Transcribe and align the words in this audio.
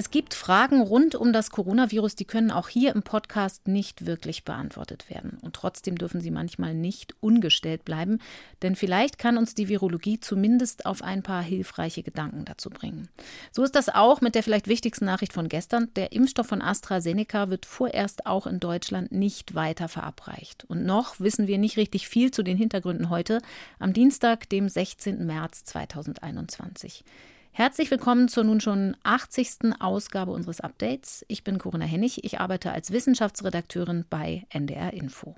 Es 0.00 0.10
gibt 0.10 0.32
Fragen 0.32 0.80
rund 0.80 1.14
um 1.14 1.30
das 1.30 1.50
Coronavirus, 1.50 2.16
die 2.16 2.24
können 2.24 2.50
auch 2.50 2.70
hier 2.70 2.94
im 2.94 3.02
Podcast 3.02 3.68
nicht 3.68 4.06
wirklich 4.06 4.44
beantwortet 4.44 5.10
werden. 5.10 5.36
Und 5.42 5.54
trotzdem 5.54 5.98
dürfen 5.98 6.22
sie 6.22 6.30
manchmal 6.30 6.72
nicht 6.72 7.14
ungestellt 7.20 7.84
bleiben, 7.84 8.18
denn 8.62 8.76
vielleicht 8.76 9.18
kann 9.18 9.36
uns 9.36 9.54
die 9.54 9.68
Virologie 9.68 10.18
zumindest 10.18 10.86
auf 10.86 11.02
ein 11.02 11.22
paar 11.22 11.42
hilfreiche 11.42 12.02
Gedanken 12.02 12.46
dazu 12.46 12.70
bringen. 12.70 13.10
So 13.52 13.62
ist 13.62 13.74
das 13.74 13.90
auch 13.90 14.22
mit 14.22 14.34
der 14.34 14.42
vielleicht 14.42 14.68
wichtigsten 14.68 15.04
Nachricht 15.04 15.34
von 15.34 15.48
gestern. 15.48 15.92
Der 15.96 16.12
Impfstoff 16.12 16.46
von 16.46 16.62
AstraZeneca 16.62 17.50
wird 17.50 17.66
vorerst 17.66 18.24
auch 18.24 18.46
in 18.46 18.58
Deutschland 18.58 19.12
nicht 19.12 19.54
weiter 19.54 19.86
verabreicht. 19.86 20.64
Und 20.64 20.86
noch 20.86 21.20
wissen 21.20 21.46
wir 21.46 21.58
nicht 21.58 21.76
richtig 21.76 22.08
viel 22.08 22.30
zu 22.30 22.42
den 22.42 22.56
Hintergründen 22.56 23.10
heute, 23.10 23.42
am 23.78 23.92
Dienstag, 23.92 24.48
dem 24.48 24.70
16. 24.70 25.26
März 25.26 25.64
2021. 25.64 27.04
Herzlich 27.52 27.90
willkommen 27.90 28.28
zur 28.28 28.44
nun 28.44 28.60
schon 28.60 28.96
80. 29.02 29.74
Ausgabe 29.80 30.30
unseres 30.30 30.60
Updates. 30.60 31.24
Ich 31.26 31.42
bin 31.42 31.58
Corinna 31.58 31.84
Hennig. 31.84 32.24
Ich 32.24 32.40
arbeite 32.40 32.70
als 32.70 32.92
Wissenschaftsredakteurin 32.92 34.04
bei 34.08 34.46
NDR 34.50 34.92
Info. 34.92 35.34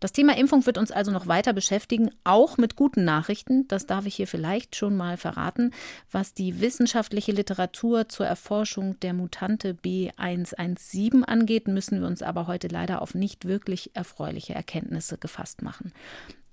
Das 0.00 0.12
Thema 0.12 0.36
Impfung 0.36 0.66
wird 0.66 0.78
uns 0.78 0.90
also 0.90 1.12
noch 1.12 1.26
weiter 1.28 1.52
beschäftigen, 1.52 2.10
auch 2.24 2.56
mit 2.56 2.74
guten 2.76 3.04
Nachrichten. 3.04 3.66
Das 3.68 3.86
darf 3.86 4.04
ich 4.04 4.16
hier 4.16 4.26
vielleicht 4.26 4.76
schon 4.76 4.96
mal 4.96 5.16
verraten. 5.16 5.72
Was 6.10 6.34
die 6.34 6.60
wissenschaftliche 6.60 7.32
Literatur 7.32 8.08
zur 8.08 8.26
Erforschung 8.26 8.98
der 9.00 9.14
Mutante 9.14 9.74
B117 9.74 11.22
angeht, 11.22 11.68
müssen 11.68 12.00
wir 12.00 12.08
uns 12.08 12.22
aber 12.22 12.48
heute 12.48 12.66
leider 12.66 13.00
auf 13.00 13.14
nicht 13.14 13.44
wirklich 13.44 13.92
erfreuliche 13.94 14.54
Erkenntnisse 14.54 15.18
gefasst 15.18 15.62
machen. 15.62 15.92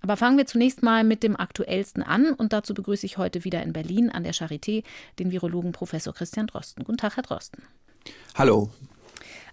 Aber 0.05 0.17
fangen 0.17 0.37
wir 0.37 0.45
zunächst 0.45 0.83
mal 0.83 1.03
mit 1.03 1.23
dem 1.23 1.35
aktuellsten 1.35 2.03
an 2.03 2.31
und 2.31 2.53
dazu 2.53 2.75
begrüße 2.75 3.07
ich 3.07 3.17
heute 3.17 3.43
wieder 3.43 3.63
in 3.63 3.73
Berlin 3.73 4.11
an 4.11 4.21
der 4.21 4.35
Charité 4.35 4.83
den 5.17 5.31
Virologen 5.31 5.71
Professor 5.71 6.13
Christian 6.13 6.45
Drosten. 6.45 6.83
Guten 6.83 6.99
Tag, 6.99 7.15
Herr 7.15 7.23
Drosten. 7.23 7.63
Hallo. 8.35 8.69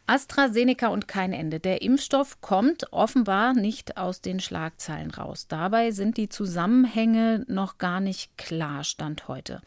AstraZeneca 0.06 0.88
und 0.88 1.08
kein 1.08 1.32
Ende. 1.32 1.58
Der 1.58 1.80
Impfstoff 1.80 2.42
kommt 2.42 2.92
offenbar 2.92 3.54
nicht 3.54 3.96
aus 3.96 4.20
den 4.20 4.40
Schlagzeilen 4.40 5.10
raus. 5.10 5.46
Dabei 5.48 5.90
sind 5.90 6.18
die 6.18 6.28
Zusammenhänge 6.28 7.46
noch 7.48 7.78
gar 7.78 8.00
nicht 8.00 8.36
klar, 8.36 8.84
Stand 8.84 9.28
heute. 9.28 9.62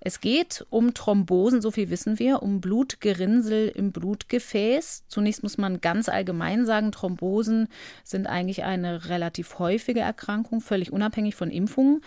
Es 0.00 0.20
geht 0.20 0.64
um 0.70 0.94
Thrombosen, 0.94 1.60
so 1.60 1.70
viel 1.70 1.90
wissen 1.90 2.18
wir, 2.18 2.42
um 2.42 2.60
Blutgerinnsel 2.60 3.68
im 3.68 3.90
Blutgefäß. 3.90 5.04
Zunächst 5.08 5.42
muss 5.42 5.58
man 5.58 5.80
ganz 5.80 6.08
allgemein 6.08 6.66
sagen, 6.66 6.92
Thrombosen 6.92 7.68
sind 8.04 8.26
eigentlich 8.26 8.64
eine 8.64 9.08
relativ 9.08 9.58
häufige 9.58 10.00
Erkrankung, 10.00 10.60
völlig 10.60 10.92
unabhängig 10.92 11.34
von 11.34 11.50
Impfungen. 11.50 12.00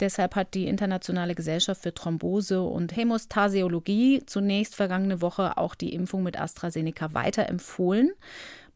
Deshalb 0.00 0.34
hat 0.34 0.52
die 0.54 0.66
Internationale 0.66 1.34
Gesellschaft 1.34 1.82
für 1.82 1.94
Thrombose 1.94 2.62
und 2.62 2.94
Hämostasiologie 2.94 4.22
zunächst 4.26 4.74
vergangene 4.74 5.22
Woche 5.22 5.56
auch 5.56 5.74
die 5.74 5.94
Impfung 5.94 6.22
mit 6.22 6.38
AstraZeneca 6.38 7.14
weiterempfohlen. 7.14 8.10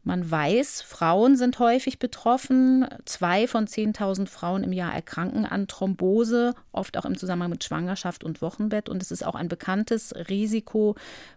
Man 0.03 0.29
weiß, 0.29 0.81
Frauen 0.81 1.35
sind 1.37 1.59
häufig 1.59 1.99
betroffen. 1.99 2.87
Zwei 3.05 3.47
von 3.47 3.67
10.000 3.67 4.27
Frauen 4.27 4.63
im 4.63 4.73
Jahr 4.73 4.93
erkranken 4.93 5.45
an 5.45 5.67
Thrombose, 5.67 6.55
oft 6.71 6.97
auch 6.97 7.05
im 7.05 7.17
Zusammenhang 7.17 7.51
mit 7.51 7.63
Schwangerschaft 7.63 8.23
und 8.23 8.41
Wochenbett. 8.41 8.89
Und 8.89 9.03
es 9.03 9.11
ist 9.11 9.25
auch 9.25 9.35
ein 9.35 9.47
bekanntes 9.47 10.13
Risiko 10.29 10.95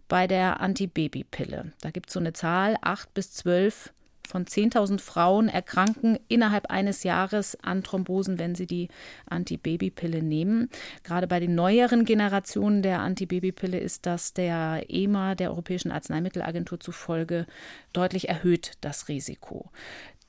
bei 0.09 0.27
der 0.27 0.61
Antibabypille. 0.61 1.73
Da 1.83 1.91
gibt 1.91 2.09
es 2.09 2.15
so 2.15 2.21
eine 2.21 2.33
Zahl, 2.33 2.77
acht 2.81 3.13
bis 3.13 3.33
zwölf 3.33 3.93
von 4.29 4.45
10.000 4.47 5.01
Frauen 5.01 5.49
erkranken 5.49 6.19
innerhalb 6.29 6.71
eines 6.71 7.03
Jahres 7.03 7.57
an 7.63 7.83
Thrombosen, 7.83 8.39
wenn 8.39 8.55
sie 8.55 8.67
die 8.67 8.89
Antibabypille 9.27 10.23
nehmen. 10.23 10.71
Gerade 11.03 11.27
bei 11.27 11.41
den 11.41 11.55
neueren 11.55 12.05
Generationen 12.05 12.83
der 12.83 13.01
Antibabypille 13.01 13.79
ist 13.79 14.07
das 14.07 14.33
der 14.33 14.87
EMA, 14.89 15.35
der 15.35 15.51
Europäischen 15.51 15.93
Arzneimittelagentur 15.93 16.81
zufolge, 16.81 17.47
deutlich 17.93 18.29
erhöht, 18.29 18.73
das 18.81 19.09
Risiko. 19.09 19.71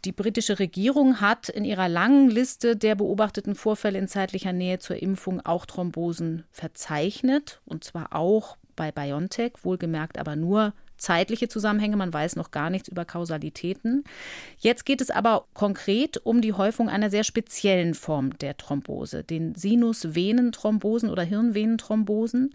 Die 0.05 0.11
britische 0.11 0.59
Regierung 0.59 1.19
hat 1.19 1.49
in 1.49 1.65
ihrer 1.65 1.89
langen 1.89 2.29
Liste 2.29 2.75
der 2.75 2.93
beobachteten 2.93 3.55
Vorfälle 3.55 3.97
in 3.97 4.07
zeitlicher 4.07 4.53
Nähe 4.53 4.77
zur 4.77 5.01
Impfung 5.01 5.43
auch 5.43 5.65
Thrombosen 5.65 6.43
verzeichnet, 6.51 7.59
und 7.65 7.83
zwar 7.83 8.15
auch 8.15 8.55
bei 8.75 8.91
BioNTech, 8.91 9.53
wohlgemerkt 9.63 10.19
aber 10.19 10.35
nur 10.35 10.73
zeitliche 10.97 11.47
Zusammenhänge, 11.47 11.97
man 11.97 12.13
weiß 12.13 12.35
noch 12.35 12.51
gar 12.51 12.69
nichts 12.69 12.87
über 12.87 13.05
Kausalitäten. 13.05 14.03
Jetzt 14.57 14.85
geht 14.85 15.01
es 15.01 15.11
aber 15.11 15.45
konkret 15.53 16.17
um 16.17 16.41
die 16.41 16.53
Häufung 16.53 16.89
einer 16.89 17.09
sehr 17.09 17.23
speziellen 17.23 17.93
Form 17.93 18.37
der 18.39 18.57
Thrombose, 18.57 19.23
den 19.23 19.55
Sinusvenenthrombosen 19.55 21.09
oder 21.09 21.23
Hirnvenenthrombosen 21.23 22.53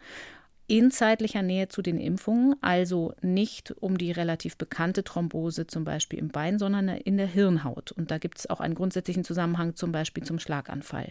in 0.71 0.93
zeitlicher 0.93 1.43
Nähe 1.43 1.67
zu 1.67 1.83
den 1.83 1.99
Impfungen, 1.99 2.55
also 2.61 3.13
nicht 3.23 3.75
um 3.81 3.99
die 3.99 4.13
relativ 4.13 4.57
bekannte 4.57 5.03
Thrombose 5.03 5.67
zum 5.67 5.83
Beispiel 5.83 6.21
im 6.21 6.29
Bein, 6.29 6.61
sondern 6.61 6.87
in 6.89 7.17
der 7.17 7.27
Hirnhaut. 7.27 7.91
Und 7.91 8.13
da 8.13 8.19
gibt 8.19 8.39
es 8.39 8.49
auch 8.49 8.61
einen 8.61 8.77
grundsätzlichen 8.77 9.25
Zusammenhang 9.25 9.75
zum 9.75 9.91
Beispiel 9.91 10.23
zum 10.23 10.39
Schlaganfall. 10.39 11.11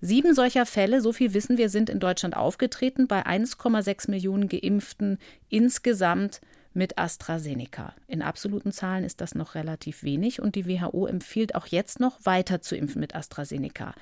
Sieben 0.00 0.32
solcher 0.32 0.64
Fälle, 0.64 1.00
so 1.00 1.12
viel 1.12 1.34
wissen 1.34 1.58
wir, 1.58 1.70
sind 1.70 1.90
in 1.90 1.98
Deutschland 1.98 2.36
aufgetreten 2.36 3.08
bei 3.08 3.26
1,6 3.26 4.10
Millionen 4.10 4.48
Geimpften 4.48 5.18
insgesamt 5.48 6.40
mit 6.74 6.98
AstraZeneca. 6.98 7.94
In 8.06 8.22
absoluten 8.22 8.72
Zahlen 8.72 9.04
ist 9.04 9.20
das 9.20 9.34
noch 9.34 9.54
relativ 9.54 10.02
wenig 10.02 10.40
und 10.40 10.54
die 10.54 10.66
WHO 10.66 11.06
empfiehlt 11.06 11.54
auch 11.54 11.66
jetzt 11.66 12.00
noch 12.00 12.18
weiter 12.24 12.60
zu 12.60 12.76
impfen 12.76 13.00
mit 13.00 13.14
AstraZeneca. 13.14 13.94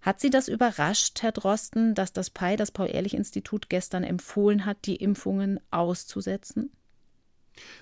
Hat 0.00 0.20
Sie 0.20 0.30
das 0.30 0.48
überrascht, 0.48 1.22
Herr 1.22 1.32
Drosten, 1.32 1.94
dass 1.94 2.12
das 2.12 2.30
PAI, 2.30 2.56
das 2.56 2.70
Paul-Ehrlich-Institut, 2.70 3.68
gestern 3.68 4.04
empfohlen 4.04 4.64
hat, 4.64 4.86
die 4.86 4.96
Impfungen 4.96 5.58
auszusetzen? 5.70 6.70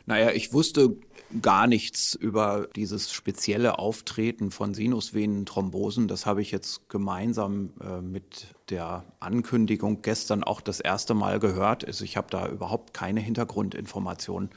Naja, 0.06 0.30
ich 0.30 0.52
wusste 0.52 0.96
gar 1.42 1.66
nichts 1.66 2.14
über 2.14 2.68
dieses 2.76 3.12
spezielle 3.12 3.78
Auftreten 3.78 4.50
von 4.50 4.74
Sinusvenenthrombosen. 4.74 6.06
Das 6.08 6.26
habe 6.26 6.42
ich 6.42 6.50
jetzt 6.50 6.88
gemeinsam 6.88 7.70
äh, 7.80 8.00
mit 8.00 8.48
der 8.70 9.04
Ankündigung 9.20 10.02
gestern 10.02 10.44
auch 10.44 10.60
das 10.60 10.80
erste 10.80 11.14
Mal 11.14 11.40
gehört. 11.40 11.84
Also 11.84 12.04
ich 12.04 12.16
habe 12.16 12.28
da 12.30 12.48
überhaupt 12.48 12.94
keine 12.94 13.20
Hintergrundinformationen. 13.20 14.50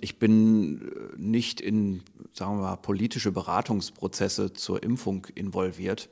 Ich 0.00 0.18
bin 0.18 0.88
äh, 0.88 1.16
nicht 1.16 1.60
in, 1.60 2.02
sagen 2.32 2.58
wir 2.58 2.62
mal, 2.62 2.76
politische 2.76 3.32
Beratungsprozesse 3.32 4.52
zur 4.52 4.82
Impfung 4.82 5.26
involviert 5.34 6.08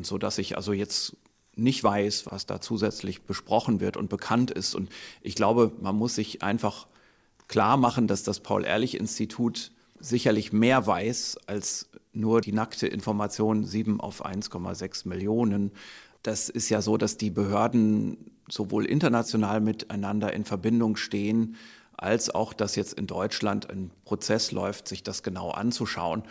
so 0.00 0.18
dass 0.18 0.38
ich 0.38 0.56
also 0.56 0.72
jetzt 0.72 1.16
nicht 1.56 1.84
weiß, 1.84 2.26
was 2.30 2.46
da 2.46 2.60
zusätzlich 2.60 3.22
besprochen 3.22 3.80
wird 3.80 3.96
und 3.96 4.08
bekannt 4.08 4.50
ist. 4.50 4.74
Und 4.74 4.90
ich 5.22 5.36
glaube, 5.36 5.72
man 5.80 5.94
muss 5.94 6.16
sich 6.16 6.42
einfach 6.42 6.88
klar 7.48 7.76
machen, 7.76 8.06
dass 8.06 8.22
das 8.22 8.40
Paul-Ehrlich-Institut 8.40 9.72
sicherlich 9.98 10.52
mehr 10.52 10.86
weiß 10.86 11.38
als 11.46 11.88
nur 12.12 12.40
die 12.40 12.52
nackte 12.52 12.86
Information 12.86 13.64
7 13.64 14.00
auf 14.00 14.24
1,6 14.24 15.08
Millionen. 15.08 15.72
Das 16.22 16.48
ist 16.48 16.68
ja 16.68 16.82
so, 16.82 16.96
dass 16.96 17.16
die 17.16 17.30
Behörden 17.30 18.30
sowohl 18.48 18.84
international 18.86 19.60
miteinander 19.60 20.32
in 20.32 20.44
Verbindung 20.44 20.96
stehen, 20.96 21.56
als 21.96 22.30
auch, 22.34 22.52
dass 22.52 22.76
jetzt 22.76 22.94
in 22.94 23.06
Deutschland 23.06 23.70
ein 23.70 23.90
Prozess 24.04 24.52
läuft, 24.52 24.88
sich 24.88 25.02
das 25.02 25.22
genau 25.22 25.50
anzuschauen. 25.50 26.24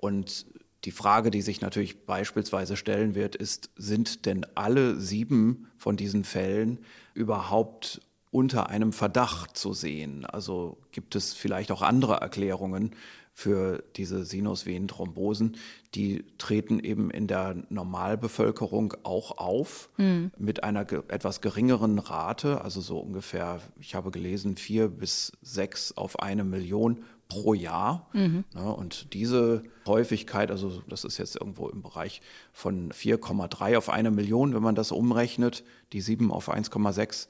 Und 0.00 0.46
die 0.84 0.92
Frage, 0.92 1.30
die 1.30 1.42
sich 1.42 1.60
natürlich 1.60 2.06
beispielsweise 2.06 2.76
stellen 2.76 3.14
wird, 3.14 3.36
ist, 3.36 3.70
sind 3.76 4.24
denn 4.24 4.46
alle 4.54 4.98
sieben 4.98 5.68
von 5.76 5.96
diesen 5.96 6.24
Fällen 6.24 6.78
überhaupt 7.12 8.00
unter 8.30 8.68
einem 8.68 8.92
Verdacht 8.92 9.56
zu 9.56 9.72
sehen? 9.72 10.24
Also 10.24 10.78
gibt 10.92 11.14
es 11.16 11.34
vielleicht 11.34 11.72
auch 11.72 11.82
andere 11.82 12.14
Erklärungen 12.14 12.94
für 13.32 13.82
diese 13.96 14.24
Sinusvenenthrombosen? 14.24 15.56
Die 15.94 16.24
treten 16.38 16.78
eben 16.78 17.10
in 17.10 17.26
der 17.26 17.56
Normalbevölkerung 17.68 18.94
auch 19.02 19.38
auf 19.38 19.90
mhm. 19.96 20.30
mit 20.38 20.62
einer 20.62 20.84
ge 20.84 21.02
etwas 21.08 21.40
geringeren 21.40 21.98
Rate, 21.98 22.60
also 22.60 22.80
so 22.80 22.98
ungefähr, 22.98 23.60
ich 23.80 23.94
habe 23.94 24.10
gelesen, 24.10 24.56
vier 24.56 24.88
bis 24.88 25.32
sechs 25.42 25.92
auf 25.96 26.20
eine 26.20 26.44
Million 26.44 27.04
pro 27.30 27.54
Jahr. 27.54 28.08
Mhm. 28.12 28.44
Ne, 28.54 28.74
und 28.74 29.14
diese 29.14 29.62
Häufigkeit, 29.86 30.50
also 30.50 30.82
das 30.88 31.04
ist 31.04 31.16
jetzt 31.16 31.36
irgendwo 31.36 31.68
im 31.68 31.80
Bereich 31.80 32.20
von 32.52 32.92
4,3 32.92 33.78
auf 33.78 33.88
eine 33.88 34.10
Million, 34.10 34.52
wenn 34.52 34.62
man 34.62 34.74
das 34.74 34.92
umrechnet, 34.92 35.64
die 35.94 36.02
7 36.02 36.30
auf 36.30 36.52
1,6. 36.52 37.28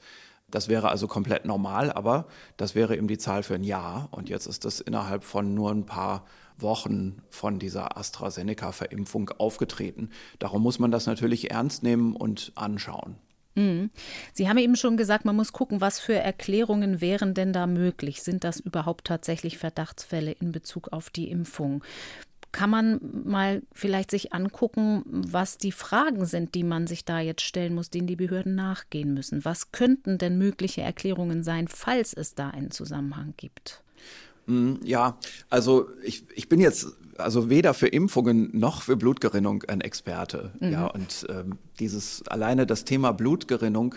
Das 0.51 0.67
wäre 0.67 0.89
also 0.89 1.07
komplett 1.07 1.45
normal, 1.45 1.91
aber 1.91 2.27
das 2.57 2.75
wäre 2.75 2.95
eben 2.95 3.07
die 3.07 3.17
Zahl 3.17 3.43
für 3.43 3.55
ein 3.55 3.63
Jahr. 3.63 4.09
Und 4.11 4.29
jetzt 4.29 4.45
ist 4.45 4.65
das 4.65 4.79
innerhalb 4.79 5.23
von 5.23 5.53
nur 5.53 5.71
ein 5.71 5.85
paar 5.85 6.25
Wochen 6.57 7.21
von 7.29 7.57
dieser 7.57 7.97
AstraZeneca-Verimpfung 7.97 9.31
aufgetreten. 9.37 10.09
Darum 10.39 10.61
muss 10.61 10.79
man 10.79 10.91
das 10.91 11.07
natürlich 11.07 11.51
ernst 11.51 11.83
nehmen 11.83 12.15
und 12.15 12.51
anschauen. 12.55 13.15
Mhm. 13.55 13.89
Sie 14.33 14.47
haben 14.47 14.57
eben 14.57 14.75
schon 14.75 14.97
gesagt, 14.97 15.25
man 15.25 15.35
muss 15.35 15.51
gucken, 15.51 15.81
was 15.81 15.99
für 15.99 16.15
Erklärungen 16.15 17.01
wären 17.01 17.33
denn 17.33 17.51
da 17.51 17.67
möglich? 17.67 18.21
Sind 18.21 18.43
das 18.43 18.59
überhaupt 18.59 19.05
tatsächlich 19.05 19.57
Verdachtsfälle 19.57 20.31
in 20.31 20.51
Bezug 20.51 20.93
auf 20.93 21.09
die 21.09 21.29
Impfung? 21.29 21.83
Kann 22.51 22.69
man 22.69 22.99
mal 23.25 23.61
vielleicht 23.73 24.11
sich 24.11 24.33
angucken, 24.33 25.03
was 25.05 25.57
die 25.57 25.71
Fragen 25.71 26.25
sind, 26.25 26.55
die 26.55 26.63
man 26.63 26.87
sich 26.87 27.05
da 27.05 27.19
jetzt 27.19 27.41
stellen 27.41 27.73
muss, 27.73 27.89
denen 27.89 28.07
die 28.07 28.15
Behörden 28.15 28.55
nachgehen 28.55 29.13
müssen. 29.13 29.45
Was 29.45 29.71
könnten 29.71 30.17
denn 30.17 30.37
mögliche 30.37 30.81
Erklärungen 30.81 31.43
sein, 31.43 31.67
falls 31.67 32.13
es 32.13 32.35
da 32.35 32.49
einen 32.49 32.71
Zusammenhang 32.71 33.33
gibt? 33.37 33.83
Hm, 34.47 34.79
ja, 34.83 35.17
also 35.49 35.87
ich, 36.03 36.25
ich 36.35 36.49
bin 36.49 36.59
jetzt 36.59 36.87
also 37.17 37.49
weder 37.49 37.73
für 37.73 37.87
Impfungen 37.87 38.49
noch 38.53 38.81
für 38.81 38.97
Blutgerinnung 38.97 39.63
ein 39.63 39.81
Experte. 39.81 40.51
Mhm. 40.59 40.71
Ja, 40.71 40.87
und 40.87 41.25
ähm, 41.29 41.57
dieses 41.79 42.27
alleine 42.27 42.65
das 42.65 42.83
Thema 42.85 43.11
Blutgerinnung, 43.11 43.95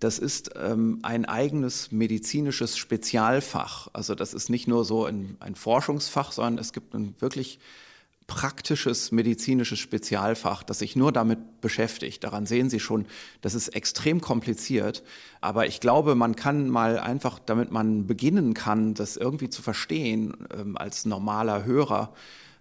das 0.00 0.18
ist 0.18 0.50
ähm, 0.56 0.98
ein 1.02 1.24
eigenes 1.24 1.92
medizinisches 1.92 2.76
Spezialfach. 2.76 3.88
Also 3.92 4.14
das 4.14 4.34
ist 4.34 4.50
nicht 4.50 4.68
nur 4.68 4.84
so 4.84 5.04
ein, 5.06 5.36
ein 5.40 5.54
Forschungsfach, 5.54 6.32
sondern 6.32 6.58
es 6.58 6.72
gibt 6.72 6.94
ein 6.94 7.14
wirklich 7.20 7.58
praktisches 8.26 9.12
medizinisches 9.12 9.78
Spezialfach, 9.78 10.62
das 10.62 10.78
sich 10.78 10.96
nur 10.96 11.12
damit 11.12 11.60
beschäftigt. 11.60 12.24
Daran 12.24 12.46
sehen 12.46 12.70
Sie 12.70 12.80
schon, 12.80 13.06
das 13.42 13.54
ist 13.54 13.68
extrem 13.68 14.20
kompliziert. 14.20 15.02
Aber 15.40 15.66
ich 15.66 15.80
glaube, 15.80 16.14
man 16.14 16.34
kann 16.34 16.70
mal 16.70 16.98
einfach, 16.98 17.38
damit 17.38 17.70
man 17.70 18.06
beginnen 18.06 18.54
kann, 18.54 18.94
das 18.94 19.16
irgendwie 19.16 19.50
zu 19.50 19.62
verstehen 19.62 20.34
ähm, 20.56 20.76
als 20.78 21.04
normaler 21.04 21.64
Hörer, 21.64 22.14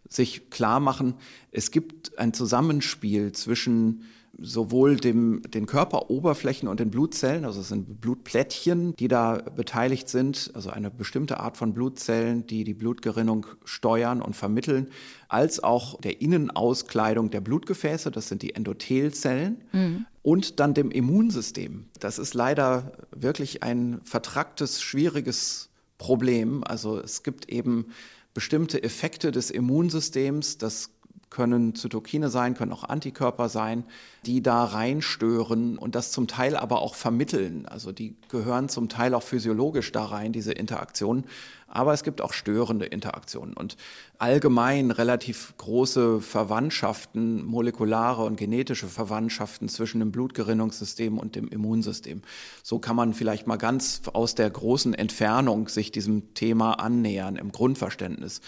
sich 0.10 0.50
klar 0.50 0.80
machen, 0.80 1.16
es 1.52 1.72
gibt 1.72 2.18
ein 2.20 2.34
Zusammenspiel 2.34 3.32
zwischen 3.32 4.04
sowohl 4.40 4.98
dem, 4.98 5.42
den 5.44 5.68
Körperoberflächen 5.68 6.68
und 6.68 6.80
den 6.80 6.90
Blutzellen, 6.90 7.46
also 7.46 7.62
es 7.62 7.70
sind 7.70 8.02
Blutplättchen, 8.02 8.96
die 8.96 9.08
da 9.08 9.38
beteiligt 9.38 10.10
sind, 10.10 10.52
also 10.56 10.72
eine 10.72 10.90
bestimmte 10.90 11.40
Art 11.40 11.56
von 11.56 11.74
Blutzellen, 11.74 12.48
die 12.48 12.64
die 12.64 12.74
Blutgerinnung 12.74 13.46
steuern 13.64 14.22
und 14.22 14.36
vermitteln, 14.36 14.88
als 15.28 15.64
auch 15.64 16.00
der 16.02 16.22
Innenauskleidung 16.22 17.30
der 17.30 17.42
Blutgefäße, 17.42 18.10
das 18.10 18.28
sind 18.28 18.42
die 18.42 18.56
Endothelzellen, 18.56 19.62
mhm. 19.72 20.06
und 20.24 20.60
dann 20.60 20.74
dem 20.74 20.90
Immunsystem. 20.90 21.86
Das 22.00 22.18
ist 22.18 22.34
leider 22.34 22.94
wirklich 23.16 23.62
ein 23.62 24.00
vertracktes, 24.04 24.82
schwieriges 24.82 25.70
Problem. 26.00 26.64
Also 26.64 27.00
es 27.00 27.22
gibt 27.22 27.50
eben 27.50 27.86
bestimmte 28.34 28.82
Effekte 28.82 29.32
des 29.32 29.52
Immunsystems, 29.52 30.58
das 30.58 30.90
können 31.34 31.76
Zytokine 31.76 32.30
sein, 32.30 32.54
können 32.54 32.72
auch 32.72 32.84
Antikörper 32.86 33.50
sein, 33.50 33.84
die 34.26 34.42
da 34.42 34.64
reinstören 34.64 35.78
und 35.78 35.96
das 35.96 36.12
zum 36.12 36.28
Teil 36.28 36.56
aber 36.56 36.82
auch 36.82 36.96
vermitteln. 36.96 37.66
Also 37.66 37.92
die 37.92 38.16
gehören 38.30 38.70
zum 38.70 38.88
Teil 38.88 39.14
auch 39.16 39.24
physiologisch 39.24 39.92
da 39.92 40.06
rein, 40.06 40.32
diese 40.32 40.54
Interaktionen. 40.54 41.26
Aber 41.68 41.92
es 41.92 42.04
gibt 42.04 42.22
auch 42.22 42.34
störende 42.34 42.86
Interaktionen 42.86 43.56
und 43.56 43.78
allgemein 44.20 44.92
relativ 44.92 45.56
große 45.58 46.22
Verwandtschaften, 46.22 47.44
molekulare 47.44 48.24
und 48.24 48.36
genetische 48.36 48.88
Verwandtschaften 48.88 49.68
zwischen 49.70 50.00
dem 50.00 50.12
Blutgerinnungssystem 50.12 51.18
und 51.18 51.36
dem 51.36 51.48
Immunsystem. 51.48 52.22
So 52.62 52.78
kann 52.78 52.96
man 52.96 53.16
vielleicht 53.16 53.48
mal 53.48 53.58
ganz 53.58 54.04
aus 54.14 54.36
der 54.36 54.52
großen 54.52 54.94
Entfernung 54.94 55.68
sich 55.68 55.92
diesem 55.92 56.36
Thema 56.36 56.74
annähern 56.74 57.38
im 57.38 57.52
Grundverständnis. 57.52 58.42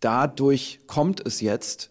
Dadurch 0.00 0.80
kommt 0.86 1.24
es 1.26 1.42
jetzt, 1.42 1.90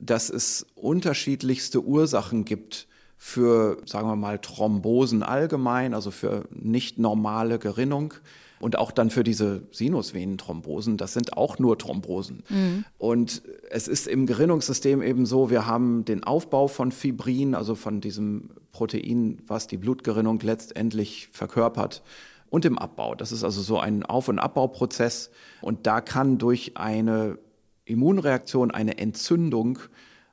dass 0.00 0.30
es 0.30 0.66
unterschiedlichste 0.74 1.82
Ursachen 1.82 2.44
gibt 2.44 2.86
für, 3.16 3.78
sagen 3.84 4.08
wir 4.08 4.16
mal, 4.16 4.38
Thrombosen 4.38 5.22
allgemein, 5.22 5.92
also 5.92 6.10
für 6.10 6.44
nicht 6.50 6.98
normale 6.98 7.58
Gerinnung 7.58 8.14
und 8.60 8.78
auch 8.78 8.92
dann 8.92 9.10
für 9.10 9.24
diese 9.24 9.62
Sinusvenenthrombosen, 9.72 10.96
das 10.96 11.12
sind 11.12 11.36
auch 11.36 11.58
nur 11.58 11.78
Thrombosen. 11.78 12.42
Mhm. 12.48 12.84
Und 12.96 13.42
es 13.70 13.88
ist 13.88 14.06
im 14.06 14.26
Gerinnungssystem 14.26 15.02
eben 15.02 15.26
so, 15.26 15.50
wir 15.50 15.66
haben 15.66 16.04
den 16.04 16.24
Aufbau 16.24 16.68
von 16.68 16.92
Fibrin, 16.92 17.54
also 17.54 17.74
von 17.74 18.00
diesem 18.00 18.50
Protein, 18.72 19.38
was 19.46 19.66
die 19.66 19.76
Blutgerinnung 19.76 20.40
letztendlich 20.40 21.28
verkörpert 21.32 22.02
und 22.50 22.64
im 22.64 22.78
Abbau. 22.78 23.14
Das 23.14 23.32
ist 23.32 23.44
also 23.44 23.60
so 23.62 23.78
ein 23.78 24.04
Auf- 24.04 24.28
und 24.28 24.38
Abbauprozess. 24.38 25.30
Und 25.60 25.86
da 25.86 26.00
kann 26.00 26.38
durch 26.38 26.76
eine 26.76 27.38
Immunreaktion, 27.88 28.70
eine 28.70 28.98
Entzündung 28.98 29.78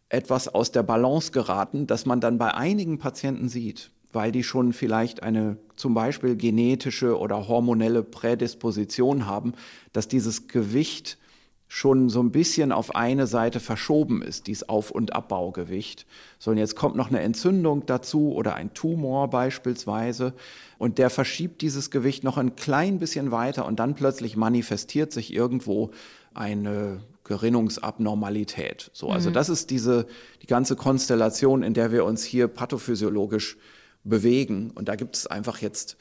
etwas 0.10 0.48
aus 0.48 0.72
der 0.72 0.84
Balance 0.84 1.32
geraten, 1.32 1.88
dass 1.88 2.06
man 2.06 2.22
dann 2.22 2.38
bei 2.38 2.54
einigen 2.54 3.00
Patienten 3.00 3.50
sieht, 3.50 3.92
weil 4.14 4.32
die 4.32 4.44
schon 4.44 4.74
vielleicht 4.74 5.24
eine 5.24 5.58
zum 5.76 5.94
Beispiel 5.94 6.36
genetische 6.36 7.18
oder 7.20 7.48
hormonelle 7.48 8.04
Prädisposition 8.04 9.26
haben, 9.26 9.54
dass 9.94 10.08
dieses 10.08 10.48
Gewicht 10.48 11.18
schon 11.68 12.10
so 12.10 12.22
ein 12.22 12.32
bisschen 12.32 12.72
auf 12.72 12.96
eine 12.96 13.28
Seite 13.28 13.60
verschoben 13.60 14.22
ist, 14.22 14.48
dieses 14.48 14.70
Auf- 14.70 14.92
und 14.92 15.14
Abbaugewicht. 15.14 16.06
So, 16.38 16.52
und 16.52 16.58
jetzt 16.58 16.76
kommt 16.76 16.96
noch 16.96 17.10
eine 17.10 17.22
Entzündung 17.22 17.86
dazu 17.86 18.34
oder 18.34 18.56
ein 18.56 18.74
Tumor 18.74 19.30
beispielsweise 19.30 20.34
und 20.78 21.00
der 21.00 21.10
verschiebt 21.10 21.62
dieses 21.62 21.90
Gewicht 21.90 22.24
noch 22.24 22.38
ein 22.38 22.56
klein 22.56 23.00
bisschen 23.00 23.32
weiter 23.32 23.66
und 23.66 23.80
dann 23.80 23.96
plötzlich 23.96 24.38
manifestiert 24.38 25.12
sich 25.12 25.34
irgendwo 25.34 25.90
eine 26.34 27.02
Gerinnungsabnormalität. 27.26 28.92
So, 28.94 29.10
also 29.10 29.30
mhm. 29.30 29.34
das 29.34 29.50
ist 29.50 29.70
diese, 29.70 30.06
die 30.42 30.48
ganze 30.48 30.76
Konstellation, 30.76 31.64
in 31.64 31.74
der 31.74 31.92
wir 31.92 32.06
uns 32.06 32.24
hier 32.24 32.48
pathophysiologisch 32.48 33.58
bewegen. 34.04 34.72
Und 34.72 34.88
da 34.88 34.96
gibt 34.96 35.18
es 35.18 35.28
einfach 35.28 35.58
jetzt 35.58 35.98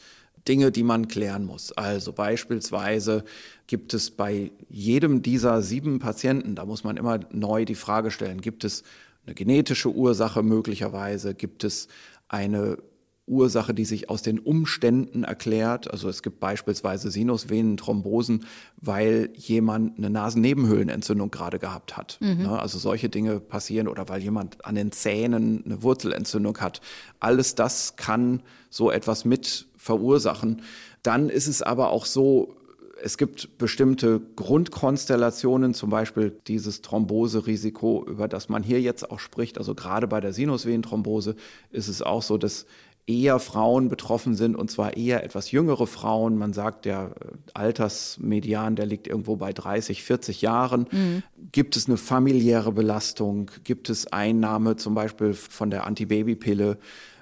Dinge, 0.47 0.71
die 0.71 0.83
man 0.83 1.09
klären 1.09 1.47
muss. 1.47 1.73
Also 1.73 2.13
beispielsweise 2.13 3.25
gibt 3.67 3.95
es 3.95 4.11
bei 4.11 4.53
jedem 4.69 5.23
dieser 5.23 5.63
sieben 5.63 5.99
Patienten, 5.99 6.55
da 6.55 6.67
muss 6.67 6.85
man 6.85 6.99
immer 6.99 7.21
neu 7.33 7.65
die 7.65 7.75
Frage 7.75 8.11
stellen, 8.11 8.43
gibt 8.43 8.63
es 8.65 8.83
eine 9.25 9.35
genetische 9.35 9.91
Ursache 9.91 10.43
möglicherweise, 10.43 11.35
gibt 11.35 11.65
es 11.65 11.89
eine 12.29 12.77
Ursache, 13.27 13.73
die 13.73 13.87
sich 13.87 14.11
aus 14.11 14.23
den 14.23 14.39
Umständen 14.39 15.25
erklärt. 15.25 15.91
Also 15.91 16.09
es 16.09 16.23
gibt 16.23 16.41
beispielsweise 16.41 17.11
Sinusvenenthrombosen, 17.11 18.45
weil 18.77 19.31
jemand 19.35 19.97
eine 19.99 20.11
Nasennebenhöhlenentzündung 20.11 21.31
gerade 21.31 21.59
gehabt 21.59 21.97
hat. 21.97 22.19
Mhm. 22.21 22.43
Ne, 22.43 22.61
also 22.61 22.79
solche 22.79 23.09
Dinge 23.09 23.41
passieren 23.41 23.89
oder 23.89 24.09
weil 24.09 24.23
jemand 24.23 24.65
an 24.65 24.75
den 24.75 24.93
Zähnen 24.93 25.63
eine 25.65 25.83
Wurzelentzündung 25.83 26.59
hat. 26.59 26.83
Alles 27.19 27.55
das 27.55 27.97
kann 27.97 28.43
so 28.69 28.91
etwas 28.91 29.25
mit 29.25 29.69
verursachen. 29.79 30.63
Dann 31.03 31.31
ist 31.31 31.47
es 31.47 31.63
aber 31.63 31.91
auch 31.91 32.05
so, 32.05 32.57
es 33.03 33.19
gibt 33.19 33.59
bestimmte 33.59 34.21
Grundkonstellationen, 34.37 35.75
zum 35.75 35.91
Beispiel 35.91 36.33
dieses 36.47 36.81
Thromboserisiko, 36.81 38.05
über 38.07 38.29
das 38.29 38.49
man 38.49 38.63
hier 38.63 38.81
jetzt 38.81 39.11
auch 39.11 39.19
spricht. 39.19 39.59
Also 39.59 39.75
gerade 39.75 40.07
bei 40.07 40.21
der 40.21 40.33
Sinusvenenthrombose 40.33 41.37
ist 41.71 41.89
es 41.89 42.01
auch 42.01 42.23
so, 42.23 42.39
dass 42.39 42.67
eher 43.07 43.39
Frauen 43.39 43.89
betroffen 43.89 44.35
sind 44.35 44.57
und 44.57 44.71
zwar 44.71 44.97
eher 44.97 45.25
etwas 45.25 45.51
jüngere 45.51 45.87
Frauen. 45.87 46.39
Man 46.39 46.53
sagt, 46.53 46.87
der 46.87 47.15
äh, 47.21 47.37
Altersmedian, 47.53 48.77
der 48.77 48.87
liegt 48.87 49.07
irgendwo 49.07 49.37
bei 49.37 49.53
30, 49.53 50.03
40 50.03 50.41
Jahren. 50.43 50.87
Mhm. 50.91 51.23
Gibt 51.53 51.77
es 51.77 51.87
eine 51.87 51.99
familiäre 51.99 52.73
Belastung? 52.73 53.51
Gibt 53.63 53.91
es 53.91 54.07
Einnahme 54.13 54.77
zum 54.77 54.95
Beispiel 54.95 55.35
von 55.35 55.71
der 55.71 55.87
Antibabypille? 55.87 56.79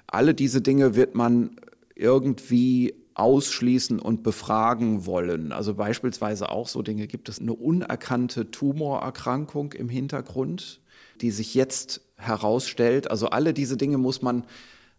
Alle 0.07 0.33
diese 0.33 0.61
Dinge 0.61 0.95
wird 0.95 1.15
man 1.15 1.57
irgendwie 1.95 2.93
ausschließen 3.15 3.99
und 3.99 4.23
befragen 4.23 5.05
wollen. 5.05 5.51
Also 5.51 5.75
beispielsweise 5.75 6.49
auch 6.49 6.67
so 6.67 6.81
Dinge, 6.81 7.07
gibt 7.07 7.29
es 7.29 7.39
eine 7.39 7.53
unerkannte 7.53 8.49
Tumorerkrankung 8.49 9.73
im 9.73 9.89
Hintergrund, 9.89 10.81
die 11.21 11.29
sich 11.29 11.53
jetzt 11.53 12.01
herausstellt. 12.15 13.11
Also 13.11 13.27
alle 13.27 13.53
diese 13.53 13.77
Dinge 13.77 13.97
muss 13.97 14.21
man 14.21 14.45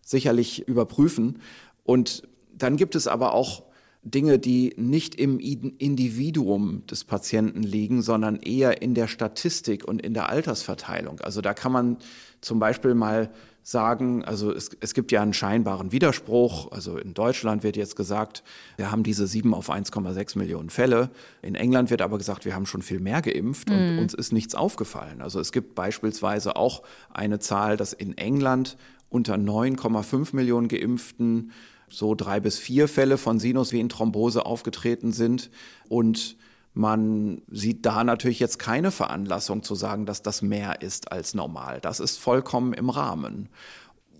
sicherlich 0.05 0.67
überprüfen. 0.69 1.41
Und 1.85 2.23
dann 2.57 2.77
gibt 2.77 2.95
es 2.95 3.07
aber 3.07 3.35
auch 3.35 3.65
Dinge, 4.03 4.39
die 4.39 4.75
nicht 4.77 5.15
im 5.15 5.39
Individuum 5.39 6.87
des 6.87 7.05
Patienten 7.05 7.63
liegen, 7.63 8.03
sondern 8.03 8.37
eher 8.37 8.83
in 8.83 8.95
der 8.95 9.09
Statistik 9.09 9.87
und 9.89 10.03
in 10.03 10.13
der 10.13 10.29
Altersverteilung. 10.29 11.21
Also 11.21 11.41
da 11.41 11.55
kann 11.55 11.73
man 11.73 11.97
zum 12.43 12.59
Beispiel 12.59 12.95
mal 12.95 13.31
sagen, 13.66 14.23
also 14.25 14.52
es, 14.52 14.71
es 14.80 14.92
gibt 14.92 15.11
ja 15.11 15.23
einen 15.23 15.33
scheinbaren 15.33 15.90
Widerspruch. 15.90 16.71
Also 16.71 16.99
in 16.99 17.14
Deutschland 17.14 17.62
wird 17.62 17.76
jetzt 17.76 17.97
gesagt, 17.97 18.44
wir 18.76 18.92
haben 18.92 19.02
diese 19.02 19.26
7 19.26 19.54
auf 19.54 19.71
1,6 19.71 20.37
Millionen 20.38 20.68
Fälle. 20.68 21.11
In 21.40 21.54
England 21.54 21.88
wird 21.88 22.02
aber 22.02 22.18
gesagt, 22.18 22.44
wir 22.44 22.54
haben 22.54 22.66
schon 22.66 22.83
viel 22.83 23.00
mehr 23.00 23.23
geimpft 23.23 23.71
und 23.71 23.94
mhm. 23.94 23.99
uns 24.00 24.12
ist 24.12 24.33
nichts 24.33 24.54
aufgefallen. 24.54 25.23
Also 25.23 25.40
es 25.40 25.50
gibt 25.50 25.75
beispielsweise 25.75 26.56
auch 26.56 26.83
eine 27.09 27.38
Zahl, 27.38 27.78
dass 27.78 27.94
in 27.94 28.18
England 28.18 28.76
unter 29.09 29.37
9,5 29.37 30.37
Millionen 30.37 30.68
Geimpften 30.68 31.52
so 31.88 32.14
drei 32.14 32.40
bis 32.40 32.59
vier 32.59 32.87
Fälle 32.87 33.16
von 33.16 33.40
Sinusvenenthrombose 33.40 34.44
aufgetreten 34.44 35.12
sind. 35.12 35.50
Und 35.88 36.37
man 36.75 37.43
sieht 37.49 37.87
da 37.87 38.02
natürlich 38.02 38.40
jetzt 38.40 38.59
keine 38.59 38.90
Veranlassung 38.90 39.62
zu 39.62 39.76
sagen, 39.76 40.07
dass 40.07 40.23
das 40.23 40.43
mehr 40.43 40.83
ist 40.83 41.12
als 41.12 41.33
normal. 41.33 41.81
Das 41.81 42.00
ist 42.00 42.19
vollkommen 42.19 42.73
im 42.75 42.90
Rahmen. 42.90 43.49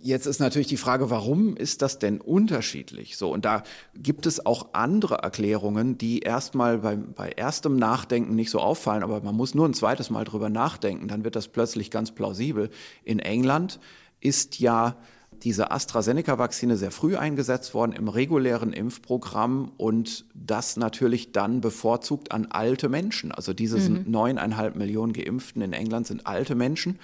Jetzt 0.01 0.27
ist 0.27 0.39
natürlich 0.39 0.69
die 0.69 0.77
Frage, 0.77 1.11
warum 1.11 1.57
ist 1.57 1.83
das 1.83 1.99
denn 1.99 2.21
unterschiedlich? 2.21 3.17
So, 3.17 3.33
und 3.33 3.45
da 3.45 3.63
gibt 3.97 4.27
es 4.27 4.45
auch 4.45 4.69
andere 4.73 5.17
Erklärungen, 5.17 5.99
die 5.99 6.21
erstmal 6.21 6.79
bei, 6.79 6.97
bei 6.97 7.31
erstem 7.31 7.77
Nachdenken 7.77 8.35
nicht 8.35 8.51
so 8.51 8.61
auffallen, 8.61 9.03
aber 9.03 9.23
man 9.23 9.35
muss 9.35 9.55
nur 9.55 9.67
ein 9.67 9.75
zweites 9.75 10.11
Mal 10.11 10.25
drüber 10.25 10.51
nachdenken, 10.51 11.09
dann 11.09 11.25
wird 11.25 11.37
das 11.37 11.49
plötzlich 11.49 11.91
ganz 11.91 12.13
plausibel. 12.13 12.71
In 13.03 13.19
England 13.19 13.81
ist 14.21 14.61
ja 14.61 14.97
diese 15.43 15.71
AstraZeneca-Vakzine 15.71 16.77
sehr 16.77 16.91
früh 16.91 17.17
eingesetzt 17.17 17.75
worden 17.75 17.93
im 17.93 18.09
regulären 18.09 18.73
Impfprogramm 18.73 19.73
und 19.77 20.25
das 20.35 20.77
natürlich 20.77 21.33
dann 21.33 21.61
bevorzugt 21.61 22.33
an 22.33 22.47
alte 22.47 22.89
Menschen. 22.89 23.33
Also 23.33 23.53
diese 23.53 23.79
mhm. 23.79 24.05
neuneinhalb 24.07 24.77
Millionen 24.77 25.13
Geimpften 25.13 25.63
in 25.63 25.73
England 25.73 26.07
sind 26.07 26.27
alte 26.27 26.55
Menschen, 26.55 26.99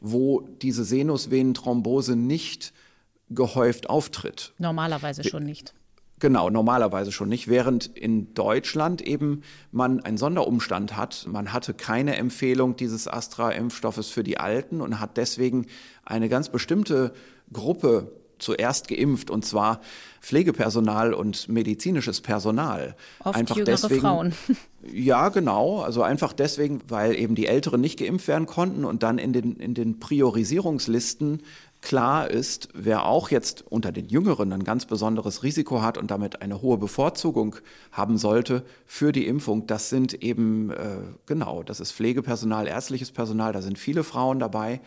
wo 0.00 0.40
diese 0.62 0.84
Sinusvenenthrombose 0.84 2.16
nicht 2.16 2.72
gehäuft 3.30 3.88
auftritt. 3.88 4.52
Normalerweise 4.58 5.24
schon 5.24 5.44
nicht. 5.44 5.72
Genau, 6.20 6.50
normalerweise 6.50 7.12
schon 7.12 7.30
nicht. 7.30 7.48
Während 7.48 7.86
in 7.86 8.34
Deutschland 8.34 9.00
eben 9.00 9.42
man 9.72 10.00
einen 10.00 10.18
Sonderumstand 10.18 10.94
hat. 10.94 11.26
Man 11.26 11.54
hatte 11.54 11.72
keine 11.72 12.16
Empfehlung 12.16 12.76
dieses 12.76 13.08
Astra-Impfstoffes 13.08 14.10
für 14.10 14.22
die 14.22 14.38
Alten 14.38 14.82
und 14.82 15.00
hat 15.00 15.16
deswegen 15.16 15.66
eine 16.04 16.28
ganz 16.28 16.50
bestimmte 16.50 17.14
Gruppe 17.52 18.12
zuerst 18.40 18.88
geimpft 18.88 19.30
und 19.30 19.44
zwar 19.44 19.80
Pflegepersonal 20.20 21.14
und 21.14 21.48
medizinisches 21.48 22.20
Personal. 22.20 22.96
Oft 23.24 23.36
einfach 23.36 23.56
deswegen, 23.64 24.00
Frauen. 24.00 24.34
Ja, 24.92 25.28
genau. 25.28 25.80
Also 25.80 26.02
einfach 26.02 26.32
deswegen, 26.32 26.80
weil 26.88 27.14
eben 27.14 27.34
die 27.34 27.46
Älteren 27.46 27.82
nicht 27.82 27.98
geimpft 27.98 28.28
werden 28.28 28.46
konnten 28.46 28.86
und 28.86 29.02
dann 29.02 29.18
in 29.18 29.34
den, 29.34 29.56
in 29.56 29.74
den 29.74 30.00
Priorisierungslisten 30.00 31.42
klar 31.82 32.30
ist, 32.30 32.68
wer 32.74 33.06
auch 33.06 33.30
jetzt 33.30 33.64
unter 33.68 33.92
den 33.92 34.08
Jüngeren 34.08 34.52
ein 34.52 34.64
ganz 34.64 34.84
besonderes 34.86 35.42
Risiko 35.42 35.82
hat 35.82 35.98
und 35.98 36.10
damit 36.10 36.42
eine 36.42 36.62
hohe 36.62 36.78
Bevorzugung 36.78 37.56
haben 37.92 38.18
sollte 38.18 38.64
für 38.86 39.12
die 39.12 39.26
Impfung, 39.26 39.66
das 39.66 39.88
sind 39.88 40.22
eben, 40.22 40.70
äh, 40.70 40.98
genau, 41.26 41.62
das 41.62 41.80
ist 41.80 41.92
Pflegepersonal, 41.92 42.66
ärztliches 42.66 43.12
Personal, 43.12 43.52
da 43.52 43.62
sind 43.62 43.78
viele 43.78 44.04
Frauen 44.04 44.38
dabei. 44.38 44.80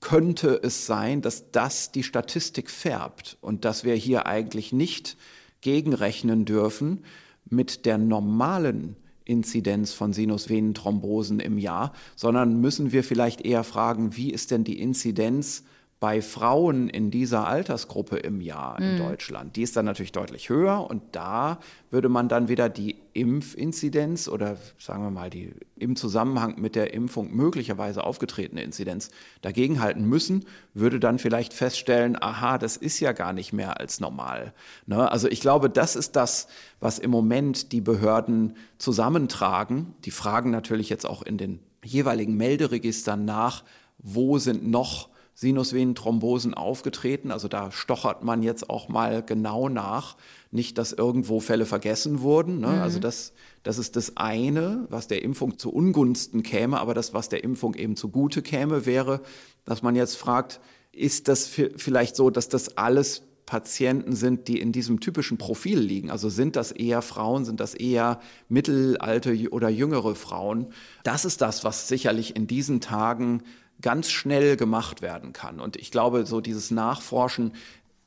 Könnte 0.00 0.60
es 0.62 0.86
sein, 0.86 1.22
dass 1.22 1.50
das 1.50 1.92
die 1.92 2.02
Statistik 2.02 2.70
färbt 2.70 3.38
und 3.40 3.64
dass 3.64 3.84
wir 3.84 3.94
hier 3.94 4.26
eigentlich 4.26 4.72
nicht 4.72 5.16
gegenrechnen 5.60 6.44
dürfen 6.44 7.04
mit 7.48 7.86
der 7.86 7.98
normalen 7.98 8.96
Inzidenz 9.24 9.92
von 9.92 10.12
Sinusvenenthrombosen 10.12 11.40
im 11.40 11.58
Jahr, 11.58 11.92
sondern 12.14 12.60
müssen 12.60 12.92
wir 12.92 13.02
vielleicht 13.02 13.40
eher 13.40 13.64
fragen, 13.64 14.16
wie 14.16 14.30
ist 14.30 14.50
denn 14.50 14.64
die 14.64 14.80
Inzidenz 14.80 15.64
bei 15.98 16.20
Frauen 16.20 16.90
in 16.90 17.10
dieser 17.10 17.46
Altersgruppe 17.46 18.18
im 18.18 18.42
Jahr 18.42 18.78
in 18.78 18.94
mhm. 18.94 18.98
Deutschland. 18.98 19.56
Die 19.56 19.62
ist 19.62 19.76
dann 19.76 19.86
natürlich 19.86 20.12
deutlich 20.12 20.50
höher 20.50 20.86
und 20.90 21.02
da 21.12 21.58
würde 21.90 22.10
man 22.10 22.28
dann 22.28 22.48
wieder 22.48 22.68
die 22.68 22.96
Impfinzidenz 23.14 24.28
oder 24.28 24.58
sagen 24.78 25.02
wir 25.04 25.10
mal 25.10 25.30
die 25.30 25.54
im 25.78 25.96
Zusammenhang 25.96 26.60
mit 26.60 26.74
der 26.74 26.92
Impfung 26.92 27.34
möglicherweise 27.34 28.04
aufgetretene 28.04 28.62
Inzidenz 28.62 29.10
dagegenhalten 29.40 30.04
müssen, 30.06 30.44
würde 30.74 31.00
dann 31.00 31.18
vielleicht 31.18 31.54
feststellen, 31.54 32.20
aha, 32.20 32.58
das 32.58 32.76
ist 32.76 33.00
ja 33.00 33.12
gar 33.12 33.32
nicht 33.32 33.54
mehr 33.54 33.80
als 33.80 33.98
normal. 33.98 34.52
Ne? 34.84 35.10
Also 35.10 35.28
ich 35.28 35.40
glaube, 35.40 35.70
das 35.70 35.96
ist 35.96 36.14
das, 36.14 36.46
was 36.78 36.98
im 36.98 37.10
Moment 37.10 37.72
die 37.72 37.80
Behörden 37.80 38.54
zusammentragen. 38.76 39.94
Die 40.04 40.10
fragen 40.10 40.50
natürlich 40.50 40.90
jetzt 40.90 41.06
auch 41.06 41.22
in 41.22 41.38
den 41.38 41.60
jeweiligen 41.82 42.36
Melderegistern 42.36 43.24
nach, 43.24 43.64
wo 43.96 44.36
sind 44.36 44.68
noch 44.68 45.08
Sinusvenenthrombosen 45.36 46.54
aufgetreten. 46.54 47.30
Also 47.30 47.46
da 47.46 47.70
stochert 47.70 48.24
man 48.24 48.42
jetzt 48.42 48.70
auch 48.70 48.88
mal 48.88 49.22
genau 49.22 49.68
nach. 49.68 50.16
Nicht, 50.50 50.78
dass 50.78 50.94
irgendwo 50.94 51.40
Fälle 51.40 51.66
vergessen 51.66 52.22
wurden. 52.22 52.60
Ne? 52.60 52.68
Mhm. 52.68 52.80
Also 52.80 52.98
das, 52.98 53.34
das 53.62 53.76
ist 53.76 53.96
das 53.96 54.16
eine, 54.16 54.86
was 54.88 55.08
der 55.08 55.22
Impfung 55.22 55.58
zu 55.58 55.70
Ungunsten 55.70 56.42
käme, 56.42 56.80
aber 56.80 56.94
das, 56.94 57.12
was 57.12 57.28
der 57.28 57.44
Impfung 57.44 57.74
eben 57.74 57.96
zugute 57.96 58.40
käme, 58.40 58.86
wäre, 58.86 59.20
dass 59.66 59.82
man 59.82 59.94
jetzt 59.94 60.16
fragt, 60.16 60.58
ist 60.90 61.28
das 61.28 61.46
vielleicht 61.46 62.16
so, 62.16 62.30
dass 62.30 62.48
das 62.48 62.78
alles 62.78 63.22
Patienten 63.44 64.16
sind, 64.16 64.48
die 64.48 64.58
in 64.58 64.72
diesem 64.72 65.00
typischen 65.00 65.36
Profil 65.36 65.78
liegen. 65.78 66.10
Also 66.10 66.30
sind 66.30 66.56
das 66.56 66.72
eher 66.72 67.02
Frauen, 67.02 67.44
sind 67.44 67.60
das 67.60 67.74
eher 67.74 68.20
mittelalte 68.48 69.50
oder 69.50 69.68
jüngere 69.68 70.14
Frauen? 70.14 70.68
Das 71.04 71.26
ist 71.26 71.42
das, 71.42 71.62
was 71.62 71.88
sicherlich 71.88 72.34
in 72.34 72.46
diesen 72.46 72.80
Tagen 72.80 73.42
ganz 73.82 74.10
schnell 74.10 74.56
gemacht 74.56 75.02
werden 75.02 75.32
kann. 75.32 75.60
Und 75.60 75.76
ich 75.76 75.90
glaube, 75.90 76.26
so 76.26 76.40
dieses 76.40 76.70
Nachforschen 76.70 77.52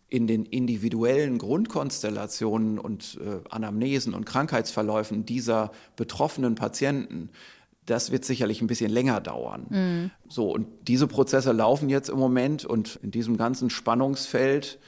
in 0.09 0.25
den 0.25 0.45
individuellen 0.45 1.37
Grundkonstellationen 1.37 2.79
und 2.79 3.19
äh, 3.23 3.47
Anamnesen 3.49 4.13
und 4.13 4.25
Krankheitsverläufen 4.25 5.25
dieser 5.25 5.71
betroffenen 5.95 6.55
Patienten, 6.55 7.29
das 7.85 8.11
wird 8.11 8.25
sicherlich 8.25 8.61
ein 8.61 8.67
bisschen 8.67 8.91
länger 8.91 9.21
dauern. 9.21 9.65
Mhm. 9.69 10.11
So, 10.27 10.51
und 10.51 10.67
diese 10.87 11.07
Prozesse 11.07 11.51
laufen 11.51 11.89
jetzt 11.89 12.09
im 12.09 12.17
Moment 12.17 12.65
und 12.65 12.99
in 13.03 13.11
diesem 13.11 13.37
ganzen 13.37 13.69
Spannungsfeld 13.69 14.79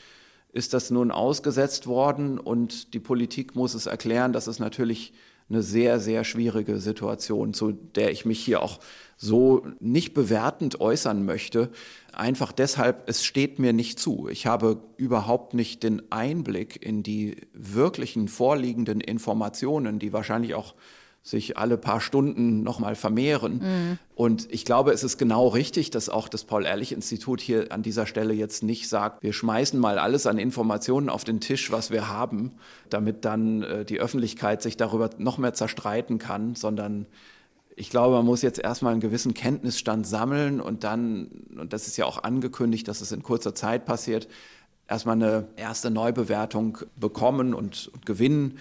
ist 0.54 0.74
das 0.74 0.90
nun 0.90 1.12
ausgesetzt 1.12 1.88
worden 1.88 2.38
und 2.40 2.94
die 2.94 3.00
Politik 3.00 3.56
muss 3.56 3.74
es 3.74 3.86
erklären, 3.86 4.34
dass 4.34 4.48
es 4.48 4.60
natürlich 4.60 5.14
eine 5.52 5.64
sehr, 5.64 6.00
sehr 6.00 6.24
schwierige 6.24 6.80
Situation, 6.80 7.54
zu 7.54 7.72
der 7.72 8.12
ich 8.12 8.26
mich 8.26 8.40
hier 8.44 8.62
auch 8.62 8.80
so 9.18 9.66
nicht 9.80 10.14
bewertend 10.14 10.80
äußern 10.80 11.26
möchte. 11.26 11.70
Einfach 12.14 12.52
deshalb, 12.52 13.08
es 13.08 13.24
steht 13.24 13.60
mir 13.60 13.74
nicht 13.74 14.00
zu. 14.00 14.28
Ich 14.30 14.48
habe 14.48 14.82
überhaupt 14.98 15.54
nicht 15.54 15.84
den 15.84 16.02
Einblick 16.12 16.84
in 16.84 17.04
die 17.04 17.38
wirklichen 17.54 18.28
vorliegenden 18.28 19.02
Informationen, 19.02 20.00
die 20.00 20.14
wahrscheinlich 20.14 20.56
auch 20.56 20.74
sich 21.24 21.58
alle 21.58 21.78
paar 21.78 22.02
Stunden 22.02 22.64
nochmal 22.64 22.96
vermehren. 22.96 23.60
Mhm. 23.60 23.98
Und 24.16 24.52
ich 24.52 24.66
glaube, 24.66 24.92
es 24.92 25.04
ist 25.04 25.18
genau 25.18 25.48
richtig, 25.48 25.92
dass 25.92 26.10
auch 26.10 26.28
das 26.28 26.46
Paul-Ehrlich-Institut 26.46 27.42
hier 27.42 27.72
an 27.72 27.84
dieser 27.84 28.08
Stelle 28.08 28.34
jetzt 28.34 28.64
nicht 28.64 28.90
sagt, 28.90 29.22
wir 29.22 29.34
schmeißen 29.34 29.80
mal 29.80 30.00
alles 30.00 30.26
an 30.26 30.40
Informationen 30.40 31.10
auf 31.10 31.24
den 31.24 31.40
Tisch, 31.40 31.72
was 31.72 31.92
wir 31.92 32.08
haben, 32.08 32.54
damit 32.90 33.24
dann 33.24 33.62
äh, 33.62 33.86
die 33.86 34.00
Öffentlichkeit 34.00 34.64
sich 34.64 34.78
darüber 34.78 35.12
noch 35.18 35.38
mehr 35.38 35.54
zerstreiten 35.54 36.18
kann, 36.18 36.56
sondern 36.56 37.06
ich 37.76 37.90
glaube, 37.90 38.16
man 38.16 38.26
muss 38.26 38.42
jetzt 38.42 38.60
erstmal 38.60 38.92
einen 38.92 39.02
gewissen 39.02 39.34
Kenntnisstand 39.34 40.06
sammeln 40.06 40.60
und 40.60 40.84
dann, 40.84 41.28
und 41.58 41.72
das 41.72 41.88
ist 41.88 41.98
ja 41.98 42.06
auch 42.06 42.24
angekündigt, 42.24 42.88
dass 42.88 43.02
es 43.02 43.12
in 43.12 43.24
kurzer 43.24 43.56
Zeit 43.56 43.86
passiert, 43.86 44.28
erstmal 44.88 45.16
eine 45.16 45.48
erste 45.56 45.90
Neubewertung 45.90 46.80
bekommen 46.96 47.54
und, 47.54 47.90
und 47.94 48.06
gewinnen 48.06 48.58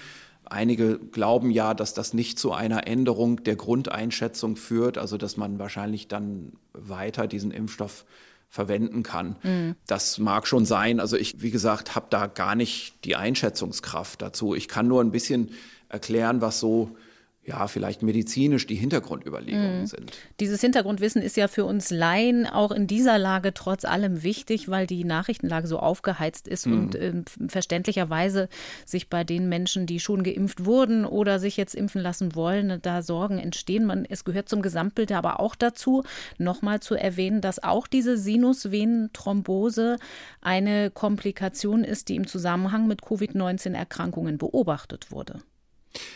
Einige 0.51 0.99
glauben 0.99 1.51
ja, 1.51 1.75
dass 1.75 1.95
das 1.95 2.13
nicht 2.13 2.39
zu 2.39 2.53
einer 2.53 2.87
Änderung 2.87 3.45
der 3.45 3.57
Grundeinschätzung 3.57 4.57
führt, 4.57 4.99
also 4.99 5.17
dass 5.17 5.37
man 5.37 5.59
wahrscheinlich 5.61 6.09
dann 6.09 6.53
weiter 6.73 7.27
diesen 7.27 7.53
Impfstoff 7.53 8.05
verwenden 8.49 9.05
kann. 9.05 9.37
Mhm. 9.45 9.77
Das 9.87 10.19
mag 10.19 10.49
schon 10.49 10.67
sein. 10.67 10.99
Also 10.99 11.17
ich, 11.17 11.41
wie 11.41 11.53
gesagt, 11.53 11.95
habe 11.95 12.07
da 12.11 12.27
gar 12.27 12.57
nicht 12.57 13.05
die 13.05 13.15
Einschätzungskraft 13.15 14.21
dazu. 14.21 14.57
Ich 14.57 14.67
kann 14.67 14.89
nur 14.89 15.01
ein 15.01 15.13
bisschen 15.13 15.51
erklären, 15.89 16.41
was 16.41 16.59
so 16.59 16.97
ja, 17.43 17.67
vielleicht 17.69 18.03
medizinisch 18.03 18.67
die 18.67 18.75
Hintergrundüberlegungen 18.75 19.81
mhm. 19.81 19.87
sind. 19.87 20.13
Dieses 20.41 20.61
Hintergrundwissen 20.61 21.23
ist 21.23 21.39
ja 21.39 21.49
für 21.49 21.65
uns 21.65 21.91
Laien 21.91 22.47
auch 22.47 22.71
in 22.71 22.87
dieser 22.87 23.19
Lage 23.19 23.55
trotz 23.55 23.87
allem 23.87 24.23
wichtig, 24.23 24.69
weil 24.69 24.87
die 24.87 25.05
Nachrichtenlage 25.05 25.67
so 25.67 25.79
aufgeheizt 25.79 26.47
ist 26.47 26.67
mhm. 26.67 26.73
und 26.73 26.95
äh, 26.95 27.15
verständlicherweise 27.49 28.51
sich 28.85 29.09
bei 29.09 29.25
den 29.25 29.49
Menschen, 29.49 29.87
die 29.87 30.01
schon 30.01 30.23
geimpft 30.23 30.67
wurden 30.67 31.07
oder 31.07 31.39
sich 31.39 31.57
jetzt 31.57 31.75
impfen 31.75 32.03
lassen 32.03 32.35
wollen, 32.35 32.79
da 32.83 33.01
Sorgen 33.01 33.39
entstehen. 33.39 33.87
Man, 33.87 34.05
es 34.05 34.25
gehört 34.25 34.51
zum 34.51 34.61
Gesamtbild 34.61 35.11
aber 35.11 35.41
auch 35.41 35.55
dazu, 35.55 36.05
nochmal 36.37 36.81
zu 36.81 36.95
erwähnen, 36.95 37.41
dass 37.41 37.63
auch 37.63 37.87
diese 37.87 38.19
Sinusvenenthrombose 38.19 39.97
eine 40.43 40.91
Komplikation 40.91 41.85
ist, 41.85 42.11
die 42.11 42.17
im 42.17 42.27
Zusammenhang 42.27 42.87
mit 42.87 43.01
Covid-19-Erkrankungen 43.01 44.37
beobachtet 44.37 45.11
wurde. 45.11 45.41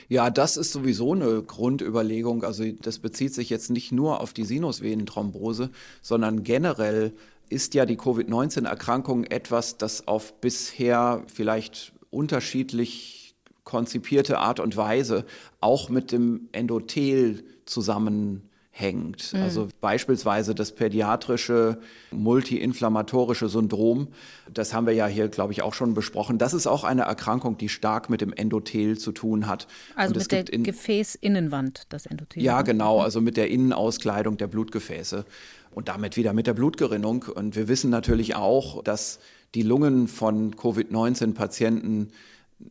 Ja, 0.08 0.30
das 0.30 0.56
ist 0.56 0.72
sowieso 0.72 1.12
eine 1.12 1.42
Grundüberlegung. 1.42 2.44
Also 2.44 2.64
das 2.80 2.98
bezieht 2.98 3.34
sich 3.34 3.50
jetzt 3.50 3.70
nicht 3.70 3.92
nur 3.92 4.20
auf 4.20 4.32
die 4.32 4.44
Sinusvenenthrombose, 4.44 5.70
sondern 6.02 6.42
generell 6.42 7.12
ist 7.48 7.74
ja 7.74 7.86
die 7.86 7.96
Covid-19-Erkrankung 7.96 9.24
etwas, 9.24 9.76
das 9.76 10.08
auf 10.08 10.40
bisher 10.40 11.22
vielleicht 11.32 11.92
unterschiedlich 12.10 13.34
konzipierte 13.64 14.38
Art 14.38 14.60
und 14.60 14.76
Weise 14.76 15.24
auch 15.60 15.88
mit 15.88 16.12
dem 16.12 16.48
Endothel 16.52 17.44
zusammenhängt 17.64 18.42
hängt. 18.76 19.32
Mhm. 19.32 19.40
Also 19.40 19.68
beispielsweise 19.80 20.52
das 20.52 20.72
pädiatrische 20.72 21.78
multiinflammatorische 22.10 23.48
Syndrom, 23.48 24.08
das 24.52 24.74
haben 24.74 24.86
wir 24.88 24.94
ja 24.94 25.06
hier, 25.06 25.28
glaube 25.28 25.52
ich, 25.52 25.62
auch 25.62 25.74
schon 25.74 25.94
besprochen. 25.94 26.38
Das 26.38 26.52
ist 26.54 26.66
auch 26.66 26.82
eine 26.82 27.02
Erkrankung, 27.02 27.56
die 27.56 27.68
stark 27.68 28.10
mit 28.10 28.20
dem 28.20 28.32
Endothel 28.32 28.98
zu 28.98 29.12
tun 29.12 29.46
hat. 29.46 29.68
Also 29.94 30.16
mit 30.16 30.32
der 30.32 30.42
Gefäßinnenwand, 30.42 31.84
das 31.90 32.06
Endothel. 32.06 32.42
Ja, 32.42 32.62
genau, 32.62 32.98
also 33.00 33.20
mit 33.20 33.36
der 33.36 33.48
Innenauskleidung 33.48 34.38
der 34.38 34.48
Blutgefäße 34.48 35.24
und 35.70 35.88
damit 35.88 36.16
wieder 36.16 36.32
mit 36.32 36.48
der 36.48 36.54
Blutgerinnung. 36.54 37.26
Und 37.32 37.54
wir 37.54 37.68
wissen 37.68 37.90
natürlich 37.90 38.34
auch, 38.34 38.82
dass 38.82 39.20
die 39.54 39.62
Lungen 39.62 40.08
von 40.08 40.56
Covid-19-Patienten 40.56 42.08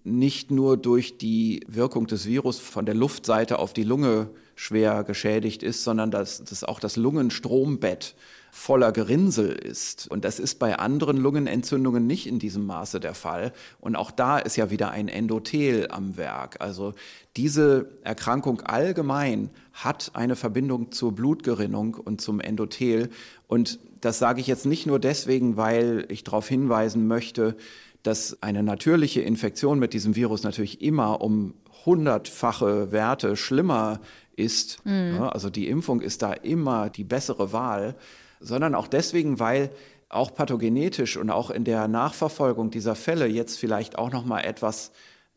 nicht 0.03 0.51
nur 0.51 0.75
durch 0.75 1.17
die 1.17 1.63
Wirkung 1.67 2.07
des 2.07 2.25
Virus 2.25 2.59
von 2.59 2.85
der 2.85 2.95
Luftseite 2.95 3.59
auf 3.59 3.71
die 3.71 3.83
Lunge 3.83 4.29
schwer 4.55 5.03
geschädigt 5.03 5.63
ist, 5.63 5.83
sondern 5.83 6.11
dass, 6.11 6.43
dass 6.43 6.63
auch 6.63 6.79
das 6.79 6.95
Lungenstrombett 6.95 8.15
voller 8.55 8.91
Gerinnsel 8.91 9.51
ist. 9.51 10.07
Und 10.11 10.23
das 10.23 10.37
ist 10.37 10.59
bei 10.59 10.77
anderen 10.77 11.17
Lungenentzündungen 11.17 12.05
nicht 12.05 12.27
in 12.27 12.37
diesem 12.37 12.67
Maße 12.67 12.99
der 12.99 13.15
Fall. 13.15 13.51
Und 13.81 13.95
auch 13.95 14.11
da 14.11 14.37
ist 14.37 14.57
ja 14.57 14.69
wieder 14.69 14.91
ein 14.91 15.07
Endothel 15.07 15.87
am 15.89 16.17
Werk. 16.17 16.57
Also 16.59 16.93
diese 17.35 17.89
Erkrankung 18.03 18.61
allgemein 18.61 19.49
hat 19.73 20.11
eine 20.13 20.35
Verbindung 20.35 20.91
zur 20.91 21.13
Blutgerinnung 21.13 21.95
und 21.95 22.21
zum 22.21 22.39
Endothel. 22.39 23.09
Und 23.47 23.79
das 24.01 24.19
sage 24.19 24.39
ich 24.39 24.45
jetzt 24.45 24.67
nicht 24.67 24.85
nur 24.85 24.99
deswegen, 24.99 25.57
weil 25.57 26.05
ich 26.09 26.23
darauf 26.23 26.47
hinweisen 26.47 27.07
möchte, 27.07 27.57
dass 28.03 28.37
eine 28.43 28.61
natürliche 28.61 29.21
Infektion 29.21 29.79
mit 29.79 29.93
diesem 29.93 30.15
Virus 30.15 30.43
natürlich 30.43 30.81
immer 30.83 31.21
um 31.21 31.55
hundertfache 31.85 32.91
Werte 32.91 33.35
schlimmer 33.35 33.99
ist. 34.35 34.85
Mhm. 34.85 35.21
Also 35.21 35.49
die 35.49 35.67
Impfung 35.67 36.01
ist 36.01 36.21
da 36.21 36.33
immer 36.33 36.89
die 36.89 37.03
bessere 37.03 37.53
Wahl, 37.53 37.95
sondern 38.39 38.75
auch 38.75 38.87
deswegen, 38.87 39.39
weil 39.39 39.69
auch 40.09 40.33
pathogenetisch 40.33 41.17
und 41.17 41.29
auch 41.29 41.49
in 41.49 41.63
der 41.63 41.87
Nachverfolgung 41.87 42.69
dieser 42.69 42.95
Fälle 42.95 43.25
jetzt 43.25 43.57
vielleicht 43.57 43.97
auch 43.97 44.11
noch 44.11 44.25
mal 44.25 44.41
etwas 44.41 44.91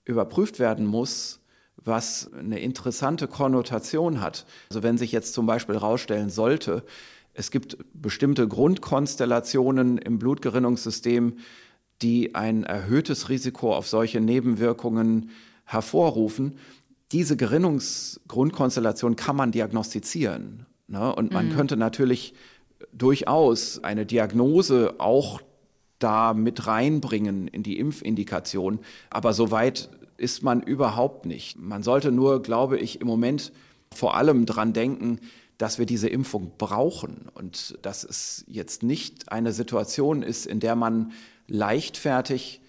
überprüft 0.04 0.58
werden 0.58 0.86
muss, 0.86 1.40
was 1.76 2.30
eine 2.32 2.60
interessante 2.60 3.28
Konnotation 3.28 4.20
hat. 4.20 4.44
Also 4.70 4.82
wenn 4.82 4.98
sich 4.98 5.12
jetzt 5.12 5.34
zum 5.34 5.46
Beispiel 5.46 5.76
herausstellen 5.76 6.30
sollte, 6.30 6.84
es 7.32 7.50
gibt 7.50 7.76
bestimmte 7.92 8.48
Grundkonstellationen 8.48 9.98
im 9.98 10.18
Blutgerinnungssystem, 10.18 11.36
die 12.02 12.34
ein 12.34 12.64
erhöhtes 12.64 13.28
Risiko 13.28 13.74
auf 13.74 13.88
solche 13.88 14.20
Nebenwirkungen 14.20 15.30
hervorrufen. 15.64 16.58
Diese 17.12 17.36
Gerinnungsgrundkonstellation 17.36 19.16
kann 19.16 19.36
man 19.36 19.52
diagnostizieren. 19.52 20.66
Ne? 20.88 21.14
Und 21.14 21.32
man 21.32 21.48
mhm. 21.48 21.54
könnte 21.54 21.76
natürlich 21.76 22.34
durchaus 22.92 23.82
eine 23.82 24.06
Diagnose 24.06 24.94
auch 24.98 25.40
da 25.98 26.34
mit 26.34 26.66
reinbringen 26.66 27.48
in 27.48 27.62
die 27.62 27.78
Impfindikation. 27.78 28.80
Aber 29.10 29.32
so 29.32 29.50
weit 29.50 29.88
ist 30.16 30.42
man 30.42 30.62
überhaupt 30.62 31.26
nicht. 31.26 31.58
Man 31.58 31.82
sollte 31.82 32.12
nur, 32.12 32.42
glaube 32.42 32.78
ich, 32.78 33.00
im 33.00 33.06
Moment 33.06 33.52
vor 33.94 34.16
allem 34.16 34.46
dran 34.46 34.72
denken, 34.72 35.20
dass 35.58 35.78
wir 35.78 35.86
diese 35.86 36.08
Impfung 36.08 36.52
brauchen 36.58 37.28
und 37.32 37.78
dass 37.82 38.04
es 38.04 38.44
jetzt 38.46 38.82
nicht 38.82 39.32
eine 39.32 39.52
Situation 39.52 40.22
ist, 40.22 40.46
in 40.46 40.60
der 40.60 40.76
man 40.76 41.12
leichtfertig 41.46 42.60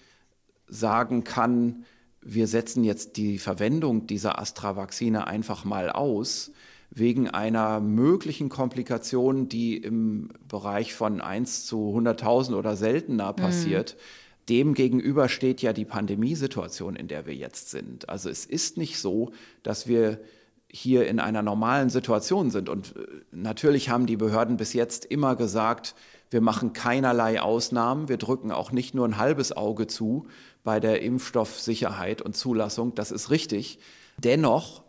sagen 0.68 1.24
kann, 1.24 1.84
wir 2.30 2.46
setzen 2.46 2.84
jetzt 2.84 3.16
die 3.16 3.38
Verwendung 3.38 4.06
dieser 4.06 4.38
Astra-Vakzine 4.38 5.26
einfach 5.26 5.64
mal 5.64 5.90
aus, 5.90 6.52
wegen 6.90 7.28
einer 7.28 7.80
möglichen 7.80 8.48
Komplikation, 8.48 9.48
die 9.48 9.76
im 9.76 10.30
Bereich 10.46 10.94
von 10.94 11.20
1 11.20 11.66
zu 11.66 11.94
100.000 11.96 12.54
oder 12.54 12.76
seltener 12.76 13.32
passiert. 13.32 13.96
Mhm. 13.96 14.44
Dem 14.48 14.74
gegenüber 14.74 15.28
steht 15.28 15.60
ja 15.60 15.72
die 15.72 15.84
Pandemiesituation, 15.84 16.96
in 16.96 17.08
der 17.08 17.26
wir 17.26 17.34
jetzt 17.34 17.70
sind. 17.70 18.08
Also 18.08 18.30
es 18.30 18.46
ist 18.46 18.78
nicht 18.78 18.98
so, 18.98 19.32
dass 19.62 19.86
wir 19.86 20.20
hier 20.70 21.08
in 21.08 21.18
einer 21.18 21.42
normalen 21.42 21.90
Situation 21.90 22.50
sind. 22.50 22.68
Und 22.68 22.94
äh, 22.96 23.06
natürlich 23.32 23.88
haben 23.88 24.06
die 24.06 24.16
Behörden 24.16 24.56
bis 24.56 24.72
jetzt 24.74 25.04
immer 25.06 25.36
gesagt, 25.36 25.94
wir 26.30 26.42
machen 26.42 26.74
keinerlei 26.74 27.40
Ausnahmen. 27.40 28.08
Wir 28.08 28.18
drücken 28.18 28.52
auch 28.52 28.70
nicht 28.70 28.94
nur 28.94 29.06
ein 29.06 29.16
halbes 29.16 29.56
Auge 29.56 29.86
zu 29.86 30.26
bei 30.68 30.80
der 30.80 31.00
Impfstoffsicherheit 31.00 32.20
und 32.20 32.36
Zulassung. 32.36 32.94
Das 32.94 33.10
ist 33.10 33.30
richtig. 33.30 33.78
Dennoch 34.18 34.82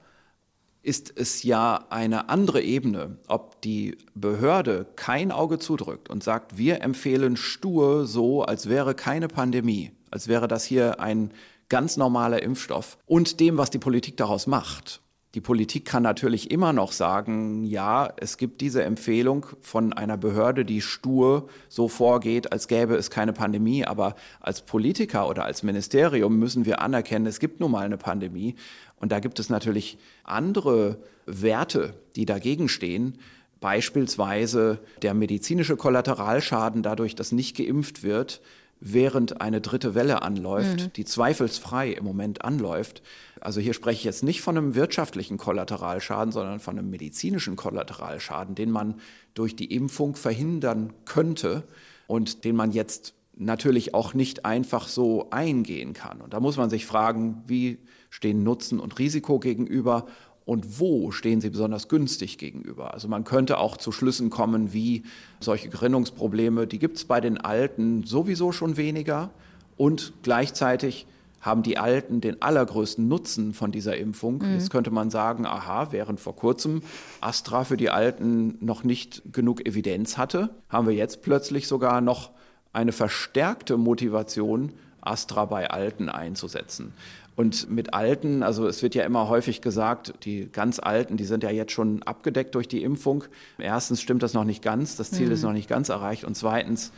ist 0.82 1.14
es 1.16 1.44
ja 1.44 1.86
eine 1.90 2.28
andere 2.28 2.62
Ebene, 2.62 3.18
ob 3.30 3.62
die 3.62 3.98
Behörde 4.14 4.88
kein 4.98 5.32
Auge 5.32 5.58
zudrückt 5.58 6.10
und 6.10 6.22
sagt, 6.22 6.58
wir 6.58 6.82
empfehlen 6.82 7.38
stur 7.38 8.06
so, 8.06 8.44
als 8.44 8.68
wäre 8.68 8.94
keine 8.94 9.30
Pandemie, 9.30 9.94
als 10.12 10.28
wäre 10.28 10.50
das 10.50 10.66
hier 10.66 11.00
ein 11.00 11.32
ganz 11.70 11.96
normaler 11.96 12.44
Impfstoff 12.44 12.98
und 13.06 13.40
dem, 13.40 13.58
was 13.58 13.70
die 13.70 13.80
Politik 13.80 14.18
daraus 14.18 14.48
macht. 14.48 15.00
Die 15.36 15.42
Politik 15.42 15.86
kann 15.86 16.02
natürlich 16.02 16.50
immer 16.50 16.74
noch 16.74 16.92
sagen, 16.92 17.64
ja, 17.64 18.12
es 18.18 18.38
gibt 18.38 18.62
diese 18.62 18.84
Empfehlung 18.84 19.46
von 19.62 19.94
einer 19.94 20.18
Behörde, 20.18 20.66
die 20.66 20.82
stur 20.82 21.48
so 21.68 21.88
vorgeht, 21.88 22.52
als 22.52 22.68
gäbe 22.68 22.96
es 22.96 23.12
keine 23.12 23.32
Pandemie. 23.32 23.86
Aber 23.86 24.16
als 24.40 24.62
Politiker 24.62 25.30
oder 25.30 25.46
als 25.46 25.62
Ministerium 25.62 26.40
müssen 26.40 26.66
wir 26.66 26.82
anerkennen, 26.82 27.28
es 27.28 27.40
gibt 27.40 27.60
nun 27.60 27.72
mal 27.72 27.86
eine 27.86 27.98
Pandemie. 27.98 28.56
Und 28.96 29.12
da 29.12 29.20
gibt 29.20 29.38
es 29.40 29.52
natürlich 29.52 30.00
andere 30.24 30.98
Werte, 31.28 31.94
die 32.16 32.26
dagegen 32.26 32.68
stehen. 32.68 33.20
Beispielsweise 33.60 34.80
der 35.04 35.14
medizinische 35.14 35.78
Kollateralschaden 35.78 36.82
dadurch, 36.82 37.14
dass 37.14 37.32
nicht 37.32 37.56
geimpft 37.56 38.02
wird, 38.02 38.42
während 38.80 39.42
eine 39.42 39.62
dritte 39.62 39.94
Welle 39.96 40.22
anläuft, 40.22 40.82
mhm. 40.82 40.94
die 40.94 41.06
zweifelsfrei 41.06 41.92
im 41.92 42.04
Moment 42.04 42.44
anläuft. 42.44 43.02
Also 43.42 43.62
hier 43.62 43.74
spreche 43.74 44.00
ich 44.00 44.04
jetzt 44.04 44.24
nicht 44.24 44.42
von 44.42 44.58
einem 44.58 44.76
wirtschaftlichen 44.76 45.38
Kollateralschaden, 45.38 46.32
sondern 46.32 46.60
von 46.60 46.78
einem 46.78 46.90
medizinischen 46.90 47.56
Kollateralschaden, 47.56 48.56
den 48.56 48.72
man 48.72 48.96
durch 49.34 49.56
die 49.56 49.74
Impfung 49.74 50.16
verhindern 50.16 50.94
könnte 51.06 51.64
und 52.08 52.44
den 52.44 52.56
man 52.56 52.72
jetzt 52.72 53.14
natürlich 53.36 53.94
auch 53.94 54.14
nicht 54.14 54.46
einfach 54.46 54.88
so 54.88 55.30
eingehen 55.32 55.94
kann. 55.94 56.22
Und 56.22 56.34
da 56.34 56.40
muss 56.40 56.58
man 56.58 56.70
sich 56.70 56.86
fragen, 56.86 57.44
wie 57.48 57.80
stehen 58.10 58.44
Nutzen 58.44 58.80
und 58.80 59.00
Risiko 59.00 59.40
gegenüber 59.40 60.08
und 60.46 60.80
wo 60.80 61.12
stehen 61.12 61.42
sie 61.42 61.52
besonders 61.52 61.88
günstig 61.88 62.38
gegenüber. 62.38 62.94
Also 62.94 63.08
man 63.08 63.24
könnte 63.24 63.60
auch 63.60 63.78
zu 63.78 63.92
Schlüssen 63.92 64.30
kommen, 64.30 64.74
wie 64.74 65.04
solche 65.40 65.70
Gerinnungsprobleme, 65.70 66.68
die 66.68 66.80
gibt 66.80 66.98
es 66.98 67.06
bei 67.06 67.22
den 67.22 67.38
Alten 67.38 68.04
sowieso 68.04 68.52
schon 68.52 68.76
weniger 68.76 69.30
und 69.78 70.12
gleichzeitig 70.24 71.06
haben 71.42 71.64
die 71.64 71.78
Alten 71.78 72.22
den 72.22 72.42
allergrößten 72.42 73.08
Nutzen 73.08 73.54
von 73.54 73.72
dieser 73.72 73.98
Impfung. 73.98 74.40
Mhm. 74.40 74.54
Jetzt 74.54 74.70
könnte 74.70 74.92
man 74.92 75.10
sagen, 75.10 75.46
aha, 75.46 75.92
während 75.92 76.20
vor 76.20 76.36
kurzem 76.36 76.82
Astra 77.22 77.64
für 77.64 77.78
die 77.78 77.90
Alten 77.90 78.58
noch 78.60 78.84
nicht 78.84 79.22
genug 79.32 79.66
Evidenz 79.66 80.18
hatte, 80.18 80.50
haben 80.70 80.88
wir 80.88 80.96
jetzt 80.96 81.22
plötzlich 81.22 81.68
sogar 81.68 82.02
noch 82.02 82.32
eine 82.74 82.92
verstärkte 82.92 83.78
Motivation, 83.78 84.74
Astra 85.02 85.46
bei 85.46 85.70
Alten 85.70 86.10
einzusetzen. 86.10 86.94
Und 87.40 87.70
mit 87.70 87.94
Alten, 87.94 88.44
also 88.44 88.68
es 88.68 88.84
wird 88.84 88.96
ja 88.96 89.06
immer 89.06 89.30
häufig 89.30 89.62
gesagt, 89.62 90.14
die 90.26 90.50
ganz 90.52 90.78
Alten, 90.78 91.16
die 91.16 91.24
sind 91.24 91.42
ja 91.42 91.50
jetzt 91.50 91.72
schon 91.72 92.04
abgedeckt 92.04 92.54
durch 92.54 92.68
die 92.68 92.84
Impfung. 92.84 93.24
Erstens 93.58 94.02
stimmt 94.02 94.24
das 94.24 94.34
noch 94.34 94.44
nicht 94.44 94.62
ganz, 94.62 94.98
das 94.98 95.12
Ziel 95.12 95.28
mhm. 95.28 95.32
ist 95.32 95.44
noch 95.44 95.54
nicht 95.54 95.70
ganz 95.70 95.88
erreicht. 95.88 96.26
Und 96.26 96.36
zweitens 96.36 96.92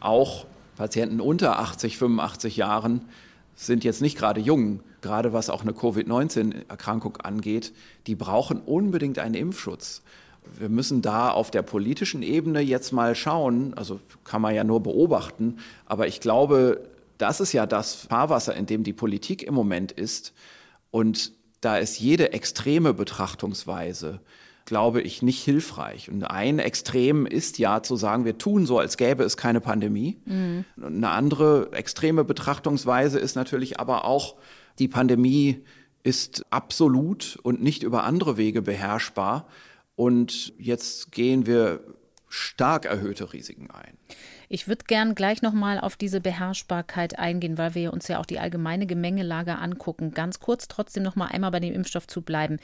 auch 0.00 0.46
Patienten 0.76 1.20
unter 1.20 1.60
80, 1.60 1.96
85 1.96 2.56
Jahren 2.56 3.02
sind 3.54 3.84
jetzt 3.84 4.02
nicht 4.02 4.18
gerade 4.18 4.40
jung, 4.40 4.80
gerade 5.00 5.32
was 5.32 5.50
auch 5.50 5.62
eine 5.62 5.72
Covid-19-Erkrankung 5.72 7.16
angeht, 7.18 7.72
die 8.06 8.14
brauchen 8.14 8.60
unbedingt 8.60 9.18
einen 9.18 9.34
Impfschutz. 9.34 10.02
Wir 10.58 10.68
müssen 10.68 11.02
da 11.02 11.30
auf 11.30 11.50
der 11.50 11.62
politischen 11.62 12.22
Ebene 12.22 12.60
jetzt 12.60 12.92
mal 12.92 13.14
schauen, 13.14 13.74
also 13.74 14.00
kann 14.24 14.42
man 14.42 14.54
ja 14.54 14.64
nur 14.64 14.82
beobachten, 14.82 15.58
aber 15.86 16.06
ich 16.06 16.20
glaube, 16.20 16.80
das 17.18 17.40
ist 17.40 17.52
ja 17.52 17.66
das 17.66 17.94
Fahrwasser, 17.94 18.54
in 18.54 18.66
dem 18.66 18.82
die 18.82 18.92
Politik 18.92 19.42
im 19.42 19.54
Moment 19.54 19.92
ist. 19.92 20.32
Und 20.90 21.32
da 21.60 21.78
ist 21.78 21.98
jede 21.98 22.32
extreme 22.32 22.92
Betrachtungsweise 22.92 24.20
glaube 24.64 25.02
ich, 25.02 25.22
nicht 25.22 25.42
hilfreich. 25.42 26.10
Und 26.10 26.24
ein 26.24 26.58
Extrem 26.58 27.26
ist 27.26 27.58
ja 27.58 27.82
zu 27.82 27.96
sagen, 27.96 28.24
wir 28.24 28.38
tun 28.38 28.66
so, 28.66 28.78
als 28.78 28.96
gäbe 28.96 29.22
es 29.24 29.36
keine 29.36 29.60
Pandemie. 29.60 30.18
Mhm. 30.24 30.64
Eine 30.82 31.10
andere 31.10 31.72
extreme 31.72 32.24
Betrachtungsweise 32.24 33.18
ist 33.18 33.36
natürlich 33.36 33.78
aber 33.80 34.04
auch, 34.04 34.36
die 34.78 34.88
Pandemie 34.88 35.62
ist 36.02 36.44
absolut 36.50 37.38
und 37.42 37.62
nicht 37.62 37.82
über 37.82 38.04
andere 38.04 38.36
Wege 38.36 38.62
beherrschbar. 38.62 39.46
Und 39.96 40.52
jetzt 40.58 41.12
gehen 41.12 41.46
wir 41.46 41.80
stark 42.28 42.84
erhöhte 42.84 43.32
Risiken 43.32 43.70
ein. 43.70 43.96
Ich 44.54 44.68
würde 44.68 44.84
gern 44.86 45.16
gleich 45.16 45.42
nochmal 45.42 45.80
auf 45.80 45.96
diese 45.96 46.20
Beherrschbarkeit 46.20 47.18
eingehen, 47.18 47.58
weil 47.58 47.74
wir 47.74 47.92
uns 47.92 48.06
ja 48.06 48.20
auch 48.20 48.24
die 48.24 48.38
allgemeine 48.38 48.86
Gemengelage 48.86 49.58
angucken. 49.58 50.14
Ganz 50.14 50.38
kurz 50.38 50.68
trotzdem 50.68 51.02
nochmal 51.02 51.30
einmal 51.32 51.50
bei 51.50 51.58
dem 51.58 51.74
Impfstoff 51.74 52.06
zu 52.06 52.22
bleiben. 52.22 52.60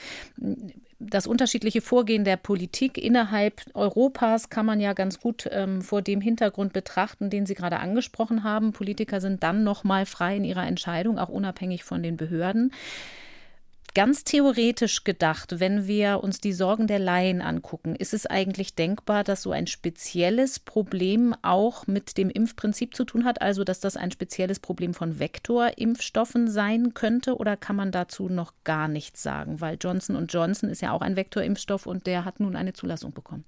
Das 1.01 1.27
unterschiedliche 1.27 1.81
Vorgehen 1.81 2.23
der 2.23 2.37
Politik 2.37 2.97
innerhalb 2.97 3.63
Europas 3.75 4.51
kann 4.51 4.67
man 4.67 4.79
ja 4.79 4.93
ganz 4.93 5.19
gut 5.19 5.49
ähm, 5.51 5.83
vor 5.83 6.01
dem 6.01 6.21
Hintergrund 6.21 6.73
betrachten, 6.73 7.29
den 7.29 7.45
Sie 7.45 7.55
gerade 7.55 7.81
angesprochen 7.81 8.45
haben. 8.45 8.71
Politiker 8.71 9.21
sind 9.21 9.43
dann 9.43 9.65
nochmal 9.65 10.07
frei 10.07 10.37
in 10.37 10.45
ihrer 10.45 10.69
Entscheidung, 10.69 11.19
auch 11.19 11.29
unabhängig 11.29 11.83
von 11.83 12.05
den 12.05 12.17
Behörden. 12.17 12.71
Ganz 13.93 14.23
theoretisch 14.23 15.03
gedacht, 15.03 15.59
wenn 15.59 15.89
wir 15.89 16.23
uns 16.23 16.41
die 16.41 16.53
Sorgen 16.53 16.87
der 16.87 17.01
Laien 17.01 17.43
angucken, 17.43 17.97
ist 17.97 18.15
es 18.15 18.25
eigentlich 18.25 18.77
denkbar, 18.77 19.25
dass 19.25 19.43
so 19.43 19.51
ein 19.51 19.67
spezielles 19.67 20.61
Problem 20.61 21.35
auch 21.43 21.89
mit 21.89 22.17
dem 22.17 22.31
Impfprinzip 22.31 22.95
zu 22.95 23.05
tun 23.05 23.25
hat, 23.25 23.43
also 23.43 23.65
dass 23.65 23.81
das 23.81 23.97
ein 23.97 24.13
spezielles 24.13 24.61
Problem 24.61 24.95
von 24.95 25.19
Vektorimpfstoffen 25.19 26.49
sein 26.49 26.95
könnte? 26.95 27.37
Oder 27.37 27.57
kann 27.57 27.75
man 27.75 27.91
dazu 27.91 28.29
noch 28.29 28.53
gar 28.63 28.87
nichts 28.87 29.25
sagen, 29.25 29.61
weil 29.61 29.77
Johnson 29.81 30.25
Johnson 30.29 30.71
ist 30.71 30.83
ja 30.83 30.93
auch 30.93 31.01
ein 31.03 31.17
Vektorimpfstoff 31.17 31.87
und 31.87 32.07
der 32.07 32.25
hat 32.25 32.39
nun 32.39 32.55
eine 32.55 32.73
Zulassung 32.73 33.13
bekommen. 33.13 33.45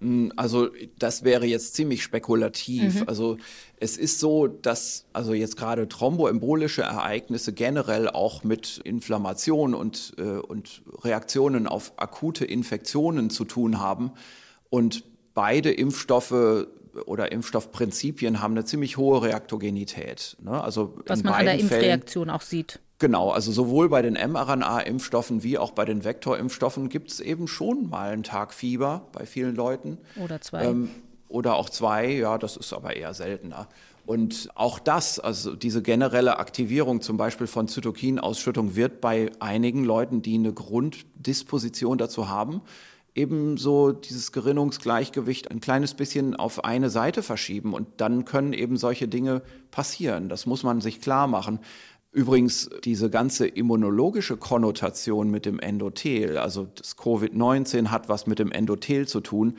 Hm, 0.00 0.32
also 0.36 0.68
das 0.98 1.24
wäre 1.24 1.46
jetzt 1.46 1.74
ziemlich 1.74 2.02
spekulativ. 2.02 3.00
Mhm. 3.00 3.08
Also 3.08 3.36
es 3.78 3.96
ist 3.96 4.20
so, 4.20 4.46
dass 4.46 5.06
also 5.12 5.34
jetzt 5.34 5.56
gerade 5.56 5.88
thromboembolische 5.88 6.82
Ereignisse 6.82 7.52
generell 7.52 8.08
auch 8.08 8.44
mit 8.44 8.78
Inflammation 8.84 9.74
und, 9.74 10.14
äh, 10.18 10.22
und 10.22 10.82
Reaktionen 11.02 11.66
auf 11.66 11.92
akute 11.96 12.44
Infektionen 12.44 13.30
zu 13.30 13.44
tun 13.44 13.78
haben. 13.78 14.12
Und 14.70 15.04
beide 15.34 15.70
Impfstoffe 15.70 16.66
oder 17.06 17.32
Impfstoffprinzipien 17.32 18.40
haben 18.40 18.52
eine 18.52 18.64
ziemlich 18.64 18.96
hohe 18.96 19.22
Reaktogenität. 19.22 20.36
Ne? 20.42 20.62
Also 20.62 20.94
Was 21.06 21.22
man 21.22 21.34
an 21.34 21.44
der 21.44 21.58
Impfreaktion 21.58 22.26
Fällen, 22.26 22.36
auch 22.36 22.42
sieht. 22.42 22.80
Genau, 23.00 23.30
also 23.30 23.50
sowohl 23.50 23.88
bei 23.88 24.02
den 24.02 24.12
mRNA-Impfstoffen 24.14 25.42
wie 25.42 25.56
auch 25.56 25.70
bei 25.70 25.86
den 25.86 26.04
Vektorimpfstoffen 26.04 26.90
gibt 26.90 27.10
es 27.10 27.20
eben 27.20 27.48
schon 27.48 27.88
mal 27.88 28.10
einen 28.10 28.22
Tag 28.24 28.52
Fieber 28.52 29.08
bei 29.12 29.24
vielen 29.24 29.56
Leuten. 29.56 29.96
Oder 30.22 30.40
zwei. 30.42 30.66
Ähm, 30.66 30.90
oder 31.28 31.54
auch 31.54 31.70
zwei, 31.70 32.10
ja, 32.10 32.36
das 32.36 32.58
ist 32.58 32.74
aber 32.74 32.94
eher 32.94 33.14
seltener. 33.14 33.68
Und 34.04 34.50
auch 34.54 34.78
das, 34.78 35.18
also 35.18 35.56
diese 35.56 35.80
generelle 35.80 36.38
Aktivierung 36.38 37.00
zum 37.00 37.16
Beispiel 37.16 37.46
von 37.46 37.68
Zytokinausschüttung 37.68 38.76
wird 38.76 39.00
bei 39.00 39.30
einigen 39.40 39.84
Leuten, 39.84 40.20
die 40.20 40.34
eine 40.34 40.52
Grunddisposition 40.52 41.96
dazu 41.96 42.28
haben, 42.28 42.60
eben 43.14 43.56
so 43.56 43.92
dieses 43.92 44.32
Gerinnungsgleichgewicht 44.32 45.50
ein 45.50 45.60
kleines 45.60 45.94
bisschen 45.94 46.36
auf 46.36 46.64
eine 46.64 46.90
Seite 46.90 47.22
verschieben. 47.22 47.72
Und 47.72 47.88
dann 47.98 48.24
können 48.24 48.52
eben 48.52 48.76
solche 48.76 49.08
Dinge 49.08 49.42
passieren. 49.70 50.28
Das 50.28 50.44
muss 50.44 50.62
man 50.62 50.80
sich 50.80 51.00
klar 51.00 51.26
machen. 51.26 51.60
Übrigens, 52.12 52.68
diese 52.82 53.08
ganze 53.08 53.46
immunologische 53.46 54.36
Konnotation 54.36 55.30
mit 55.30 55.46
dem 55.46 55.60
Endothel, 55.60 56.38
also 56.38 56.66
das 56.74 56.96
Covid-19 56.96 57.88
hat 57.88 58.08
was 58.08 58.26
mit 58.26 58.40
dem 58.40 58.50
Endothel 58.50 59.06
zu 59.06 59.20
tun. 59.20 59.56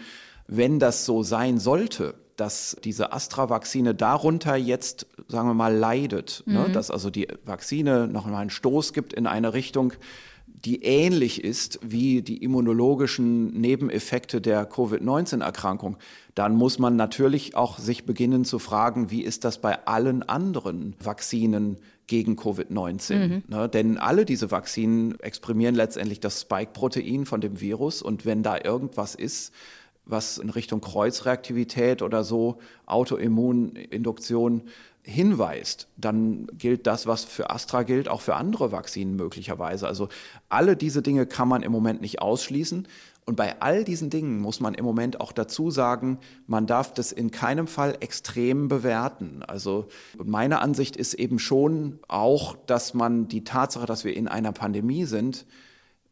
Wenn 0.47 0.77
das 0.77 1.05
so 1.05 1.23
sein 1.23 1.59
sollte, 1.59 2.15
dass 2.35 2.75
diese 2.83 3.13
Astra-Vakzine 3.13 3.95
darunter 3.95 4.55
jetzt, 4.55 5.07
sagen 5.27 5.47
wir 5.47 5.53
mal, 5.53 5.73
leidet, 5.73 6.43
ne, 6.45 6.59
mhm. 6.59 6.65
ne? 6.65 6.71
dass 6.71 6.91
also 6.91 7.09
die 7.09 7.27
Vakzine 7.45 8.07
noch 8.07 8.25
mal 8.25 8.39
einen 8.39 8.49
Stoß 8.49 8.91
gibt 8.91 9.13
in 9.13 9.27
eine 9.27 9.53
Richtung, 9.53 9.93
die 10.47 10.83
ähnlich 10.83 11.43
ist 11.43 11.79
wie 11.81 12.21
die 12.21 12.43
immunologischen 12.43 13.47
Nebeneffekte 13.59 14.41
der 14.41 14.65
Covid-19-Erkrankung, 14.65 15.97
dann 16.35 16.55
muss 16.55 16.79
man 16.79 16.95
natürlich 16.95 17.55
auch 17.55 17.79
sich 17.79 18.05
beginnen 18.05 18.43
zu 18.43 18.59
fragen, 18.59 19.09
wie 19.09 19.21
ist 19.21 19.43
das 19.43 19.59
bei 19.59 19.85
allen 19.85 20.23
anderen 20.23 20.95
Vakzinen 20.99 21.77
gegen 22.07 22.35
Covid-19? 22.35 23.15
Mhm. 23.15 23.43
Ne, 23.47 23.69
denn 23.69 23.97
alle 23.97 24.25
diese 24.25 24.51
Vakzinen 24.51 25.19
exprimieren 25.19 25.75
letztendlich 25.75 26.19
das 26.19 26.41
Spike-Protein 26.41 27.25
von 27.25 27.41
dem 27.41 27.61
Virus 27.61 28.01
und 28.01 28.25
wenn 28.25 28.43
da 28.43 28.57
irgendwas 28.63 29.15
ist, 29.15 29.53
was 30.05 30.37
in 30.37 30.49
Richtung 30.49 30.81
Kreuzreaktivität 30.81 32.01
oder 32.01 32.23
so, 32.23 32.57
Autoimmuninduktion 32.85 34.63
hinweist, 35.03 35.87
dann 35.97 36.47
gilt 36.53 36.85
das, 36.85 37.07
was 37.07 37.23
für 37.23 37.49
Astra 37.49 37.83
gilt, 37.83 38.07
auch 38.07 38.21
für 38.21 38.35
andere 38.35 38.71
Vakzinen 38.71 39.15
möglicherweise. 39.15 39.87
Also 39.87 40.09
alle 40.49 40.75
diese 40.75 41.01
Dinge 41.01 41.25
kann 41.25 41.47
man 41.47 41.63
im 41.63 41.71
Moment 41.71 42.01
nicht 42.01 42.21
ausschließen. 42.21 42.87
Und 43.25 43.35
bei 43.35 43.61
all 43.61 43.83
diesen 43.83 44.09
Dingen 44.09 44.39
muss 44.39 44.59
man 44.59 44.73
im 44.73 44.83
Moment 44.83 45.21
auch 45.21 45.31
dazu 45.31 45.69
sagen, 45.69 46.19
man 46.47 46.65
darf 46.65 46.93
das 46.93 47.11
in 47.11 47.31
keinem 47.31 47.67
Fall 47.67 47.97
extrem 47.99 48.67
bewerten. 48.67 49.43
Also 49.47 49.87
meine 50.21 50.59
Ansicht 50.59 50.95
ist 50.95 51.13
eben 51.13 51.37
schon 51.37 51.99
auch, 52.07 52.55
dass 52.65 52.93
man 52.93 53.27
die 53.27 53.43
Tatsache, 53.43 53.85
dass 53.85 54.03
wir 54.03 54.15
in 54.15 54.27
einer 54.27 54.51
Pandemie 54.51 55.05
sind, 55.05 55.45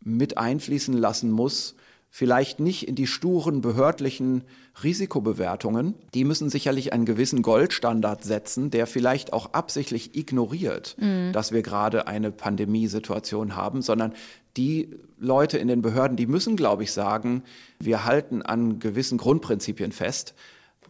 mit 0.02 0.38
einfließen 0.38 0.94
lassen 0.94 1.32
muss, 1.32 1.76
vielleicht 2.10 2.60
nicht 2.60 2.88
in 2.88 2.96
die 2.96 3.08
sturen 3.08 3.62
behördlichen 3.62 4.44
Risikobewertungen. 4.84 5.94
Die 6.14 6.24
müssen 6.24 6.50
sicherlich 6.50 6.94
einen 6.94 7.06
gewissen 7.06 7.42
Goldstandard 7.42 8.24
setzen, 8.24 8.72
der 8.72 8.88
vielleicht 8.88 9.34
auch 9.34 9.54
absichtlich 9.54 10.16
ignoriert, 10.16 10.96
mhm. 11.00 11.32
dass 11.34 11.52
wir 11.52 11.62
gerade 11.62 12.08
eine 12.08 12.32
Pandemiesituation 12.32 13.56
haben, 13.56 13.82
sondern 13.82 14.14
die 14.60 14.90
Leute 15.18 15.58
in 15.58 15.70
den 15.70 15.82
Behörden, 15.82 16.18
die 16.18 16.28
müssen, 16.28 16.58
glaube 16.58 16.84
ich, 16.84 16.92
sagen, 16.92 17.44
wir 17.80 18.04
halten 18.04 18.42
an 18.42 18.80
gewissen 18.80 19.18
Grundprinzipien 19.18 19.94
fest. 19.94 20.36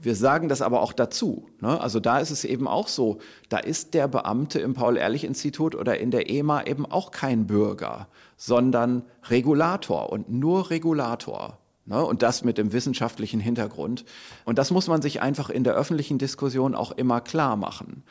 Wir 0.02 0.16
sagen 0.16 0.50
das 0.50 0.64
aber 0.64 0.82
auch 0.82 0.92
dazu. 0.92 1.48
Ne? 1.62 1.80
Also 1.80 2.00
da 2.00 2.18
ist 2.20 2.32
es 2.32 2.46
eben 2.46 2.68
auch 2.68 2.88
so, 2.88 3.20
da 3.50 3.60
ist 3.60 3.94
der 3.94 4.08
Beamte 4.08 4.60
im 4.60 4.74
Paul-Ehrlich-Institut 4.74 5.76
oder 5.76 6.00
in 6.00 6.10
der 6.10 6.32
EMA 6.32 6.64
eben 6.64 6.86
auch 6.86 7.12
kein 7.12 7.46
Bürger, 7.46 8.08
sondern 8.38 9.04
Regulator 9.30 10.12
und 10.12 10.32
nur 10.32 10.72
Regulator. 10.72 11.60
Ne? 11.86 12.04
Und 12.04 12.24
das 12.24 12.44
mit 12.44 12.58
dem 12.58 12.74
wissenschaftlichen 12.74 13.40
Hintergrund. 13.40 14.04
Und 14.46 14.58
das 14.58 14.72
muss 14.72 14.88
man 14.88 15.04
sich 15.04 15.22
einfach 15.22 15.52
in 15.52 15.64
der 15.64 15.76
öffentlichen 15.76 16.18
Diskussion 16.18 16.74
auch 16.74 16.92
immer 16.92 17.22
klar 17.22 17.56
machen, 17.56 18.04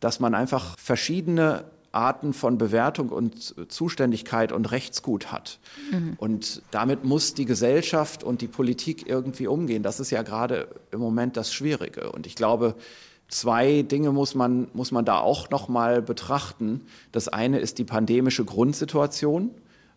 dass 0.00 0.18
man 0.18 0.34
einfach 0.34 0.76
verschiedene 0.78 1.66
Arten 1.94 2.32
von 2.32 2.58
Bewertung 2.58 3.08
und 3.08 3.54
Zuständigkeit 3.70 4.52
und 4.52 4.70
Rechtsgut 4.70 5.32
hat. 5.32 5.58
Mhm. 5.90 6.14
Und 6.18 6.62
damit 6.70 7.04
muss 7.04 7.34
die 7.34 7.44
Gesellschaft 7.44 8.24
und 8.24 8.40
die 8.40 8.48
Politik 8.48 9.08
irgendwie 9.08 9.46
umgehen. 9.46 9.82
Das 9.82 10.00
ist 10.00 10.10
ja 10.10 10.22
gerade 10.22 10.68
im 10.90 11.00
Moment 11.00 11.36
das 11.36 11.52
Schwierige. 11.52 12.12
Und 12.12 12.26
ich 12.26 12.34
glaube, 12.34 12.74
zwei 13.28 13.82
Dinge 13.82 14.12
muss 14.12 14.34
man, 14.34 14.68
muss 14.74 14.90
man 14.90 15.04
da 15.04 15.18
auch 15.18 15.50
noch 15.50 15.68
mal 15.68 16.02
betrachten. 16.02 16.82
Das 17.12 17.28
eine 17.28 17.58
ist 17.58 17.78
die 17.78 17.84
pandemische 17.84 18.44
Grundsituation. 18.44 19.50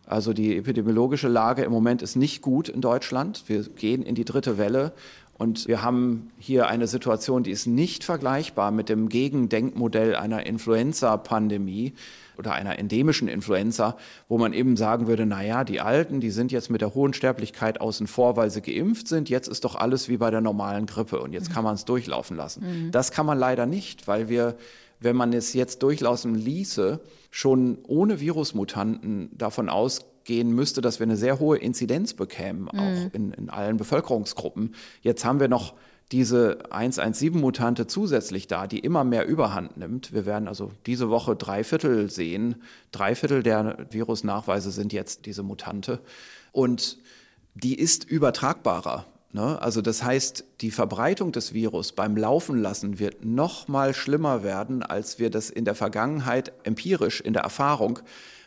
Also 0.06 0.32
die 0.32 0.56
epidemiologische 0.56 1.28
Lage 1.28 1.62
im 1.62 1.70
Moment 1.70 2.00
ist 2.00 2.16
nicht 2.16 2.40
gut 2.40 2.70
in 2.70 2.80
Deutschland. 2.80 3.44
Wir 3.46 3.62
gehen 3.62 4.02
in 4.02 4.14
die 4.14 4.24
dritte 4.24 4.56
Welle 4.56 4.92
und 5.38 5.68
wir 5.68 5.82
haben 5.82 6.30
hier 6.38 6.66
eine 6.66 6.88
Situation, 6.88 7.44
die 7.44 7.52
ist 7.52 7.66
nicht 7.66 8.02
vergleichbar 8.02 8.72
mit 8.72 8.88
dem 8.88 9.08
Gegendenkmodell 9.08 10.16
einer 10.16 10.44
Influenza-Pandemie 10.46 11.94
oder 12.36 12.52
einer 12.52 12.78
endemischen 12.78 13.28
Influenza, 13.28 13.96
wo 14.28 14.36
man 14.36 14.52
eben 14.52 14.76
sagen 14.76 15.06
würde, 15.06 15.26
na 15.26 15.42
ja, 15.44 15.62
die 15.64 15.80
Alten, 15.80 16.20
die 16.20 16.30
sind 16.30 16.50
jetzt 16.50 16.70
mit 16.70 16.80
der 16.80 16.94
hohen 16.94 17.14
Sterblichkeit 17.14 17.80
außen 17.80 18.08
vor, 18.08 18.36
weil 18.36 18.50
sie 18.50 18.62
geimpft 18.62 19.06
sind. 19.06 19.28
Jetzt 19.28 19.48
ist 19.48 19.64
doch 19.64 19.76
alles 19.76 20.08
wie 20.08 20.16
bei 20.16 20.30
der 20.30 20.40
normalen 20.40 20.86
Grippe 20.86 21.20
und 21.20 21.32
jetzt 21.32 21.52
kann 21.52 21.64
man 21.64 21.74
es 21.74 21.84
durchlaufen 21.84 22.36
lassen. 22.36 22.86
Mhm. 22.86 22.90
Das 22.90 23.12
kann 23.12 23.26
man 23.26 23.38
leider 23.38 23.66
nicht, 23.66 24.08
weil 24.08 24.28
wir 24.28 24.56
wenn 25.00 25.16
man 25.16 25.32
es 25.32 25.52
jetzt 25.52 25.82
durchlaufen 25.82 26.34
ließe, 26.34 27.00
schon 27.30 27.78
ohne 27.86 28.20
Virusmutanten 28.20 29.30
davon 29.36 29.68
ausgehen, 29.68 30.08
gehen 30.28 30.52
müsste, 30.52 30.82
dass 30.82 31.00
wir 31.00 31.06
eine 31.06 31.16
sehr 31.16 31.40
hohe 31.40 31.56
Inzidenz 31.56 32.12
bekämen, 32.12 32.68
mhm. 32.70 32.78
auch 32.78 33.14
in, 33.14 33.32
in 33.32 33.48
allen 33.48 33.78
Bevölkerungsgruppen. 33.78 34.74
Jetzt 35.00 35.24
haben 35.24 35.40
wir 35.40 35.48
noch 35.48 35.72
diese 36.12 36.58
117-Mutante 36.70 37.86
zusätzlich 37.86 38.46
da, 38.46 38.66
die 38.66 38.78
immer 38.78 39.04
mehr 39.04 39.26
Überhand 39.26 39.78
nimmt. 39.78 40.12
Wir 40.12 40.26
werden 40.26 40.46
also 40.46 40.70
diese 40.84 41.08
Woche 41.08 41.34
drei 41.34 41.64
Viertel 41.64 42.10
sehen. 42.10 42.56
Drei 42.92 43.14
Viertel 43.14 43.42
der 43.42 43.86
Virusnachweise 43.90 44.70
sind 44.70 44.92
jetzt 44.92 45.24
diese 45.24 45.42
Mutante. 45.42 45.98
Und 46.52 46.98
die 47.54 47.78
ist 47.78 48.04
übertragbarer. 48.04 49.06
Ne? 49.32 49.60
Also 49.62 49.80
das 49.80 50.02
heißt, 50.02 50.44
die 50.60 50.70
Verbreitung 50.70 51.32
des 51.32 51.54
Virus 51.54 51.92
beim 51.92 52.16
Laufen 52.18 52.60
lassen 52.60 52.98
wird 52.98 53.24
noch 53.24 53.66
mal 53.66 53.94
schlimmer 53.94 54.42
werden, 54.42 54.82
als 54.82 55.18
wir 55.18 55.30
das 55.30 55.48
in 55.48 55.64
der 55.64 55.74
Vergangenheit 55.74 56.52
empirisch 56.64 57.22
in 57.22 57.32
der 57.32 57.42
Erfahrung 57.42 58.00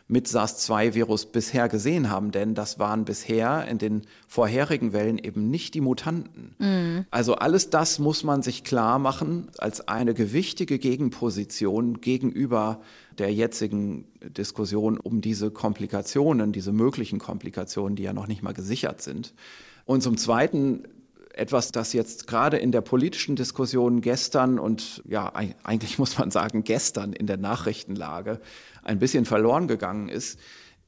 mit 0.08 0.28
SARS-2-Virus 0.28 1.26
bisher 1.26 1.68
gesehen 1.68 2.10
haben, 2.10 2.32
denn 2.32 2.54
das 2.54 2.78
waren 2.78 3.04
bisher 3.04 3.66
in 3.68 3.78
den 3.78 4.02
vorherigen 4.28 4.92
Wellen 4.92 5.18
eben 5.18 5.50
nicht 5.50 5.74
die 5.74 5.80
Mutanten. 5.80 6.54
Mhm. 6.58 7.06
Also 7.10 7.36
alles 7.36 7.70
das 7.70 7.98
muss 7.98 8.24
man 8.24 8.42
sich 8.42 8.64
klar 8.64 8.98
machen 8.98 9.48
als 9.58 9.88
eine 9.88 10.14
gewichtige 10.14 10.78
Gegenposition 10.78 12.00
gegenüber 12.00 12.80
der 13.18 13.32
jetzigen 13.32 14.06
Diskussion 14.22 14.98
um 14.98 15.20
diese 15.20 15.50
Komplikationen, 15.50 16.52
diese 16.52 16.72
möglichen 16.72 17.18
Komplikationen, 17.18 17.96
die 17.96 18.02
ja 18.02 18.12
noch 18.12 18.26
nicht 18.26 18.42
mal 18.42 18.54
gesichert 18.54 19.02
sind. 19.02 19.34
Und 19.84 20.02
zum 20.02 20.16
Zweiten 20.16 20.84
etwas, 21.34 21.72
das 21.72 21.92
jetzt 21.92 22.26
gerade 22.26 22.58
in 22.58 22.72
der 22.72 22.80
politischen 22.80 23.36
Diskussion 23.36 24.00
gestern 24.00 24.58
und 24.58 25.02
ja, 25.06 25.32
eigentlich 25.62 25.98
muss 25.98 26.18
man 26.18 26.30
sagen 26.30 26.64
gestern 26.64 27.12
in 27.12 27.26
der 27.26 27.38
Nachrichtenlage 27.38 28.40
ein 28.82 28.98
bisschen 28.98 29.24
verloren 29.24 29.68
gegangen 29.68 30.08
ist, 30.08 30.38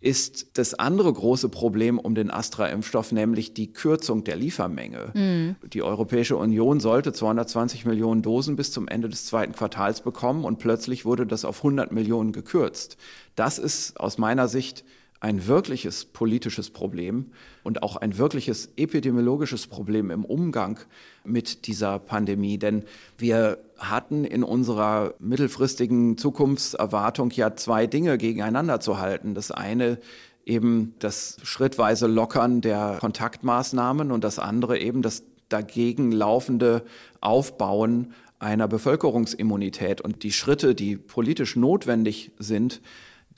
ist 0.04 0.59
das 0.59 0.74
andere 0.74 1.11
große 1.11 1.48
Problem 1.48 1.98
um 1.98 2.14
den 2.14 2.30
Astra-Impfstoff, 2.30 3.11
nämlich 3.11 3.54
die 3.54 3.72
Kürzung 3.72 4.22
der 4.22 4.37
Liefermenge. 4.37 5.12
Mhm. 5.14 5.57
Die 5.72 5.83
Europäische 5.83 6.37
Union 6.37 6.78
sollte 6.78 7.14
220 7.14 7.87
Millionen 7.87 8.20
Dosen 8.20 8.54
bis 8.54 8.70
zum 8.70 8.87
Ende 8.87 9.09
des 9.09 9.24
zweiten 9.24 9.54
Quartals 9.54 10.02
bekommen 10.02 10.44
und 10.44 10.59
plötzlich 10.59 11.07
wurde 11.07 11.26
das 11.26 11.46
auf 11.46 11.59
100 11.59 11.90
Millionen 11.90 12.33
gekürzt. 12.33 12.98
Das 13.35 13.59
ist 13.59 13.98
aus 13.98 14.18
meiner 14.18 14.46
Sicht 14.46 14.85
ein 15.24 15.46
wirkliches 15.46 16.04
politisches 16.04 16.68
Problem 16.68 17.32
und 17.62 17.82
auch 17.82 17.96
ein 17.96 18.18
wirkliches 18.18 18.68
epidemiologisches 18.76 19.66
Problem 19.66 20.10
im 20.10 20.22
Umgang 20.22 20.78
mit 21.24 21.66
dieser 21.66 21.98
Pandemie. 21.98 22.58
Denn 22.58 22.84
wir 23.16 23.56
hatten 23.78 24.26
in 24.26 24.44
unserer 24.44 25.14
mittelfristigen 25.20 26.18
Zukunftserwartung 26.18 27.30
ja 27.30 27.56
zwei 27.56 27.87
Dinge 27.87 28.18
gegeneinander 28.18 28.80
zu 28.80 28.98
halten. 28.98 29.34
Das 29.34 29.50
eine 29.50 29.98
eben 30.44 30.94
das 30.98 31.38
schrittweise 31.42 32.06
Lockern 32.06 32.60
der 32.60 32.98
Kontaktmaßnahmen 33.00 34.12
und 34.12 34.24
das 34.24 34.38
andere 34.38 34.78
eben 34.78 35.00
das 35.00 35.22
dagegen 35.48 36.12
laufende 36.12 36.84
Aufbauen 37.22 38.12
einer 38.40 38.68
Bevölkerungsimmunität. 38.68 40.02
Und 40.02 40.22
die 40.22 40.32
Schritte, 40.32 40.74
die 40.74 40.98
politisch 40.98 41.56
notwendig 41.56 42.30
sind, 42.38 42.82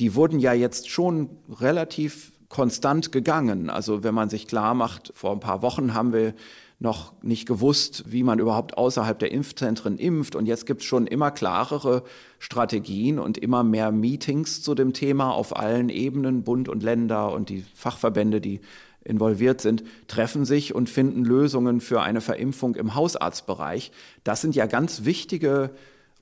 die 0.00 0.14
wurden 0.14 0.40
ja 0.40 0.52
jetzt 0.52 0.90
schon 0.90 1.30
relativ 1.60 2.32
konstant 2.48 3.12
gegangen. 3.12 3.70
Also 3.70 4.02
wenn 4.02 4.14
man 4.14 4.28
sich 4.28 4.46
klar 4.46 4.74
macht, 4.74 5.12
vor 5.14 5.32
ein 5.32 5.40
paar 5.40 5.62
Wochen 5.62 5.94
haben 5.94 6.12
wir 6.12 6.34
noch 6.78 7.14
nicht 7.22 7.46
gewusst, 7.46 8.04
wie 8.06 8.22
man 8.22 8.38
überhaupt 8.38 8.76
außerhalb 8.76 9.18
der 9.18 9.32
Impfzentren 9.32 9.96
impft. 9.98 10.36
Und 10.36 10.46
jetzt 10.46 10.66
gibt 10.66 10.82
es 10.82 10.86
schon 10.86 11.06
immer 11.06 11.30
klarere 11.30 12.02
Strategien 12.38 13.18
und 13.18 13.38
immer 13.38 13.64
mehr 13.64 13.90
Meetings 13.92 14.62
zu 14.62 14.74
dem 14.74 14.92
Thema 14.92 15.30
auf 15.30 15.56
allen 15.56 15.88
Ebenen. 15.88 16.44
Bund 16.44 16.68
und 16.68 16.82
Länder 16.82 17.32
und 17.32 17.48
die 17.48 17.64
Fachverbände, 17.74 18.42
die 18.42 18.60
involviert 19.04 19.60
sind, 19.60 19.84
treffen 20.06 20.44
sich 20.44 20.74
und 20.74 20.90
finden 20.90 21.24
Lösungen 21.24 21.80
für 21.80 22.02
eine 22.02 22.20
Verimpfung 22.20 22.74
im 22.74 22.94
Hausarztbereich. 22.94 23.90
Das 24.24 24.42
sind 24.42 24.54
ja 24.54 24.66
ganz 24.66 25.04
wichtige 25.04 25.70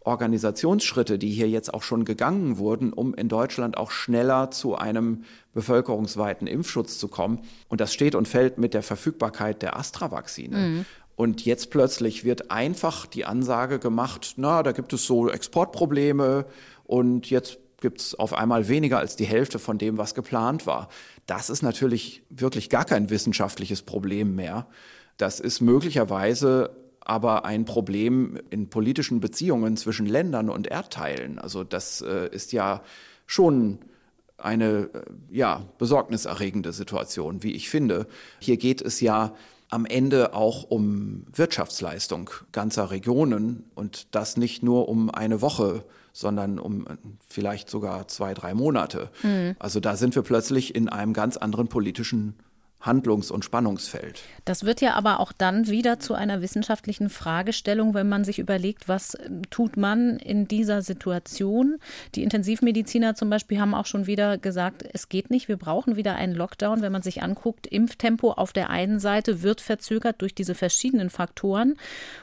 Organisationsschritte, 0.04 1.18
die 1.18 1.30
hier 1.30 1.48
jetzt 1.48 1.72
auch 1.72 1.82
schon 1.82 2.04
gegangen 2.04 2.58
wurden, 2.58 2.92
um 2.92 3.14
in 3.14 3.28
Deutschland 3.28 3.76
auch 3.76 3.90
schneller 3.90 4.50
zu 4.50 4.76
einem 4.76 5.24
bevölkerungsweiten 5.54 6.46
Impfschutz 6.46 6.98
zu 6.98 7.08
kommen. 7.08 7.40
Und 7.68 7.80
das 7.80 7.92
steht 7.92 8.14
und 8.14 8.28
fällt 8.28 8.58
mit 8.58 8.74
der 8.74 8.82
Verfügbarkeit 8.82 9.62
der 9.62 9.76
Astra-Vakzine. 9.76 10.56
Mhm. 10.56 10.84
Und 11.16 11.44
jetzt 11.44 11.70
plötzlich 11.70 12.24
wird 12.24 12.50
einfach 12.50 13.06
die 13.06 13.24
Ansage 13.24 13.78
gemacht, 13.78 14.34
na, 14.36 14.62
da 14.62 14.72
gibt 14.72 14.92
es 14.92 15.06
so 15.06 15.28
Exportprobleme 15.30 16.44
und 16.84 17.30
jetzt 17.30 17.58
gibt 17.80 18.00
es 18.00 18.14
auf 18.14 18.34
einmal 18.34 18.68
weniger 18.68 18.98
als 18.98 19.14
die 19.16 19.24
Hälfte 19.24 19.58
von 19.58 19.78
dem, 19.78 19.96
was 19.96 20.14
geplant 20.14 20.66
war. 20.66 20.88
Das 21.26 21.50
ist 21.50 21.62
natürlich 21.62 22.22
wirklich 22.30 22.68
gar 22.68 22.84
kein 22.84 23.10
wissenschaftliches 23.10 23.82
Problem 23.82 24.34
mehr. 24.34 24.66
Das 25.16 25.38
ist 25.38 25.60
möglicherweise 25.60 26.83
aber 27.04 27.44
ein 27.44 27.64
Problem 27.64 28.38
in 28.50 28.68
politischen 28.68 29.20
Beziehungen 29.20 29.76
zwischen 29.76 30.06
Ländern 30.06 30.48
und 30.48 30.66
Erdteilen. 30.66 31.38
Also 31.38 31.64
das 31.64 32.00
äh, 32.00 32.28
ist 32.30 32.52
ja 32.52 32.82
schon 33.26 33.78
eine 34.38 34.90
äh, 34.92 35.02
ja, 35.30 35.62
besorgniserregende 35.78 36.72
Situation, 36.72 37.42
wie 37.42 37.52
ich 37.52 37.68
finde. 37.68 38.06
Hier 38.40 38.56
geht 38.56 38.82
es 38.82 39.00
ja 39.00 39.34
am 39.70 39.86
Ende 39.86 40.34
auch 40.34 40.64
um 40.64 41.26
Wirtschaftsleistung 41.32 42.30
ganzer 42.52 42.90
Regionen 42.90 43.64
und 43.74 44.14
das 44.14 44.36
nicht 44.36 44.62
nur 44.62 44.88
um 44.88 45.10
eine 45.10 45.40
Woche, 45.40 45.84
sondern 46.12 46.58
um 46.58 46.86
äh, 46.86 46.96
vielleicht 47.28 47.68
sogar 47.70 48.08
zwei, 48.08 48.34
drei 48.34 48.54
Monate. 48.54 49.10
Mhm. 49.22 49.56
Also 49.58 49.80
da 49.80 49.96
sind 49.96 50.14
wir 50.14 50.22
plötzlich 50.22 50.74
in 50.74 50.88
einem 50.88 51.12
ganz 51.12 51.36
anderen 51.36 51.68
politischen 51.68 52.34
Handlungs- 52.84 53.30
und 53.30 53.44
Spannungsfeld. 53.44 54.22
Das 54.44 54.64
wird 54.64 54.80
ja 54.80 54.94
aber 54.94 55.20
auch 55.20 55.32
dann 55.32 55.68
wieder 55.68 55.98
zu 55.98 56.14
einer 56.14 56.42
wissenschaftlichen 56.42 57.08
Fragestellung, 57.08 57.94
wenn 57.94 58.08
man 58.08 58.24
sich 58.24 58.38
überlegt, 58.38 58.88
was 58.88 59.16
tut 59.50 59.76
man 59.76 60.18
in 60.18 60.46
dieser 60.46 60.82
Situation. 60.82 61.78
Die 62.14 62.22
Intensivmediziner 62.22 63.14
zum 63.14 63.30
Beispiel 63.30 63.60
haben 63.60 63.74
auch 63.74 63.86
schon 63.86 64.06
wieder 64.06 64.38
gesagt, 64.38 64.84
es 64.92 65.08
geht 65.08 65.30
nicht, 65.30 65.48
wir 65.48 65.56
brauchen 65.56 65.96
wieder 65.96 66.14
einen 66.16 66.34
Lockdown. 66.34 66.82
Wenn 66.82 66.92
man 66.92 67.02
sich 67.02 67.22
anguckt, 67.22 67.66
Impftempo 67.66 68.32
auf 68.32 68.52
der 68.52 68.70
einen 68.70 68.98
Seite 68.98 69.42
wird 69.42 69.60
verzögert 69.60 70.20
durch 70.20 70.34
diese 70.34 70.54
verschiedenen 70.54 71.10
Faktoren 71.10 71.76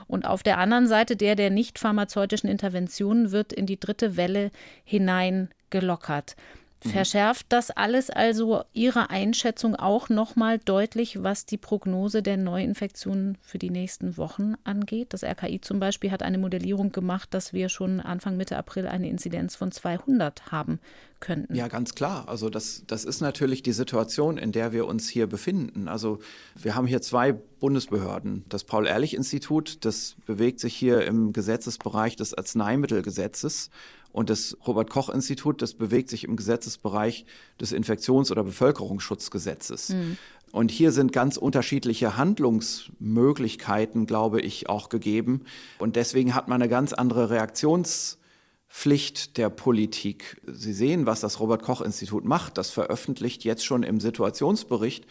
und 0.07 0.25
auf 0.25 0.43
der 0.43 0.59
anderen 0.59 0.87
Seite 0.87 1.15
der 1.15 1.35
der 1.35 1.49
nicht 1.49 1.79
pharmazeutischen 1.79 2.49
Interventionen 2.49 3.31
wird 3.31 3.51
in 3.53 3.65
die 3.65 3.79
dritte 3.79 4.15
Welle 4.17 4.51
hinein 4.83 5.49
gelockert. 5.69 6.35
Mhm. 6.83 6.89
Verschärft 6.89 7.47
das 7.49 7.69
alles 7.69 8.09
also 8.09 8.63
Ihre 8.73 9.09
Einschätzung 9.09 9.75
auch 9.75 10.09
nochmal 10.09 10.57
deutlich, 10.57 11.21
was 11.21 11.45
die 11.45 11.57
Prognose 11.57 12.23
der 12.23 12.37
Neuinfektionen 12.37 13.37
für 13.41 13.59
die 13.59 13.69
nächsten 13.69 14.17
Wochen 14.17 14.55
angeht? 14.63 15.13
Das 15.13 15.23
RKI 15.23 15.61
zum 15.61 15.79
Beispiel 15.79 16.11
hat 16.11 16.23
eine 16.23 16.39
Modellierung 16.39 16.91
gemacht, 16.91 17.33
dass 17.33 17.53
wir 17.53 17.69
schon 17.69 17.99
Anfang 17.99 18.35
Mitte 18.35 18.57
April 18.57 18.87
eine 18.87 19.09
Inzidenz 19.09 19.55
von 19.55 19.71
200 19.71 20.51
haben 20.51 20.79
könnten. 21.19 21.55
Ja, 21.55 21.67
ganz 21.67 21.93
klar. 21.93 22.27
Also 22.27 22.49
das, 22.49 22.83
das 22.87 23.05
ist 23.05 23.21
natürlich 23.21 23.61
die 23.61 23.73
Situation, 23.73 24.37
in 24.37 24.51
der 24.51 24.73
wir 24.73 24.87
uns 24.87 25.07
hier 25.07 25.27
befinden. 25.27 25.87
Also 25.87 26.19
wir 26.55 26.75
haben 26.75 26.87
hier 26.87 27.01
zwei 27.01 27.31
Bundesbehörden. 27.31 28.43
Das 28.49 28.63
Paul-Ehrlich-Institut, 28.63 29.85
das 29.85 30.15
bewegt 30.25 30.59
sich 30.59 30.75
hier 30.75 31.05
im 31.05 31.31
Gesetzesbereich 31.31 32.15
des 32.15 32.33
Arzneimittelgesetzes 32.33 33.69
und 34.13 34.29
das 34.29 34.57
Robert-Koch-Institut, 34.67 35.61
das 35.61 35.73
bewegt 35.73 36.09
sich 36.09 36.25
im 36.25 36.35
Gesetzesbereich 36.35 37.25
des 37.59 37.71
Infektions- 37.71 38.31
oder 38.31 38.43
Bevölkerungsschutzgesetzes. 38.43 39.89
Mhm. 39.89 40.17
Und 40.51 40.69
hier 40.69 40.91
sind 40.91 41.13
ganz 41.13 41.37
unterschiedliche 41.37 42.17
Handlungsmöglichkeiten, 42.17 44.05
glaube 44.05 44.41
ich, 44.41 44.67
auch 44.67 44.89
gegeben. 44.89 45.45
Und 45.79 45.95
deswegen 45.95 46.35
hat 46.35 46.49
man 46.49 46.61
eine 46.61 46.69
ganz 46.69 46.91
andere 46.91 47.29
Reaktionspflicht 47.29 49.37
der 49.37 49.49
Politik. 49.49 50.41
Sie 50.45 50.73
sehen, 50.73 51.05
was 51.05 51.21
das 51.21 51.39
Robert-Koch-Institut 51.39 52.25
macht. 52.25 52.57
Das 52.57 52.69
veröffentlicht 52.69 53.45
jetzt 53.45 53.65
schon 53.65 53.83
im 53.83 54.01
Situationsbericht 54.01 55.05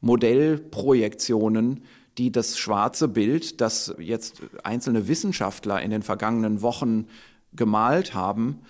Modellprojektionen, 0.00 1.82
die 2.18 2.30
das 2.30 2.56
schwarze 2.56 3.08
Bild, 3.08 3.60
das 3.60 3.96
jetzt 3.98 4.42
einzelne 4.62 5.08
Wissenschaftler 5.08 5.82
in 5.82 5.90
den 5.90 6.02
vergangenen 6.02 6.62
Wochen 6.62 7.08
gemalt 7.54 8.14
haben, 8.14 8.60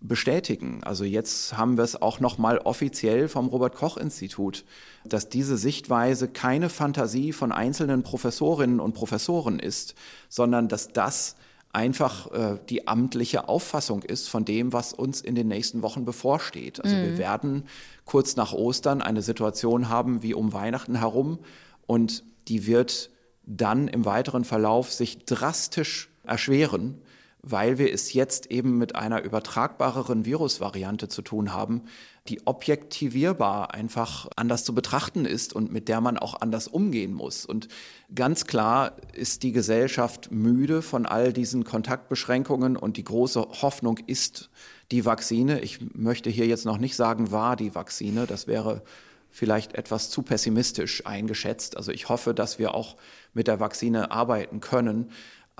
bestätigen. 0.00 0.80
Also 0.82 1.04
jetzt 1.04 1.56
haben 1.56 1.76
wir 1.76 1.84
es 1.84 2.00
auch 2.00 2.20
noch 2.20 2.38
mal 2.38 2.58
offiziell 2.58 3.28
vom 3.28 3.48
Robert 3.48 3.74
Koch 3.74 3.96
Institut, 3.96 4.64
dass 5.04 5.28
diese 5.28 5.56
Sichtweise 5.58 6.28
keine 6.28 6.70
Fantasie 6.70 7.32
von 7.32 7.52
einzelnen 7.52 8.02
Professorinnen 8.02 8.80
und 8.80 8.94
Professoren 8.94 9.58
ist, 9.58 9.94
sondern 10.28 10.68
dass 10.68 10.88
das 10.88 11.36
einfach 11.72 12.32
äh, 12.32 12.58
die 12.68 12.88
amtliche 12.88 13.48
Auffassung 13.48 14.02
ist 14.02 14.28
von 14.28 14.44
dem, 14.44 14.72
was 14.72 14.92
uns 14.92 15.20
in 15.20 15.34
den 15.34 15.48
nächsten 15.48 15.82
Wochen 15.82 16.04
bevorsteht. 16.04 16.82
Also 16.82 16.96
mhm. 16.96 17.02
wir 17.02 17.18
werden 17.18 17.64
kurz 18.06 18.36
nach 18.36 18.52
Ostern 18.52 19.02
eine 19.02 19.22
Situation 19.22 19.88
haben 19.88 20.22
wie 20.22 20.34
um 20.34 20.52
Weihnachten 20.52 20.96
herum 20.96 21.38
und 21.86 22.24
die 22.48 22.66
wird 22.66 23.10
dann 23.44 23.86
im 23.86 24.04
weiteren 24.04 24.44
Verlauf 24.44 24.92
sich 24.92 25.24
drastisch 25.26 26.08
erschweren 26.24 27.00
weil 27.42 27.78
wir 27.78 27.92
es 27.92 28.12
jetzt 28.12 28.50
eben 28.50 28.78
mit 28.78 28.96
einer 28.96 29.22
übertragbareren 29.22 30.24
Virusvariante 30.24 31.08
zu 31.08 31.22
tun 31.22 31.52
haben, 31.52 31.82
die 32.28 32.46
objektivierbar 32.46 33.72
einfach 33.72 34.28
anders 34.36 34.64
zu 34.64 34.74
betrachten 34.74 35.24
ist 35.24 35.54
und 35.54 35.72
mit 35.72 35.88
der 35.88 36.00
man 36.00 36.18
auch 36.18 36.40
anders 36.40 36.68
umgehen 36.68 37.14
muss. 37.14 37.46
Und 37.46 37.68
ganz 38.14 38.46
klar 38.46 38.92
ist 39.14 39.42
die 39.42 39.52
Gesellschaft 39.52 40.30
müde 40.30 40.82
von 40.82 41.06
all 41.06 41.32
diesen 41.32 41.64
Kontaktbeschränkungen 41.64 42.76
und 42.76 42.96
die 42.96 43.04
große 43.04 43.40
Hoffnung 43.62 43.98
ist 44.06 44.50
die 44.90 45.04
Vakzine. 45.04 45.60
Ich 45.60 45.78
möchte 45.94 46.30
hier 46.30 46.46
jetzt 46.46 46.66
noch 46.66 46.78
nicht 46.78 46.96
sagen, 46.96 47.30
war 47.30 47.56
die 47.56 47.74
Vakzine. 47.74 48.26
Das 48.26 48.46
wäre 48.46 48.82
vielleicht 49.30 49.74
etwas 49.74 50.10
zu 50.10 50.22
pessimistisch 50.22 51.06
eingeschätzt. 51.06 51.76
Also 51.76 51.92
ich 51.92 52.08
hoffe, 52.08 52.34
dass 52.34 52.58
wir 52.58 52.74
auch 52.74 52.96
mit 53.32 53.46
der 53.46 53.60
Vakzine 53.60 54.10
arbeiten 54.10 54.60
können. 54.60 55.10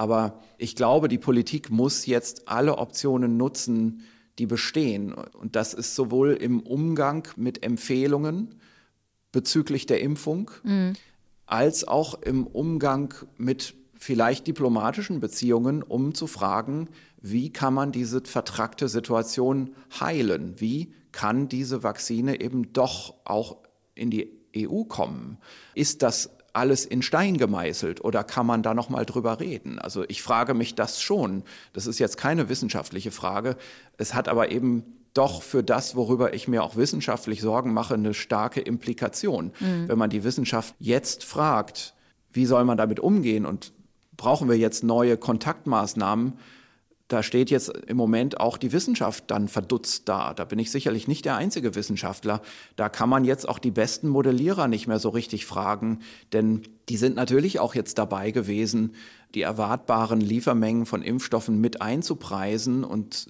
Aber 0.00 0.40
ich 0.56 0.76
glaube, 0.76 1.08
die 1.08 1.18
Politik 1.18 1.68
muss 1.68 2.06
jetzt 2.06 2.48
alle 2.48 2.78
Optionen 2.78 3.36
nutzen, 3.36 4.00
die 4.38 4.46
bestehen. 4.46 5.12
Und 5.12 5.56
das 5.56 5.74
ist 5.74 5.94
sowohl 5.94 6.32
im 6.32 6.60
Umgang 6.60 7.28
mit 7.36 7.62
Empfehlungen 7.62 8.54
bezüglich 9.30 9.84
der 9.84 10.00
Impfung, 10.00 10.52
mhm. 10.62 10.94
als 11.44 11.86
auch 11.86 12.14
im 12.22 12.46
Umgang 12.46 13.12
mit 13.36 13.74
vielleicht 13.92 14.46
diplomatischen 14.46 15.20
Beziehungen, 15.20 15.82
um 15.82 16.14
zu 16.14 16.26
fragen, 16.26 16.88
wie 17.20 17.52
kann 17.52 17.74
man 17.74 17.92
diese 17.92 18.22
vertrackte 18.22 18.88
Situation 18.88 19.74
heilen? 20.00 20.54
Wie 20.60 20.94
kann 21.12 21.50
diese 21.50 21.82
Vakzine 21.82 22.40
eben 22.40 22.72
doch 22.72 23.16
auch 23.26 23.58
in 23.94 24.08
die 24.10 24.30
EU 24.56 24.84
kommen? 24.84 25.36
Ist 25.74 26.00
das 26.00 26.30
alles 26.52 26.84
in 26.84 27.02
Stein 27.02 27.36
gemeißelt 27.36 28.02
oder 28.04 28.24
kann 28.24 28.46
man 28.46 28.62
da 28.62 28.74
noch 28.74 28.88
mal 28.88 29.04
drüber 29.04 29.40
reden? 29.40 29.78
Also 29.78 30.04
ich 30.08 30.22
frage 30.22 30.54
mich 30.54 30.74
das 30.74 31.00
schon. 31.00 31.42
Das 31.72 31.86
ist 31.86 31.98
jetzt 31.98 32.16
keine 32.16 32.48
wissenschaftliche 32.48 33.10
Frage. 33.10 33.56
Es 33.98 34.14
hat 34.14 34.28
aber 34.28 34.50
eben 34.50 34.84
doch 35.14 35.42
für 35.42 35.62
das, 35.62 35.96
worüber 35.96 36.34
ich 36.34 36.48
mir 36.48 36.62
auch 36.62 36.76
wissenschaftlich 36.76 37.40
Sorgen 37.40 37.72
mache, 37.72 37.94
eine 37.94 38.14
starke 38.14 38.60
Implikation. 38.60 39.52
Mhm. 39.60 39.88
Wenn 39.88 39.98
man 39.98 40.10
die 40.10 40.24
Wissenschaft 40.24 40.74
jetzt 40.78 41.24
fragt, 41.24 41.94
wie 42.32 42.46
soll 42.46 42.64
man 42.64 42.78
damit 42.78 43.00
umgehen 43.00 43.46
und 43.46 43.72
brauchen 44.16 44.48
wir 44.48 44.56
jetzt 44.56 44.84
neue 44.84 45.16
Kontaktmaßnahmen, 45.16 46.34
da 47.10 47.24
steht 47.24 47.50
jetzt 47.50 47.70
im 47.88 47.96
Moment 47.96 48.38
auch 48.38 48.56
die 48.56 48.70
Wissenschaft 48.70 49.24
dann 49.26 49.48
verdutzt 49.48 50.08
da. 50.08 50.32
Da 50.32 50.44
bin 50.44 50.60
ich 50.60 50.70
sicherlich 50.70 51.08
nicht 51.08 51.24
der 51.24 51.34
einzige 51.34 51.74
Wissenschaftler. 51.74 52.40
Da 52.76 52.88
kann 52.88 53.08
man 53.08 53.24
jetzt 53.24 53.48
auch 53.48 53.58
die 53.58 53.72
besten 53.72 54.08
Modellierer 54.08 54.68
nicht 54.68 54.86
mehr 54.86 55.00
so 55.00 55.08
richtig 55.08 55.44
fragen, 55.44 55.98
denn 56.32 56.62
die 56.88 56.96
sind 56.96 57.16
natürlich 57.16 57.58
auch 57.58 57.74
jetzt 57.74 57.98
dabei 57.98 58.30
gewesen, 58.30 58.94
die 59.34 59.42
erwartbaren 59.42 60.20
Liefermengen 60.20 60.86
von 60.86 61.02
Impfstoffen 61.02 61.60
mit 61.60 61.82
einzupreisen 61.82 62.84
und 62.84 63.26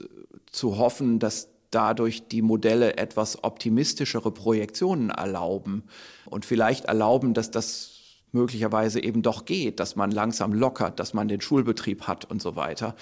zu 0.53 0.77
hoffen, 0.77 1.19
dass 1.19 1.49
dadurch 1.71 2.29
die 2.29 2.43
Modelle 2.43 2.99
etwas 2.99 3.43
optimistischere 3.43 4.31
Projektionen 4.31 5.09
erlauben 5.09 5.85
und 6.27 6.45
vielleicht 6.45 6.85
erlauben, 6.85 7.33
dass 7.33 7.51
das 7.51 8.01
möglicherweise 8.33 9.03
eben 9.03 9.23
doch 9.23 9.45
geht, 9.45 9.81
dass 9.81 9.97
man 9.97 10.11
langsam 10.11 10.53
lockert, 10.53 11.01
dass 11.01 11.15
man 11.15 11.29
den 11.29 11.41
Schulbetrieb 11.41 12.03
hat 12.03 12.25
und 12.25 12.43
so 12.43 12.57
weiter. 12.57 12.95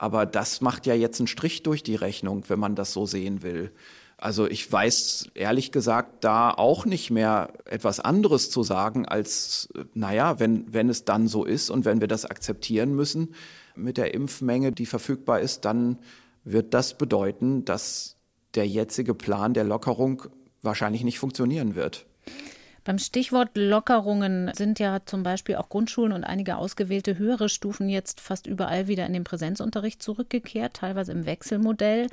Aber 0.00 0.24
das 0.24 0.62
macht 0.62 0.86
ja 0.86 0.94
jetzt 0.94 1.20
einen 1.20 1.26
Strich 1.26 1.62
durch 1.62 1.82
die 1.82 1.94
Rechnung, 1.94 2.44
wenn 2.48 2.58
man 2.58 2.74
das 2.74 2.94
so 2.94 3.04
sehen 3.04 3.42
will. 3.42 3.70
Also 4.16 4.46
ich 4.46 4.72
weiß 4.72 5.26
ehrlich 5.34 5.72
gesagt 5.72 6.24
da 6.24 6.52
auch 6.52 6.86
nicht 6.86 7.10
mehr 7.10 7.52
etwas 7.66 8.00
anderes 8.00 8.48
zu 8.48 8.62
sagen 8.62 9.04
als, 9.04 9.68
naja, 9.92 10.40
wenn, 10.40 10.72
wenn 10.72 10.88
es 10.88 11.04
dann 11.04 11.28
so 11.28 11.44
ist 11.44 11.68
und 11.68 11.84
wenn 11.84 12.00
wir 12.00 12.08
das 12.08 12.24
akzeptieren 12.24 12.94
müssen 12.94 13.34
mit 13.76 13.98
der 13.98 14.14
Impfmenge, 14.14 14.72
die 14.72 14.86
verfügbar 14.86 15.40
ist, 15.40 15.66
dann 15.66 15.98
wird 16.44 16.72
das 16.72 16.96
bedeuten, 16.96 17.66
dass 17.66 18.16
der 18.54 18.66
jetzige 18.66 19.12
Plan 19.12 19.52
der 19.52 19.64
Lockerung 19.64 20.22
wahrscheinlich 20.62 21.04
nicht 21.04 21.18
funktionieren 21.18 21.74
wird. 21.74 22.06
Beim 22.90 22.98
Stichwort 22.98 23.50
Lockerungen 23.54 24.50
sind 24.52 24.80
ja 24.80 24.98
zum 25.06 25.22
Beispiel 25.22 25.54
auch 25.54 25.68
Grundschulen 25.68 26.12
und 26.12 26.24
einige 26.24 26.56
ausgewählte 26.56 27.18
höhere 27.18 27.48
Stufen 27.48 27.88
jetzt 27.88 28.20
fast 28.20 28.48
überall 28.48 28.88
wieder 28.88 29.06
in 29.06 29.12
den 29.12 29.22
Präsenzunterricht 29.22 30.02
zurückgekehrt, 30.02 30.74
teilweise 30.74 31.12
im 31.12 31.24
Wechselmodell. 31.24 32.08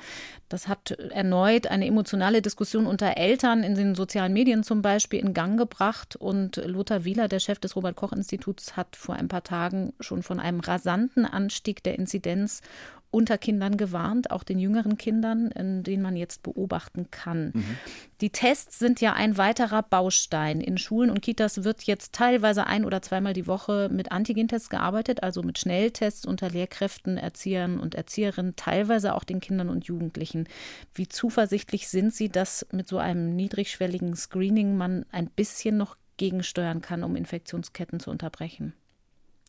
Das 0.50 0.68
hat 0.68 0.92
erneut 0.92 1.66
eine 1.66 1.88
emotionale 1.88 2.44
Diskussion 2.44 2.86
unter 2.86 3.18
Eltern 3.18 3.63
in 3.63 3.74
den 3.74 3.96
sozialen 3.96 4.34
Medien 4.34 4.62
zum 4.63 4.84
Beispiel 4.84 5.20
in 5.20 5.34
Gang 5.34 5.58
gebracht. 5.58 6.16
Und 6.16 6.58
Lothar 6.58 7.04
Wieler, 7.06 7.28
der 7.28 7.40
Chef 7.40 7.58
des 7.58 7.76
Robert-Koch-Instituts, 7.76 8.78
hat 8.78 8.96
vor 8.96 9.16
ein 9.16 9.30
paar 9.30 9.44
Tagen 9.44 9.94
schon 10.00 10.22
von 10.22 10.40
einem 10.40 10.60
rasanten 10.60 11.26
Anstieg 11.26 11.82
der 11.82 11.98
Inzidenz 11.98 12.62
unter 13.10 13.38
Kindern 13.38 13.78
gewarnt, 13.78 14.32
auch 14.32 14.43
den 14.43 14.60
jüngeren 14.60 14.98
Kindern, 14.98 15.50
in 15.52 15.84
denen 15.84 16.04
man 16.04 16.15
jetzt 16.15 16.43
beobachten 16.43 17.10
kann. 17.10 17.52
Mhm. 17.54 17.78
Die 18.22 18.32
Tests 18.32 18.80
sind 18.80 19.00
ja 19.00 19.13
ein 19.13 19.38
weiterer 19.38 19.82
Baustein. 19.82 20.60
In 20.60 20.78
Schulen 20.78 21.10
und 21.10 21.22
Kitas 21.22 21.63
wird 21.63 21.84
jetzt 21.84 22.13
teilweise 22.13 22.67
ein 22.67 22.84
oder 22.84 23.02
zweimal 23.02 23.34
die 23.34 23.48
Woche 23.48 23.89
mit 23.91 24.12
Antigentests 24.12 24.70
gearbeitet, 24.70 25.24
also 25.24 25.41
mit 25.41 25.58
Schnelltests 25.58 26.26
unter 26.26 26.50
Lehrkräften, 26.50 27.17
Erziehern 27.17 27.80
und 27.80 27.96
Erzieherinnen, 27.96 28.56
teilweise 28.56 29.15
auch 29.15 29.24
den 29.24 29.39
Kindern 29.39 29.70
und 29.70 29.86
Jugendlichen. 29.86 30.48
Wie 30.93 31.08
zuversichtlich 31.08 31.88
sind 31.88 32.13
Sie, 32.13 32.30
dass 32.30 32.67
mit 32.72 32.88
so 32.88 32.98
einem 32.98 33.36
niedrigschwelligen 33.36 34.15
Screening 34.15 34.76
man 34.76 35.06
ein 35.12 35.28
bisschen 35.28 35.78
noch 35.78 35.96
gegensteuern 36.17 36.82
kann, 36.82 37.04
um 37.04 37.15
Infektionsketten 37.15 38.00
zu 38.00 38.12
unterbrechen? 38.12 38.74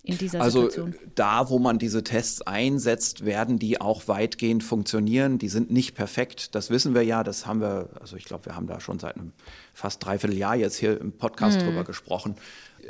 In 0.02 0.16
dieser 0.16 0.40
also, 0.40 0.62
Situation? 0.62 0.92
Also 0.92 1.12
da, 1.14 1.50
wo 1.50 1.58
man 1.58 1.78
diese 1.78 2.02
Tests 2.02 2.42
einsetzt, 2.42 3.24
werden 3.24 3.58
die 3.58 3.80
auch 3.80 4.08
weitgehend 4.08 4.64
funktionieren. 4.64 5.38
Die 5.38 5.48
sind 5.48 5.70
nicht 5.70 5.94
perfekt, 5.94 6.54
das 6.54 6.70
wissen 6.70 6.94
wir 6.94 7.02
ja. 7.02 7.24
Das 7.24 7.46
haben 7.46 7.60
wir, 7.60 7.90
also 8.00 8.16
ich 8.16 8.24
glaube, 8.24 8.46
wir 8.46 8.56
haben 8.56 8.66
da 8.66 8.80
schon 8.80 8.98
seit 8.98 9.16
einem 9.16 9.32
fast 9.74 10.04
dreiviertel 10.04 10.36
Jahr 10.36 10.56
jetzt 10.56 10.76
hier 10.76 11.00
im 11.00 11.12
Podcast 11.12 11.60
mhm. 11.60 11.66
drüber 11.66 11.84
gesprochen. 11.84 12.36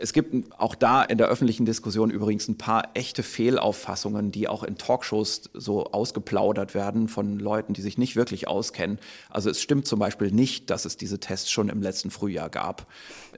Es 0.01 0.13
gibt 0.13 0.53
auch 0.59 0.75
da 0.75 1.03
in 1.03 1.19
der 1.19 1.29
öffentlichen 1.29 1.67
Diskussion 1.67 2.11
übrigens 2.11 2.49
ein 2.49 2.57
paar 2.57 2.91
echte 2.95 3.23
Fehlauffassungen, 3.23 4.31
die 4.31 4.49
auch 4.49 4.63
in 4.63 4.79
Talkshows 4.79 5.51
so 5.55 5.87
ausgeplaudert 5.87 6.75
werden 6.75 7.09
von 7.09 7.39
Leuten, 7.39 7.73
die 7.73 7.83
sich 7.83 7.99
nicht 7.99 8.15
wirklich 8.15 8.47
auskennen. 8.47 8.99
Also 9.29 9.51
es 9.51 9.61
stimmt 9.61 9.87
zum 9.87 9.99
Beispiel 9.99 10.31
nicht, 10.31 10.71
dass 10.71 10.85
es 10.85 10.97
diese 10.97 11.19
Tests 11.19 11.51
schon 11.51 11.69
im 11.69 11.83
letzten 11.83 12.11
Frühjahr 12.11 12.49
gab. 12.49 12.87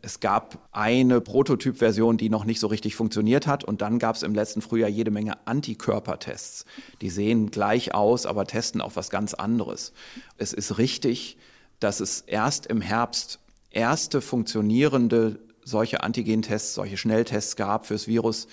Es 0.02 0.20
gab 0.20 0.68
eine 0.72 1.20
Prototypversion, 1.20 2.18
die 2.18 2.28
noch 2.28 2.44
nicht 2.44 2.60
so 2.60 2.66
richtig 2.66 2.94
funktioniert 2.94 3.46
hat 3.46 3.64
und 3.64 3.80
dann 3.80 3.98
gab 3.98 4.16
es 4.16 4.22
im 4.22 4.34
letzten 4.34 4.60
Frühjahr 4.60 4.90
jede 4.90 5.10
Menge 5.10 5.46
Antikörpertests. 5.46 6.66
Die 7.00 7.10
sehen 7.10 7.50
gleich 7.50 7.94
aus, 7.94 8.26
aber 8.26 8.46
testen 8.46 8.80
auf 8.80 8.96
was 8.96 9.08
ganz 9.10 9.34
anderes. 9.34 9.92
Es 10.36 10.52
ist 10.52 10.78
richtig, 10.78 11.38
dass 11.78 12.00
es 12.00 12.20
erst 12.26 12.66
im 12.66 12.82
Herbst 12.82 13.38
erste 13.70 14.20
funktionierende 14.20 15.38
solche 15.64 16.02
Antigentests, 16.02 16.74
solche 16.74 16.96
Schnelltests 16.96 17.56
gab 17.56 17.86
fürs 17.86 18.06
Virus, 18.06 18.48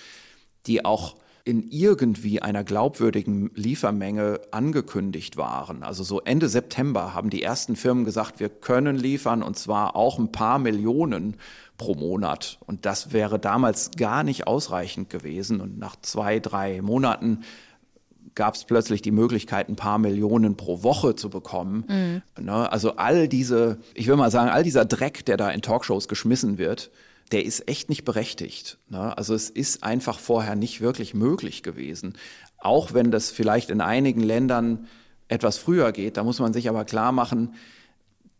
die 0.66 0.86
auch 0.86 1.16
in 1.48 1.70
irgendwie 1.70 2.42
einer 2.42 2.66
glaubwürdigen 2.66 3.52
Liefermenge 3.56 4.42
angekündigt 4.52 5.38
waren. 5.38 5.82
Also 5.82 6.04
so 6.04 6.20
Ende 6.20 6.50
September 6.50 7.14
haben 7.14 7.30
die 7.30 7.42
ersten 7.42 7.78
Firmen 7.78 8.04
gesagt, 8.04 8.42
wir 8.42 8.50
können 8.50 8.98
liefern 8.98 9.42
und 9.42 9.58
zwar 9.58 9.96
auch 9.96 10.20
ein 10.20 10.34
paar 10.34 10.60
Millionen 10.60 11.38
pro 11.78 11.96
Monat. 11.96 12.58
Und 12.66 12.86
das 12.86 13.14
wäre 13.14 13.40
damals 13.40 13.92
gar 13.92 14.24
nicht 14.24 14.46
ausreichend 14.46 15.10
gewesen. 15.10 15.62
Und 15.62 15.80
nach 15.80 15.96
zwei, 16.02 16.40
drei 16.40 16.82
Monaten 16.82 17.44
gab 18.38 18.56
es 18.56 18.64
plötzlich 18.64 19.02
die 19.02 19.12
Möglichkeit, 19.12 19.68
ein 19.68 19.76
paar 19.76 19.98
Millionen 19.98 20.56
pro 20.56 20.84
Woche 20.84 21.16
zu 21.16 21.30
bekommen. 21.30 21.84
Mhm. 22.38 22.46
Ne, 22.46 22.72
also 22.72 22.96
all 22.96 23.28
diese, 23.28 23.80
ich 23.94 24.08
will 24.08 24.16
mal 24.16 24.32
sagen, 24.32 24.50
all 24.50 24.64
dieser 24.64 24.86
Dreck, 24.86 25.26
der 25.26 25.36
da 25.36 25.50
in 25.50 25.62
Talkshows 25.62 26.08
geschmissen 26.08 26.58
wird, 26.58 26.92
der 27.34 27.44
ist 27.44 27.68
echt 27.68 27.90
nicht 27.90 28.06
berechtigt. 28.06 28.78
Ne? 28.90 29.18
Also 29.18 29.34
es 29.34 29.50
ist 29.50 29.84
einfach 29.84 30.20
vorher 30.20 30.56
nicht 30.56 30.80
wirklich 30.80 31.14
möglich 31.14 31.64
gewesen. 31.64 32.14
Auch 32.58 32.94
wenn 32.94 33.12
das 33.12 33.32
vielleicht 33.32 33.70
in 33.70 33.82
einigen 33.82 34.22
Ländern 34.22 34.88
etwas 35.28 35.58
früher 35.58 35.92
geht, 35.92 36.16
da 36.16 36.24
muss 36.24 36.40
man 36.40 36.54
sich 36.54 36.70
aber 36.70 36.86
klar 36.86 37.12
machen, 37.12 37.56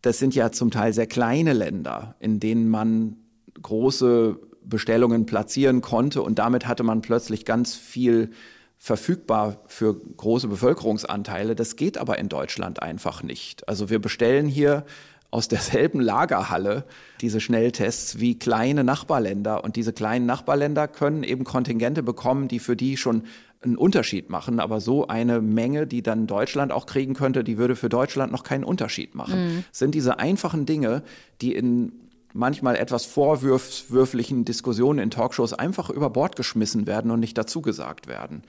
das 0.00 0.18
sind 0.18 0.34
ja 0.34 0.52
zum 0.52 0.70
Teil 0.70 0.92
sehr 0.92 1.08
kleine 1.08 1.52
Länder, 1.52 2.14
in 2.20 2.40
denen 2.40 2.68
man 2.68 3.16
große 3.60 4.38
Bestellungen 4.62 5.26
platzieren 5.26 5.80
konnte 5.80 6.22
und 6.22 6.38
damit 6.38 6.68
hatte 6.68 6.84
man 6.84 7.02
plötzlich 7.02 7.44
ganz 7.44 7.74
viel 7.74 8.30
verfügbar 8.78 9.58
für 9.66 9.94
große 9.94 10.48
Bevölkerungsanteile. 10.48 11.54
Das 11.54 11.76
geht 11.76 11.98
aber 11.98 12.18
in 12.18 12.28
Deutschland 12.28 12.80
einfach 12.80 13.22
nicht. 13.22 13.68
Also 13.68 13.90
wir 13.90 13.98
bestellen 13.98 14.46
hier 14.46 14.84
aus 15.30 15.48
derselben 15.48 16.00
Lagerhalle 16.00 16.84
diese 17.20 17.40
Schnelltests 17.40 18.18
wie 18.18 18.38
kleine 18.38 18.84
Nachbarländer. 18.84 19.62
Und 19.62 19.76
diese 19.76 19.92
kleinen 19.92 20.26
Nachbarländer 20.26 20.88
können 20.88 21.22
eben 21.22 21.44
Kontingente 21.44 22.02
bekommen, 22.02 22.48
die 22.48 22.60
für 22.60 22.76
die 22.76 22.96
schon 22.96 23.24
einen 23.60 23.76
Unterschied 23.76 24.30
machen. 24.30 24.60
Aber 24.60 24.80
so 24.80 25.08
eine 25.08 25.40
Menge, 25.40 25.86
die 25.86 26.02
dann 26.02 26.26
Deutschland 26.26 26.72
auch 26.72 26.86
kriegen 26.86 27.14
könnte, 27.14 27.44
die 27.44 27.58
würde 27.58 27.76
für 27.76 27.88
Deutschland 27.88 28.32
noch 28.32 28.44
keinen 28.44 28.64
Unterschied 28.64 29.14
machen. 29.14 29.56
Mhm. 29.56 29.64
sind 29.72 29.94
diese 29.94 30.18
einfachen 30.18 30.64
Dinge, 30.64 31.02
die 31.42 31.54
in 31.54 31.92
manchmal 32.32 32.76
etwas 32.76 33.04
vorwürflichen 33.04 34.44
Diskussionen 34.44 34.98
in 34.98 35.10
Talkshows 35.10 35.52
einfach 35.52 35.90
über 35.90 36.10
Bord 36.10 36.36
geschmissen 36.36 36.86
werden 36.86 37.10
und 37.10 37.20
nicht 37.20 37.38
dazu 37.38 37.62
gesagt 37.62 38.06
werden. 38.06 38.42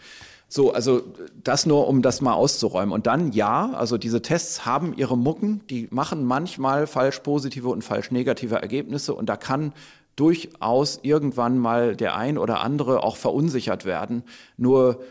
So, 0.52 0.74
also 0.74 1.04
das 1.44 1.68
nur, 1.68 1.88
um 1.88 2.02
das 2.02 2.22
mal 2.22 2.34
auszuräumen. 2.34 2.92
Und 2.92 3.06
dann 3.06 3.32
ja, 3.32 3.72
also 3.74 4.00
diese 4.00 4.24
Tests 4.24 4.66
haben 4.66 4.96
ihre 4.98 5.16
Mucken, 5.16 5.62
die 5.70 5.88
machen 5.92 6.26
manchmal 6.26 6.88
falsch 6.88 7.20
positive 7.20 7.70
und 7.70 7.84
falsch 7.84 8.10
negative 8.10 8.56
Ergebnisse 8.56 9.14
und 9.14 9.30
da 9.30 9.38
kann 9.38 9.74
durchaus 10.16 11.00
irgendwann 11.04 11.58
mal 11.58 11.96
der 11.96 12.16
ein 12.16 12.38
oder 12.38 12.62
andere 12.62 13.04
auch 13.04 13.16
verunsichert 13.16 13.86
werden. 13.86 14.24
Nur 14.58 15.02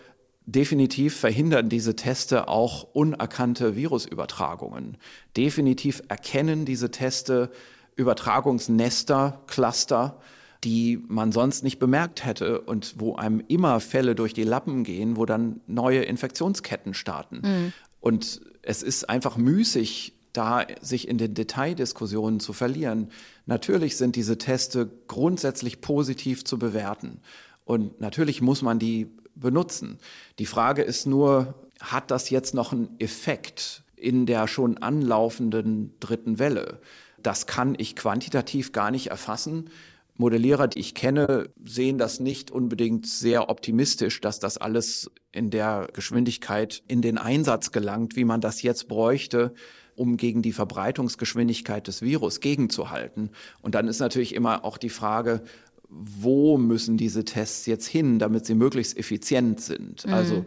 definitiv 0.45 1.17
verhindern 1.17 1.69
diese 1.69 1.95
Teste 1.95 2.49
auch 2.49 2.83
unerkannte 2.93 3.77
Virusübertragungen. 3.77 4.97
Definitiv 5.37 6.03
erkennen 6.09 6.65
diese 6.65 6.91
Teste 6.91 7.51
Übertragungsnester, 7.99 9.43
Cluster, 9.49 10.21
die 10.65 11.03
man 11.09 11.33
sonst 11.33 11.63
nicht 11.63 11.79
bemerkt 11.79 12.25
hätte 12.25 12.61
und 12.61 12.95
wo 12.99 13.17
einem 13.17 13.43
immer 13.49 13.81
Fälle 13.81 14.15
durch 14.15 14.33
die 14.33 14.45
Lappen 14.45 14.85
gehen, 14.85 15.17
wo 15.17 15.27
dann 15.27 15.61
neue 15.67 16.03
Infektionsketten 16.03 16.95
starten. 16.95 17.41
Mhm. 17.43 17.73
Und 18.01 18.41
es 18.63 18.83
ist 18.83 19.09
einfach 19.11 19.37
müßig, 19.37 20.15
da 20.33 20.65
sich 20.81 21.09
in 21.09 21.19
den 21.19 21.35
Detaildiskussionen 21.35 22.39
zu 22.39 22.53
verlieren. 22.53 23.11
Natürlich 23.47 23.97
sind 23.97 24.15
diese 24.15 24.39
Teste 24.39 24.89
grundsätzlich 25.09 25.81
positiv 25.81 26.45
zu 26.45 26.59
bewerten. 26.59 27.21
Und 27.65 28.01
natürlich 28.01 28.41
muss 28.41 28.63
man 28.63 28.79
die 28.79 29.11
benutzen. 29.35 29.99
Die 30.39 30.47
Frage 30.47 30.83
ist 30.83 31.07
nur, 31.07 31.55
hat 31.81 32.11
das 32.11 32.31
jetzt 32.31 32.55
noch 32.55 32.73
einen 32.73 32.89
Effekt 32.99 33.83
in 33.97 34.27
der 34.27 34.47
schon 34.47 34.79
anlaufenden 34.79 35.95
dritten 35.99 36.39
Welle? 36.39 36.81
Das 37.23 37.47
kann 37.47 37.75
ich 37.79 37.97
quantitativ 37.97 38.73
gar 38.73 38.91
nicht 38.91 39.09
erfassen 39.09 39.71
Modellierer, 40.19 40.67
die 40.67 40.81
ich 40.81 40.95
kenne, 40.95 41.49
sehen 41.65 41.97
das 41.97 42.19
nicht 42.19 42.51
unbedingt 42.51 43.07
sehr 43.07 43.49
optimistisch, 43.49 44.21
dass 44.21 44.41
das 44.41 44.59
alles 44.59 45.11
in 45.31 45.51
der 45.51 45.89
Geschwindigkeit 45.93 46.83
in 46.89 47.03
den 47.03 47.19
Einsatz 47.19 47.71
gelangt, 47.71 48.17
wie 48.17 48.25
man 48.25 48.41
das 48.41 48.63
jetzt 48.63 48.89
bräuchte, 48.89 49.55
um 49.95 50.17
gegen 50.17 50.43
die 50.43 50.53
Verbreitungsgeschwindigkeit 50.53 51.87
des 51.87 52.03
Virus 52.03 52.41
gegenzuhalten. 52.41 53.31
Und 53.63 53.77
dann 53.77 53.87
ist 53.87 54.01
natürlich 54.01 54.35
immer 54.35 54.65
auch 54.65 54.77
die 54.77 54.91
Frage, 54.91 55.43
wo 55.89 56.59
müssen 56.59 56.97
diese 56.97 57.25
Tests 57.25 57.67
jetzt 57.67 57.87
hin, 57.87 58.19
damit 58.19 58.45
sie 58.45 58.55
möglichst 58.55 58.99
effizient 58.99 59.61
sind? 59.61 60.05
Mhm. 60.05 60.13
Also 60.13 60.45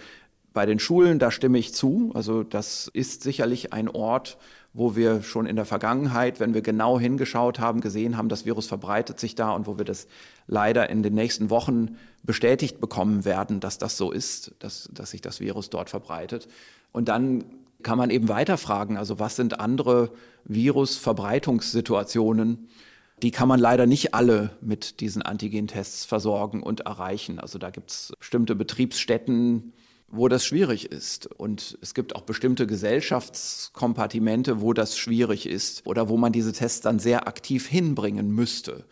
bei 0.54 0.66
den 0.66 0.80
Schulen, 0.80 1.20
da 1.20 1.32
stimme 1.32 1.58
ich 1.58 1.74
zu. 1.74 2.12
Also 2.14 2.44
das 2.44 2.90
ist 2.94 3.24
sicherlich 3.24 3.72
ein 3.74 3.88
Ort, 3.88 4.38
wo 4.74 4.96
wir 4.96 5.22
schon 5.22 5.46
in 5.46 5.58
der 5.58 5.66
Vergangenheit, 5.66 6.40
wenn 6.40 6.54
wir 6.54 6.62
genau 6.62 6.98
hingeschaut 7.00 7.60
haben, 7.60 7.82
gesehen 7.82 8.16
haben, 8.18 8.30
das 8.30 8.46
Virus 8.46 8.68
verbreitet 8.68 9.20
sich 9.20 9.36
da 9.36 9.52
und 9.52 9.68
wo 9.68 9.78
wir 9.78 9.84
das 9.86 10.08
leider 10.48 10.90
in 10.90 11.04
den 11.04 11.14
nächsten 11.14 11.50
Wochen 11.50 11.98
bestätigt 12.24 12.80
bekommen 12.80 13.26
werden, 13.26 13.60
dass 13.60 13.78
das 13.78 13.98
so 13.98 14.12
ist, 14.12 14.54
dass, 14.60 14.90
dass 14.94 15.12
sich 15.12 15.20
das 15.22 15.42
Virus 15.42 15.70
dort 15.70 15.90
verbreitet. 15.90 16.48
Und 16.92 17.10
dann 17.10 17.44
kann 17.84 17.98
man 17.98 18.12
eben 18.12 18.30
weiterfragen, 18.30 18.98
also 18.98 19.20
was 19.20 19.36
sind 19.36 19.60
andere 19.60 20.12
Virusverbreitungssituationen? 20.46 22.70
Die 23.24 23.32
kann 23.32 23.48
man 23.48 23.60
leider 23.60 23.86
nicht 23.86 24.14
alle 24.14 24.52
mit 24.62 25.00
diesen 25.00 25.22
Antigentests 25.22 26.06
versorgen 26.06 26.64
und 26.64 26.82
erreichen. 26.82 27.40
Also 27.40 27.60
da 27.60 27.70
gibt 27.70 27.92
es 27.92 28.12
bestimmte 28.20 28.56
Betriebsstätten, 28.56 29.74
wo 30.12 30.28
das 30.28 30.46
schwierig 30.46 30.92
ist. 30.92 31.28
Und 31.28 31.78
es 31.82 31.94
gibt 31.94 32.16
auch 32.16 32.22
bestimmte 32.22 32.68
Gesellschaftskompartimente, 32.68 34.62
wo 34.62 34.74
das 34.74 34.98
schwierig 34.98 35.48
ist 35.48 35.86
oder 35.86 36.10
wo 36.10 36.18
man 36.18 36.32
diese 36.32 36.52
Tests 36.52 36.82
dann 36.82 37.00
sehr 37.00 37.28
aktiv 37.28 37.68
hinbringen 37.68 38.32
müsste. 38.32 38.86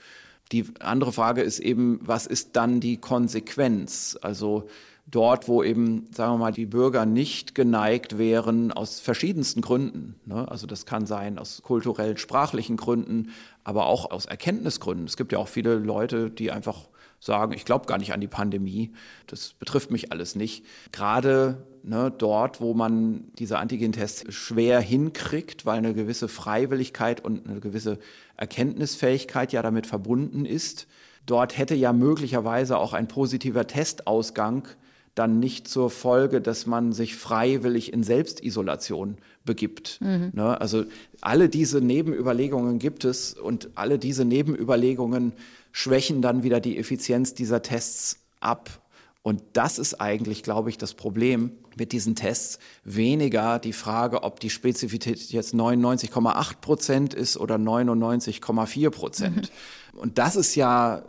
Die 0.52 0.66
andere 0.80 1.12
Frage 1.12 1.42
ist 1.42 1.60
eben, 1.60 2.00
was 2.02 2.26
ist 2.26 2.56
dann 2.56 2.80
die 2.80 2.98
Konsequenz? 2.98 4.18
Also 4.22 4.68
dort, 5.06 5.48
wo 5.48 5.64
eben, 5.64 6.08
sagen 6.12 6.34
wir 6.34 6.38
mal, 6.38 6.52
die 6.52 6.66
Bürger 6.66 7.06
nicht 7.06 7.54
geneigt 7.54 8.18
wären 8.18 8.72
aus 8.72 9.00
verschiedensten 9.00 9.62
Gründen. 9.62 10.16
Ne? 10.26 10.50
Also 10.50 10.68
das 10.68 10.86
kann 10.86 11.06
sein 11.06 11.38
aus 11.38 11.62
kulturell 11.62 12.18
sprachlichen 12.18 12.78
Gründen, 12.78 13.32
aber 13.64 13.88
auch 13.88 14.10
aus 14.10 14.26
Erkenntnisgründen. 14.26 15.06
Es 15.06 15.18
gibt 15.18 15.32
ja 15.32 15.38
auch 15.38 15.48
viele 15.48 15.76
Leute, 15.76 16.30
die 16.30 16.52
einfach 16.52 16.88
sagen, 17.20 17.54
ich 17.54 17.66
glaube 17.66 17.86
gar 17.86 17.98
nicht 17.98 18.14
an 18.14 18.22
die 18.22 18.28
Pandemie, 18.28 18.92
das 19.28 19.54
betrifft 19.54 19.92
mich 19.92 20.12
alles 20.12 20.36
nicht. 20.36 20.66
Gerade 20.92 21.66
ne, 21.84 22.14
dort, 22.16 22.62
wo 22.62 22.74
man 22.74 23.26
diese 23.38 23.58
Antigentests 23.58 24.34
schwer 24.34 24.80
hinkriegt, 24.80 25.66
weil 25.66 25.78
eine 25.78 25.94
gewisse 25.94 26.28
Freiwilligkeit 26.28 27.24
und 27.24 27.48
eine 27.48 27.60
gewisse 27.60 28.00
Erkenntnisfähigkeit 28.38 29.52
ja 29.52 29.62
damit 29.62 29.88
verbunden 29.88 30.46
ist, 30.46 30.88
dort 31.26 31.58
hätte 31.58 31.76
ja 31.76 31.94
möglicherweise 31.94 32.78
auch 32.78 32.94
ein 32.94 33.08
positiver 33.08 33.68
Testausgang 33.68 34.68
dann 35.16 35.40
nicht 35.40 35.68
zur 35.68 35.90
Folge, 35.90 36.40
dass 36.40 36.66
man 36.66 36.94
sich 36.94 37.16
freiwillig 37.16 37.92
in 37.92 38.04
Selbstisolation 38.04 39.18
begibt. 39.44 40.00
Mhm. 40.02 40.32
Ne? 40.34 40.60
Also 40.62 40.86
alle 41.20 41.50
diese 41.50 41.82
Nebenüberlegungen 41.82 42.80
gibt 42.80 43.04
es 43.04 43.34
und 43.34 43.70
alle 43.76 44.00
diese 44.00 44.24
Nebenüberlegungen 44.24 45.34
schwächen 45.72 46.22
dann 46.22 46.44
wieder 46.44 46.60
die 46.60 46.78
Effizienz 46.78 47.34
dieser 47.34 47.62
Tests 47.62 48.20
ab. 48.40 48.70
Und 49.22 49.44
das 49.54 49.80
ist 49.80 50.00
eigentlich, 50.00 50.44
glaube 50.44 50.70
ich, 50.70 50.78
das 50.78 50.94
Problem 50.94 51.52
mit 51.78 51.92
diesen 51.92 52.16
Tests. 52.16 52.60
Weniger 52.84 53.60
die 53.60 53.74
Frage, 53.74 54.24
ob 54.24 54.40
die 54.40 54.50
Spezifität 54.50 55.20
jetzt 55.32 55.54
99,8 55.54 56.62
Prozent 56.62 57.14
ist 57.14 57.38
oder 57.38 57.56
99,4 57.56 58.90
Prozent. 58.90 59.52
Mhm. 59.94 60.00
Und 60.00 60.18
das 60.18 60.36
ist 60.36 60.56
ja 60.56 61.04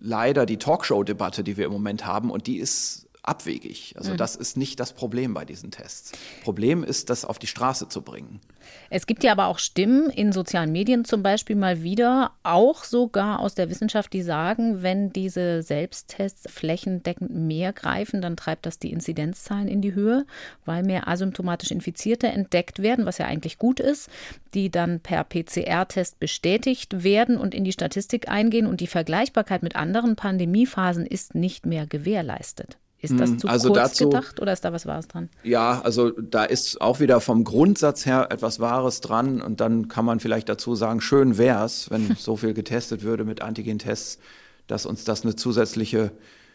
leider 0.00 0.46
die 0.46 0.56
Talkshow-Debatte, 0.56 1.44
die 1.44 1.56
wir 1.56 1.66
im 1.66 1.72
Moment 1.72 2.06
haben. 2.06 2.30
Und 2.30 2.46
die 2.46 2.58
ist 2.58 3.09
abwegig. 3.22 3.94
Also 3.96 4.12
mhm. 4.12 4.16
das 4.16 4.36
ist 4.36 4.56
nicht 4.56 4.80
das 4.80 4.92
Problem 4.92 5.34
bei 5.34 5.44
diesen 5.44 5.70
Tests. 5.70 6.12
Problem 6.42 6.84
ist, 6.84 7.10
das 7.10 7.24
auf 7.24 7.38
die 7.38 7.46
Straße 7.46 7.88
zu 7.88 8.02
bringen. 8.02 8.40
Es 8.88 9.06
gibt 9.06 9.24
ja 9.24 9.32
aber 9.32 9.46
auch 9.46 9.58
Stimmen 9.58 10.10
in 10.10 10.32
sozialen 10.32 10.72
Medien 10.72 11.04
zum 11.04 11.22
Beispiel 11.22 11.56
mal 11.56 11.82
wieder, 11.82 12.32
auch 12.42 12.84
sogar 12.84 13.40
aus 13.40 13.54
der 13.54 13.70
Wissenschaft, 13.70 14.12
die 14.12 14.22
sagen, 14.22 14.82
wenn 14.82 15.12
diese 15.12 15.62
Selbsttests 15.62 16.50
flächendeckend 16.50 17.30
mehr 17.30 17.72
greifen, 17.72 18.20
dann 18.20 18.36
treibt 18.36 18.66
das 18.66 18.78
die 18.78 18.92
Inzidenzzahlen 18.92 19.68
in 19.68 19.80
die 19.80 19.94
Höhe, 19.94 20.26
weil 20.64 20.82
mehr 20.82 21.08
asymptomatisch 21.08 21.70
Infizierte 21.70 22.28
entdeckt 22.28 22.80
werden, 22.80 23.06
was 23.06 23.18
ja 23.18 23.26
eigentlich 23.26 23.58
gut 23.58 23.80
ist, 23.80 24.10
die 24.54 24.70
dann 24.70 25.00
per 25.00 25.24
PCR-Test 25.24 26.18
bestätigt 26.18 27.02
werden 27.04 27.38
und 27.38 27.54
in 27.54 27.64
die 27.64 27.72
Statistik 27.72 28.28
eingehen 28.28 28.66
und 28.66 28.80
die 28.80 28.86
Vergleichbarkeit 28.86 29.62
mit 29.62 29.76
anderen 29.76 30.16
Pandemiephasen 30.16 31.06
ist 31.06 31.34
nicht 31.34 31.66
mehr 31.66 31.86
gewährleistet. 31.86 32.79
Ist 33.02 33.18
das 33.18 33.30
hm, 33.30 33.38
zu 33.38 33.48
also 33.48 33.68
kurz 33.68 33.78
dazu, 33.78 34.10
gedacht 34.10 34.40
oder 34.40 34.52
ist 34.52 34.64
da 34.64 34.72
was 34.72 34.84
Wahres 34.84 35.08
dran? 35.08 35.30
Ja, 35.42 35.80
also 35.82 36.10
da 36.10 36.44
ist 36.44 36.80
auch 36.82 37.00
wieder 37.00 37.20
vom 37.20 37.44
Grundsatz 37.44 38.04
her 38.04 38.28
etwas 38.30 38.60
Wahres 38.60 39.00
dran 39.00 39.40
und 39.40 39.60
dann 39.60 39.88
kann 39.88 40.04
man 40.04 40.20
vielleicht 40.20 40.50
dazu 40.50 40.74
sagen, 40.74 41.00
schön 41.00 41.38
wäre 41.38 41.64
es, 41.64 41.90
wenn 41.90 42.14
so 42.18 42.36
viel 42.36 42.52
getestet 42.52 43.02
würde 43.02 43.24
mit 43.24 43.40
Antigen-Tests, 43.40 44.18
dass 44.66 44.84
uns 44.84 45.04
das 45.04 45.22
eine 45.22 45.34
zusätzliche 45.34 46.12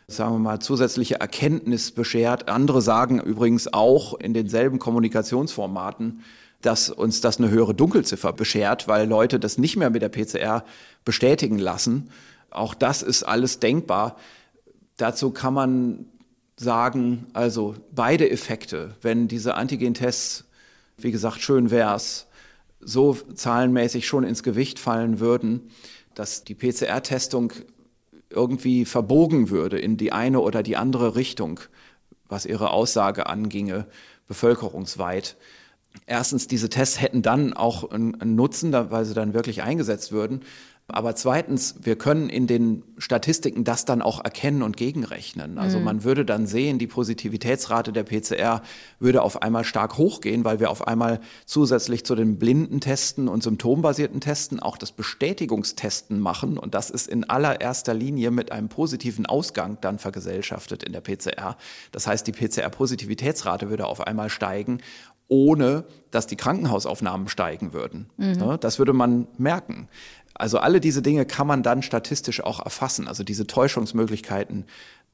sagen 0.07 0.33
wir 0.33 0.39
mal, 0.39 0.59
zusätzliche 0.59 1.19
Erkenntnis 1.19 1.91
beschert. 1.91 2.47
Andere 2.47 2.81
sagen 2.81 3.19
übrigens 3.19 3.73
auch 3.73 4.13
in 4.19 4.35
denselben 4.35 4.77
Kommunikationsformaten, 4.77 6.21
dass 6.61 6.89
uns 6.89 7.21
das 7.21 7.37
eine 7.37 7.49
höhere 7.49 7.73
Dunkelziffer 7.73 8.33
beschert, 8.33 8.87
weil 8.87 9.07
Leute 9.07 9.39
das 9.39 9.57
nicht 9.57 9.77
mehr 9.77 9.89
mit 9.89 10.01
der 10.01 10.09
PCR 10.09 10.63
bestätigen 11.05 11.57
lassen. 11.57 12.09
Auch 12.51 12.73
das 12.73 13.01
ist 13.01 13.23
alles 13.23 13.59
denkbar. 13.59 14.17
Dazu 14.97 15.31
kann 15.31 15.53
man 15.53 16.05
sagen, 16.57 17.27
also 17.33 17.75
beide 17.91 18.29
Effekte, 18.29 18.95
wenn 19.01 19.27
diese 19.27 19.55
Antigen-Tests, 19.55 20.45
wie 20.97 21.11
gesagt, 21.11 21.41
schön 21.41 21.71
wär's, 21.71 22.27
so 22.79 23.13
zahlenmäßig 23.13 24.07
schon 24.07 24.23
ins 24.23 24.43
Gewicht 24.43 24.79
fallen 24.79 25.19
würden, 25.19 25.71
dass 26.13 26.43
die 26.43 26.55
PCR-Testung 26.55 27.51
irgendwie 28.29 28.85
verbogen 28.85 29.49
würde 29.49 29.79
in 29.79 29.97
die 29.97 30.11
eine 30.11 30.39
oder 30.39 30.63
die 30.63 30.77
andere 30.77 31.15
Richtung, 31.15 31.59
was 32.27 32.45
ihre 32.45 32.71
Aussage 32.71 33.27
anginge, 33.27 33.85
bevölkerungsweit. 34.27 35.35
Erstens, 36.05 36.47
diese 36.47 36.69
Tests 36.69 36.99
hätten 36.99 37.21
dann 37.21 37.53
auch 37.53 37.89
einen 37.91 38.35
Nutzen, 38.35 38.73
weil 38.73 39.05
sie 39.05 39.13
dann 39.13 39.33
wirklich 39.33 39.63
eingesetzt 39.63 40.11
würden. 40.11 40.41
Aber 40.87 41.15
zweitens, 41.15 41.75
wir 41.81 41.95
können 41.95 42.29
in 42.29 42.45
den 42.45 42.83
Statistiken 42.99 43.63
das 43.63 43.85
dann 43.85 44.03
auch 44.03 44.23
erkennen 44.23 44.61
und 44.61 44.77
gegenrechnen. 44.77 45.57
Also 45.57 45.79
mhm. 45.79 45.83
man 45.83 46.03
würde 46.03 46.25
dann 46.25 46.45
sehen, 46.45 46.77
die 46.77 46.85
Positivitätsrate 46.85 47.91
der 47.91 48.03
PCR 48.03 48.61
würde 48.99 49.23
auf 49.23 49.41
einmal 49.41 49.63
stark 49.63 49.97
hochgehen, 49.97 50.45
weil 50.45 50.59
wir 50.59 50.69
auf 50.69 50.87
einmal 50.87 51.21
zusätzlich 51.47 52.05
zu 52.05 52.13
den 52.13 52.37
blinden 52.37 52.81
Testen 52.81 53.27
und 53.27 53.41
symptombasierten 53.41 54.21
Testen 54.21 54.59
auch 54.59 54.77
das 54.77 54.91
Bestätigungstesten 54.91 56.19
machen. 56.19 56.59
Und 56.59 56.75
das 56.75 56.91
ist 56.91 57.07
in 57.07 57.27
allererster 57.27 57.95
Linie 57.95 58.29
mit 58.29 58.51
einem 58.51 58.69
positiven 58.69 59.25
Ausgang 59.25 59.79
dann 59.81 59.97
vergesellschaftet 59.97 60.83
in 60.83 60.93
der 60.93 61.01
PCR. 61.01 61.57
Das 61.93 62.05
heißt, 62.05 62.27
die 62.27 62.31
PCR-Positivitätsrate 62.31 63.71
würde 63.71 63.87
auf 63.87 64.05
einmal 64.05 64.29
steigen 64.29 64.81
ohne 65.27 65.85
dass 66.11 66.27
die 66.27 66.35
Krankenhausaufnahmen 66.35 67.27
steigen 67.27 67.73
würden. 67.73 68.09
Mhm. 68.17 68.57
Das 68.59 68.77
würde 68.77 68.93
man 68.93 69.27
merken. 69.37 69.89
Also 70.35 70.59
alle 70.59 70.79
diese 70.79 71.01
Dinge 71.01 71.25
kann 71.25 71.47
man 71.47 71.63
dann 71.63 71.81
statistisch 71.81 72.43
auch 72.43 72.63
erfassen. 72.63 73.07
Also 73.07 73.23
diese 73.23 73.47
Täuschungsmöglichkeiten, 73.47 74.65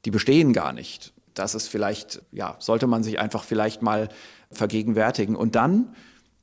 die 0.04 0.10
bestehen 0.10 0.52
gar 0.52 0.72
nicht. 0.72 1.12
Das 1.34 1.54
ist 1.54 1.68
vielleicht, 1.68 2.20
ja, 2.32 2.56
sollte 2.58 2.86
man 2.86 3.02
sich 3.02 3.18
einfach 3.18 3.44
vielleicht 3.44 3.82
mal 3.82 4.08
vergegenwärtigen. 4.50 5.36
Und 5.36 5.54
dann 5.54 5.94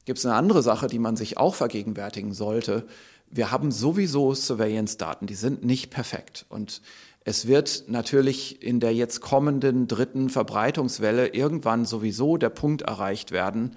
gibt 0.06 0.20
es 0.20 0.26
eine 0.26 0.36
andere 0.36 0.64
Sache, 0.64 0.88
die 0.88 0.98
man 0.98 1.16
sich 1.16 1.38
auch 1.38 1.56
vergegenwärtigen 1.56 2.34
sollte. 2.34 2.88
Wir 3.30 3.52
haben 3.52 3.72
sowieso 3.72 4.34
Surveillance-Daten, 4.34 5.28
die 5.28 5.36
sind 5.36 5.64
nicht 5.64 5.92
perfekt. 5.92 6.46
Und 6.50 6.82
es 7.26 7.48
wird 7.48 7.84
natürlich 7.88 8.64
in 8.64 8.80
der 8.80 8.96
jetzt 8.96 9.20
kommenden 9.20 9.88
dritten 9.88 10.30
Verbreitungswelle 10.30 11.28
irgendwann 11.28 11.86
sowieso 11.86 12.38
der 12.38 12.50
Punkt 12.50 12.84
erreicht 12.84 13.32
werden, 13.32 13.76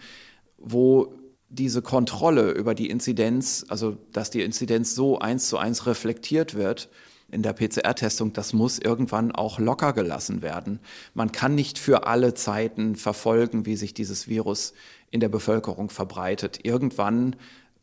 wo 0.57 1.13
diese 1.53 1.83
Kontrolle 1.83 2.51
über 2.53 2.75
die 2.75 2.89
Inzidenz, 2.89 3.67
also 3.69 3.99
dass 4.13 4.31
die 4.31 4.41
Inzidenz 4.41 4.95
so 4.95 5.19
eins 5.19 5.49
zu 5.49 5.59
eins 5.59 5.87
reflektiert 5.87 6.55
wird 6.55 6.89
in 7.31 7.43
der 7.43 7.53
PCR-Testung, 7.53 8.33
das 8.33 8.53
muss 8.55 8.79
irgendwann 8.79 9.33
auch 9.33 9.59
locker 9.59 9.93
gelassen 9.93 10.43
werden. 10.43 10.81
Man 11.15 11.31
kann 11.31 11.55
nicht 11.55 11.79
für 11.79 12.07
alle 12.07 12.35
Zeiten 12.35 12.97
verfolgen, 12.97 13.67
wie 13.67 13.77
sich 13.77 13.93
dieses 13.93 14.29
Virus 14.29 14.73
in 15.11 15.21
der 15.21 15.29
Bevölkerung 15.29 15.91
verbreitet. 15.91 16.61
Irgendwann 16.63 17.37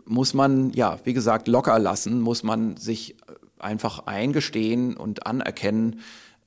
muss 0.06 0.34
man, 0.34 0.72
ja, 0.74 1.00
wie 1.04 1.14
gesagt, 1.14 1.48
locker 1.48 1.78
lassen, 1.78 2.22
muss 2.22 2.42
man 2.42 2.76
sich 2.78 3.16
einfach 3.60 4.08
eingestehen 4.08 4.98
und 4.98 5.28
anerkennen, 5.28 6.00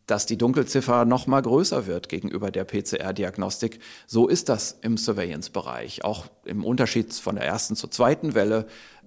dass 0.07 0.26
die 0.26 0.36
Dunkelziffer 0.36 1.05
noch 1.05 1.26
mal 1.26 1.42
größer 1.42 1.86
wird 1.86 2.09
gegenüber 2.09 2.50
der 2.50 2.64
PCR-Diagnostik. 2.64 3.78
So 4.07 4.28
ist 4.28 4.48
das 4.48 4.78
im 4.82 4.96
Surveillance-Bereich. 4.96 6.05
Auch 6.05 6.26
im 6.44 6.64
Unterschied 6.64 7.12
von 7.14 7.36
der 7.36 7.44
ersten 7.44 7.76
zur 7.76 7.90
zweiten 7.90 8.34
Welle 8.34 8.66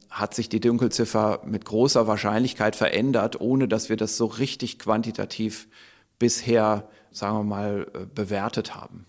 hat 0.09 0.33
sich 0.33 0.47
die 0.47 0.61
Dunkelziffer 0.61 1.41
mit 1.45 1.65
großer 1.65 2.07
Wahrscheinlichkeit 2.07 2.75
verändert, 2.75 3.41
ohne 3.41 3.67
dass 3.67 3.89
wir 3.89 3.97
das 3.97 4.15
so 4.15 4.25
richtig 4.25 4.79
quantitativ 4.79 5.67
bisher, 6.19 6.87
sagen 7.11 7.37
wir 7.39 7.43
mal, 7.43 7.87
äh, 7.93 8.05
bewertet 8.13 8.75
haben. 8.75 9.05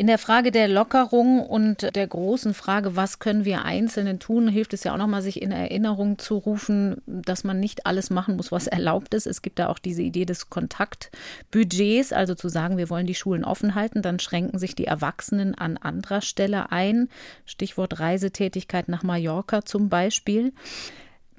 In 0.00 0.06
der 0.06 0.16
Frage 0.16 0.50
der 0.50 0.66
Lockerung 0.66 1.40
und 1.40 1.94
der 1.94 2.06
großen 2.06 2.54
Frage, 2.54 2.96
was 2.96 3.18
können 3.18 3.44
wir 3.44 3.66
Einzelnen 3.66 4.18
tun, 4.18 4.48
hilft 4.48 4.72
es 4.72 4.82
ja 4.82 4.94
auch 4.94 4.96
nochmal, 4.96 5.20
sich 5.20 5.42
in 5.42 5.52
Erinnerung 5.52 6.16
zu 6.16 6.38
rufen, 6.38 7.02
dass 7.04 7.44
man 7.44 7.60
nicht 7.60 7.84
alles 7.84 8.08
machen 8.08 8.36
muss, 8.36 8.50
was 8.50 8.66
erlaubt 8.66 9.12
ist. 9.12 9.26
Es 9.26 9.42
gibt 9.42 9.58
da 9.58 9.68
auch 9.68 9.78
diese 9.78 10.00
Idee 10.00 10.24
des 10.24 10.48
Kontaktbudgets, 10.48 12.14
also 12.14 12.34
zu 12.34 12.48
sagen, 12.48 12.78
wir 12.78 12.88
wollen 12.88 13.06
die 13.06 13.14
Schulen 13.14 13.44
offen 13.44 13.74
halten, 13.74 14.00
dann 14.00 14.20
schränken 14.20 14.58
sich 14.58 14.74
die 14.74 14.86
Erwachsenen 14.86 15.54
an 15.54 15.76
anderer 15.76 16.22
Stelle 16.22 16.72
ein. 16.72 17.10
Stichwort 17.44 18.00
Reisetätigkeit 18.00 18.88
nach 18.88 19.02
Mallorca 19.02 19.66
zum 19.66 19.90
Beispiel. 19.90 20.54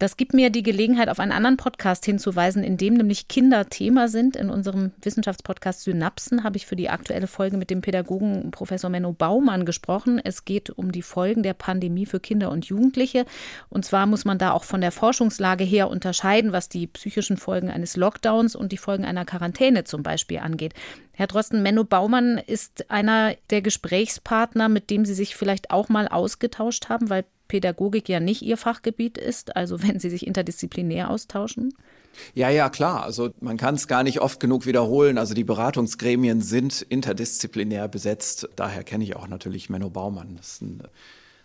Das 0.02 0.18
gibt 0.18 0.34
mir 0.34 0.50
die 0.50 0.64
Gelegenheit, 0.64 1.10
auf 1.10 1.20
einen 1.20 1.32
anderen 1.32 1.58
Podcast 1.58 2.06
hinzuweisen, 2.06 2.64
in 2.64 2.76
dem 2.76 2.96
nämlich 2.96 3.28
Kinder 3.28 3.70
Thema 3.70 4.08
sind. 4.08 4.36
In 4.36 4.50
unserem 4.50 4.94
Wissenschaftspodcast 5.00 5.84
Synapsen 5.84 6.44
habe 6.44 6.58
ich 6.58 6.66
für 6.66 6.76
die 6.76 6.90
aktuelle 6.90 7.28
Folge 7.28 7.56
mit 7.56 7.70
dem 7.70 7.82
Pädagogen 7.82 8.50
Professor 8.50 8.90
Menno 8.90 9.14
Baumann 9.14 9.64
gesprochen. 9.64 10.20
Es 10.24 10.44
geht 10.44 10.72
um 10.72 10.92
die 10.92 11.04
Folgen 11.04 11.44
der 11.44 11.54
Pandemie 11.54 12.08
für 12.08 12.20
Kinder 12.20 12.50
und 12.50 12.66
Jugendliche. 12.66 13.28
Und 13.70 13.86
zwar 13.86 14.08
muss 14.08 14.26
man 14.26 14.40
da 14.40 14.54
auch 14.54 14.64
von 14.64 14.82
der 14.82 14.92
Forschungslage 14.92 15.66
her 15.66 15.88
unterscheiden, 15.88 16.52
was 16.52 16.68
die 16.68 16.88
psychischen 16.88 17.38
Folgen 17.38 17.70
eines 17.70 17.96
Lockdowns 17.96 18.56
und 18.56 18.72
die 18.72 18.78
Folgen 18.78 19.06
einer 19.06 19.26
Quarantäne 19.26 19.84
zum 19.84 20.02
Beispiel 20.02 20.40
angeht. 20.40 20.74
Herr 21.14 21.28
Drosten, 21.28 21.62
Menno 21.62 21.84
Baumann 21.84 22.40
ist 22.40 22.90
einer 22.90 23.36
der 23.52 23.62
Gesprächspartner, 23.62 24.68
mit 24.68 24.90
dem 24.90 25.06
Sie 25.06 25.14
sich 25.14 25.36
vielleicht 25.36 25.70
auch 25.70 25.90
mal 25.90 26.08
ausgetauscht 26.08 26.90
haben, 26.90 27.12
weil 27.12 27.24
Pädagogik 27.52 28.08
ja 28.08 28.22
nicht 28.22 28.44
Ihr 28.44 28.56
Fachgebiet 28.56 29.18
ist, 29.18 29.58
also 29.58 29.84
wenn 29.84 30.00
Sie 30.00 30.10
sich 30.10 30.26
interdisziplinär 30.26 31.10
austauschen? 31.10 31.74
Ja, 32.34 32.50
ja, 32.50 32.70
klar. 32.70 33.04
Also 33.04 33.32
man 33.42 33.58
kann 33.58 33.76
es 33.76 33.90
gar 33.90 34.04
nicht 34.04 34.22
oft 34.22 34.40
genug 34.40 34.66
wiederholen. 34.66 35.18
Also 35.18 35.34
die 35.34 35.44
Beratungsgremien 35.44 36.40
sind 36.40 36.82
interdisziplinär 36.82 37.90
besetzt. 37.90 38.48
Daher 38.56 38.86
kenne 38.86 39.04
ich 39.04 39.18
auch 39.18 39.28
natürlich 39.28 39.70
Menno 39.70 39.90
Baumann. 39.90 40.38
Das 40.38 40.54
ist 40.54 40.62
ein 40.62 40.84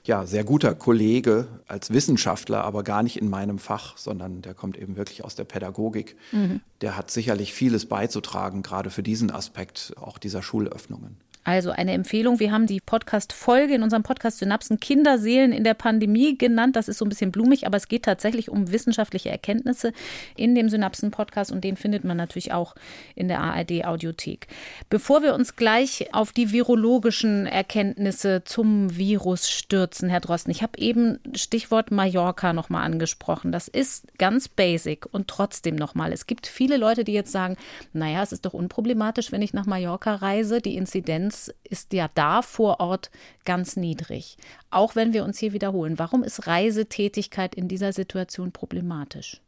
ja, 0.04 0.26
sehr 0.26 0.44
guter 0.44 0.76
Kollege 0.76 1.48
als 1.66 1.92
Wissenschaftler, 1.92 2.62
aber 2.62 2.84
gar 2.84 3.02
nicht 3.02 3.16
in 3.16 3.28
meinem 3.28 3.58
Fach, 3.58 3.98
sondern 3.98 4.42
der 4.42 4.54
kommt 4.54 4.78
eben 4.78 4.96
wirklich 4.96 5.24
aus 5.24 5.34
der 5.34 5.42
Pädagogik. 5.42 6.16
Mhm. 6.30 6.60
Der 6.82 6.96
hat 6.96 7.10
sicherlich 7.10 7.52
vieles 7.52 7.86
beizutragen, 7.86 8.62
gerade 8.62 8.90
für 8.90 9.02
diesen 9.02 9.32
Aspekt 9.32 9.92
auch 10.00 10.18
dieser 10.18 10.42
Schulöffnungen. 10.42 11.16
Also 11.46 11.70
eine 11.70 11.92
Empfehlung. 11.92 12.40
Wir 12.40 12.50
haben 12.50 12.66
die 12.66 12.80
Podcast-Folge 12.80 13.72
in 13.74 13.84
unserem 13.84 14.02
Podcast 14.02 14.38
Synapsen 14.38 14.80
Kinderseelen 14.80 15.52
in 15.52 15.62
der 15.62 15.74
Pandemie 15.74 16.36
genannt. 16.36 16.74
Das 16.74 16.88
ist 16.88 16.98
so 16.98 17.04
ein 17.04 17.08
bisschen 17.08 17.30
blumig, 17.30 17.68
aber 17.68 17.76
es 17.76 17.86
geht 17.86 18.02
tatsächlich 18.02 18.50
um 18.50 18.72
wissenschaftliche 18.72 19.30
Erkenntnisse 19.30 19.92
in 20.34 20.56
dem 20.56 20.68
Synapsen-Podcast 20.68 21.52
und 21.52 21.62
den 21.62 21.76
findet 21.76 22.02
man 22.02 22.16
natürlich 22.16 22.52
auch 22.52 22.74
in 23.14 23.28
der 23.28 23.42
ARD-Audiothek. 23.42 24.48
Bevor 24.90 25.22
wir 25.22 25.36
uns 25.36 25.54
gleich 25.54 26.12
auf 26.12 26.32
die 26.32 26.50
virologischen 26.50 27.46
Erkenntnisse 27.46 28.42
zum 28.44 28.96
Virus 28.96 29.48
stürzen, 29.48 30.08
Herr 30.08 30.18
Drosten, 30.18 30.50
ich 30.50 30.64
habe 30.64 30.76
eben 30.80 31.20
Stichwort 31.36 31.92
Mallorca 31.92 32.54
nochmal 32.54 32.84
angesprochen. 32.84 33.52
Das 33.52 33.68
ist 33.68 34.08
ganz 34.18 34.48
basic 34.48 35.06
und 35.12 35.28
trotzdem 35.28 35.76
nochmal. 35.76 36.12
Es 36.12 36.26
gibt 36.26 36.48
viele 36.48 36.76
Leute, 36.76 37.04
die 37.04 37.12
jetzt 37.12 37.30
sagen, 37.30 37.56
naja, 37.92 38.24
es 38.24 38.32
ist 38.32 38.46
doch 38.46 38.52
unproblematisch, 38.52 39.30
wenn 39.30 39.42
ich 39.42 39.54
nach 39.54 39.66
Mallorca 39.66 40.16
reise. 40.16 40.60
Die 40.60 40.74
Inzidenz 40.74 41.35
Inzidenz 41.36 41.54
ist 41.68 41.92
ja 41.92 42.08
da 42.14 42.42
vor 42.42 42.80
Ort 42.80 43.10
ganz 43.44 43.76
niedrig. 43.76 44.36
Auch 44.70 44.96
wenn 44.96 45.12
wir 45.12 45.24
uns 45.24 45.38
hier 45.38 45.52
wiederholen. 45.52 45.98
Warum 45.98 46.22
ist 46.22 46.46
Reisetätigkeit 46.46 47.54
in 47.54 47.68
dieser 47.68 47.92
Situation 47.92 48.52
problematisch? 48.52 49.40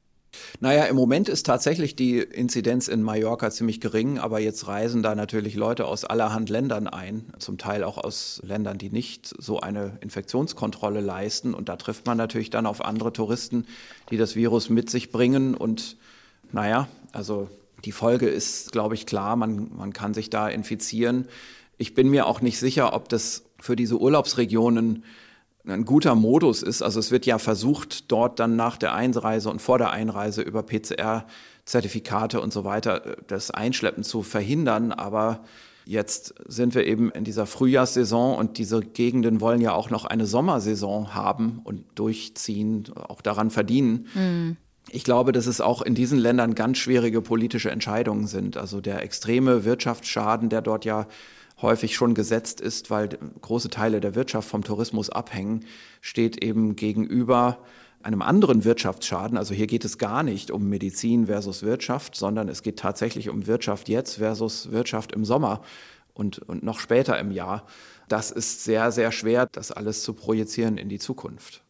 Naja, 0.60 0.84
im 0.84 0.94
Moment 0.94 1.30
ist 1.30 1.46
tatsächlich 1.46 1.96
die 1.96 2.18
Inzidenz 2.18 2.86
in 2.88 3.02
Mallorca 3.02 3.50
ziemlich 3.50 3.80
gering, 3.80 4.18
aber 4.18 4.40
jetzt 4.40 4.68
reisen 4.68 5.02
da 5.02 5.14
natürlich 5.14 5.54
Leute 5.54 5.86
aus 5.86 6.04
allerhand 6.04 6.50
Ländern 6.50 6.86
ein, 6.86 7.32
zum 7.38 7.56
Teil 7.56 7.82
auch 7.82 7.96
aus 7.96 8.40
Ländern, 8.44 8.76
die 8.76 8.90
nicht 8.90 9.34
so 9.38 9.60
eine 9.60 9.96
Infektionskontrolle 10.02 11.00
leisten. 11.00 11.54
Und 11.54 11.70
da 11.70 11.76
trifft 11.76 12.04
man 12.06 12.18
natürlich 12.18 12.50
dann 12.50 12.66
auf 12.66 12.84
andere 12.84 13.12
Touristen, 13.14 13.66
die 14.10 14.18
das 14.18 14.36
Virus 14.36 14.68
mit 14.68 14.90
sich 14.90 15.10
bringen. 15.10 15.54
Und 15.54 15.96
naja, 16.52 16.88
also 17.12 17.48
die 17.86 17.92
Folge 17.92 18.28
ist, 18.28 18.70
glaube 18.72 18.94
ich, 18.94 19.06
klar, 19.06 19.34
man, 19.34 19.70
man 19.76 19.94
kann 19.94 20.12
sich 20.12 20.28
da 20.28 20.48
infizieren. 20.48 21.26
Ich 21.78 21.94
bin 21.94 22.08
mir 22.08 22.26
auch 22.26 22.40
nicht 22.40 22.58
sicher, 22.58 22.92
ob 22.92 23.08
das 23.08 23.44
für 23.60 23.76
diese 23.76 23.98
Urlaubsregionen 23.98 25.04
ein 25.66 25.84
guter 25.84 26.14
Modus 26.14 26.62
ist. 26.62 26.82
Also 26.82 26.98
es 26.98 27.10
wird 27.10 27.26
ja 27.26 27.38
versucht, 27.38 28.10
dort 28.10 28.38
dann 28.40 28.56
nach 28.56 28.76
der 28.76 28.94
Einreise 28.94 29.50
und 29.50 29.60
vor 29.60 29.78
der 29.78 29.90
Einreise 29.90 30.42
über 30.42 30.62
PCR-Zertifikate 30.62 32.40
und 32.40 32.52
so 32.52 32.64
weiter 32.64 33.06
äh, 33.06 33.16
das 33.26 33.50
Einschleppen 33.50 34.02
zu 34.02 34.22
verhindern. 34.22 34.92
Aber 34.92 35.44
jetzt 35.84 36.34
sind 36.46 36.74
wir 36.74 36.86
eben 36.86 37.10
in 37.10 37.24
dieser 37.24 37.46
Frühjahrssaison 37.46 38.36
und 38.36 38.58
diese 38.58 38.80
Gegenden 38.80 39.40
wollen 39.40 39.60
ja 39.60 39.72
auch 39.72 39.90
noch 39.90 40.04
eine 40.04 40.26
Sommersaison 40.26 41.14
haben 41.14 41.60
und 41.64 41.84
durchziehen, 41.94 42.84
auch 42.94 43.20
daran 43.20 43.50
verdienen. 43.50 44.06
Mhm. 44.14 44.56
Ich 44.90 45.04
glaube, 45.04 45.32
dass 45.32 45.46
es 45.46 45.60
auch 45.60 45.82
in 45.82 45.94
diesen 45.94 46.18
Ländern 46.18 46.54
ganz 46.54 46.78
schwierige 46.78 47.20
politische 47.20 47.70
Entscheidungen 47.70 48.26
sind. 48.26 48.56
Also 48.56 48.80
der 48.80 49.02
extreme 49.02 49.66
Wirtschaftsschaden, 49.66 50.48
der 50.48 50.62
dort 50.62 50.86
ja 50.86 51.06
häufig 51.60 51.94
schon 51.94 52.14
gesetzt 52.14 52.60
ist, 52.60 52.90
weil 52.90 53.08
große 53.40 53.70
Teile 53.70 54.00
der 54.00 54.14
Wirtschaft 54.14 54.48
vom 54.48 54.64
Tourismus 54.64 55.10
abhängen, 55.10 55.64
steht 56.00 56.42
eben 56.42 56.76
gegenüber 56.76 57.58
einem 58.02 58.22
anderen 58.22 58.64
Wirtschaftsschaden. 58.64 59.36
Also 59.36 59.54
hier 59.54 59.66
geht 59.66 59.84
es 59.84 59.98
gar 59.98 60.22
nicht 60.22 60.50
um 60.50 60.68
Medizin 60.68 61.26
versus 61.26 61.62
Wirtschaft, 61.62 62.14
sondern 62.14 62.48
es 62.48 62.62
geht 62.62 62.78
tatsächlich 62.78 63.28
um 63.28 63.46
Wirtschaft 63.46 63.88
jetzt 63.88 64.16
versus 64.16 64.70
Wirtschaft 64.70 65.12
im 65.12 65.24
Sommer 65.24 65.62
und, 66.14 66.38
und 66.38 66.62
noch 66.62 66.78
später 66.78 67.18
im 67.18 67.32
Jahr. 67.32 67.66
Das 68.08 68.30
ist 68.30 68.64
sehr, 68.64 68.92
sehr 68.92 69.12
schwer, 69.12 69.46
das 69.50 69.72
alles 69.72 70.02
zu 70.02 70.14
projizieren 70.14 70.78
in 70.78 70.88
die 70.88 70.98
Zukunft. 70.98 71.62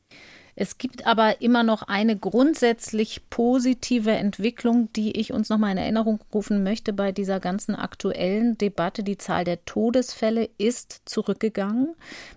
Es 0.60 0.76
gibt 0.76 1.06
aber 1.06 1.40
immer 1.40 1.62
noch 1.62 1.82
eine 1.82 2.16
grundsätzlich 2.16 3.30
positive 3.30 4.10
Entwicklung, 4.10 4.92
die 4.92 5.12
ich 5.12 5.32
uns 5.32 5.50
noch 5.50 5.58
mal 5.58 5.70
in 5.70 5.78
Erinnerung 5.78 6.18
rufen 6.34 6.64
möchte 6.64 6.92
bei 6.92 7.12
dieser 7.12 7.38
ganzen 7.38 7.76
aktuellen 7.76 8.58
Debatte. 8.58 9.04
Die 9.04 9.18
Zahl 9.18 9.44
der 9.44 9.64
Todesfälle 9.66 10.50
ist 10.58 11.02
zurückgegangen. 11.04 11.94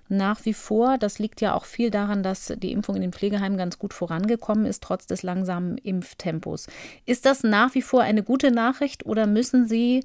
Nach 0.08 0.46
wie 0.46 0.54
vor, 0.54 1.00
das 1.00 1.18
liegt 1.18 1.42
ja 1.42 1.56
auch 1.56 1.66
viel 1.66 1.90
daran, 1.90 2.22
dass 2.22 2.54
die 2.58 2.72
Impfung 2.72 2.96
in 2.96 3.02
den 3.02 3.12
Pflegeheimen 3.12 3.58
ganz 3.58 3.80
gut 3.80 3.92
vorangekommen 3.92 4.68
ist, 4.68 4.84
trotz 4.84 5.08
des 5.08 5.24
langsamen 5.24 5.80
Impftempos. 5.80 6.68
Ist 7.08 7.26
das 7.26 7.42
nach 7.42 7.74
wie 7.74 7.82
vor 7.82 8.02
eine 8.04 8.22
gute 8.22 8.52
Nachricht 8.52 9.04
oder 9.04 9.26
müssen 9.26 9.68
Sie 9.68 10.04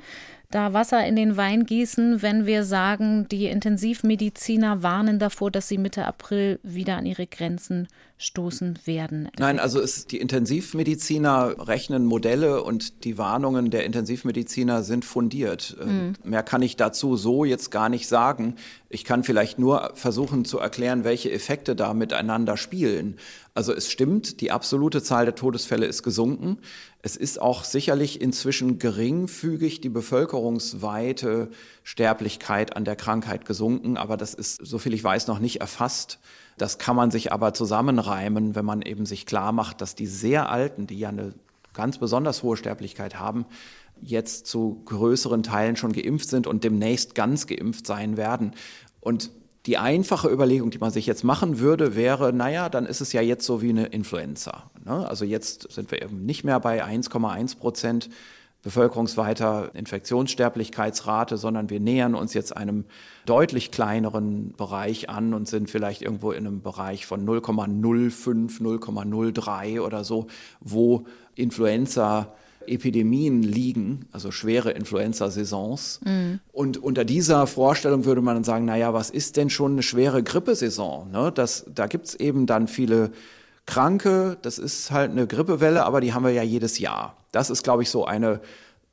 da 0.50 0.72
Wasser 0.72 1.04
in 1.04 1.16
den 1.16 1.36
Wein 1.36 1.66
gießen, 1.66 2.22
wenn 2.22 2.46
wir 2.46 2.64
sagen, 2.64 3.26
die 3.28 3.46
Intensivmediziner 3.46 4.82
warnen 4.82 5.18
davor, 5.18 5.50
dass 5.50 5.68
sie 5.68 5.76
Mitte 5.76 6.04
April 6.06 6.60
wieder 6.62 6.96
an 6.96 7.04
ihre 7.04 7.26
Grenzen 7.26 7.88
stoßen 8.18 8.78
werden? 8.86 9.28
Nein, 9.38 9.58
also 9.58 9.80
ist, 9.80 10.10
die 10.10 10.18
Intensivmediziner 10.18 11.68
rechnen 11.68 12.06
Modelle 12.06 12.62
und 12.62 13.04
die 13.04 13.18
Warnungen 13.18 13.70
der 13.70 13.84
Intensivmediziner 13.84 14.82
sind 14.82 15.04
fundiert. 15.04 15.76
Mhm. 15.84 16.14
Mehr 16.24 16.42
kann 16.42 16.62
ich 16.62 16.76
dazu 16.76 17.16
so 17.16 17.44
jetzt 17.44 17.70
gar 17.70 17.88
nicht 17.88 18.08
sagen. 18.08 18.56
Ich 18.88 19.04
kann 19.04 19.22
vielleicht 19.22 19.58
nur 19.58 19.90
versuchen 19.94 20.44
zu 20.44 20.58
erklären, 20.58 21.04
welche 21.04 21.30
Effekte 21.30 21.76
da 21.76 21.92
miteinander 21.92 22.56
spielen. 22.56 23.16
Also 23.52 23.74
es 23.74 23.90
stimmt, 23.90 24.40
die 24.40 24.50
absolute 24.50 25.02
Zahl 25.02 25.26
der 25.26 25.34
Todesfälle 25.34 25.86
ist 25.86 26.02
gesunken. 26.02 26.58
Es 27.02 27.16
ist 27.16 27.40
auch 27.40 27.64
sicherlich 27.64 28.20
inzwischen 28.20 28.78
geringfügig 28.78 29.80
die 29.80 29.88
bevölkerungsweite 29.88 31.50
Sterblichkeit 31.82 32.76
an 32.76 32.84
der 32.84 32.96
Krankheit 32.96 33.44
gesunken, 33.44 33.96
aber 33.96 34.16
das 34.16 34.34
ist, 34.34 34.66
soviel 34.66 34.94
ich 34.94 35.04
weiß, 35.04 35.26
noch 35.26 35.38
nicht 35.38 35.60
erfasst. 35.60 36.18
Das 36.56 36.78
kann 36.78 36.96
man 36.96 37.10
sich 37.10 37.32
aber 37.32 37.52
zusammenreimen, 37.54 38.54
wenn 38.54 38.64
man 38.64 38.82
eben 38.82 39.06
sich 39.06 39.26
klar 39.26 39.52
macht, 39.52 39.80
dass 39.80 39.94
die 39.94 40.06
sehr 40.06 40.48
Alten, 40.50 40.86
die 40.86 40.98
ja 40.98 41.10
eine 41.10 41.34
ganz 41.74 41.98
besonders 41.98 42.42
hohe 42.42 42.56
Sterblichkeit 42.56 43.18
haben, 43.18 43.44
jetzt 44.00 44.46
zu 44.46 44.82
größeren 44.86 45.42
Teilen 45.42 45.76
schon 45.76 45.92
geimpft 45.92 46.28
sind 46.28 46.46
und 46.46 46.64
demnächst 46.64 47.14
ganz 47.14 47.46
geimpft 47.46 47.86
sein 47.86 48.16
werden. 48.16 48.52
Und 49.00 49.30
die 49.66 49.78
einfache 49.78 50.28
Überlegung, 50.28 50.70
die 50.70 50.78
man 50.78 50.92
sich 50.92 51.06
jetzt 51.06 51.24
machen 51.24 51.58
würde, 51.58 51.96
wäre, 51.96 52.32
naja, 52.32 52.68
dann 52.68 52.86
ist 52.86 53.00
es 53.00 53.12
ja 53.12 53.20
jetzt 53.20 53.44
so 53.44 53.62
wie 53.62 53.70
eine 53.70 53.86
Influenza. 53.86 54.70
Ne? 54.84 55.08
Also 55.08 55.24
jetzt 55.24 55.72
sind 55.72 55.90
wir 55.90 56.02
eben 56.02 56.24
nicht 56.24 56.44
mehr 56.44 56.60
bei 56.60 56.84
1,1 56.84 57.58
Prozent 57.58 58.08
bevölkerungsweiter 58.66 59.70
Infektionssterblichkeitsrate, 59.74 61.36
sondern 61.36 61.70
wir 61.70 61.78
nähern 61.78 62.16
uns 62.16 62.34
jetzt 62.34 62.56
einem 62.56 62.84
deutlich 63.24 63.70
kleineren 63.70 64.54
Bereich 64.56 65.08
an 65.08 65.34
und 65.34 65.46
sind 65.46 65.70
vielleicht 65.70 66.02
irgendwo 66.02 66.32
in 66.32 66.48
einem 66.48 66.62
Bereich 66.62 67.06
von 67.06 67.24
0,05, 67.24 68.60
0,03 68.60 69.80
oder 69.80 70.02
so, 70.02 70.26
wo 70.58 71.04
Influenza 71.36 72.34
Epidemien 72.66 73.44
liegen, 73.44 74.06
also 74.10 74.32
schwere 74.32 74.72
Influenza-Saisons. 74.72 76.00
Mhm. 76.04 76.40
Und 76.50 76.82
unter 76.82 77.04
dieser 77.04 77.46
Vorstellung 77.46 78.04
würde 78.04 78.20
man 78.20 78.34
dann 78.34 78.42
sagen, 78.42 78.64
naja, 78.64 78.92
was 78.92 79.10
ist 79.10 79.36
denn 79.36 79.48
schon 79.48 79.74
eine 79.74 79.84
schwere 79.84 80.24
Grippesaison? 80.24 81.12
Ne? 81.12 81.30
Das, 81.32 81.66
da 81.72 81.86
gibt 81.86 82.06
es 82.08 82.14
eben 82.16 82.46
dann 82.46 82.66
viele 82.66 83.12
Kranke, 83.64 84.38
das 84.42 84.58
ist 84.58 84.90
halt 84.90 85.12
eine 85.12 85.28
Grippewelle, 85.28 85.84
aber 85.84 86.00
die 86.00 86.12
haben 86.12 86.24
wir 86.24 86.32
ja 86.32 86.42
jedes 86.42 86.80
Jahr. 86.80 87.16
Das 87.36 87.50
ist, 87.50 87.64
glaube 87.64 87.82
ich, 87.82 87.90
so 87.90 88.06
eine 88.06 88.40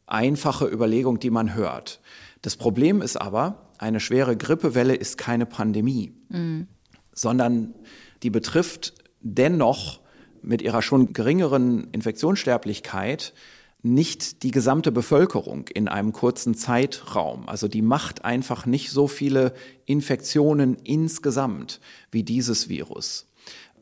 einfache 0.05 0.67
Überlegung, 0.67 1.17
die 1.17 1.29
man 1.29 1.53
hört. 1.55 2.01
Das 2.41 2.57
Problem 2.57 3.01
ist 3.01 3.15
aber, 3.15 3.69
eine 3.77 4.01
schwere 4.01 4.35
Grippewelle 4.35 4.95
ist 4.95 5.17
keine 5.17 5.45
Pandemie, 5.45 6.13
mhm. 6.27 6.67
sondern 7.13 7.73
die 8.21 8.29
betrifft 8.29 8.95
dennoch 9.21 10.01
mit 10.41 10.61
ihrer 10.61 10.81
schon 10.81 11.13
geringeren 11.13 11.87
Infektionssterblichkeit 11.93 13.33
nicht 13.81 14.43
die 14.43 14.51
gesamte 14.51 14.91
Bevölkerung 14.91 15.69
in 15.69 15.87
einem 15.87 16.11
kurzen 16.11 16.53
Zeitraum. 16.53 17.47
Also 17.47 17.69
die 17.69 17.81
macht 17.81 18.25
einfach 18.25 18.65
nicht 18.65 18.91
so 18.91 19.07
viele 19.07 19.53
Infektionen 19.85 20.75
insgesamt 20.83 21.79
wie 22.11 22.23
dieses 22.23 22.67
Virus. 22.67 23.25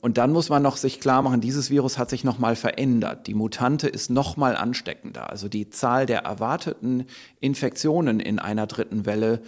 Und 0.02 0.18
dann 0.18 0.32
muss 0.32 0.50
man 0.50 0.64
noch 0.64 0.78
sich 0.78 1.00
klar 1.00 1.22
machen, 1.22 1.42
dieses 1.42 1.70
Virus 1.70 2.00
hat 2.00 2.10
sich 2.10 2.24
nochmal 2.24 2.56
verändert. 2.56 3.28
Die 3.28 3.36
Mutante 3.36 3.88
ist 3.88 4.10
nochmal 4.10 4.56
ansteckender. 4.56 5.30
Also 5.30 5.48
die 5.48 5.70
Zahl 5.70 6.08
der 6.08 6.22
erwarteten 6.24 7.06
Infektionen 7.40 8.20
in 8.20 8.40
einer 8.40 8.66
dritten 8.66 9.06
Welle 9.06 9.42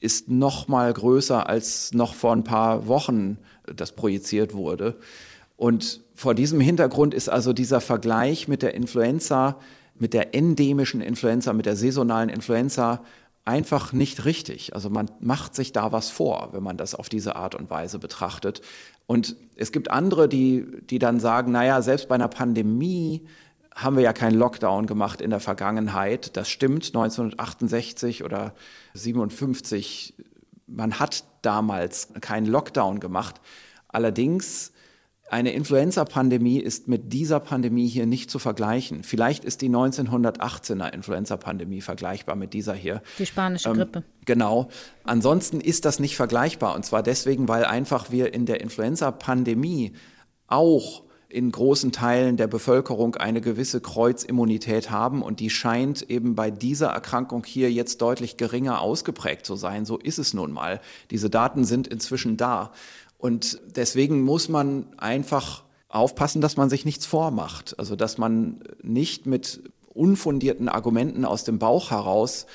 ist 0.00 0.30
nochmal 0.30 0.90
größer 0.90 1.46
als 1.46 1.92
noch 1.92 2.14
vor 2.14 2.32
ein 2.32 2.44
paar 2.44 2.86
Wochen 2.88 3.36
das 3.64 3.92
projiziert 3.92 4.54
wurde. 4.54 4.96
Und 5.56 6.00
vor 6.14 6.34
diesem 6.34 6.60
Hintergrund 6.60 7.12
ist 7.12 7.28
also 7.28 7.52
dieser 7.52 7.82
Vergleich 7.82 8.48
mit 8.48 8.62
der 8.62 8.72
Influenza, 8.72 9.58
mit 9.98 10.14
der 10.14 10.34
endemischen 10.34 11.02
Influenza, 11.02 11.52
mit 11.52 11.66
der 11.66 11.76
saisonalen 11.76 12.30
Influenza 12.30 13.02
einfach 13.50 13.92
nicht 13.92 14.24
richtig. 14.24 14.74
Also 14.74 14.90
man 14.90 15.10
macht 15.18 15.54
sich 15.56 15.72
da 15.72 15.90
was 15.90 16.08
vor, 16.08 16.50
wenn 16.52 16.62
man 16.62 16.76
das 16.76 16.94
auf 16.94 17.08
diese 17.08 17.34
Art 17.34 17.56
und 17.56 17.68
Weise 17.68 17.98
betrachtet. 17.98 18.62
Und 19.06 19.34
es 19.56 19.72
gibt 19.72 19.90
andere, 19.90 20.28
die, 20.28 20.64
die 20.88 21.00
dann 21.00 21.18
sagen, 21.18 21.50
naja, 21.50 21.82
selbst 21.82 22.08
bei 22.08 22.14
einer 22.14 22.28
Pandemie 22.28 23.26
haben 23.74 23.96
wir 23.96 24.04
ja 24.04 24.12
keinen 24.12 24.38
Lockdown 24.38 24.86
gemacht 24.86 25.20
in 25.20 25.30
der 25.30 25.40
Vergangenheit. 25.40 26.36
Das 26.36 26.48
stimmt, 26.48 26.86
1968 26.86 28.22
oder 28.22 28.54
57, 28.94 30.14
man 30.68 31.00
hat 31.00 31.24
damals 31.42 32.08
keinen 32.20 32.46
Lockdown 32.46 33.00
gemacht. 33.00 33.40
Allerdings 33.88 34.72
eine 35.30 35.52
Influenza-Pandemie 35.52 36.58
ist 36.58 36.88
mit 36.88 37.12
dieser 37.12 37.38
Pandemie 37.38 37.86
hier 37.86 38.04
nicht 38.04 38.30
zu 38.30 38.40
vergleichen. 38.40 39.04
Vielleicht 39.04 39.44
ist 39.44 39.60
die 39.62 39.70
1918er 39.70 40.92
Influenza-Pandemie 40.92 41.80
vergleichbar 41.80 42.34
mit 42.34 42.52
dieser 42.52 42.74
hier. 42.74 43.00
Die 43.16 43.26
spanische 43.26 43.68
ähm, 43.68 43.76
Grippe. 43.76 44.02
Genau. 44.24 44.68
Ansonsten 45.04 45.60
ist 45.60 45.84
das 45.84 46.00
nicht 46.00 46.16
vergleichbar. 46.16 46.74
Und 46.74 46.84
zwar 46.84 47.04
deswegen, 47.04 47.46
weil 47.46 47.64
einfach 47.64 48.10
wir 48.10 48.34
in 48.34 48.44
der 48.44 48.60
Influenza-Pandemie 48.60 49.92
auch 50.48 51.04
in 51.30 51.52
großen 51.52 51.92
Teilen 51.92 52.36
der 52.36 52.48
Bevölkerung 52.48 53.14
eine 53.14 53.40
gewisse 53.40 53.80
Kreuzimmunität 53.80 54.90
haben 54.90 55.22
und 55.22 55.38
die 55.38 55.48
scheint 55.48 56.02
eben 56.10 56.34
bei 56.34 56.50
dieser 56.50 56.88
Erkrankung 56.88 57.44
hier 57.44 57.70
jetzt 57.70 58.02
deutlich 58.02 58.36
geringer 58.36 58.80
ausgeprägt 58.80 59.46
zu 59.46 59.54
sein. 59.54 59.84
So 59.84 59.96
ist 59.96 60.18
es 60.18 60.34
nun 60.34 60.50
mal. 60.50 60.80
Diese 61.12 61.30
Daten 61.30 61.64
sind 61.64 61.86
inzwischen 61.86 62.36
da. 62.36 62.72
Und 63.20 63.60
deswegen 63.76 64.22
muss 64.22 64.48
man 64.48 64.86
einfach 64.96 65.62
aufpassen, 65.88 66.40
dass 66.40 66.56
man 66.56 66.70
sich 66.70 66.84
nichts 66.84 67.04
vormacht. 67.04 67.78
Also 67.78 67.94
dass 67.94 68.16
man 68.16 68.60
nicht 68.82 69.26
mit 69.26 69.62
unfundierten 69.92 70.68
Argumenten 70.68 71.24
aus 71.24 71.44
dem 71.44 71.58
Bauch 71.58 71.90
heraus 71.90 72.46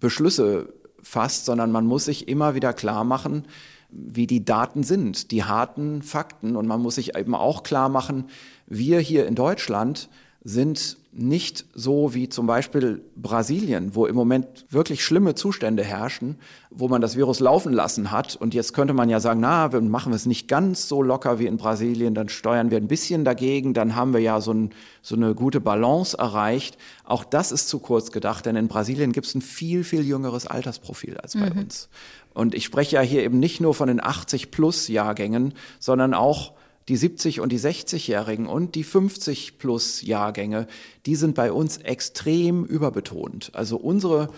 Beschlüsse 0.00 0.72
fasst, 1.02 1.44
sondern 1.44 1.70
man 1.70 1.86
muss 1.86 2.06
sich 2.06 2.28
immer 2.28 2.54
wieder 2.54 2.72
klar 2.72 3.04
machen, 3.04 3.44
wie 3.90 4.26
die 4.26 4.44
Daten 4.44 4.82
sind, 4.82 5.30
die 5.30 5.44
harten 5.44 6.02
Fakten. 6.02 6.56
Und 6.56 6.66
man 6.66 6.82
muss 6.82 6.96
sich 6.96 7.16
eben 7.16 7.34
auch 7.34 7.62
klar 7.62 7.88
machen, 7.88 8.28
wir 8.66 8.98
hier 8.98 9.26
in 9.26 9.36
Deutschland 9.36 10.08
sind 10.44 10.96
nicht 11.10 11.64
so 11.74 12.14
wie 12.14 12.28
zum 12.28 12.46
Beispiel 12.46 13.02
Brasilien, 13.16 13.94
wo 13.96 14.06
im 14.06 14.14
Moment 14.14 14.66
wirklich 14.70 15.04
schlimme 15.04 15.34
Zustände 15.34 15.82
herrschen, 15.82 16.36
wo 16.70 16.86
man 16.86 17.00
das 17.00 17.16
Virus 17.16 17.40
laufen 17.40 17.72
lassen 17.72 18.12
hat. 18.12 18.36
Und 18.36 18.54
jetzt 18.54 18.72
könnte 18.72 18.94
man 18.94 19.08
ja 19.08 19.18
sagen, 19.18 19.40
na, 19.40 19.72
wir 19.72 19.80
machen 19.80 20.12
es 20.12 20.26
nicht 20.26 20.46
ganz 20.46 20.86
so 20.86 21.02
locker 21.02 21.40
wie 21.40 21.46
in 21.46 21.56
Brasilien, 21.56 22.14
dann 22.14 22.28
steuern 22.28 22.70
wir 22.70 22.78
ein 22.78 22.86
bisschen 22.86 23.24
dagegen, 23.24 23.74
dann 23.74 23.96
haben 23.96 24.12
wir 24.12 24.20
ja 24.20 24.40
so, 24.40 24.52
ein, 24.52 24.70
so 25.02 25.16
eine 25.16 25.34
gute 25.34 25.60
Balance 25.60 26.16
erreicht. 26.16 26.78
Auch 27.04 27.24
das 27.24 27.50
ist 27.50 27.68
zu 27.68 27.80
kurz 27.80 28.12
gedacht, 28.12 28.46
denn 28.46 28.54
in 28.54 28.68
Brasilien 28.68 29.12
gibt 29.12 29.26
es 29.26 29.34
ein 29.34 29.42
viel, 29.42 29.82
viel 29.82 30.06
jüngeres 30.06 30.46
Altersprofil 30.46 31.16
als 31.18 31.34
bei 31.34 31.50
mhm. 31.50 31.62
uns. 31.62 31.88
Und 32.32 32.54
ich 32.54 32.64
spreche 32.64 32.96
ja 32.96 33.02
hier 33.02 33.24
eben 33.24 33.40
nicht 33.40 33.60
nur 33.60 33.74
von 33.74 33.88
den 33.88 34.00
80-plus-Jahrgängen, 34.00 35.54
sondern 35.80 36.14
auch 36.14 36.52
die 36.88 36.96
70 36.96 37.40
und 37.40 37.52
die 37.52 37.58
60-Jährigen 37.58 38.46
und 38.46 38.74
die 38.74 38.84
50 38.84 39.58
plus 39.58 40.02
Jahrgänge, 40.02 40.66
die 41.06 41.16
sind 41.16 41.34
bei 41.34 41.52
uns 41.52 41.76
extrem 41.78 42.64
überbetont. 42.64 43.50
Also 43.54 43.76
unsere 43.76 44.30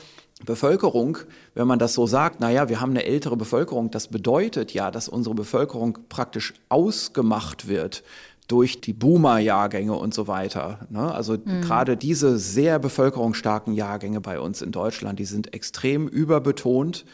Bevölkerung, 0.45 1.19
wenn 1.55 1.67
man 1.67 1.79
das 1.79 1.95
so 1.95 2.07
sagt, 2.07 2.41
naja, 2.41 2.69
wir 2.69 2.81
haben 2.81 2.91
eine 2.91 3.05
ältere 3.05 3.37
Bevölkerung, 3.37 3.91
das 3.91 4.09
bedeutet 4.09 4.73
ja, 4.73 4.91
dass 4.91 5.09
unsere 5.09 5.35
Bevölkerung 5.35 5.99
praktisch 6.09 6.55
ausgemacht 6.69 7.69
wird 7.69 8.03
durch 8.49 8.81
die 8.81 8.93
Boomer-Jahrgänge 8.93 9.95
und 9.95 10.13
so 10.13 10.27
weiter. 10.27 10.81
Ne? 10.91 11.13
Also 11.15 11.35
mhm. 11.35 11.61
gerade 11.61 11.97
diese 11.97 12.39
sehr 12.39 12.81
bevölkerungsstarken 12.81 13.75
Jahrgänge 13.75 14.21
bei 14.21 14.41
uns 14.41 14.61
in 14.61 14.73
Deutschland, 14.73 15.21
die 15.21 15.25
sind 15.25 15.55
extrem 15.55 16.09
überbetont 16.09 17.05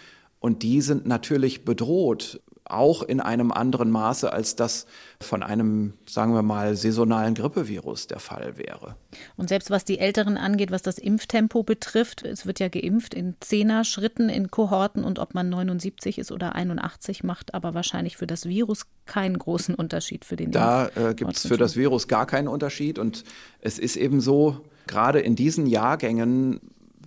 und 0.40 0.62
die 0.62 0.80
sind 0.80 1.06
natürlich 1.06 1.64
bedroht 1.64 2.40
auch 2.70 3.02
in 3.02 3.20
einem 3.20 3.52
anderen 3.52 3.90
Maße, 3.90 4.32
als 4.32 4.56
das 4.56 4.86
von 5.20 5.42
einem, 5.42 5.94
sagen 6.08 6.34
wir 6.34 6.42
mal, 6.42 6.76
saisonalen 6.76 7.34
Grippevirus 7.34 8.06
der 8.06 8.18
Fall 8.18 8.56
wäre. 8.56 8.96
Und 9.36 9.48
selbst 9.48 9.70
was 9.70 9.84
die 9.84 9.98
Älteren 9.98 10.36
angeht, 10.36 10.70
was 10.70 10.82
das 10.82 10.98
Impftempo 10.98 11.62
betrifft, 11.62 12.22
es 12.22 12.46
wird 12.46 12.60
ja 12.60 12.68
geimpft 12.68 13.14
in 13.14 13.34
Zehner-Schritten, 13.40 14.28
in 14.28 14.50
Kohorten. 14.50 15.04
Und 15.04 15.18
ob 15.18 15.34
man 15.34 15.48
79 15.48 16.18
ist 16.18 16.32
oder 16.32 16.54
81 16.54 17.24
macht, 17.24 17.54
aber 17.54 17.74
wahrscheinlich 17.74 18.16
für 18.16 18.26
das 18.26 18.46
Virus 18.46 18.86
keinen 19.06 19.38
großen 19.38 19.74
Unterschied 19.74 20.24
für 20.24 20.36
den 20.36 20.50
Da 20.50 20.88
äh, 20.96 21.14
gibt 21.14 21.36
es 21.36 21.46
für 21.46 21.56
das 21.56 21.76
Virus 21.76 22.08
gar 22.08 22.26
keinen 22.26 22.48
Unterschied. 22.48 22.98
Und 22.98 23.24
es 23.60 23.78
ist 23.78 23.96
eben 23.96 24.20
so, 24.20 24.60
gerade 24.86 25.20
in 25.20 25.36
diesen 25.36 25.66
Jahrgängen 25.66 26.60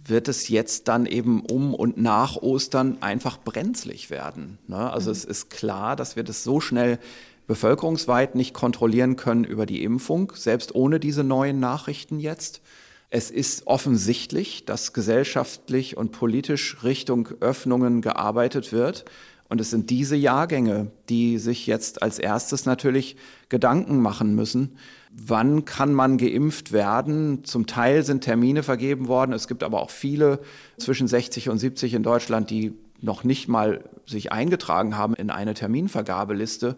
wird 0.05 0.27
es 0.27 0.47
jetzt 0.47 0.87
dann 0.87 1.05
eben 1.05 1.41
um 1.41 1.73
und 1.73 1.97
nach 1.97 2.37
Ostern 2.37 2.97
einfach 3.01 3.37
brenzlig 3.37 4.09
werden. 4.09 4.57
Ne? 4.67 4.91
Also 4.91 5.09
mhm. 5.09 5.15
es 5.15 5.25
ist 5.25 5.49
klar, 5.49 5.95
dass 5.95 6.15
wir 6.15 6.23
das 6.23 6.43
so 6.43 6.59
schnell 6.59 6.99
bevölkerungsweit 7.47 8.35
nicht 8.35 8.53
kontrollieren 8.53 9.15
können 9.15 9.43
über 9.43 9.65
die 9.65 9.83
Impfung, 9.83 10.31
selbst 10.35 10.75
ohne 10.75 10.99
diese 10.99 11.23
neuen 11.23 11.59
Nachrichten 11.59 12.19
jetzt. 12.19 12.61
Es 13.09 13.31
ist 13.31 13.65
offensichtlich, 13.65 14.65
dass 14.65 14.93
gesellschaftlich 14.93 15.97
und 15.97 16.11
politisch 16.11 16.83
Richtung 16.83 17.27
Öffnungen 17.39 18.01
gearbeitet 18.01 18.71
wird. 18.71 19.05
Und 19.47 19.59
es 19.59 19.71
sind 19.71 19.89
diese 19.89 20.15
Jahrgänge, 20.15 20.91
die 21.09 21.39
sich 21.39 21.65
jetzt 21.65 22.03
als 22.03 22.19
erstes 22.19 22.67
natürlich 22.67 23.15
Gedanken 23.49 23.99
machen 23.99 24.35
müssen, 24.35 24.77
wann 25.11 25.65
kann 25.65 25.93
man 25.93 26.17
geimpft 26.17 26.71
werden. 26.71 27.43
Zum 27.43 27.67
Teil 27.67 28.03
sind 28.03 28.23
Termine 28.23 28.63
vergeben 28.63 29.07
worden. 29.07 29.33
Es 29.33 29.47
gibt 29.47 29.63
aber 29.63 29.81
auch 29.81 29.89
viele 29.89 30.39
zwischen 30.77 31.07
60 31.07 31.49
und 31.49 31.57
70 31.57 31.93
in 31.93 32.03
Deutschland, 32.03 32.49
die 32.49 32.73
noch 33.01 33.23
nicht 33.23 33.47
mal 33.47 33.83
sich 34.05 34.31
eingetragen 34.31 34.97
haben 34.97 35.13
in 35.15 35.29
eine 35.29 35.53
Terminvergabeliste, 35.53 36.75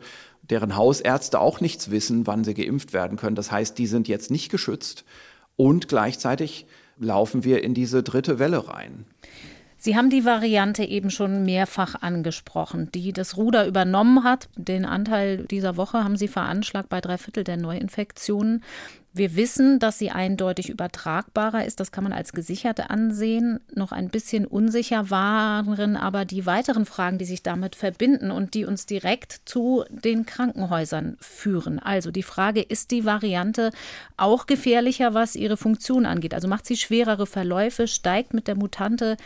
deren 0.49 0.75
Hausärzte 0.75 1.39
auch 1.39 1.61
nichts 1.61 1.91
wissen, 1.91 2.27
wann 2.27 2.43
sie 2.43 2.53
geimpft 2.53 2.93
werden 2.93 3.17
können. 3.17 3.35
Das 3.35 3.51
heißt, 3.51 3.77
die 3.77 3.87
sind 3.87 4.07
jetzt 4.07 4.31
nicht 4.31 4.49
geschützt 4.49 5.03
und 5.55 5.87
gleichzeitig 5.87 6.67
laufen 6.97 7.43
wir 7.43 7.63
in 7.63 7.73
diese 7.73 8.03
dritte 8.03 8.37
Welle 8.37 8.67
rein. 8.67 9.05
Sie 9.83 9.97
haben 9.97 10.11
die 10.11 10.25
Variante 10.25 10.83
eben 10.83 11.09
schon 11.09 11.41
mehrfach 11.41 11.95
angesprochen, 12.03 12.91
die 12.91 13.13
das 13.13 13.35
Ruder 13.35 13.65
übernommen 13.65 14.23
hat. 14.23 14.47
Den 14.55 14.85
Anteil 14.85 15.47
dieser 15.47 15.75
Woche 15.75 16.03
haben 16.03 16.17
Sie 16.17 16.27
veranschlagt 16.27 16.87
bei 16.87 17.01
drei 17.01 17.17
Viertel 17.17 17.43
der 17.43 17.57
Neuinfektionen. 17.57 18.63
Wir 19.13 19.35
wissen, 19.35 19.79
dass 19.79 19.97
sie 19.97 20.11
eindeutig 20.11 20.69
übertragbarer 20.69 21.65
ist. 21.65 21.79
Das 21.79 21.91
kann 21.91 22.03
man 22.03 22.13
als 22.13 22.31
gesichert 22.31 22.91
ansehen. 22.91 23.59
Noch 23.73 23.91
ein 23.91 24.09
bisschen 24.09 24.45
unsicher 24.45 25.09
waren 25.09 25.97
aber 25.97 26.25
die 26.25 26.45
weiteren 26.45 26.85
Fragen, 26.85 27.17
die 27.17 27.25
sich 27.25 27.41
damit 27.43 27.75
verbinden 27.75 28.29
und 28.31 28.53
die 28.53 28.65
uns 28.65 28.85
direkt 28.85 29.41
zu 29.45 29.83
den 29.89 30.27
Krankenhäusern 30.27 31.17
führen. 31.19 31.79
Also 31.79 32.11
die 32.11 32.23
Frage, 32.23 32.61
ist 32.61 32.91
die 32.91 33.03
Variante 33.03 33.71
auch 34.15 34.45
gefährlicher, 34.45 35.13
was 35.13 35.35
ihre 35.35 35.57
Funktion 35.57 36.05
angeht? 36.05 36.33
Also 36.33 36.47
macht 36.47 36.65
sie 36.67 36.77
schwerere 36.77 37.25
Verläufe, 37.25 37.87
steigt 37.87 38.33
mit 38.33 38.47
der 38.47 38.55
Mutante 38.55 39.17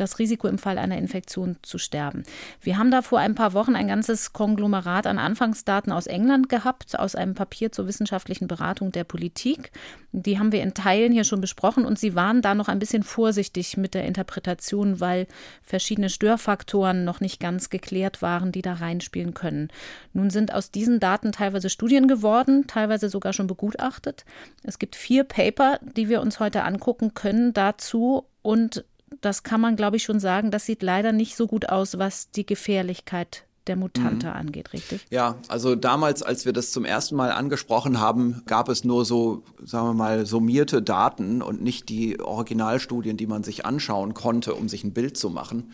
das 0.00 0.18
Risiko 0.18 0.48
im 0.48 0.58
Fall 0.58 0.78
einer 0.78 0.98
Infektion 0.98 1.56
zu 1.62 1.78
sterben. 1.78 2.24
Wir 2.60 2.78
haben 2.78 2.90
da 2.90 3.02
vor 3.02 3.18
ein 3.18 3.34
paar 3.34 3.52
Wochen 3.52 3.76
ein 3.76 3.88
ganzes 3.88 4.32
Konglomerat 4.32 5.06
an 5.06 5.18
Anfangsdaten 5.18 5.92
aus 5.92 6.06
England 6.06 6.48
gehabt, 6.48 6.98
aus 6.98 7.14
einem 7.14 7.34
Papier 7.34 7.70
zur 7.72 7.86
wissenschaftlichen 7.86 8.48
Beratung 8.48 8.92
der 8.92 9.04
Politik. 9.04 9.70
Die 10.12 10.38
haben 10.38 10.52
wir 10.52 10.62
in 10.62 10.74
Teilen 10.74 11.12
hier 11.12 11.24
schon 11.24 11.40
besprochen 11.40 11.84
und 11.84 11.98
Sie 11.98 12.14
waren 12.14 12.42
da 12.42 12.54
noch 12.54 12.68
ein 12.68 12.78
bisschen 12.78 13.02
vorsichtig 13.02 13.76
mit 13.76 13.94
der 13.94 14.04
Interpretation, 14.04 15.00
weil 15.00 15.26
verschiedene 15.62 16.10
Störfaktoren 16.10 17.04
noch 17.04 17.20
nicht 17.20 17.38
ganz 17.38 17.70
geklärt 17.70 18.22
waren, 18.22 18.50
die 18.50 18.62
da 18.62 18.74
reinspielen 18.74 19.34
können. 19.34 19.68
Nun 20.12 20.30
sind 20.30 20.52
aus 20.52 20.70
diesen 20.70 20.98
Daten 20.98 21.32
teilweise 21.32 21.70
Studien 21.70 22.08
geworden, 22.08 22.66
teilweise 22.66 23.08
sogar 23.08 23.32
schon 23.32 23.46
begutachtet. 23.46 24.24
Es 24.64 24.78
gibt 24.78 24.96
vier 24.96 25.24
Paper, 25.24 25.78
die 25.82 26.08
wir 26.08 26.20
uns 26.20 26.40
heute 26.40 26.64
angucken 26.64 27.14
können 27.14 27.52
dazu 27.52 28.26
und 28.42 28.84
das 29.20 29.42
kann 29.42 29.60
man, 29.60 29.76
glaube 29.76 29.96
ich, 29.96 30.02
schon 30.02 30.20
sagen, 30.20 30.50
das 30.50 30.66
sieht 30.66 30.82
leider 30.82 31.12
nicht 31.12 31.36
so 31.36 31.46
gut 31.46 31.68
aus, 31.68 31.98
was 31.98 32.30
die 32.30 32.46
Gefährlichkeit 32.46 33.44
der 33.66 33.76
Mutante 33.76 34.28
mhm. 34.28 34.32
angeht, 34.32 34.72
richtig? 34.72 35.06
Ja, 35.10 35.36
also 35.48 35.74
damals, 35.74 36.22
als 36.22 36.44
wir 36.44 36.52
das 36.52 36.72
zum 36.72 36.84
ersten 36.84 37.14
Mal 37.14 37.30
angesprochen 37.30 38.00
haben, 38.00 38.42
gab 38.46 38.68
es 38.68 38.84
nur 38.84 39.04
so, 39.04 39.42
sagen 39.62 39.88
wir 39.88 39.94
mal, 39.94 40.26
summierte 40.26 40.82
Daten 40.82 41.42
und 41.42 41.62
nicht 41.62 41.88
die 41.88 42.20
Originalstudien, 42.20 43.16
die 43.16 43.26
man 43.26 43.44
sich 43.44 43.66
anschauen 43.66 44.14
konnte, 44.14 44.54
um 44.54 44.68
sich 44.68 44.82
ein 44.82 44.92
Bild 44.92 45.16
zu 45.16 45.30
machen. 45.30 45.72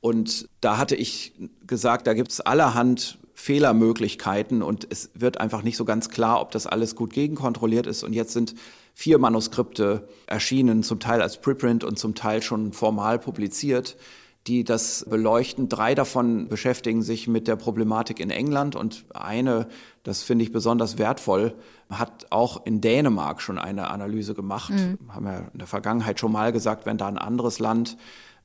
Und 0.00 0.48
da 0.60 0.78
hatte 0.78 0.94
ich 0.96 1.32
gesagt, 1.66 2.06
da 2.06 2.14
gibt 2.14 2.32
es 2.32 2.40
allerhand 2.40 3.18
Fehlermöglichkeiten 3.34 4.62
und 4.62 4.86
es 4.90 5.10
wird 5.14 5.40
einfach 5.40 5.62
nicht 5.62 5.76
so 5.76 5.84
ganz 5.84 6.10
klar, 6.10 6.40
ob 6.40 6.50
das 6.50 6.66
alles 6.66 6.94
gut 6.94 7.12
gegenkontrolliert 7.12 7.86
ist. 7.86 8.04
Und 8.04 8.12
jetzt 8.12 8.32
sind 8.32 8.54
vier 8.94 9.18
Manuskripte 9.18 10.08
erschienen, 10.26 10.82
zum 10.82 11.00
Teil 11.00 11.22
als 11.22 11.40
Preprint 11.40 11.84
und 11.84 11.98
zum 11.98 12.14
Teil 12.14 12.42
schon 12.42 12.72
formal 12.72 13.18
publiziert, 13.18 13.96
die 14.46 14.64
das 14.64 15.06
beleuchten. 15.08 15.68
Drei 15.68 15.94
davon 15.94 16.48
beschäftigen 16.48 17.02
sich 17.02 17.28
mit 17.28 17.46
der 17.48 17.56
Problematik 17.56 18.20
in 18.20 18.30
England 18.30 18.74
und 18.74 19.04
eine, 19.14 19.68
das 20.02 20.22
finde 20.22 20.44
ich 20.44 20.52
besonders 20.52 20.98
wertvoll, 20.98 21.54
hat 21.90 22.26
auch 22.30 22.66
in 22.66 22.80
Dänemark 22.80 23.40
schon 23.40 23.58
eine 23.58 23.90
Analyse 23.90 24.34
gemacht. 24.34 24.72
Mhm. 24.72 24.98
Haben 25.08 25.26
wir 25.26 25.50
in 25.52 25.58
der 25.58 25.68
Vergangenheit 25.68 26.18
schon 26.18 26.32
mal 26.32 26.52
gesagt, 26.52 26.86
wenn 26.86 26.98
da 26.98 27.06
ein 27.06 27.18
anderes 27.18 27.58
Land 27.58 27.96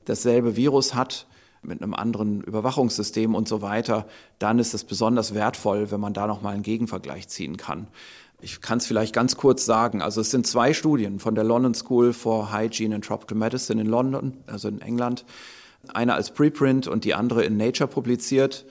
dasselbe 0.05 0.55
Virus 0.55 0.93
hat, 0.93 1.27
mit 1.63 1.81
einem 1.81 1.93
anderen 1.93 2.41
Überwachungssystem 2.41 3.35
und 3.35 3.47
so 3.47 3.61
weiter, 3.61 4.07
dann 4.39 4.59
ist 4.59 4.73
es 4.73 4.83
besonders 4.83 5.33
wertvoll, 5.33 5.91
wenn 5.91 5.99
man 5.99 6.13
da 6.13 6.27
nochmal 6.27 6.53
einen 6.53 6.63
Gegenvergleich 6.63 7.27
ziehen 7.27 7.57
kann. 7.57 7.87
Ich 8.39 8.61
kann 8.61 8.77
es 8.77 8.85
vielleicht 8.85 9.15
ganz 9.15 9.35
kurz 9.35 9.65
sagen. 9.65 10.01
Also 10.01 10.21
es 10.21 10.29
sind 10.29 10.45
zwei 10.45 10.73
Studien 10.73 11.19
von 11.19 11.33
der 11.33 11.43
London 11.43 11.73
School 11.73 12.13
for 12.13 12.53
Hygiene 12.53 12.93
and 12.93 13.03
Tropical 13.03 13.37
Medicine 13.37 13.81
in 13.81 13.87
London, 13.87 14.37
also 14.45 14.67
in 14.67 14.79
England. 14.81 15.25
Eine 15.87 16.13
als 16.13 16.31
Preprint 16.31 16.87
und 16.87 17.03
die 17.03 17.15
andere 17.15 17.43
in 17.43 17.57
Nature 17.57 17.87
publiziert. 17.87 18.65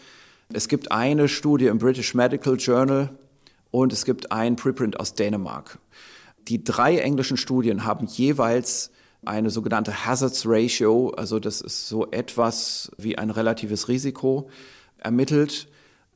Es 0.53 0.69
gibt 0.69 0.93
eine 0.93 1.29
Studie 1.29 1.67
im 1.67 1.79
British 1.79 2.14
Medical 2.14 2.57
Journal 2.57 3.11
und 3.73 3.93
es 3.93 4.05
gibt 4.05 4.31
ein 4.31 4.55
Preprint 4.55 5.01
aus 5.01 5.14
Dänemark. 5.14 5.79
Die 6.47 6.62
drei 6.62 6.99
englischen 6.99 7.37
Studien 7.37 7.85
haben 7.85 8.07
jeweils 8.07 8.93
eine 9.25 9.51
sogenannte 9.51 10.07
Hazards 10.07 10.45
Ratio, 10.47 11.11
also 11.11 11.41
das 11.41 11.61
ist 11.61 11.89
so 11.89 12.09
etwas 12.12 12.93
wie 12.99 13.19
ein 13.19 13.31
relatives 13.31 13.89
Risiko, 13.89 14.49
ermittelt. 14.99 15.67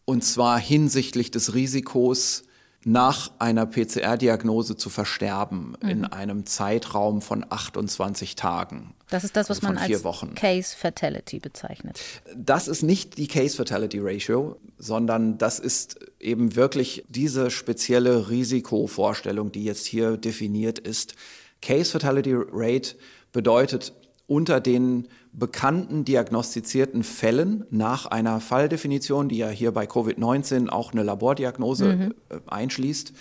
Und 0.04 0.22
zwar 0.22 0.60
hinsichtlich 0.60 1.32
des 1.32 1.54
Risikos, 1.54 2.44
nach 2.84 3.30
einer 3.38 3.66
PCR-Diagnose 3.66 4.76
zu 4.76 4.88
versterben 4.88 5.76
mhm. 5.82 5.88
in 5.88 6.04
einem 6.04 6.46
Zeitraum 6.46 7.20
von 7.20 7.44
28 7.48 8.36
Tagen. 8.36 8.94
Das 9.10 9.24
ist 9.24 9.36
das, 9.36 9.50
was 9.50 9.58
also 9.58 9.66
man 9.74 9.78
als 9.78 10.04
Wochen. 10.04 10.34
Case 10.34 10.74
Fatality 10.76 11.40
bezeichnet. 11.40 12.00
Das 12.34 12.68
ist 12.68 12.82
nicht 12.82 13.18
die 13.18 13.26
Case 13.26 13.56
Fatality 13.56 13.98
Ratio, 14.00 14.56
sondern 14.78 15.36
das 15.36 15.58
ist 15.58 15.98
eben 16.20 16.56
wirklich 16.56 17.04
diese 17.08 17.50
spezielle 17.50 18.30
Risikovorstellung, 18.30 19.52
die 19.52 19.64
jetzt 19.64 19.84
hier 19.86 20.16
definiert 20.16 20.78
ist. 20.78 21.14
Case 21.60 21.90
Fatality 21.90 22.34
Rate 22.34 22.96
bedeutet 23.32 23.92
unter 24.26 24.60
den 24.60 25.08
bekannten 25.32 26.04
diagnostizierten 26.04 27.04
Fällen 27.04 27.64
nach 27.70 28.06
einer 28.06 28.40
Falldefinition, 28.40 29.28
die 29.28 29.38
ja 29.38 29.48
hier 29.48 29.72
bei 29.72 29.84
Covid-19 29.84 30.68
auch 30.68 30.92
eine 30.92 31.02
Labordiagnose 31.02 31.96
mhm. 31.96 32.14
Äh, 32.28 32.38
einschließt, 32.46 33.12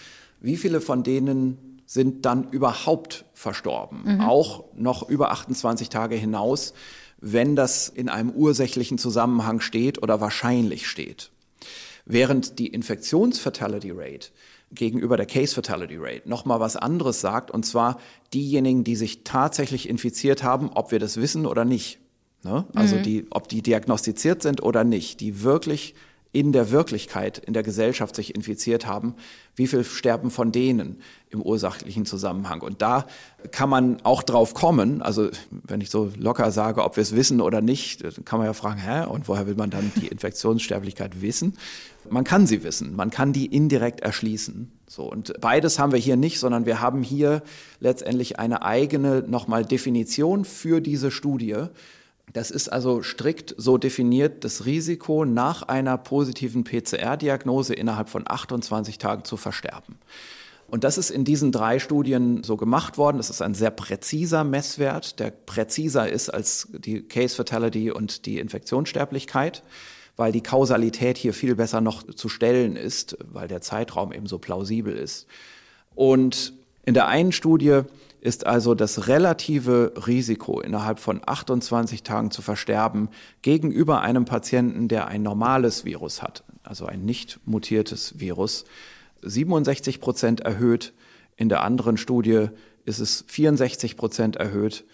wie 0.42 0.58
viele 0.58 0.82
von 0.82 1.04
denen 1.04 1.82
sind 1.86 2.26
dann 2.26 2.50
überhaupt 2.50 3.26
verstorben, 3.34 4.04
mhm. 4.06 4.22
auch 4.22 4.66
noch 4.76 5.08
über 5.10 5.32
28 5.32 5.90
Tage 5.90 6.16
hinaus, 6.16 6.74
wenn 7.20 7.56
das 7.56 7.90
in 7.90 8.10
einem 8.10 8.30
ursächlichen 8.30 8.98
Zusammenhang 8.98 9.60
steht 9.60 10.02
oder 10.02 10.22
wahrscheinlich 10.22 10.88
steht. 10.88 11.32
Während 12.06 12.60
die 12.60 12.68
Infektionsfatality 12.68 13.92
Rate 13.92 14.30
gegenüber 14.72 15.18
der 15.18 15.26
Case 15.26 15.54
Fatality 15.54 15.98
Rate 15.98 16.30
nochmal 16.30 16.60
was 16.60 16.76
anderes 16.76 17.22
sagt, 17.22 17.52
und 17.52 17.66
zwar 17.66 18.00
diejenigen, 18.34 18.84
die 18.84 18.96
sich 18.96 19.24
tatsächlich 19.24 19.90
infiziert 19.90 20.44
haben, 20.44 20.70
ob 20.70 20.92
wir 20.92 21.00
das 21.00 21.18
wissen 21.18 21.46
oder 21.46 21.66
nicht. 21.66 22.00
Ne? 22.44 22.66
Also 22.74 22.98
mhm. 22.98 23.04
die, 23.04 23.28
ob 23.32 23.50
die 23.50 23.62
diagnostiziert 23.62 24.42
sind 24.42 24.62
oder 24.64 24.84
nicht, 24.84 25.20
die 25.20 25.42
wirklich 25.42 25.96
in 26.32 26.52
der 26.52 26.70
Wirklichkeit, 26.70 27.40
in 27.40 27.54
der 27.54 27.64
Gesellschaft 27.64 28.16
sich 28.16 28.36
infiziert 28.36 28.86
haben, 28.86 29.16
wie 29.56 29.66
viel 29.66 29.84
sterben 29.84 30.30
von 30.30 30.52
denen 30.52 31.02
im 31.32 31.42
ursachlichen 31.42 32.06
Zusammenhang. 32.06 32.62
Und 32.62 32.84
da 32.84 33.08
kann 33.52 33.68
man 33.68 33.98
auch 34.04 34.22
drauf 34.22 34.54
kommen, 34.54 35.02
also 35.02 35.30
wenn 35.50 35.82
ich 35.82 35.90
so 35.90 36.12
locker 36.18 36.52
sage, 36.52 36.84
ob 36.84 36.98
wir 36.98 37.02
es 37.02 37.16
wissen 37.16 37.42
oder 37.42 37.62
nicht, 37.62 38.04
kann 38.26 38.38
man 38.38 38.46
ja 38.46 38.54
fragen, 38.54 38.80
hä, 38.80 39.06
und 39.08 39.28
woher 39.28 39.48
will 39.48 39.56
man 39.56 39.72
dann 39.72 39.92
die 39.96 40.08
Infektionssterblichkeit 40.12 41.22
wissen? 41.22 41.58
Man 42.10 42.24
kann 42.24 42.46
sie 42.46 42.64
wissen, 42.64 42.96
man 42.96 43.10
kann 43.10 43.34
die 43.34 43.48
indirekt 43.48 44.02
erschließen. 44.02 44.72
So, 44.88 45.04
und 45.04 45.34
beides 45.42 45.80
haben 45.80 45.92
wir 45.92 46.00
hier 46.00 46.16
nicht, 46.16 46.40
sondern 46.40 46.66
wir 46.66 46.80
haben 46.80 47.02
hier 47.04 47.42
letztendlich 47.80 48.40
eine 48.40 48.62
eigene 48.64 49.22
nochmal 49.22 49.66
Definition 49.66 50.46
für 50.46 50.80
diese 50.80 51.12
Studie, 51.12 51.56
das 52.34 52.52
ist 52.52 52.70
also 52.70 53.02
strikt 53.02 53.56
so 53.58 53.78
definiert, 53.78 54.44
das 54.44 54.66
Risiko 54.66 55.26
nach 55.26 55.64
einer 55.64 55.98
positiven 55.98 56.64
PCR-Diagnose 56.64 57.74
innerhalb 57.74 58.10
von 58.10 58.24
28 58.28 58.98
Tagen 58.98 59.24
zu 59.24 59.38
versterben. 59.38 59.98
Und 60.68 60.84
das 60.84 61.00
ist 61.00 61.10
in 61.10 61.24
diesen 61.26 61.52
drei 61.52 61.80
Studien 61.80 62.44
so 62.44 62.56
gemacht 62.56 62.98
worden. 62.98 63.18
Das 63.18 63.32
ist 63.32 63.42
ein 63.42 63.56
sehr 63.56 63.72
präziser 63.72 64.44
Messwert, 64.44 65.20
der 65.20 65.32
präziser 65.32 66.10
ist 66.10 66.30
als 66.30 66.68
die 66.72 67.02
Case 67.02 67.36
Fatality 67.36 67.92
und 67.92 68.28
die 68.28 68.38
Infektionssterblichkeit, 68.38 69.64
weil 70.16 70.32
die 70.32 70.44
Kausalität 70.44 71.18
hier 71.18 71.34
viel 71.34 71.56
besser 71.56 71.82
noch 71.82 72.04
zu 72.04 72.30
stellen 72.30 72.76
ist, 72.76 73.18
weil 73.32 73.48
der 73.48 73.62
Zeitraum 73.62 74.14
eben 74.14 74.28
so 74.28 74.38
plausibel 74.38 74.96
ist. 74.96 75.26
Und 75.96 76.54
in 76.86 76.94
der 76.94 77.08
einen 77.08 77.32
Studie 77.32 77.82
ist 78.22 78.46
also 78.46 78.76
das 78.76 79.08
relative 79.08 79.94
Risiko, 80.08 80.60
innerhalb 80.60 81.00
von 81.00 81.22
28 81.26 82.04
Tagen 82.04 82.32
zu 82.32 82.42
versterben, 82.42 83.10
gegenüber 83.42 84.02
einem 84.02 84.26
Patienten, 84.26 84.88
der 84.88 85.08
ein 85.08 85.24
normales 85.24 85.86
Virus 85.86 86.22
hat, 86.22 86.44
also 86.64 86.86
ein 86.86 87.06
nicht 87.06 87.40
mutiertes 87.46 88.20
Virus, 88.20 88.66
67 89.22 90.00
Prozent 90.00 90.42
erhöht. 90.42 90.94
In 91.36 91.50
der 91.50 91.64
anderen 91.64 91.98
Studie 91.98 92.48
ist 92.86 93.00
es 93.00 93.24
64 93.28 93.98
Prozent 93.98 94.36
erhöht. 94.36 94.86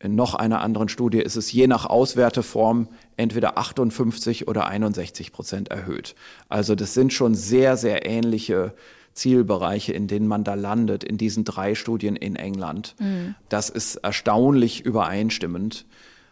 In 0.00 0.16
noch 0.16 0.34
einer 0.34 0.60
anderen 0.60 0.88
Studie 0.88 1.20
ist 1.20 1.36
es 1.36 1.52
je 1.52 1.66
nach 1.66 1.86
Auswerteform 1.86 2.88
entweder 3.16 3.56
58 3.56 4.48
oder 4.48 4.66
61 4.66 5.32
Prozent 5.32 5.68
erhöht. 5.68 6.14
Also 6.48 6.74
das 6.74 6.94
sind 6.94 7.12
schon 7.12 7.34
sehr, 7.34 7.76
sehr 7.76 8.04
ähnliche 8.06 8.74
Zielbereiche, 9.14 9.92
in 9.92 10.06
denen 10.06 10.26
man 10.26 10.44
da 10.44 10.54
landet, 10.54 11.04
in 11.04 11.16
diesen 11.16 11.44
drei 11.44 11.74
Studien 11.74 12.16
in 12.16 12.36
England. 12.36 12.94
Mhm. 12.98 13.34
Das 13.48 13.70
ist 13.70 13.96
erstaunlich 13.96 14.84
übereinstimmend. 14.84 15.86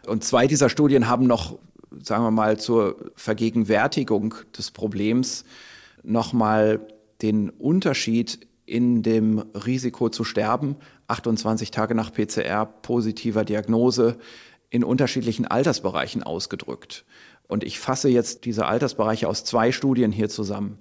Und 0.05 0.23
zwei 0.23 0.47
dieser 0.47 0.69
Studien 0.69 1.07
haben 1.07 1.25
noch, 1.25 1.57
sagen 2.01 2.23
wir 2.23 2.31
mal, 2.31 2.59
zur 2.59 3.11
Vergegenwärtigung 3.15 4.35
des 4.57 4.71
Problems 4.71 5.45
nochmal 6.03 6.81
den 7.21 7.49
Unterschied 7.49 8.47
in 8.65 9.03
dem 9.03 9.39
Risiko 9.39 10.09
zu 10.09 10.23
sterben, 10.23 10.75
28 11.07 11.71
Tage 11.71 11.95
nach 11.95 12.11
PCR 12.11 12.65
positiver 12.65 13.45
Diagnose, 13.45 14.17
in 14.69 14.83
unterschiedlichen 14.83 15.45
Altersbereichen 15.45 16.23
ausgedrückt. 16.23 17.05
Und 17.47 17.63
ich 17.63 17.79
fasse 17.79 18.09
jetzt 18.09 18.45
diese 18.45 18.65
Altersbereiche 18.65 19.27
aus 19.27 19.43
zwei 19.43 19.71
Studien 19.71 20.11
hier 20.11 20.29
zusammen. 20.29 20.79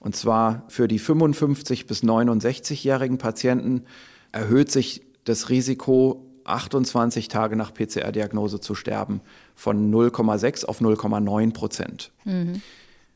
Und 0.00 0.16
zwar 0.16 0.62
für 0.68 0.88
die 0.88 0.98
55 0.98 1.86
bis 1.86 2.02
69-jährigen 2.02 3.18
Patienten 3.18 3.84
erhöht 4.32 4.70
sich 4.70 5.02
das 5.24 5.48
Risiko, 5.48 6.24
28 6.44 7.28
Tage 7.28 7.56
nach 7.56 7.74
PCR-Diagnose 7.74 8.60
zu 8.60 8.74
sterben, 8.74 9.20
von 9.54 9.92
0,6 9.92 10.64
auf 10.64 10.80
0,9 10.80 11.52
Prozent. 11.52 12.12
Mhm. 12.24 12.62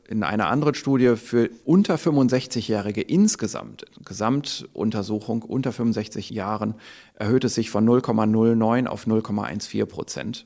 In 0.07 0.23
einer 0.23 0.49
anderen 0.49 0.75
Studie 0.75 1.15
für 1.15 1.49
unter 1.63 1.95
65-Jährige 1.95 3.01
insgesamt, 3.01 3.85
Gesamtuntersuchung 4.03 5.41
unter 5.41 5.71
65 5.71 6.29
Jahren, 6.29 6.75
erhöht 7.15 7.45
es 7.45 7.55
sich 7.55 7.69
von 7.69 7.87
0,09 7.87 8.87
auf 8.87 9.07
0,14 9.07 9.85
Prozent. 9.85 10.45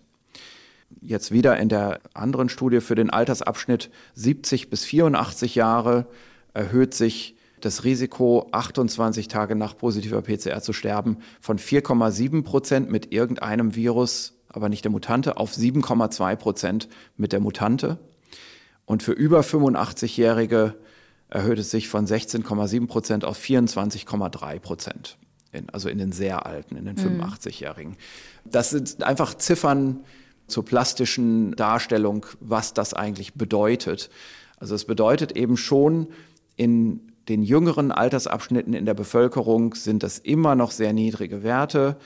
Jetzt 1.02 1.32
wieder 1.32 1.58
in 1.58 1.70
der 1.70 2.00
anderen 2.14 2.50
Studie 2.50 2.82
für 2.82 2.96
den 2.96 3.10
Altersabschnitt 3.10 3.90
70 4.16 4.70
bis 4.70 4.86
84 4.86 5.56
Jahre 5.56 6.08
erhöht 6.54 6.94
sich 6.94 7.36
das 7.62 7.84
Risiko, 7.84 8.48
28 8.52 9.28
Tage 9.28 9.56
nach 9.56 9.78
positiver 9.78 10.22
PCR 10.22 10.62
zu 10.62 10.74
sterben, 10.74 11.18
von 11.42 11.58
4,7 11.58 12.44
Prozent 12.44 12.92
mit 12.92 13.12
irgendeinem 13.12 13.76
Virus, 13.76 14.34
aber 14.50 14.70
nicht 14.70 14.84
der 14.84 14.92
Mutante, 14.92 15.38
auf 15.38 15.54
7,2 15.54 16.36
Prozent 16.36 16.90
mit 17.16 17.34
der 17.34 17.40
Mutante. 17.40 17.98
Und 18.86 19.04
für 19.04 19.12
über 19.12 19.42
85-Jährige 19.42 20.76
erhöht 21.30 21.60
es 21.60 21.72
sich 21.72 21.90
von 21.90 22.06
16,7 22.06 22.88
Prozent 22.88 23.26
auf 23.26 23.38
24,3 23.38 24.60
Prozent. 24.60 25.18
In, 25.52 25.70
also 25.70 25.90
in 25.90 25.98
den 25.98 26.12
sehr 26.12 26.46
alten, 26.46 26.76
in 26.76 26.86
den 26.86 26.96
85-Jährigen. 26.96 27.94
Mhm. 27.94 28.52
Das 28.52 28.70
sind 28.70 29.04
einfach 29.04 29.34
Ziffern 29.34 30.02
zur 30.48 30.66
plastischen 30.66 31.56
Darstellung, 31.56 32.26
was 32.40 32.74
das 32.74 32.94
eigentlich 32.94 33.34
bedeutet. 33.36 34.10
Also 34.58 34.76
es 34.76 34.86
bedeutet 34.86 35.34
eben 35.34 35.58
schon, 35.58 36.08
in 36.56 37.12
den 37.30 37.44
jüngeren 37.44 37.92
Altersabschnitten 37.92 38.74
in 38.74 38.86
der 38.86 38.94
Bevölkerung 38.94 39.76
sind 39.76 40.04
das 40.04 40.18
immer 40.18 40.56
noch 40.56 40.72
sehr 40.72 40.94
niedrige 40.94 41.44
Werte. 41.44 41.98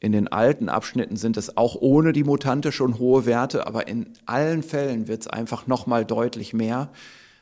In 0.00 0.12
den 0.12 0.28
alten 0.28 0.68
Abschnitten 0.68 1.16
sind 1.16 1.36
es 1.36 1.56
auch 1.56 1.76
ohne 1.80 2.12
die 2.12 2.24
Mutante 2.24 2.72
schon 2.72 2.98
hohe 2.98 3.24
Werte, 3.24 3.66
aber 3.66 3.88
in 3.88 4.12
allen 4.26 4.62
Fällen 4.62 5.08
wird 5.08 5.22
es 5.22 5.26
einfach 5.28 5.66
noch 5.66 5.86
mal 5.86 6.04
deutlich 6.04 6.52
mehr. 6.52 6.90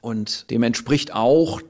Und 0.00 0.50
dem 0.50 0.62
entspricht 0.62 1.14
auch 1.14 1.60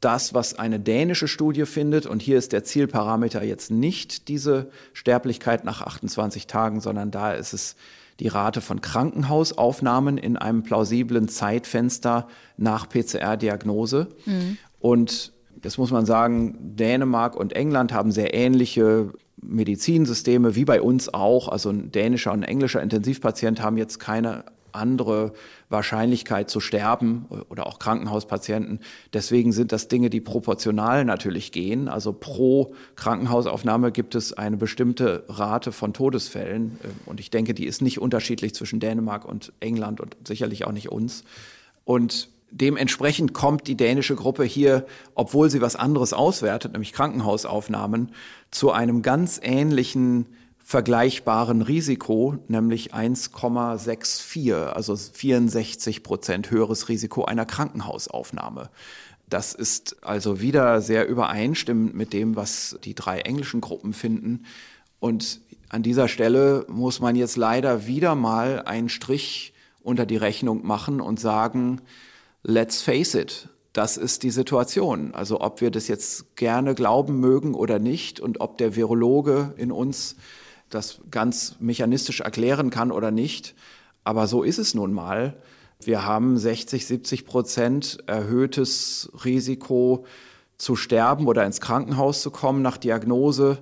das, 0.00 0.34
was 0.34 0.58
eine 0.58 0.80
dänische 0.80 1.28
Studie 1.28 1.64
findet. 1.64 2.06
Und 2.06 2.20
hier 2.20 2.36
ist 2.36 2.52
der 2.52 2.64
Zielparameter 2.64 3.42
jetzt 3.44 3.70
nicht 3.70 4.28
diese 4.28 4.70
Sterblichkeit 4.92 5.64
nach 5.64 5.80
28 5.80 6.46
Tagen, 6.46 6.80
sondern 6.80 7.10
da 7.10 7.32
ist 7.32 7.52
es 7.52 7.76
die 8.20 8.28
Rate 8.28 8.60
von 8.60 8.80
Krankenhausaufnahmen 8.80 10.18
in 10.18 10.36
einem 10.36 10.62
plausiblen 10.62 11.28
Zeitfenster 11.28 12.28
nach 12.56 12.88
PCR-Diagnose. 12.88 14.08
Mhm. 14.26 14.58
Und 14.80 15.32
das 15.60 15.78
muss 15.78 15.90
man 15.90 16.06
sagen, 16.06 16.56
Dänemark 16.76 17.36
und 17.36 17.52
England 17.52 17.92
haben 17.92 18.10
sehr 18.10 18.34
ähnliche 18.34 19.12
Medizinsysteme 19.40 20.54
wie 20.54 20.64
bei 20.64 20.80
uns 20.80 21.12
auch. 21.12 21.48
Also 21.48 21.70
ein 21.70 21.90
dänischer 21.90 22.32
und 22.32 22.40
ein 22.40 22.48
englischer 22.48 22.82
Intensivpatient 22.82 23.62
haben 23.62 23.76
jetzt 23.76 23.98
keine 23.98 24.44
andere 24.72 25.32
Wahrscheinlichkeit 25.68 26.50
zu 26.50 26.60
sterben 26.60 27.26
oder 27.48 27.66
auch 27.66 27.78
Krankenhauspatienten. 27.78 28.80
Deswegen 29.12 29.52
sind 29.52 29.72
das 29.72 29.88
Dinge, 29.88 30.10
die 30.10 30.20
proportional 30.20 31.04
natürlich 31.04 31.52
gehen. 31.52 31.88
Also 31.88 32.12
pro 32.12 32.74
Krankenhausaufnahme 32.96 33.92
gibt 33.92 34.14
es 34.14 34.32
eine 34.32 34.56
bestimmte 34.56 35.24
Rate 35.28 35.72
von 35.72 35.92
Todesfällen. 35.92 36.78
Und 37.06 37.20
ich 37.20 37.30
denke, 37.30 37.54
die 37.54 37.66
ist 37.66 37.82
nicht 37.82 38.00
unterschiedlich 38.00 38.54
zwischen 38.54 38.80
Dänemark 38.80 39.24
und 39.24 39.52
England 39.60 40.00
und 40.00 40.16
sicherlich 40.24 40.66
auch 40.66 40.72
nicht 40.72 40.90
uns. 40.90 41.24
Und 41.84 42.28
dementsprechend 42.50 43.32
kommt 43.32 43.66
die 43.66 43.76
dänische 43.76 44.14
Gruppe 44.14 44.44
hier, 44.44 44.86
obwohl 45.14 45.50
sie 45.50 45.60
was 45.60 45.74
anderes 45.74 46.12
auswertet, 46.12 46.72
nämlich 46.72 46.92
Krankenhausaufnahmen, 46.92 48.12
zu 48.50 48.70
einem 48.70 49.02
ganz 49.02 49.40
ähnlichen 49.42 50.26
vergleichbaren 50.72 51.60
Risiko, 51.60 52.38
nämlich 52.48 52.94
1,64, 52.94 54.54
also 54.54 54.96
64 54.96 56.02
Prozent 56.02 56.50
höheres 56.50 56.88
Risiko 56.88 57.26
einer 57.26 57.44
Krankenhausaufnahme. 57.44 58.70
Das 59.28 59.52
ist 59.52 60.02
also 60.02 60.40
wieder 60.40 60.80
sehr 60.80 61.06
übereinstimmend 61.06 61.94
mit 61.94 62.14
dem, 62.14 62.36
was 62.36 62.78
die 62.84 62.94
drei 62.94 63.20
englischen 63.20 63.60
Gruppen 63.60 63.92
finden. 63.92 64.46
Und 64.98 65.42
an 65.68 65.82
dieser 65.82 66.08
Stelle 66.08 66.64
muss 66.70 67.00
man 67.00 67.16
jetzt 67.16 67.36
leider 67.36 67.86
wieder 67.86 68.14
mal 68.14 68.62
einen 68.62 68.88
Strich 68.88 69.52
unter 69.82 70.06
die 70.06 70.16
Rechnung 70.16 70.66
machen 70.66 71.02
und 71.02 71.20
sagen, 71.20 71.82
let's 72.44 72.80
face 72.80 73.14
it, 73.14 73.50
das 73.74 73.98
ist 73.98 74.22
die 74.22 74.30
Situation. 74.30 75.12
Also 75.12 75.42
ob 75.42 75.60
wir 75.60 75.70
das 75.70 75.86
jetzt 75.88 76.34
gerne 76.36 76.74
glauben 76.74 77.20
mögen 77.20 77.52
oder 77.52 77.78
nicht 77.78 78.20
und 78.20 78.40
ob 78.40 78.56
der 78.56 78.74
Virologe 78.74 79.52
in 79.58 79.70
uns 79.70 80.16
das 80.74 81.00
ganz 81.10 81.56
mechanistisch 81.60 82.20
erklären 82.20 82.70
kann 82.70 82.90
oder 82.90 83.10
nicht. 83.10 83.54
Aber 84.04 84.26
so 84.26 84.42
ist 84.42 84.58
es 84.58 84.74
nun 84.74 84.92
mal. 84.92 85.36
Wir 85.80 86.04
haben 86.04 86.36
60, 86.36 86.86
70 86.86 87.26
Prozent 87.26 87.98
erhöhtes 88.06 89.10
Risiko 89.24 90.04
zu 90.58 90.76
sterben 90.76 91.26
oder 91.26 91.44
ins 91.44 91.60
Krankenhaus 91.60 92.22
zu 92.22 92.30
kommen 92.30 92.62
nach 92.62 92.76
Diagnose. 92.76 93.58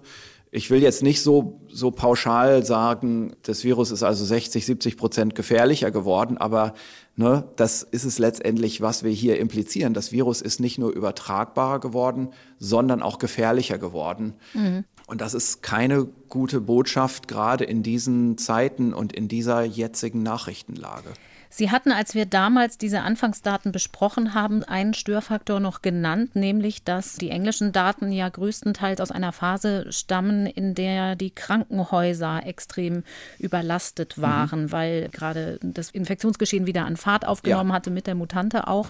Ich 0.52 0.68
will 0.68 0.82
jetzt 0.82 1.02
nicht 1.02 1.22
so, 1.22 1.60
so 1.68 1.92
pauschal 1.92 2.64
sagen, 2.66 3.36
das 3.42 3.62
Virus 3.62 3.90
ist 3.90 4.02
also 4.02 4.24
60, 4.24 4.66
70 4.66 4.96
Prozent 4.96 5.34
gefährlicher 5.34 5.92
geworden, 5.92 6.38
aber 6.38 6.74
ne, 7.14 7.44
das 7.56 7.84
ist 7.84 8.04
es 8.04 8.18
letztendlich, 8.18 8.80
was 8.80 9.04
wir 9.04 9.12
hier 9.12 9.38
implizieren. 9.38 9.94
Das 9.94 10.10
Virus 10.10 10.42
ist 10.42 10.58
nicht 10.58 10.76
nur 10.76 10.90
übertragbarer 10.90 11.78
geworden, 11.78 12.30
sondern 12.58 13.00
auch 13.00 13.18
gefährlicher 13.18 13.78
geworden. 13.78 14.34
Mhm. 14.52 14.84
Und 15.10 15.20
das 15.20 15.34
ist 15.34 15.60
keine 15.60 16.06
gute 16.28 16.60
Botschaft, 16.60 17.26
gerade 17.26 17.64
in 17.64 17.82
diesen 17.82 18.38
Zeiten 18.38 18.94
und 18.94 19.12
in 19.12 19.26
dieser 19.26 19.64
jetzigen 19.64 20.22
Nachrichtenlage. 20.22 21.08
Sie 21.52 21.72
hatten, 21.72 21.90
als 21.90 22.14
wir 22.14 22.26
damals 22.26 22.78
diese 22.78 23.00
Anfangsdaten 23.00 23.72
besprochen 23.72 24.34
haben, 24.34 24.62
einen 24.62 24.94
Störfaktor 24.94 25.58
noch 25.58 25.82
genannt, 25.82 26.36
nämlich 26.36 26.84
dass 26.84 27.16
die 27.16 27.30
englischen 27.30 27.72
Daten 27.72 28.12
ja 28.12 28.28
größtenteils 28.28 29.00
aus 29.00 29.10
einer 29.10 29.32
Phase 29.32 29.92
stammen, 29.92 30.46
in 30.46 30.76
der 30.76 31.16
die 31.16 31.32
Krankenhäuser 31.32 32.46
extrem 32.46 33.02
überlastet 33.40 34.16
mhm. 34.16 34.22
waren, 34.22 34.62
mhm. 34.62 34.72
weil 34.72 35.08
gerade 35.08 35.58
das 35.60 35.90
Infektionsgeschehen 35.90 36.66
wieder 36.66 36.86
an 36.86 36.96
Fahrt 36.96 37.26
aufgenommen 37.26 37.70
ja. 37.70 37.74
hatte 37.74 37.90
mit 37.90 38.06
der 38.06 38.14
Mutante 38.14 38.68
auch 38.68 38.88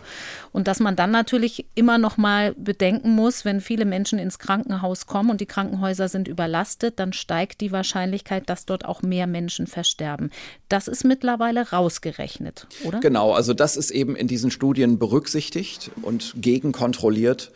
und 0.52 0.68
dass 0.68 0.80
man 0.80 0.96
dann 0.96 1.10
natürlich 1.10 1.64
immer 1.74 1.96
noch 1.96 2.18
mal 2.18 2.52
bedenken 2.58 3.14
muss, 3.14 3.46
wenn 3.46 3.62
viele 3.62 3.86
Menschen 3.86 4.18
ins 4.18 4.38
Krankenhaus 4.38 5.06
kommen 5.06 5.30
und 5.30 5.40
die 5.40 5.46
Krankenhäuser 5.46 6.08
sind 6.08 6.28
überlastet, 6.28 6.98
dann 6.98 7.14
steigt 7.14 7.62
die 7.62 7.72
Wahrscheinlichkeit, 7.72 8.50
dass 8.50 8.66
dort 8.66 8.84
auch 8.84 9.00
mehr 9.00 9.26
Menschen 9.26 9.66
versterben. 9.66 10.30
Das 10.68 10.88
ist 10.88 11.04
mittlerweile 11.04 11.70
rausgerechnet 11.70 12.49
berechnet, 12.50 12.66
oder? 12.84 13.00
Genau, 13.00 13.32
also 13.32 13.54
das 13.54 13.76
ist 13.76 13.90
eben 13.90 14.16
in 14.16 14.28
diesen 14.28 14.50
Studien 14.50 14.98
berücksichtigt 14.98 15.90
und 16.02 16.34
gegenkontrolliert. 16.36 17.52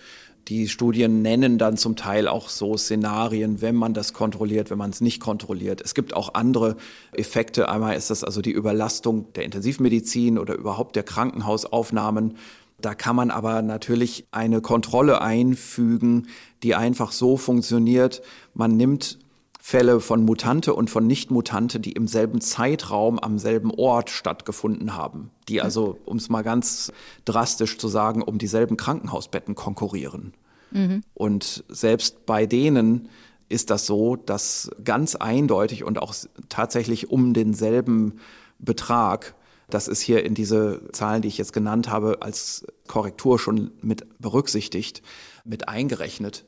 Die 0.49 0.69
Studien 0.69 1.23
nennen 1.23 1.57
dann 1.57 1.79
zum 1.79 1.97
Teil 1.97 2.29
auch 2.29 2.51
so 2.51 2.77
Szenarien, 2.77 3.63
wenn 3.63 3.75
man 3.75 3.95
das 3.95 4.13
kontrolliert, 4.13 4.71
wenn 4.71 4.77
man 4.77 4.91
es 4.91 5.01
nicht 5.01 5.19
kontrolliert. 5.21 5.81
Es 5.81 5.95
gibt 5.95 6.15
auch 6.15 6.35
andere 6.35 6.77
Effekte. 7.13 7.71
Einmal 7.71 7.97
ist 7.97 8.11
das 8.11 8.25
also 8.25 8.43
die 8.43 8.51
Überlastung 8.51 9.33
der 9.33 9.45
Intensivmedizin 9.45 10.39
oder 10.39 10.55
überhaupt 10.55 10.97
der 10.97 11.03
Krankenhausaufnahmen. 11.03 12.37
Da 12.79 12.95
kann 12.95 13.17
man 13.17 13.31
aber 13.31 13.63
natürlich 13.63 14.27
eine 14.33 14.61
Kontrolle 14.61 15.23
einfügen, 15.23 16.27
die 16.63 16.75
einfach 16.75 17.13
so 17.13 17.39
funktioniert. 17.39 18.21
Man 18.53 18.77
nimmt 18.77 19.19
Fälle 19.67 20.01
von 20.01 20.27
Mutante 20.27 20.75
und 20.75 20.91
von 20.91 21.07
Nicht-Mutante, 21.07 21.81
die 21.81 21.93
im 21.93 22.07
selben 22.07 22.43
Zeitraum 22.43 23.19
am 23.19 23.39
selben 23.39 23.71
Ort 23.71 24.11
stattgefunden 24.11 24.95
haben, 24.95 25.31
die 25.49 25.63
also, 25.63 25.99
um 26.05 26.19
es 26.19 26.29
mal 26.29 26.43
ganz 26.43 26.93
drastisch 27.25 27.79
zu 27.79 27.89
sagen, 27.89 28.21
um 28.21 28.37
dieselben 28.37 28.77
Krankenhausbetten 28.77 29.55
konkurrieren. 29.55 30.35
Mhm. 30.71 31.03
Und 31.15 31.65
selbst 31.71 32.27
bei 32.27 32.45
denen 32.45 33.09
ist 33.49 33.71
das 33.71 33.87
so, 33.87 34.17
dass 34.17 34.71
ganz 34.85 35.17
eindeutig 35.17 35.83
und 35.83 35.99
auch 35.99 36.15
tatsächlich 36.51 37.09
um 37.09 37.33
denselben 37.33 38.21
Betrag, 38.59 39.35
das 39.71 39.89
ist 39.89 40.03
hier 40.03 40.27
in 40.27 40.35
diese 40.35 40.83
Zahlen, 40.93 41.23
die 41.23 41.29
ich 41.29 41.39
jetzt 41.39 41.55
genannt 41.55 41.89
habe, 41.89 42.19
als 42.21 42.67
Korrektur 42.87 43.39
schon 43.39 43.71
mit 43.81 44.05
berücksichtigt, 44.21 45.01
mit 45.43 45.71
eingerechnet 45.71 46.45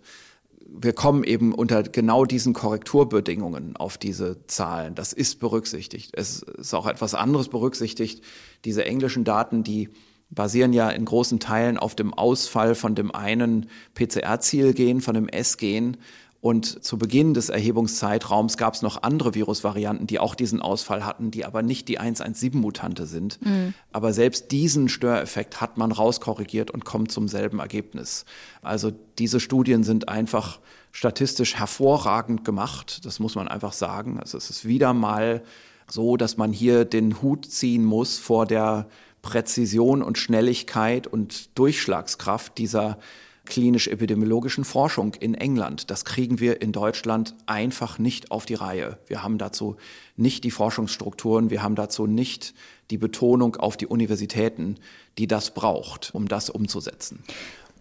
wir 0.69 0.93
kommen 0.93 1.25
eben 1.25 1.55
unter 1.55 1.83
genau 1.83 2.25
diesen 2.25 2.53
Korrekturbedingungen 2.53 3.77
auf 3.77 3.99
diese 3.99 4.47
Zahlen. 4.47 4.95
Das 4.95 5.13
ist 5.13 5.39
berücksichtigt. 5.39 6.11
Es 6.15 6.43
ist 6.43 6.75
auch 6.75 6.87
etwas 6.87 7.15
anderes 7.15 7.49
berücksichtigt. 7.49 8.23
Diese 8.65 8.85
englischen 8.85 9.25
Daten, 9.25 9.63
die 9.63 9.91
basieren 10.31 10.73
ja 10.73 10.91
in 10.91 11.05
großen 11.05 11.39
Teilen 11.39 11.79
auf 11.79 11.95
dem 11.95 12.13
Ausfall 12.13 12.75
von 12.75 12.95
dem 12.95 13.15
einen 13.15 13.67
PCR-Zielgen, 13.95 15.01
von 15.01 15.15
dem 15.15 15.29
S-Gen. 15.29 15.99
Und 16.47 16.85
zu 16.85 16.97
Beginn 16.97 17.35
des 17.35 17.49
Erhebungszeitraums 17.49 18.57
gab 18.57 18.75
es 18.75 18.81
noch 18.81 19.03
andere 19.03 19.35
Virusvarianten, 19.35 20.07
die 20.07 20.21
auch 20.21 20.37
diesen 20.37 20.63
Ausfall 20.63 21.05
hatten, 21.05 21.33
die 21.33 21.45
aber 21.45 21.61
nicht 21.61 21.89
die 21.89 21.99
117-Mutante 21.99 23.07
sind. 23.07 23.45
Mhm. 23.45 23.75
Aber 23.91 24.13
selbst 24.13 24.53
diesen 24.53 24.89
Störeffekt 24.89 25.61
hat 25.61 25.77
man 25.77 25.91
rauskorrigiert 25.91 26.71
und 26.71 26.85
kommt 26.85 27.11
zum 27.11 27.27
selben 27.27 27.59
Ergebnis. 27.59 28.27
Also 28.63 28.93
diese 29.19 29.41
Studien 29.41 29.83
sind 29.83 30.09
einfach 30.09 30.61
statistisch 30.93 31.57
hervorragend 31.57 32.45
gemacht. 32.45 33.05
Das 33.05 33.19
muss 33.19 33.35
man 33.35 33.49
einfach 33.49 33.73
sagen. 33.73 34.21
Also 34.21 34.39
es 34.39 34.49
ist 34.49 34.65
wieder 34.65 34.95
mal 34.95 35.43
so, 35.89 36.17
dass 36.17 36.37
man 36.37 36.53
hier 36.53 36.85
den 36.85 37.23
Hut 37.23 37.45
ziehen 37.45 37.85
muss 37.85 38.19
vor 38.19 38.47
der 38.47 38.87
Präzision 39.21 40.01
und 40.01 40.17
Schnelligkeit 40.17 41.09
und 41.09 41.59
Durchschlagskraft 41.59 42.57
dieser 42.57 42.99
klinisch-epidemiologischen 43.47 44.65
Forschung 44.65 45.15
in 45.15 45.35
England. 45.35 45.91
Das 45.91 46.05
kriegen 46.05 46.41
wir 46.41 46.61
in 46.61 46.73
Deutschland 46.73 47.35
einfach 47.47 47.99
nicht 47.99 48.31
auf 48.31 48.47
die 48.47 48.55
Reihe. 48.55 48.99
Wir 49.07 49.23
haben 49.23 49.39
dazu 49.39 49.77
nicht 50.17 50.45
die 50.45 50.51
Forschungsstrukturen, 50.51 51.51
wir 51.51 51.63
haben 51.63 51.75
dazu 51.75 52.07
nicht 52.07 52.55
die 52.91 52.99
Betonung 52.99 53.57
auf 53.57 53.77
die 53.77 53.87
Universitäten, 53.87 54.77
die 55.19 55.27
das 55.27 55.55
braucht, 55.55 56.15
um 56.15 56.29
das 56.29 56.51
umzusetzen. 56.51 57.23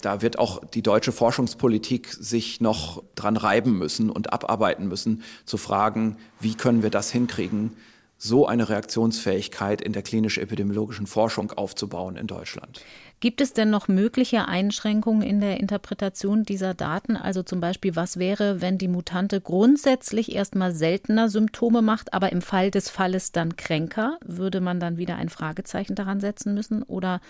Da 0.01 0.21
wird 0.21 0.39
auch 0.39 0.63
die 0.63 0.83
deutsche 0.83 1.11
Forschungspolitik 1.11 2.09
sich 2.09 2.61
noch 2.61 3.03
dran 3.15 3.37
reiben 3.37 3.77
müssen 3.77 4.09
und 4.09 4.31
abarbeiten 4.31 4.87
müssen, 4.87 5.23
zu 5.45 5.57
fragen, 5.57 6.17
wie 6.39 6.53
können 6.53 6.83
wir 6.83 6.91
das 6.91 7.11
hinkriegen, 7.11 7.75
so 8.17 8.47
eine 8.47 8.69
Reaktionsfähigkeit 8.69 9.81
in 9.81 9.93
der 9.93 10.01
klinisch-epidemiologischen 10.01 11.07
Forschung 11.07 11.51
aufzubauen 11.51 12.17
in 12.17 12.27
Deutschland. 12.27 12.81
Gibt 13.21 13.41
es 13.41 13.53
denn 13.53 13.69
noch 13.69 13.87
mögliche 13.87 14.47
Einschränkungen 14.47 15.21
in 15.21 15.39
der 15.39 15.59
Interpretation 15.59 16.43
dieser 16.43 16.73
Daten? 16.73 17.15
Also 17.15 17.43
zum 17.43 17.61
Beispiel, 17.61 17.95
was 17.95 18.17
wäre, 18.17 18.61
wenn 18.61 18.77
die 18.77 18.87
Mutante 18.87 19.41
grundsätzlich 19.41 20.35
erstmal 20.35 20.73
seltener 20.73 21.29
Symptome 21.29 21.81
macht, 21.81 22.13
aber 22.13 22.31
im 22.31 22.41
Fall 22.41 22.71
des 22.71 22.89
Falles 22.89 23.31
dann 23.31 23.55
kränker? 23.55 24.17
Würde 24.23 24.61
man 24.61 24.79
dann 24.79 24.97
wieder 24.97 25.15
ein 25.15 25.29
Fragezeichen 25.29 25.95
daran 25.95 26.19
setzen 26.19 26.53
müssen? 26.53 26.83
Oder 26.83 27.21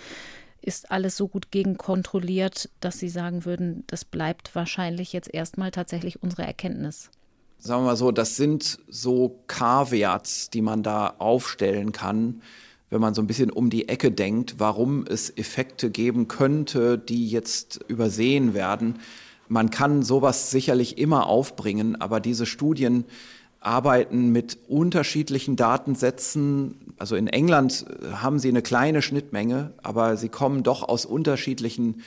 ist 0.62 0.92
alles 0.92 1.16
so 1.16 1.28
gut 1.28 1.52
gegenkontrolliert, 1.52 2.70
dass 2.80 2.98
Sie 2.98 3.10
sagen 3.10 3.46
würden, 3.46 3.84
das 3.88 4.04
bleibt 4.04 4.56
wahrscheinlich 4.56 5.14
jetzt 5.14 5.32
erstmal 5.32 5.72
tatsächlich 5.72 6.24
unsere 6.24 6.44
Erkenntnis? 6.44 7.12
sagen 7.66 7.82
wir 7.82 7.88
mal 7.88 7.96
so, 7.96 8.12
das 8.12 8.36
sind 8.36 8.80
so 8.88 9.40
K-Werts, 9.48 10.50
die 10.52 10.62
man 10.62 10.84
da 10.84 11.16
aufstellen 11.18 11.92
kann, 11.92 12.42
wenn 12.90 13.02
man 13.02 13.14
so 13.14 13.22
ein 13.22 13.28
bisschen 13.28 13.50
um 13.50 13.70
die 13.70 13.90
Ecke 13.90 14.12
denkt, 14.12 14.56
warum 14.58 15.06
es 15.08 15.36
Effekte 15.36 15.90
geben 15.90 16.28
könnte, 16.28 16.98
die 16.98 17.28
jetzt 17.28 17.84
übersehen 17.88 18.54
werden. 18.54 19.00
Man 19.48 19.70
kann 19.70 20.04
sowas 20.04 20.52
sicherlich 20.52 20.98
immer 20.98 21.28
aufbringen, 21.28 22.00
aber 22.00 22.20
diese 22.20 22.46
Studien 22.46 23.06
arbeiten 23.60 24.32
mit 24.32 24.60
unterschiedlichen 24.68 25.56
Datensätzen. 25.56 26.76
Also 26.98 27.16
in 27.16 27.28
England 27.28 27.86
haben 28.14 28.40
sie 28.40 28.50
eine 28.50 28.62
kleine 28.62 29.02
Schnittmenge, 29.02 29.74
aber 29.82 30.18
sie 30.18 30.30
kommen 30.30 30.64
doch 30.64 30.84
aus 30.88 31.06
unterschiedlichen 31.06 32.02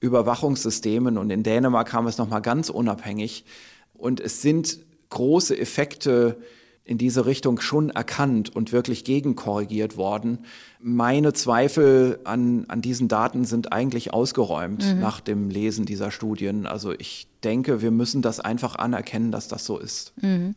Überwachungssystemen 0.00 1.16
und 1.16 1.30
in 1.30 1.42
Dänemark 1.42 1.92
haben 1.92 2.04
wir 2.04 2.10
es 2.10 2.18
nochmal 2.18 2.42
ganz 2.42 2.68
unabhängig. 2.68 3.44
Und 3.94 4.20
es 4.20 4.42
sind 4.42 4.80
große 5.10 5.56
Effekte 5.56 6.36
in 6.84 6.98
diese 6.98 7.24
Richtung 7.24 7.60
schon 7.60 7.88
erkannt 7.88 8.54
und 8.54 8.70
wirklich 8.70 9.04
gegenkorrigiert 9.04 9.96
worden. 9.96 10.40
Meine 10.80 11.32
Zweifel 11.32 12.18
an, 12.24 12.66
an 12.68 12.82
diesen 12.82 13.08
Daten 13.08 13.44
sind 13.46 13.72
eigentlich 13.72 14.12
ausgeräumt 14.12 14.84
mhm. 14.84 15.00
nach 15.00 15.20
dem 15.20 15.48
Lesen 15.48 15.86
dieser 15.86 16.10
Studien. 16.10 16.66
Also 16.66 16.92
ich 16.92 17.26
denke, 17.42 17.80
wir 17.80 17.90
müssen 17.90 18.20
das 18.20 18.38
einfach 18.38 18.76
anerkennen, 18.76 19.32
dass 19.32 19.48
das 19.48 19.64
so 19.64 19.78
ist. 19.78 20.12
Mhm. 20.20 20.56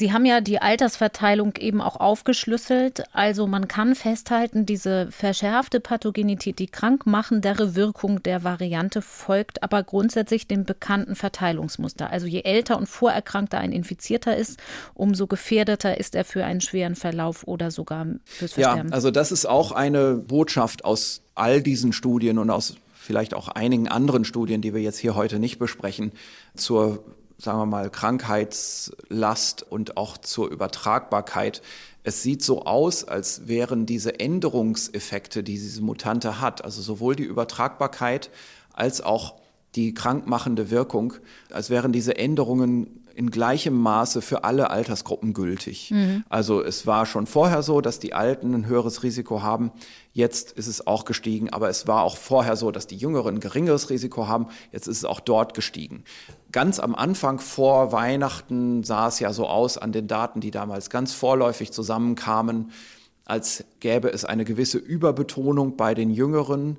Sie 0.00 0.14
haben 0.14 0.24
ja 0.24 0.40
die 0.40 0.62
Altersverteilung 0.62 1.56
eben 1.58 1.82
auch 1.82 1.96
aufgeschlüsselt. 1.96 3.04
Also 3.12 3.46
man 3.46 3.68
kann 3.68 3.94
festhalten, 3.94 4.64
diese 4.64 5.08
verschärfte 5.10 5.78
Pathogenität, 5.78 6.58
die 6.58 6.68
krankmachendere 6.68 7.74
Wirkung 7.74 8.22
der 8.22 8.42
Variante 8.42 9.02
folgt 9.02 9.62
aber 9.62 9.82
grundsätzlich 9.82 10.46
dem 10.46 10.64
bekannten 10.64 11.16
Verteilungsmuster. 11.16 12.08
Also 12.08 12.26
je 12.26 12.40
älter 12.44 12.78
und 12.78 12.88
vorerkrankter 12.88 13.58
ein 13.58 13.72
Infizierter 13.72 14.34
ist, 14.34 14.58
umso 14.94 15.26
gefährdeter 15.26 16.00
ist 16.00 16.14
er 16.14 16.24
für 16.24 16.46
einen 16.46 16.62
schweren 16.62 16.96
Verlauf 16.96 17.46
oder 17.46 17.70
sogar 17.70 18.06
fürs 18.24 18.54
Versterben. 18.54 18.88
Ja, 18.88 18.94
also 18.94 19.10
das 19.10 19.30
ist 19.30 19.44
auch 19.44 19.70
eine 19.70 20.14
Botschaft 20.14 20.86
aus 20.86 21.20
all 21.34 21.62
diesen 21.62 21.92
Studien 21.92 22.38
und 22.38 22.48
aus 22.48 22.76
vielleicht 22.94 23.34
auch 23.34 23.48
einigen 23.48 23.86
anderen 23.86 24.24
Studien, 24.24 24.62
die 24.62 24.72
wir 24.72 24.80
jetzt 24.80 24.98
hier 24.98 25.14
heute 25.14 25.38
nicht 25.38 25.58
besprechen, 25.58 26.12
zur 26.54 27.04
sagen 27.40 27.58
wir 27.58 27.66
mal, 27.66 27.90
Krankheitslast 27.90 29.62
und 29.62 29.96
auch 29.96 30.18
zur 30.18 30.50
Übertragbarkeit. 30.50 31.62
Es 32.02 32.22
sieht 32.22 32.42
so 32.42 32.64
aus, 32.64 33.04
als 33.04 33.48
wären 33.48 33.86
diese 33.86 34.20
Änderungseffekte, 34.20 35.42
die 35.42 35.54
diese 35.54 35.82
Mutante 35.82 36.40
hat, 36.40 36.64
also 36.64 36.82
sowohl 36.82 37.16
die 37.16 37.24
Übertragbarkeit 37.24 38.30
als 38.72 39.00
auch 39.00 39.34
die 39.74 39.94
krankmachende 39.94 40.70
Wirkung, 40.70 41.14
als 41.50 41.70
wären 41.70 41.92
diese 41.92 42.16
Änderungen 42.16 42.99
in 43.20 43.30
gleichem 43.30 43.78
Maße 43.78 44.22
für 44.22 44.44
alle 44.44 44.70
Altersgruppen 44.70 45.34
gültig. 45.34 45.90
Mhm. 45.90 46.24
Also 46.30 46.62
es 46.62 46.86
war 46.86 47.04
schon 47.04 47.26
vorher 47.26 47.62
so, 47.62 47.82
dass 47.82 47.98
die 47.98 48.14
Alten 48.14 48.54
ein 48.54 48.66
höheres 48.66 49.02
Risiko 49.02 49.42
haben. 49.42 49.72
Jetzt 50.14 50.52
ist 50.52 50.68
es 50.68 50.86
auch 50.86 51.04
gestiegen, 51.04 51.50
aber 51.50 51.68
es 51.68 51.86
war 51.86 52.02
auch 52.02 52.16
vorher 52.16 52.56
so, 52.56 52.70
dass 52.70 52.86
die 52.86 52.96
Jüngeren 52.96 53.34
ein 53.34 53.40
geringeres 53.40 53.90
Risiko 53.90 54.26
haben. 54.26 54.46
Jetzt 54.72 54.88
ist 54.88 54.96
es 54.96 55.04
auch 55.04 55.20
dort 55.20 55.52
gestiegen. 55.52 56.04
Ganz 56.50 56.80
am 56.80 56.94
Anfang 56.94 57.40
vor 57.40 57.92
Weihnachten 57.92 58.84
sah 58.84 59.08
es 59.08 59.20
ja 59.20 59.34
so 59.34 59.46
aus 59.46 59.76
an 59.76 59.92
den 59.92 60.08
Daten, 60.08 60.40
die 60.40 60.50
damals 60.50 60.88
ganz 60.88 61.12
vorläufig 61.12 61.72
zusammenkamen, 61.72 62.70
als 63.26 63.64
gäbe 63.80 64.08
es 64.08 64.24
eine 64.24 64.46
gewisse 64.46 64.78
Überbetonung 64.78 65.76
bei 65.76 65.92
den 65.92 66.10
Jüngeren. 66.10 66.78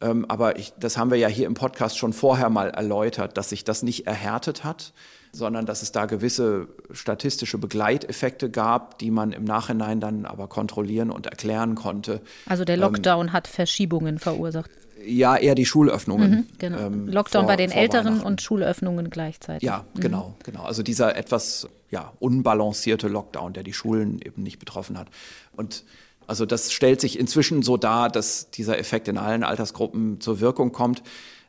Ähm, 0.00 0.24
aber 0.28 0.58
ich, 0.58 0.72
das 0.80 0.96
haben 0.96 1.10
wir 1.10 1.18
ja 1.18 1.28
hier 1.28 1.46
im 1.46 1.54
Podcast 1.54 1.98
schon 1.98 2.14
vorher 2.14 2.48
mal 2.48 2.70
erläutert, 2.70 3.36
dass 3.36 3.50
sich 3.50 3.62
das 3.62 3.82
nicht 3.82 4.06
erhärtet 4.06 4.64
hat, 4.64 4.94
sondern 5.32 5.64
dass 5.64 5.82
es 5.82 5.92
da 5.92 6.04
gewisse 6.06 6.68
statistische 6.92 7.56
Begleiteffekte 7.58 8.50
gab, 8.50 8.98
die 8.98 9.10
man 9.10 9.32
im 9.32 9.44
Nachhinein 9.44 9.98
dann 9.98 10.26
aber 10.26 10.46
kontrollieren 10.46 11.10
und 11.10 11.26
erklären 11.26 11.74
konnte. 11.74 12.20
Also 12.46 12.64
der 12.64 12.76
Lockdown 12.76 13.28
ähm, 13.28 13.32
hat 13.32 13.48
Verschiebungen 13.48 14.18
verursacht. 14.18 14.70
Ja, 15.04 15.36
eher 15.36 15.54
die 15.54 15.66
Schulöffnungen. 15.66 16.30
Mhm, 16.30 16.46
genau. 16.58 16.78
ähm, 16.78 17.08
Lockdown 17.08 17.42
vor, 17.42 17.48
bei 17.48 17.56
den 17.56 17.72
Älteren 17.72 18.20
und 18.20 18.42
Schulöffnungen 18.42 19.10
gleichzeitig. 19.10 19.66
Ja, 19.66 19.84
mhm. 19.94 20.00
genau, 20.00 20.34
genau. 20.44 20.62
Also 20.64 20.82
dieser 20.82 21.16
etwas 21.16 21.66
ja, 21.90 22.12
unbalancierte 22.20 23.08
Lockdown, 23.08 23.54
der 23.54 23.62
die 23.62 23.72
Schulen 23.72 24.20
eben 24.22 24.42
nicht 24.42 24.58
betroffen 24.58 24.98
hat. 24.98 25.08
Und 25.56 25.84
also 26.26 26.46
das 26.46 26.72
stellt 26.72 27.00
sich 27.00 27.18
inzwischen 27.18 27.62
so 27.62 27.76
dar, 27.76 28.08
dass 28.08 28.50
dieser 28.50 28.78
Effekt 28.78 29.08
in 29.08 29.18
allen 29.18 29.42
Altersgruppen 29.42 30.20
zur 30.20 30.40
Wirkung 30.40 30.72
kommt. 30.72 31.02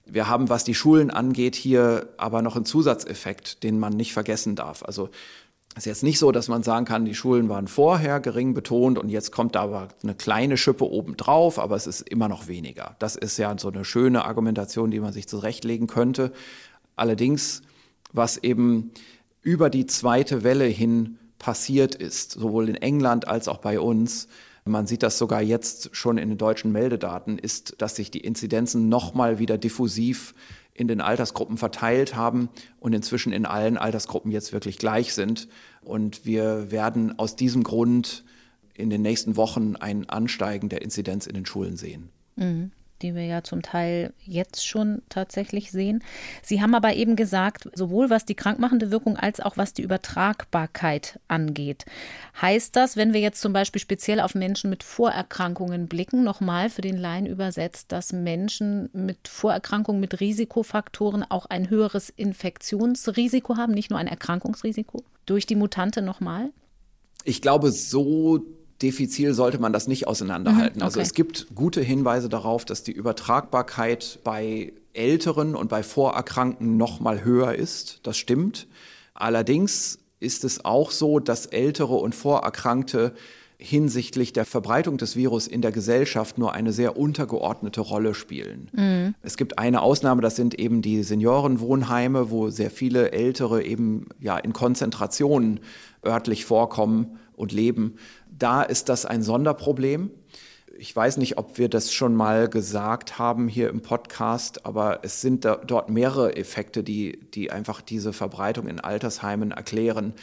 Wir 0.06 0.28
haben, 0.28 0.50
was 0.50 0.64
die 0.64 0.76
Schulen 0.76 1.12
angeht, 1.12 1.56
hier 1.56 2.10
aber 2.18 2.42
noch 2.42 2.56
einen 2.56 2.66
Zusatzeffekt, 2.66 3.64
den 3.64 3.80
man 3.80 3.94
nicht 3.94 4.14
vergessen 4.14 4.56
darf. 4.56 4.84
Also 4.84 5.10
es 5.76 5.84
ist 5.84 5.86
jetzt 5.86 6.04
nicht 6.04 6.20
so, 6.20 6.32
dass 6.32 6.50
man 6.50 6.62
sagen 6.62 6.86
kann, 6.86 7.06
die 7.06 7.16
Schulen 7.16 7.50
waren 7.50 7.68
vorher 7.68 8.20
gering 8.20 8.54
betont 8.54 9.00
und 9.00 9.10
jetzt 9.10 9.32
kommt 9.32 9.56
da 9.56 9.62
aber 9.62 9.88
eine 10.04 10.14
kleine 10.14 10.56
Schippe 10.56 10.88
obendrauf, 10.90 11.58
aber 11.58 11.76
es 11.76 11.88
ist 11.88 12.02
immer 12.02 12.28
noch 12.28 12.48
weniger. 12.48 12.96
Das 13.00 13.16
ist 13.16 13.38
ja 13.38 13.56
so 13.58 13.70
eine 13.70 13.84
schöne 13.84 14.26
Argumentation, 14.26 14.92
die 14.92 15.00
man 15.00 15.14
sich 15.14 15.28
zurechtlegen 15.28 15.88
könnte. 15.88 16.32
Allerdings, 16.96 17.64
was 18.12 18.38
eben 18.38 18.92
über 19.42 19.72
die 19.72 19.88
zweite 19.88 20.44
Welle 20.44 20.66
hin 20.66 21.18
passiert 21.40 21.96
ist, 21.96 22.34
sowohl 22.34 22.70
in 22.70 22.76
England 22.76 23.28
als 23.28 23.48
auch 23.48 23.58
bei 23.58 23.80
uns, 23.80 24.28
man 24.66 24.88
sieht 24.88 25.04
das 25.04 25.18
sogar 25.18 25.42
jetzt 25.42 25.96
schon 25.96 26.18
in 26.18 26.30
den 26.30 26.38
deutschen 26.38 26.72
Meldedaten, 26.72 27.38
ist, 27.38 27.76
dass 27.80 27.96
sich 27.96 28.12
die 28.12 28.22
Inzidenzen 28.22 28.90
nochmal 28.90 29.40
wieder 29.40 29.58
diffusiv 29.58 30.34
in 30.74 30.88
den 30.88 31.02
Altersgruppen 31.02 31.58
verteilt 31.58 32.16
haben 32.16 32.50
und 32.80 32.94
inzwischen 32.94 33.34
in 33.34 33.46
allen 33.46 33.78
Altersgruppen 33.78 34.32
jetzt 34.32 34.54
wirklich 34.54 34.78
gleich 34.78 35.14
sind. 35.14 35.48
Und 35.82 36.26
wir 36.26 36.72
werden 36.72 37.20
aus 37.20 37.36
diesem 37.36 37.64
Grund 37.64 38.24
in 38.74 38.90
den 38.90 39.02
nächsten 39.02 39.36
Wochen 39.36 39.76
ein 39.76 40.10
Ansteigen 40.10 40.70
der 40.70 40.82
Inzidenz 40.82 41.28
in 41.28 41.36
den 41.36 41.46
Schulen 41.46 41.78
sehen. 41.78 42.10
Mhm 42.36 42.72
die 43.04 43.14
wir 43.14 43.26
ja 43.26 43.44
zum 43.44 43.62
Teil 43.62 44.14
jetzt 44.26 44.66
schon 44.66 45.02
tatsächlich 45.10 45.72
sehen. 45.72 46.04
Sie 46.42 46.62
haben 46.62 46.74
aber 46.74 46.94
eben 46.94 47.16
gesagt, 47.16 47.70
sowohl 47.76 48.10
was 48.10 48.26
die 48.26 48.36
krankmachende 48.36 48.90
Wirkung 48.90 49.18
als 49.18 49.40
auch 49.42 49.58
was 49.58 49.74
die 49.74 49.82
Übertragbarkeit 49.82 51.20
angeht. 51.28 51.86
Heißt 52.42 52.76
das, 52.76 52.96
wenn 52.96 53.14
wir 53.14 53.20
jetzt 53.20 53.42
zum 53.42 53.54
Beispiel 53.54 53.82
speziell 53.82 54.20
auf 54.20 54.34
Menschen 54.34 54.70
mit 54.70 54.84
Vorerkrankungen 54.84 55.88
blicken, 55.88 56.24
nochmal 56.24 56.70
für 56.70 56.82
den 56.82 56.98
Laien 56.98 57.26
übersetzt, 57.26 57.92
dass 57.92 58.14
Menschen 58.14 58.90
mit 58.94 59.28
Vorerkrankungen, 59.28 60.00
mit 60.00 60.20
Risikofaktoren 60.20 61.24
auch 61.30 61.46
ein 61.46 61.70
höheres 61.70 62.10
Infektionsrisiko 62.10 63.58
haben, 63.58 63.74
nicht 63.74 63.90
nur 63.90 64.00
ein 64.00 64.08
Erkrankungsrisiko? 64.08 65.04
Durch 65.26 65.46
die 65.46 65.56
Mutante 65.56 66.02
nochmal? 66.02 66.50
Ich 67.26 67.42
glaube, 67.42 67.72
so 67.72 68.46
diffizil 68.84 69.34
sollte 69.34 69.60
man 69.60 69.74
das 69.74 69.88
nicht 69.88 70.08
auseinanderhalten. 70.08 70.78
Mhm, 70.78 70.84
also 70.84 71.00
okay. 71.00 71.00
Also 71.00 71.02
es 71.02 71.14
gibt 71.14 71.48
gute 71.56 71.82
Hinweise 71.82 72.30
darauf, 72.30 72.66
dass 72.66 72.84
die 72.84 72.92
Übertragbarkeit 72.92 74.20
bei 74.24 74.74
Älteren 74.94 75.56
und 75.56 75.70
bei 75.70 75.82
Vorerkrankten 75.82 76.78
noch 76.78 77.00
mal 77.00 77.24
höher 77.24 77.56
ist. 77.56 78.02
Das 78.04 78.18
stimmt. 78.18 78.68
Allerdings 79.16 80.00
ist 80.20 80.44
es 80.44 80.64
auch 80.64 80.92
so, 80.92 81.20
dass 81.20 81.48
Ältere 81.48 81.96
und 81.96 82.14
Vorerkrankte 82.14 83.14
hinsichtlich 83.58 84.34
der 84.34 84.46
Verbreitung 84.46 84.98
des 84.98 85.16
Virus 85.16 85.48
in 85.48 85.62
der 85.62 85.72
Gesellschaft 85.72 86.38
nur 86.38 86.54
eine 86.54 86.74
sehr 86.74 86.98
untergeordnete 86.98 87.80
Rolle 87.80 88.14
spielen. 88.14 88.70
Mhm. 88.74 89.16
Es 89.22 89.38
gibt 89.38 89.58
eine 89.58 89.82
Ausnahme, 89.82 90.22
das 90.22 90.36
sind 90.36 90.60
eben 90.60 90.82
die 90.82 91.02
Seniorenwohnheime, 91.02 92.30
wo 92.30 92.50
sehr 92.50 92.72
viele 92.72 93.12
Ältere 93.12 93.64
eben 93.64 94.08
ja 94.20 94.38
in 94.38 94.52
Konzentrationen 94.52 95.62
örtlich 96.06 96.44
vorkommen 96.44 97.20
und 97.36 97.52
leben. 97.54 97.96
Da 98.44 98.62
ist 98.62 98.90
das 98.90 99.06
ein 99.06 99.24
Sonderproblem. 99.24 100.12
ich 100.78 100.94
weiß 100.94 101.16
nicht, 101.16 101.38
ob 101.38 101.58
wir 101.58 101.70
das 101.70 101.94
schon 101.94 102.14
mal 102.14 102.50
gesagt 102.50 103.18
haben 103.18 103.48
hier 103.48 103.70
im 103.70 103.80
Podcast, 103.80 104.66
aber 104.66 105.00
es 105.04 105.22
sind 105.22 105.46
da, 105.46 105.56
dort 105.56 105.90
mehrere 105.90 106.36
Effekte, 106.36 106.84
die, 106.84 107.22
die 107.34 107.52
einfach 107.52 107.80
diese 107.80 108.12
Verbreitung 108.12 108.68
in 108.68 108.82
Altersheimen 108.82 109.52
erklären. 109.52 110.14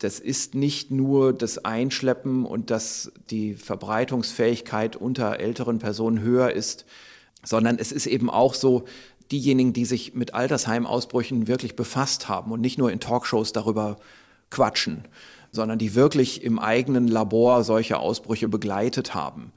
Das 0.00 0.20
ist 0.20 0.54
nicht 0.54 0.90
nur 0.90 1.32
das 1.32 1.64
Einschleppen 1.64 2.44
und 2.44 2.68
dass 2.68 3.10
die 3.30 3.54
Verbreitungsfähigkeit 3.54 4.94
unter 4.94 5.40
älteren 5.40 5.78
Personen 5.78 6.20
höher 6.20 6.50
ist, 6.50 6.84
sondern 7.42 7.78
es 7.78 7.90
ist 7.90 8.04
eben 8.04 8.28
auch 8.28 8.52
so, 8.52 8.84
diejenigen, 9.30 9.72
die 9.72 9.86
sich 9.86 10.12
mit 10.12 10.34
Altersheimausbrüchen 10.34 11.48
wirklich 11.48 11.74
befasst 11.74 12.28
haben 12.28 12.52
und 12.52 12.60
nicht 12.60 12.76
nur 12.76 12.92
in 12.92 13.00
Talkshows 13.00 13.54
darüber 13.54 13.96
quatschen, 14.50 15.08
sondern 15.52 15.78
die 15.78 15.94
wirklich 15.94 16.42
im 16.42 16.58
eigenen 16.58 17.06
Labor 17.06 17.62
solche 17.62 17.98
Ausbrüche 17.98 18.48
begleitet 18.48 19.14
haben, 19.14 19.52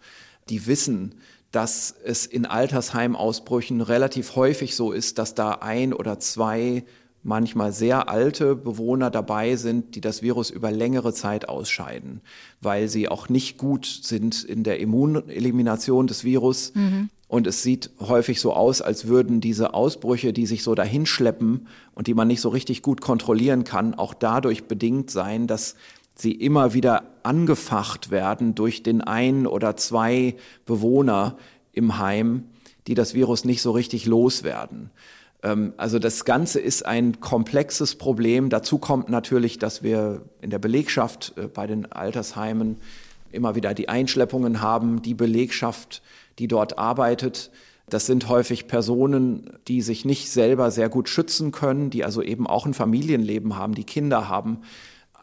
die 0.50 0.68
wissen, 0.68 1.16
dass 1.52 1.96
es 2.04 2.26
in 2.26 2.46
Altersheimausbrüchen 2.46 3.80
relativ 3.82 4.36
häufig 4.36 4.76
so 4.76 4.92
ist, 4.92 5.18
dass 5.18 5.36
da 5.36 5.52
ein 5.54 5.94
oder 5.94 6.20
zwei 6.20 6.84
manchmal 7.24 7.72
sehr 7.72 8.08
alte 8.08 8.56
Bewohner 8.56 9.10
dabei 9.10 9.56
sind, 9.56 9.96
die 9.96 10.02
das 10.02 10.22
Virus 10.22 10.52
über 10.52 10.70
längere 10.70 11.12
Zeit 11.14 11.50
ausscheiden, 11.50 12.22
weil 12.62 12.88
sie 12.88 13.08
auch 13.08 13.30
nicht 13.30 13.58
gut 13.58 13.86
sind 13.86 14.44
in 14.44 14.64
der 14.64 14.80
Immunelimination 14.80 16.06
des 16.06 16.24
Virus. 16.24 16.74
Mhm. 16.76 17.10
Und 17.28 17.48
es 17.48 17.64
sieht 17.64 17.90
häufig 18.00 18.40
so 18.40 18.54
aus, 18.54 18.82
als 18.82 19.08
würden 19.08 19.42
diese 19.42 19.74
Ausbrüche, 19.74 20.32
die 20.32 20.46
sich 20.46 20.64
so 20.64 20.76
dahinschleppen 20.76 21.68
und 21.96 22.08
die 22.08 22.14
man 22.14 22.28
nicht 22.28 22.42
so 22.42 22.50
richtig 22.50 22.82
gut 22.82 23.02
kontrollieren 23.02 23.64
kann, 23.64 23.96
auch 23.96 24.14
dadurch 24.14 24.66
bedingt 24.66 25.10
sein, 25.10 25.48
dass 25.48 25.76
sie 26.16 26.32
immer 26.32 26.74
wieder 26.74 27.04
angefacht 27.24 28.12
werden 28.12 28.56
durch 28.56 28.84
den 28.84 29.02
ein 29.02 29.48
oder 29.48 29.76
zwei 29.76 30.36
Bewohner 30.66 31.38
im 31.74 31.98
Heim, 31.98 32.44
die 32.88 32.94
das 32.94 33.14
Virus 33.14 33.44
nicht 33.44 33.62
so 33.62 33.72
richtig 33.72 34.06
loswerden. 34.06 34.92
Ähm, 35.46 35.74
also 35.78 36.00
das 36.00 36.26
Ganze 36.26 36.60
ist 36.60 36.86
ein 36.86 37.20
komplexes 37.20 37.96
Problem. 37.96 38.50
Dazu 38.50 38.78
kommt 38.78 39.10
natürlich, 39.10 39.60
dass 39.60 39.84
wir 39.84 40.22
in 40.42 40.50
der 40.50 40.60
Belegschaft 40.60 41.34
äh, 41.38 41.48
bei 41.48 41.68
den 41.68 41.92
Altersheimen 41.92 42.78
immer 43.32 43.56
wieder 43.56 43.74
die 43.74 43.90
Einschleppungen 43.90 44.62
haben. 44.62 45.02
Die 45.02 45.14
Belegschaft, 45.14 46.02
die 46.40 46.48
dort 46.48 46.78
arbeitet, 46.78 47.52
das 47.88 48.08
sind 48.08 48.30
häufig 48.30 48.68
Personen, 48.68 49.52
die 49.68 49.82
sich 49.82 50.06
nicht 50.06 50.32
selber 50.32 50.72
sehr 50.72 50.90
gut 50.90 51.08
schützen 51.08 51.52
können, 51.52 51.92
die 51.92 52.04
also 52.04 52.22
eben 52.22 52.48
auch 52.48 52.66
ein 52.66 52.74
Familienleben 52.74 53.56
haben, 53.56 53.76
die 53.76 53.84
Kinder 53.84 54.28
haben. 54.28 54.62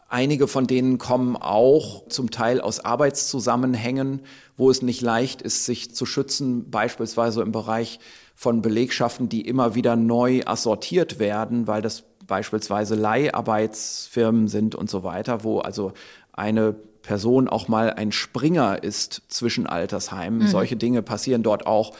Einige 0.07 0.47
von 0.47 0.67
denen 0.67 0.97
kommen 0.97 1.35
auch 1.35 2.07
zum 2.07 2.31
Teil 2.31 2.61
aus 2.61 2.79
Arbeitszusammenhängen, 2.79 4.21
wo 4.55 4.69
es 4.69 4.81
nicht 4.81 5.01
leicht 5.01 5.41
ist, 5.41 5.65
sich 5.65 5.93
zu 5.93 6.05
schützen, 6.05 6.69
beispielsweise 6.69 7.41
im 7.41 7.51
Bereich 7.51 7.99
von 8.35 8.61
Belegschaften, 8.61 9.27
die 9.27 9.41
immer 9.41 9.75
wieder 9.75 9.95
neu 9.95 10.43
assortiert 10.45 11.19
werden, 11.19 11.67
weil 11.67 11.81
das 11.81 12.03
beispielsweise 12.25 12.95
Leiharbeitsfirmen 12.95 14.47
sind 14.47 14.75
und 14.75 14.89
so 14.89 15.03
weiter, 15.03 15.43
wo 15.43 15.59
also 15.59 15.93
eine 16.31 16.75
Person 17.03 17.47
auch 17.47 17.67
mal 17.67 17.93
ein 17.93 18.11
Springer 18.11 18.81
ist 18.81 19.21
zwischen 19.27 19.67
Altersheimen. 19.67 20.39
Mhm. 20.39 20.47
Solche 20.47 20.75
Dinge 20.75 21.03
passieren 21.03 21.43
dort 21.43 21.67
auch. 21.67 21.93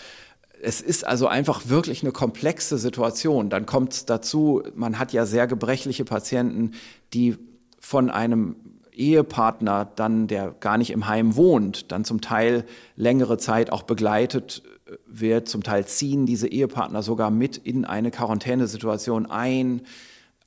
Es 0.61 0.81
ist 0.81 1.05
also 1.05 1.27
einfach 1.27 1.67
wirklich 1.67 2.01
eine 2.01 2.13
komplexe 2.13 2.77
Situation. 2.77 3.49
Dann 3.49 3.65
kommt 3.67 3.93
es 3.93 4.05
dazu, 4.05 4.63
man 4.73 4.97
hat 4.97 5.13
ja 5.13 5.25
sehr 5.25 5.45
gebrechliche 5.45 6.05
Patienten, 6.05 6.71
die 7.13 7.37
von 7.79 8.09
einem 8.09 8.55
Ehepartner 8.93 9.91
dann, 9.95 10.27
der 10.27 10.55
gar 10.59 10.77
nicht 10.77 10.91
im 10.91 11.07
Heim 11.07 11.35
wohnt, 11.35 11.91
dann 11.91 12.05
zum 12.05 12.21
Teil 12.21 12.63
längere 12.95 13.37
Zeit 13.37 13.71
auch 13.71 13.83
begleitet 13.83 14.63
äh, 14.85 14.95
wird. 15.05 15.49
Zum 15.49 15.63
Teil 15.63 15.85
ziehen 15.85 16.25
diese 16.25 16.47
Ehepartner 16.47 17.03
sogar 17.03 17.29
mit 17.29 17.57
in 17.57 17.83
eine 17.83 18.11
Quarantänesituation 18.11 19.25
ein. 19.25 19.81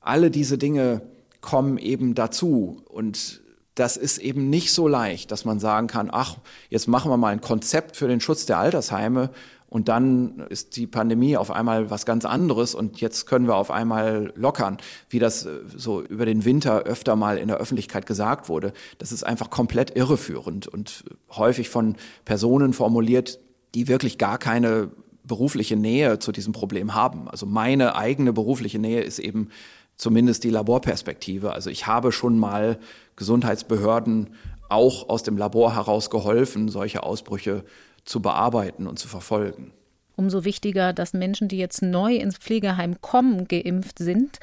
Alle 0.01 0.31
diese 0.31 0.57
Dinge 0.57 1.01
kommen 1.41 1.77
eben 1.77 2.15
dazu. 2.15 2.81
Und 2.85 3.41
das 3.77 3.95
ist 3.95 4.17
eben 4.17 4.49
nicht 4.49 4.73
so 4.73 4.87
leicht, 4.87 5.31
dass 5.31 5.45
man 5.45 5.59
sagen 5.59 5.87
kann, 5.87 6.09
ach, 6.11 6.37
jetzt 6.69 6.87
machen 6.87 7.11
wir 7.11 7.17
mal 7.17 7.29
ein 7.29 7.41
Konzept 7.41 7.95
für 7.95 8.07
den 8.07 8.19
Schutz 8.19 8.47
der 8.47 8.57
Altersheime 8.57 9.29
und 9.69 9.87
dann 9.87 10.45
ist 10.49 10.77
die 10.77 10.87
Pandemie 10.87 11.37
auf 11.37 11.51
einmal 11.51 11.91
was 11.91 12.05
ganz 12.05 12.25
anderes 12.25 12.73
und 12.73 13.01
jetzt 13.01 13.27
können 13.27 13.45
wir 13.45 13.55
auf 13.55 13.69
einmal 13.69 14.33
lockern, 14.35 14.77
wie 15.09 15.19
das 15.19 15.45
äh, 15.45 15.59
so 15.75 16.01
über 16.01 16.25
den 16.25 16.43
Winter 16.43 16.83
öfter 16.83 17.15
mal 17.15 17.37
in 17.37 17.49
der 17.49 17.57
Öffentlichkeit 17.57 18.07
gesagt 18.07 18.49
wurde. 18.49 18.73
Das 18.97 19.11
ist 19.11 19.23
einfach 19.23 19.51
komplett 19.51 19.95
irreführend 19.95 20.67
und 20.67 21.03
häufig 21.31 21.69
von 21.69 21.97
Personen 22.25 22.73
formuliert, 22.73 23.39
die 23.75 23.87
wirklich 23.87 24.17
gar 24.17 24.39
keine 24.39 24.89
berufliche 25.23 25.75
Nähe 25.75 26.17
zu 26.17 26.31
diesem 26.31 26.53
Problem 26.53 26.95
haben. 26.95 27.27
Also 27.27 27.45
meine 27.45 27.95
eigene 27.95 28.33
berufliche 28.33 28.79
Nähe 28.79 29.01
ist 29.01 29.19
eben 29.19 29.49
zumindest 29.97 30.43
die 30.43 30.49
Laborperspektive. 30.49 31.53
Also 31.53 31.69
ich 31.69 31.87
habe 31.87 32.11
schon 32.11 32.37
mal 32.39 32.77
Gesundheitsbehörden 33.15 34.29
auch 34.69 35.09
aus 35.09 35.23
dem 35.23 35.37
Labor 35.37 35.75
heraus 35.75 36.09
geholfen, 36.09 36.69
solche 36.69 37.03
Ausbrüche 37.03 37.63
zu 38.05 38.21
bearbeiten 38.21 38.87
und 38.87 38.99
zu 38.99 39.07
verfolgen. 39.07 39.71
Umso 40.15 40.43
wichtiger, 40.43 40.93
dass 40.93 41.13
Menschen, 41.13 41.47
die 41.47 41.59
jetzt 41.59 41.83
neu 41.83 42.15
ins 42.15 42.37
Pflegeheim 42.37 42.99
kommen, 43.01 43.47
geimpft 43.47 43.99
sind 43.99 44.39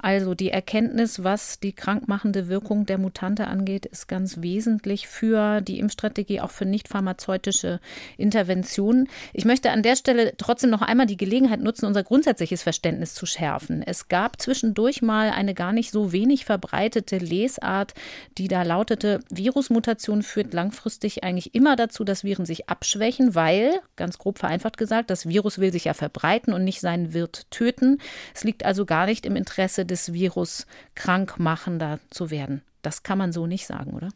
also 0.00 0.34
die 0.34 0.50
Erkenntnis, 0.50 1.24
was 1.24 1.58
die 1.58 1.72
krankmachende 1.72 2.46
Wirkung 2.46 2.86
der 2.86 2.98
Mutante 2.98 3.48
angeht, 3.48 3.84
ist 3.84 4.06
ganz 4.06 4.40
wesentlich 4.40 5.08
für 5.08 5.60
die 5.60 5.80
Impfstrategie, 5.80 6.40
auch 6.40 6.52
für 6.52 6.66
nicht 6.66 6.86
pharmazeutische 6.86 7.80
Interventionen. 8.16 9.08
Ich 9.32 9.44
möchte 9.44 9.72
an 9.72 9.82
der 9.82 9.96
Stelle 9.96 10.34
trotzdem 10.36 10.70
noch 10.70 10.82
einmal 10.82 11.06
die 11.06 11.16
Gelegenheit 11.16 11.60
nutzen, 11.60 11.86
unser 11.86 12.04
grundsätzliches 12.04 12.62
Verständnis 12.62 13.14
zu 13.14 13.26
schärfen. 13.26 13.82
Es 13.82 14.06
gab 14.06 14.40
zwischendurch 14.40 15.02
mal 15.02 15.30
eine 15.30 15.52
gar 15.52 15.72
nicht 15.72 15.90
so 15.90 16.12
wenig 16.12 16.44
verbreitete 16.44 17.18
Lesart, 17.18 17.94
die 18.38 18.46
da 18.46 18.62
lautete, 18.62 19.18
Virusmutation 19.30 20.22
führt 20.22 20.54
langfristig 20.54 21.24
eigentlich 21.24 21.56
immer 21.56 21.74
dazu, 21.74 22.04
dass 22.04 22.22
Viren 22.22 22.46
sich 22.46 22.68
abschwächen, 22.68 23.34
weil, 23.34 23.80
ganz 23.96 24.18
grob 24.18 24.38
vereinfacht 24.38 24.78
gesagt, 24.78 25.10
das 25.10 25.28
Virus 25.28 25.58
will 25.58 25.72
sich 25.72 25.86
ja 25.86 25.94
verbreiten 25.94 26.52
und 26.52 26.62
nicht 26.62 26.80
seinen 26.80 27.14
Wirt 27.14 27.50
töten. 27.50 27.98
Es 28.32 28.44
liegt 28.44 28.64
also 28.64 28.86
gar 28.86 29.06
nicht 29.06 29.26
im 29.26 29.34
Interesse 29.34 29.87
des 29.88 30.12
Virus 30.12 30.66
krankmachender 30.94 31.98
zu 32.10 32.30
werden. 32.30 32.62
Das 32.82 33.02
kann 33.02 33.18
man 33.18 33.32
so 33.32 33.46
nicht 33.46 33.66
sagen, 33.66 33.92
oder? 33.92 34.10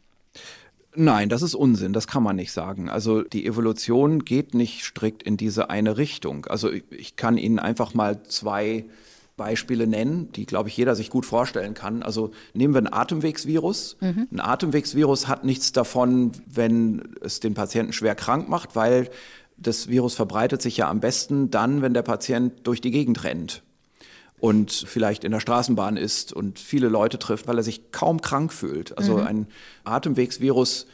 Nein, 0.95 1.29
das 1.29 1.41
ist 1.41 1.55
Unsinn, 1.55 1.91
das 1.91 2.07
kann 2.07 2.23
man 2.23 2.35
nicht 2.35 2.51
sagen. 2.51 2.89
Also 2.89 3.23
die 3.23 3.45
Evolution 3.45 4.23
geht 4.25 4.53
nicht 4.53 4.83
strikt 4.83 5.23
in 5.23 5.37
diese 5.37 5.69
eine 5.69 5.97
Richtung. 5.97 6.45
Also 6.45 6.71
ich 6.71 7.15
kann 7.15 7.37
Ihnen 7.37 7.59
einfach 7.59 7.93
mal 7.93 8.23
zwei 8.23 8.85
Beispiele 9.35 9.87
nennen, 9.87 10.31
die, 10.33 10.45
glaube 10.45 10.69
ich, 10.69 10.77
jeder 10.77 10.95
sich 10.95 11.09
gut 11.09 11.25
vorstellen 11.25 11.73
kann. 11.73 12.03
Also 12.03 12.31
nehmen 12.53 12.75
wir 12.75 12.81
ein 12.81 12.93
Atemwegsvirus. 12.93 13.97
Mhm. 13.99 14.27
Ein 14.31 14.39
Atemwegsvirus 14.39 15.27
hat 15.27 15.43
nichts 15.43 15.71
davon, 15.71 16.31
wenn 16.45 17.15
es 17.21 17.39
den 17.39 17.55
Patienten 17.55 17.93
schwer 17.93 18.13
krank 18.13 18.47
macht, 18.47 18.75
weil 18.75 19.09
das 19.57 19.87
Virus 19.87 20.13
verbreitet 20.13 20.61
sich 20.61 20.77
ja 20.77 20.89
am 20.89 20.99
besten 20.99 21.49
dann, 21.49 21.81
wenn 21.81 21.95
der 21.95 22.03
Patient 22.03 22.53
durch 22.63 22.81
die 22.81 22.91
Gegend 22.91 23.23
rennt 23.23 23.63
und 24.43 24.73
vielleicht 24.73 25.23
in 25.23 25.31
der 25.31 25.39
Straßenbahn 25.39 25.95
ist 25.95 26.33
und 26.33 26.59
viele 26.59 26.89
Leute 26.89 27.17
trifft, 27.17 27.47
weil 27.47 27.55
er 27.55 27.63
sich 27.63 27.93
kaum 27.93 28.19
krank 28.19 28.51
fühlt. 28.51 28.97
Also 28.97 29.13
mhm. 29.13 29.25
ein 29.25 29.47
Atemwegsvirus, 29.85 30.85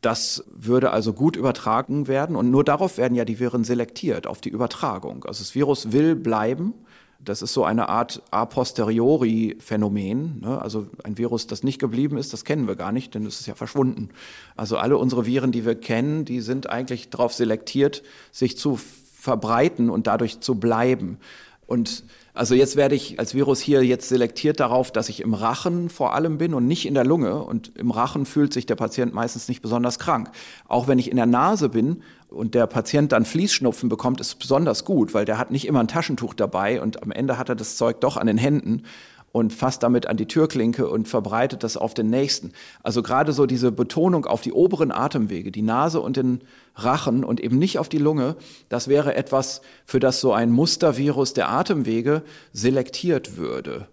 das 0.00 0.42
würde 0.48 0.90
also 0.90 1.12
gut 1.12 1.36
übertragen 1.36 2.08
werden 2.08 2.34
und 2.34 2.50
nur 2.50 2.64
darauf 2.64 2.98
werden 2.98 3.14
ja 3.14 3.24
die 3.24 3.38
Viren 3.38 3.62
selektiert, 3.62 4.26
auf 4.26 4.40
die 4.40 4.48
Übertragung. 4.48 5.24
Also 5.24 5.44
das 5.44 5.54
Virus 5.54 5.92
will 5.92 6.16
bleiben. 6.16 6.74
Das 7.20 7.42
ist 7.42 7.52
so 7.52 7.64
eine 7.64 7.88
Art 7.88 8.22
a 8.32 8.44
posteriori 8.44 9.56
Phänomen. 9.60 10.40
Ne? 10.40 10.60
Also 10.60 10.88
ein 11.04 11.16
Virus, 11.16 11.46
das 11.46 11.62
nicht 11.62 11.78
geblieben 11.78 12.18
ist, 12.18 12.32
das 12.32 12.44
kennen 12.44 12.66
wir 12.66 12.74
gar 12.74 12.90
nicht, 12.90 13.14
denn 13.14 13.24
es 13.24 13.38
ist 13.38 13.46
ja 13.46 13.54
verschwunden. 13.54 14.08
Also 14.56 14.78
alle 14.78 14.98
unsere 14.98 15.26
Viren, 15.26 15.52
die 15.52 15.64
wir 15.64 15.76
kennen, 15.76 16.24
die 16.24 16.40
sind 16.40 16.68
eigentlich 16.68 17.08
darauf 17.10 17.32
selektiert, 17.32 18.02
sich 18.32 18.58
zu 18.58 18.76
verbreiten 18.76 19.90
und 19.90 20.08
dadurch 20.08 20.40
zu 20.40 20.56
bleiben. 20.56 21.18
Und 21.68 22.04
also 22.36 22.54
jetzt 22.54 22.76
werde 22.76 22.94
ich 22.94 23.18
als 23.18 23.34
Virus 23.34 23.60
hier 23.60 23.82
jetzt 23.82 24.08
selektiert 24.08 24.60
darauf, 24.60 24.90
dass 24.90 25.08
ich 25.08 25.20
im 25.20 25.32
Rachen 25.32 25.88
vor 25.88 26.14
allem 26.14 26.36
bin 26.36 26.52
und 26.52 26.66
nicht 26.66 26.86
in 26.86 26.92
der 26.92 27.04
Lunge. 27.04 27.42
Und 27.42 27.72
im 27.76 27.90
Rachen 27.90 28.26
fühlt 28.26 28.52
sich 28.52 28.66
der 28.66 28.74
Patient 28.74 29.14
meistens 29.14 29.48
nicht 29.48 29.62
besonders 29.62 29.98
krank. 29.98 30.30
Auch 30.68 30.86
wenn 30.86 30.98
ich 30.98 31.10
in 31.10 31.16
der 31.16 31.26
Nase 31.26 31.70
bin 31.70 32.02
und 32.28 32.54
der 32.54 32.66
Patient 32.66 33.12
dann 33.12 33.24
Fließschnupfen 33.24 33.88
bekommt, 33.88 34.20
ist 34.20 34.34
besonders 34.34 34.84
gut, 34.84 35.14
weil 35.14 35.24
der 35.24 35.38
hat 35.38 35.50
nicht 35.50 35.66
immer 35.66 35.80
ein 35.80 35.88
Taschentuch 35.88 36.34
dabei 36.34 36.82
und 36.82 37.02
am 37.02 37.10
Ende 37.10 37.38
hat 37.38 37.48
er 37.48 37.54
das 37.56 37.76
Zeug 37.76 38.00
doch 38.00 38.18
an 38.18 38.26
den 38.26 38.38
Händen 38.38 38.82
und 39.36 39.52
fasst 39.52 39.82
damit 39.82 40.06
an 40.06 40.16
die 40.16 40.24
Türklinke 40.24 40.88
und 40.88 41.08
verbreitet 41.08 41.62
das 41.62 41.76
auf 41.76 41.92
den 41.92 42.08
nächsten. 42.08 42.52
Also 42.82 43.02
gerade 43.02 43.34
so 43.34 43.44
diese 43.44 43.70
Betonung 43.70 44.24
auf 44.24 44.40
die 44.40 44.54
oberen 44.54 44.90
Atemwege, 44.90 45.52
die 45.52 45.60
Nase 45.60 46.00
und 46.00 46.16
den 46.16 46.40
Rachen 46.74 47.22
und 47.22 47.38
eben 47.40 47.58
nicht 47.58 47.78
auf 47.78 47.90
die 47.90 47.98
Lunge, 47.98 48.36
das 48.70 48.88
wäre 48.88 49.14
etwas, 49.14 49.60
für 49.84 50.00
das 50.00 50.22
so 50.22 50.32
ein 50.32 50.50
Mustervirus 50.50 51.34
der 51.34 51.50
Atemwege 51.50 52.22
selektiert 52.54 53.36
würde. 53.36 53.88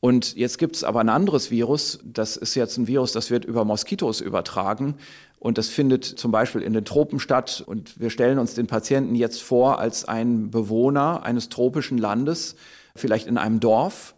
Und 0.00 0.34
jetzt 0.34 0.58
gibt 0.58 0.74
es 0.74 0.82
aber 0.82 0.98
ein 0.98 1.10
anderes 1.10 1.52
Virus. 1.52 2.00
Das 2.02 2.36
ist 2.36 2.56
jetzt 2.56 2.76
ein 2.76 2.88
Virus, 2.88 3.12
das 3.12 3.30
wird 3.30 3.44
über 3.44 3.64
Moskitos 3.64 4.20
übertragen. 4.20 4.96
Und 5.38 5.58
das 5.58 5.68
findet 5.68 6.06
zum 6.06 6.32
Beispiel 6.32 6.62
in 6.62 6.72
den 6.72 6.84
Tropen 6.84 7.20
statt. 7.20 7.62
Und 7.64 8.00
wir 8.00 8.10
stellen 8.10 8.40
uns 8.40 8.54
den 8.54 8.66
Patienten 8.66 9.14
jetzt 9.14 9.42
vor 9.42 9.78
als 9.78 10.06
ein 10.06 10.50
Bewohner 10.50 11.22
eines 11.22 11.50
tropischen 11.50 11.98
Landes, 11.98 12.56
vielleicht 12.96 13.28
in 13.28 13.38
einem 13.38 13.60
Dorf. 13.60 14.16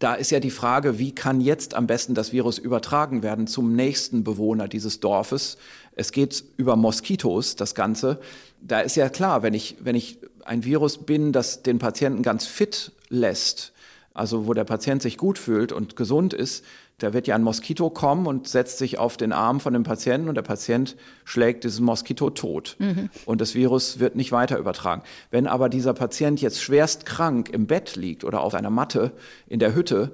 Da 0.00 0.14
ist 0.14 0.30
ja 0.30 0.40
die 0.40 0.50
Frage, 0.50 0.98
wie 0.98 1.14
kann 1.14 1.42
jetzt 1.42 1.74
am 1.74 1.86
besten 1.86 2.14
das 2.14 2.32
Virus 2.32 2.56
übertragen 2.56 3.22
werden 3.22 3.46
zum 3.46 3.76
nächsten 3.76 4.24
Bewohner 4.24 4.66
dieses 4.66 4.98
Dorfes? 5.00 5.58
Es 5.94 6.10
geht 6.10 6.42
über 6.56 6.74
Moskitos, 6.74 7.54
das 7.54 7.74
Ganze. 7.74 8.18
Da 8.62 8.80
ist 8.80 8.96
ja 8.96 9.10
klar, 9.10 9.42
wenn 9.42 9.52
ich, 9.52 9.76
wenn 9.80 9.94
ich 9.94 10.18
ein 10.46 10.64
Virus 10.64 10.96
bin, 10.96 11.32
das 11.32 11.62
den 11.62 11.78
Patienten 11.78 12.22
ganz 12.22 12.46
fit 12.46 12.92
lässt, 13.10 13.74
also 14.14 14.46
wo 14.46 14.54
der 14.54 14.64
Patient 14.64 15.02
sich 15.02 15.18
gut 15.18 15.38
fühlt 15.38 15.70
und 15.70 15.96
gesund 15.96 16.32
ist, 16.32 16.64
da 17.02 17.12
wird 17.12 17.26
ja 17.26 17.34
ein 17.34 17.42
Moskito 17.42 17.90
kommen 17.90 18.26
und 18.26 18.46
setzt 18.46 18.78
sich 18.78 18.98
auf 18.98 19.16
den 19.16 19.32
Arm 19.32 19.58
von 19.58 19.72
dem 19.72 19.82
Patienten 19.82 20.28
und 20.28 20.34
der 20.34 20.42
Patient 20.42 20.96
schlägt 21.24 21.64
dieses 21.64 21.80
Moskito 21.80 22.30
tot. 22.30 22.76
Mhm. 22.78 23.10
Und 23.24 23.40
das 23.40 23.54
Virus 23.54 23.98
wird 23.98 24.16
nicht 24.16 24.32
weiter 24.32 24.58
übertragen. 24.58 25.02
Wenn 25.30 25.46
aber 25.46 25.68
dieser 25.68 25.94
Patient 25.94 26.40
jetzt 26.40 26.62
schwerst 26.62 27.06
krank 27.06 27.48
im 27.48 27.66
Bett 27.66 27.96
liegt 27.96 28.24
oder 28.24 28.42
auf 28.42 28.54
einer 28.54 28.70
Matte 28.70 29.12
in 29.46 29.58
der 29.58 29.74
Hütte 29.74 30.12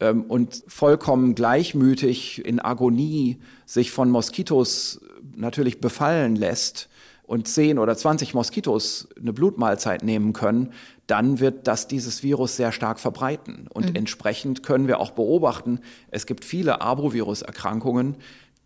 ähm, 0.00 0.22
und 0.22 0.62
vollkommen 0.68 1.34
gleichmütig 1.34 2.44
in 2.44 2.60
Agonie 2.60 3.38
sich 3.64 3.90
von 3.90 4.10
Moskitos 4.10 5.00
natürlich 5.34 5.80
befallen 5.80 6.36
lässt, 6.36 6.88
und 7.28 7.46
10 7.46 7.78
oder 7.78 7.96
20 7.96 8.32
Moskitos 8.32 9.06
eine 9.20 9.34
Blutmahlzeit 9.34 10.02
nehmen 10.02 10.32
können, 10.32 10.72
dann 11.06 11.40
wird 11.40 11.68
das 11.68 11.86
dieses 11.86 12.22
Virus 12.22 12.56
sehr 12.56 12.72
stark 12.72 12.98
verbreiten. 12.98 13.68
Und 13.72 13.90
mhm. 13.90 13.96
entsprechend 13.96 14.62
können 14.62 14.88
wir 14.88 14.98
auch 14.98 15.10
beobachten, 15.10 15.80
es 16.10 16.24
gibt 16.26 16.44
viele 16.44 16.80
Arbovirus-Erkrankungen, 16.80 18.16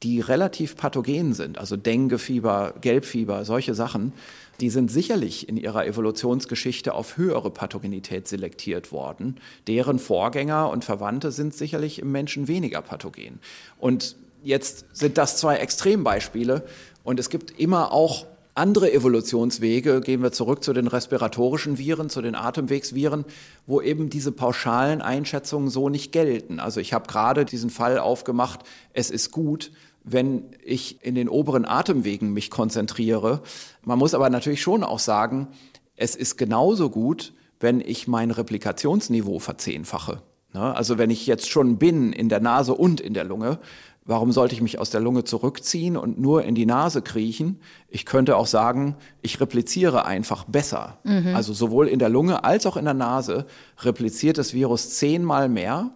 die 0.04 0.20
relativ 0.20 0.76
pathogen 0.76 1.34
sind, 1.34 1.58
also 1.58 1.76
Denguefieber, 1.76 2.74
Gelbfieber, 2.80 3.44
solche 3.44 3.74
Sachen, 3.74 4.12
die 4.60 4.70
sind 4.70 4.90
sicherlich 4.92 5.48
in 5.48 5.56
ihrer 5.56 5.86
Evolutionsgeschichte 5.86 6.94
auf 6.94 7.16
höhere 7.16 7.50
Pathogenität 7.50 8.28
selektiert 8.28 8.92
worden. 8.92 9.36
Deren 9.66 9.98
Vorgänger 9.98 10.70
und 10.70 10.84
Verwandte 10.84 11.32
sind 11.32 11.54
sicherlich 11.54 12.00
im 12.00 12.12
Menschen 12.12 12.46
weniger 12.46 12.80
pathogen. 12.80 13.40
Und 13.78 14.16
jetzt 14.44 14.86
sind 14.92 15.18
das 15.18 15.36
zwei 15.36 15.56
Extrembeispiele 15.56 16.64
und 17.02 17.18
es 17.18 17.28
gibt 17.28 17.58
immer 17.58 17.92
auch 17.92 18.26
andere 18.54 18.92
Evolutionswege, 18.92 20.00
gehen 20.00 20.22
wir 20.22 20.32
zurück 20.32 20.62
zu 20.62 20.72
den 20.72 20.86
respiratorischen 20.86 21.78
Viren, 21.78 22.10
zu 22.10 22.20
den 22.20 22.34
Atemwegsviren, 22.34 23.24
wo 23.66 23.80
eben 23.80 24.10
diese 24.10 24.32
pauschalen 24.32 25.00
Einschätzungen 25.00 25.70
so 25.70 25.88
nicht 25.88 26.12
gelten. 26.12 26.60
Also 26.60 26.80
ich 26.80 26.92
habe 26.92 27.06
gerade 27.06 27.44
diesen 27.44 27.70
Fall 27.70 27.98
aufgemacht, 27.98 28.60
es 28.92 29.10
ist 29.10 29.30
gut, 29.30 29.72
wenn 30.04 30.44
ich 30.62 31.04
in 31.04 31.14
den 31.14 31.28
oberen 31.28 31.64
Atemwegen 31.64 32.32
mich 32.32 32.50
konzentriere. 32.50 33.40
Man 33.84 33.98
muss 33.98 34.14
aber 34.14 34.28
natürlich 34.30 34.60
schon 34.60 34.84
auch 34.84 34.98
sagen, 34.98 35.48
es 35.96 36.16
ist 36.16 36.36
genauso 36.36 36.90
gut, 36.90 37.32
wenn 37.60 37.80
ich 37.80 38.08
mein 38.08 38.30
Replikationsniveau 38.30 39.38
verzehnfache. 39.38 40.20
Ne? 40.52 40.74
Also 40.74 40.98
wenn 40.98 41.10
ich 41.10 41.26
jetzt 41.26 41.48
schon 41.48 41.78
bin 41.78 42.12
in 42.12 42.28
der 42.28 42.40
Nase 42.40 42.74
und 42.74 43.00
in 43.00 43.14
der 43.14 43.24
Lunge, 43.24 43.58
Warum 44.04 44.32
sollte 44.32 44.54
ich 44.54 44.60
mich 44.60 44.80
aus 44.80 44.90
der 44.90 45.00
Lunge 45.00 45.22
zurückziehen 45.22 45.96
und 45.96 46.18
nur 46.18 46.44
in 46.44 46.56
die 46.56 46.66
Nase 46.66 47.02
kriechen? 47.02 47.60
Ich 47.88 48.04
könnte 48.04 48.36
auch 48.36 48.48
sagen, 48.48 48.96
ich 49.20 49.40
repliziere 49.40 50.04
einfach 50.04 50.44
besser. 50.44 50.98
Mhm. 51.04 51.36
Also 51.36 51.52
sowohl 51.52 51.86
in 51.86 52.00
der 52.00 52.08
Lunge 52.08 52.42
als 52.42 52.66
auch 52.66 52.76
in 52.76 52.84
der 52.84 52.94
Nase 52.94 53.46
repliziert 53.78 54.38
das 54.38 54.54
Virus 54.54 54.90
zehnmal 54.90 55.48
mehr. 55.48 55.90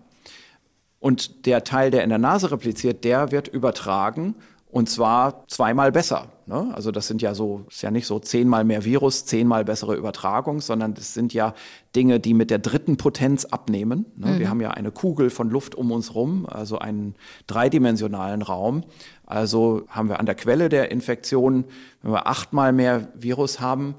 Und 1.01 1.47
der 1.47 1.65
Teil, 1.65 1.91
der 1.91 2.05
in 2.05 2.09
der 2.09 2.19
Nase 2.19 2.53
repliziert, 2.53 3.05
der 3.05 3.33
wird 3.33 3.49
übertragen 3.49 4.37
und 4.77 4.91
zwar 4.91 5.49
zweimal 5.49 5.91
besser. 5.91 6.27
Ne? 6.45 6.71
Also 6.75 6.91
das 6.91 7.07
sind 7.07 7.23
ja 7.23 7.33
so, 7.33 7.65
ist 7.67 7.81
ja 7.81 7.91
nicht 7.91 8.07
so 8.07 8.19
zehnmal 8.19 8.63
mehr 8.63 8.85
Virus, 8.85 9.25
zehnmal 9.25 9.65
bessere 9.65 9.97
Übertragung, 9.97 10.61
sondern 10.61 10.93
das 10.93 11.15
sind 11.15 11.33
ja 11.33 11.55
Dinge, 11.97 12.21
die 12.21 12.35
mit 12.35 12.51
der 12.51 12.59
dritten 12.59 12.99
Potenz 12.99 13.47
abnehmen. 13.47 14.05
Ne? 14.17 14.33
Mhm. 14.33 14.39
Wir 14.39 14.51
haben 14.51 14.61
ja 14.61 14.73
eine 14.73 14.91
Kugel 14.91 15.31
von 15.31 15.49
Luft 15.49 15.77
um 15.77 15.91
uns 15.93 16.15
rum, 16.15 16.45
also 16.45 16.79
einen 16.79 17.15
dreidimensionalen 17.47 18.43
Raum. 18.43 18.85
Also 19.25 19.87
haben 19.89 20.11
wir 20.11 20.21
an 20.21 20.27
der 20.27 20.35
Quelle 20.35 20.69
der 20.69 20.91
Infektion, 20.91 21.65
wenn 22.03 22.13
wir 22.13 22.27
achtmal 22.27 22.75
mehr 22.75 23.09
Virus 23.15 23.61
haben, 23.61 23.95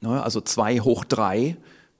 ne? 0.00 0.22
also 0.22 0.40
zwei 0.40 0.80
hoch 0.80 1.04
drei, 1.04 1.58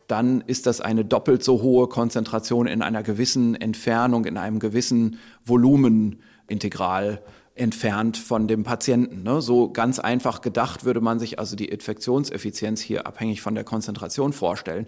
dann 0.09 0.41
ist 0.41 0.65
das 0.65 0.81
eine 0.81 1.05
doppelt 1.05 1.45
so 1.45 1.61
hohe 1.61 1.87
Konzentration 1.87 2.67
in 2.67 2.81
einer 2.81 3.03
gewissen 3.03 3.57
Entfernung, 3.57 4.25
in 4.25 4.39
einem 4.39 4.59
gewissen 4.59 5.19
Volumenintegral 5.45 7.21
entfernt 7.55 8.17
von 8.17 8.49
dem 8.49 8.65
Patienten. 8.65 9.23
Ne? 9.23 9.43
So 9.43 9.71
ganz 9.71 9.99
einfach 9.99 10.41
gedacht 10.41 10.85
würde 10.85 11.01
man 11.01 11.19
sich 11.19 11.39
also 11.39 11.57
die 11.57 11.67
Infektionseffizienz 11.67 12.81
hier 12.81 13.07
abhängig 13.07 13.43
von 13.43 13.55
der 13.55 13.65
Konzentration 13.65 14.33
vorstellen. 14.33 14.87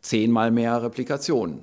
Zehnmal 0.00 0.50
mehr 0.50 0.82
Replikationen. 0.82 1.62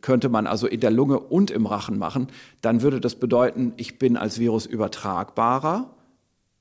Könnte 0.00 0.28
man 0.28 0.46
also 0.46 0.66
in 0.68 0.80
der 0.80 0.92
Lunge 0.92 1.18
und 1.18 1.50
im 1.50 1.66
Rachen 1.66 1.98
machen, 1.98 2.28
dann 2.60 2.82
würde 2.82 3.00
das 3.00 3.16
bedeuten, 3.16 3.72
ich 3.76 3.98
bin 3.98 4.16
als 4.16 4.38
Virus 4.38 4.64
übertragbarer. 4.64 5.90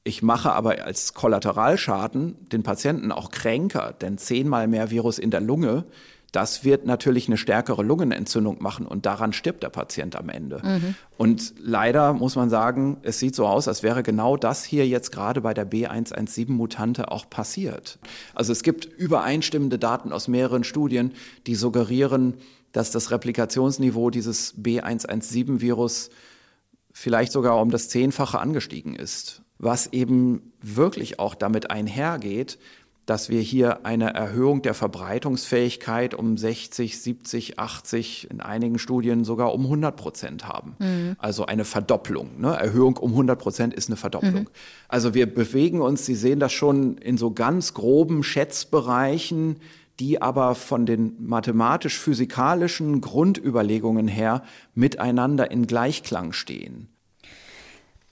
Ich 0.04 0.24
mache 0.24 0.54
aber 0.54 0.84
als 0.84 1.14
Kollateralschaden 1.14 2.50
den 2.50 2.64
Patienten 2.64 3.12
auch 3.12 3.30
kränker, 3.30 3.94
denn 3.94 4.18
zehnmal 4.18 4.68
mehr 4.68 4.90
Virus 4.90 5.20
in 5.20 5.30
der 5.32 5.42
Lunge 5.42 5.86
das 6.38 6.64
wird 6.64 6.86
natürlich 6.86 7.28
eine 7.28 7.36
stärkere 7.36 7.82
Lungenentzündung 7.82 8.62
machen 8.62 8.86
und 8.86 9.08
daran 9.08 9.34
stirbt 9.34 9.64
der 9.64 9.70
Patient 9.70 10.16
am 10.16 10.30
Ende. 10.30 10.62
Mhm. 10.64 10.94
Und 11.18 11.56
leider 11.60 12.14
muss 12.14 12.36
man 12.36 12.52
sagen, 12.52 12.98
es 13.02 13.18
sieht 13.18 13.34
so 13.34 13.48
aus, 13.48 13.68
als 13.68 13.82
wäre 13.82 14.04
genau 14.04 14.38
das 14.38 14.64
hier 14.64 14.88
jetzt 14.88 15.12
gerade 15.12 15.42
bei 15.42 15.56
der 15.56 15.68
B117-Mutante 15.68 17.12
auch 17.12 17.28
passiert. 17.28 17.98
Also 18.36 18.52
es 18.52 18.62
gibt 18.62 18.86
übereinstimmende 18.86 19.80
Daten 19.80 20.12
aus 20.12 20.28
mehreren 20.28 20.64
Studien, 20.64 21.14
die 21.48 21.56
suggerieren, 21.56 22.36
dass 22.72 22.92
das 22.92 23.10
Replikationsniveau 23.10 24.12
dieses 24.12 24.56
B117-Virus 24.60 26.12
vielleicht 26.94 27.32
sogar 27.32 27.60
um 27.60 27.72
das 27.72 27.90
Zehnfache 27.90 28.38
angestiegen 28.38 28.96
ist. 28.96 29.42
Was 29.58 29.92
eben 29.92 30.54
wirklich 30.62 31.18
auch 31.18 31.34
damit 31.34 31.72
einhergeht, 31.72 32.60
dass 33.08 33.30
wir 33.30 33.40
hier 33.40 33.86
eine 33.86 34.14
Erhöhung 34.14 34.62
der 34.62 34.74
Verbreitungsfähigkeit 34.74 36.14
um 36.14 36.38
60, 36.38 37.02
70, 37.02 37.58
80, 37.58 38.30
in 38.30 38.42
einigen 38.42 38.78
Studien 38.78 39.24
sogar 39.24 39.54
um 39.54 39.64
100 39.64 39.96
Prozent 39.96 40.46
haben. 40.46 40.76
Mhm. 40.78 41.16
Also 41.18 41.46
eine 41.46 41.64
Verdopplung. 41.64 42.40
Ne? 42.40 42.54
Erhöhung 42.54 42.98
um 42.98 43.12
100 43.12 43.40
Prozent 43.40 43.74
ist 43.74 43.88
eine 43.88 43.96
Verdopplung. 43.96 44.44
Mhm. 44.44 44.50
Also 44.90 45.14
wir 45.14 45.34
bewegen 45.34 45.82
uns, 45.82 46.06
Sie 46.06 46.16
sehen 46.16 46.42
das 46.42 46.52
schon 46.52 46.98
in 46.98 47.18
so 47.18 47.32
ganz 47.32 47.74
groben 47.74 48.24
Schätzbereichen, 48.24 49.62
die 50.02 50.22
aber 50.22 50.54
von 50.54 50.86
den 50.86 51.16
mathematisch-physikalischen 51.26 53.00
Grundüberlegungen 53.00 54.10
her 54.10 54.44
miteinander 54.76 55.50
in 55.50 55.66
Gleichklang 55.66 56.34
stehen. 56.34 56.90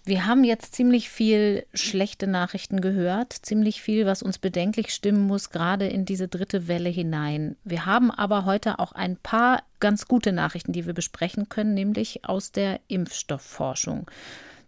Wir 0.08 0.28
haben 0.28 0.44
jetzt 0.44 0.76
ziemlich 0.76 1.10
viel 1.10 1.66
schlechte 1.74 2.28
Nachrichten 2.28 2.80
gehört, 2.80 3.34
ziemlich 3.34 3.82
viel, 3.82 4.06
was 4.06 4.22
uns 4.22 4.38
bedenklich 4.38 4.94
stimmen 4.94 5.26
muss, 5.26 5.50
gerade 5.50 5.88
in 5.88 6.06
diese 6.06 6.28
dritte 6.28 6.68
Welle 6.68 6.90
hinein. 6.90 7.56
Wir 7.64 7.88
haben 7.88 8.12
aber 8.12 8.46
heute 8.46 8.78
auch 8.78 8.92
ein 8.92 9.18
paar 9.18 9.64
ganz 9.80 10.08
gute 10.08 10.32
Nachrichten, 10.32 10.74
die 10.74 10.86
wir 10.86 10.94
besprechen 10.94 11.50
können, 11.50 11.74
nämlich 11.74 12.24
aus 12.24 12.52
der 12.52 12.82
Impfstoffforschung. 12.88 14.06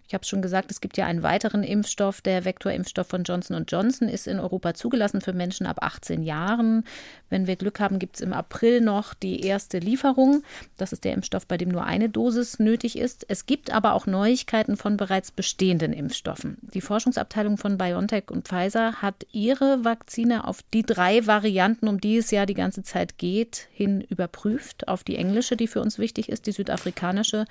Ich 0.08 0.14
habe 0.14 0.24
schon 0.24 0.42
gesagt, 0.42 0.72
es 0.72 0.80
gibt 0.80 0.96
ja 0.96 1.06
einen 1.06 1.22
weiteren 1.22 1.64
Impfstoff. 1.64 2.22
Der 2.22 2.46
Vektorimpfstoff 2.46 3.08
von 3.08 3.24
Johnson 3.24 3.66
Johnson 3.68 4.08
ist 4.08 4.26
in 4.26 4.40
Europa 4.40 4.74
zugelassen 4.74 5.20
für 5.20 5.34
Menschen 5.34 5.68
ab 5.68 5.80
18 5.82 6.24
Jahren. 6.24 6.86
Wenn 7.30 7.46
wir 7.46 7.58
Glück 7.58 7.82
haben, 7.82 8.00
gibt 8.00 8.16
es 8.16 8.22
im 8.22 8.32
April 8.32 8.80
noch 8.80 9.14
die 9.14 9.42
erste 9.42 9.80
Lieferung. 9.80 10.44
Das 10.78 10.94
ist 10.94 11.04
der 11.04 11.14
Impfstoff, 11.14 11.46
bei 11.46 11.58
dem 11.58 11.68
nur 11.68 11.84
eine 11.84 12.08
Dosis 12.08 12.58
nötig 12.58 12.98
ist. 12.98 13.26
Es 13.28 13.46
gibt 13.48 13.74
aber 13.74 13.94
auch 13.94 14.06
Neuigkeiten 14.06 14.78
von 14.78 14.96
bereits 14.96 15.30
bestehenden 15.32 15.92
Impfstoffen. 15.92 16.58
Die 16.62 16.82
Forschungsabteilung 16.82 17.58
von 17.58 17.78
BioNTech 17.78 18.32
und 18.32 18.48
Pfizer 18.48 19.02
hat 19.02 19.28
ihre 19.34 19.84
Vakzine 19.84 20.48
auf 20.48 20.62
die 20.74 20.84
drei 20.84 21.28
Varianten, 21.28 21.90
um 21.90 22.00
die 22.00 22.16
es 22.16 22.32
ja 22.32 22.46
die 22.46 22.54
ganze 22.54 22.82
Zeit 22.82 23.18
geht, 23.18 23.68
hin 23.74 24.00
überprüft. 24.00 24.88
Auf 24.88 25.04
die 25.04 25.18
englische, 25.18 25.58
die 25.58 25.68
für 25.68 25.82
uns 25.82 26.00
wichtig 26.00 26.30
ist, 26.30 26.46
die 26.46 26.54
südafrikanische 26.54 27.44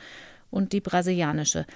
und 0.50 0.72
die 0.72 0.80
brasilianische. 0.80 1.66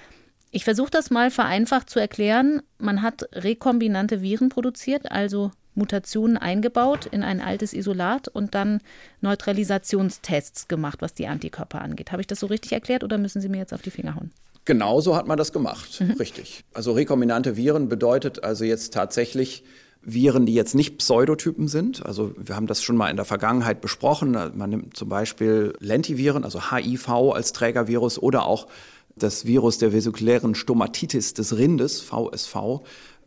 Ich 0.51 0.65
versuche 0.65 0.91
das 0.91 1.09
mal 1.09 1.31
vereinfacht 1.31 1.89
zu 1.89 1.99
erklären. 1.99 2.61
Man 2.77 3.01
hat 3.01 3.23
rekombinante 3.33 4.21
Viren 4.21 4.49
produziert, 4.49 5.09
also 5.09 5.51
Mutationen 5.75 6.37
eingebaut 6.37 7.05
in 7.05 7.23
ein 7.23 7.39
altes 7.39 7.73
Isolat 7.73 8.27
und 8.27 8.53
dann 8.53 8.81
Neutralisationstests 9.21 10.67
gemacht, 10.67 11.01
was 11.01 11.13
die 11.13 11.27
Antikörper 11.27 11.81
angeht. 11.81 12.11
Habe 12.11 12.21
ich 12.21 12.27
das 12.27 12.41
so 12.41 12.47
richtig 12.47 12.73
erklärt 12.73 13.05
oder 13.05 13.17
müssen 13.17 13.41
Sie 13.41 13.47
mir 13.47 13.59
jetzt 13.59 13.73
auf 13.73 13.81
die 13.81 13.91
Finger 13.91 14.15
hauen? 14.15 14.31
Genauso 14.65 15.15
hat 15.15 15.25
man 15.25 15.37
das 15.37 15.53
gemacht, 15.53 16.01
mhm. 16.01 16.11
richtig. 16.11 16.65
Also 16.73 16.91
rekombinante 16.91 17.55
Viren 17.55 17.87
bedeutet 17.87 18.43
also 18.43 18.65
jetzt 18.65 18.93
tatsächlich 18.93 19.63
Viren, 20.03 20.45
die 20.45 20.53
jetzt 20.53 20.75
nicht 20.75 20.97
Pseudotypen 20.97 21.67
sind. 21.67 22.05
Also 22.05 22.33
wir 22.37 22.55
haben 22.55 22.67
das 22.67 22.83
schon 22.83 22.97
mal 22.97 23.09
in 23.09 23.15
der 23.15 23.25
Vergangenheit 23.25 23.81
besprochen. 23.81 24.31
Man 24.31 24.69
nimmt 24.69 24.97
zum 24.97 25.09
Beispiel 25.09 25.73
Lentiviren, 25.79 26.43
also 26.43 26.71
HIV 26.71 27.07
als 27.33 27.53
Trägervirus 27.53 28.19
oder 28.19 28.45
auch 28.45 28.67
das 29.15 29.45
Virus 29.45 29.77
der 29.77 29.93
vesikulären 29.93 30.55
Stomatitis 30.55 31.33
des 31.33 31.57
Rindes, 31.57 32.01
VSV, 32.01 32.81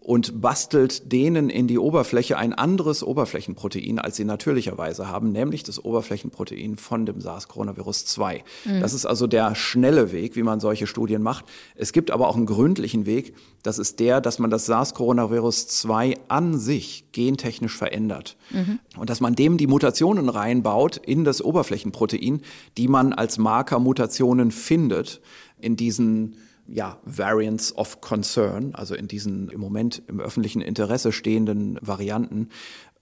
und 0.04 0.42
bastelt 0.42 1.10
denen 1.12 1.48
in 1.48 1.66
die 1.66 1.78
Oberfläche 1.78 2.36
ein 2.36 2.52
anderes 2.52 3.02
Oberflächenprotein, 3.02 3.98
als 3.98 4.16
sie 4.16 4.26
natürlicherweise 4.26 5.08
haben, 5.08 5.32
nämlich 5.32 5.62
das 5.62 5.82
Oberflächenprotein 5.82 6.76
von 6.76 7.06
dem 7.06 7.22
SARS-Coronavirus 7.22 8.04
2. 8.04 8.44
Mhm. 8.66 8.80
Das 8.80 8.92
ist 8.92 9.06
also 9.06 9.26
der 9.26 9.54
schnelle 9.54 10.12
Weg, 10.12 10.36
wie 10.36 10.42
man 10.42 10.60
solche 10.60 10.86
Studien 10.86 11.22
macht. 11.22 11.46
Es 11.74 11.92
gibt 11.92 12.10
aber 12.10 12.28
auch 12.28 12.36
einen 12.36 12.44
gründlichen 12.44 13.06
Weg. 13.06 13.34
Das 13.62 13.78
ist 13.78 13.98
der, 13.98 14.20
dass 14.20 14.38
man 14.38 14.50
das 14.50 14.66
SARS-Coronavirus 14.66 15.68
2 15.68 16.18
an 16.28 16.58
sich 16.58 17.06
gentechnisch 17.12 17.74
verändert. 17.74 18.36
Mhm. 18.50 18.80
Und 18.98 19.08
dass 19.08 19.22
man 19.22 19.34
dem 19.34 19.56
die 19.56 19.66
Mutationen 19.66 20.28
reinbaut 20.28 20.98
in 20.98 21.24
das 21.24 21.40
Oberflächenprotein, 21.40 22.42
die 22.76 22.88
man 22.88 23.14
als 23.14 23.38
Markermutationen 23.38 24.50
findet 24.50 25.22
in 25.60 25.76
diesen 25.76 26.36
ja, 26.66 26.98
Variants 27.04 27.76
of 27.76 28.00
Concern, 28.00 28.74
also 28.74 28.94
in 28.94 29.08
diesen 29.08 29.48
im 29.50 29.60
Moment 29.60 30.02
im 30.08 30.20
öffentlichen 30.20 30.62
Interesse 30.62 31.12
stehenden 31.12 31.78
Varianten. 31.82 32.48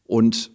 Und 0.06 0.50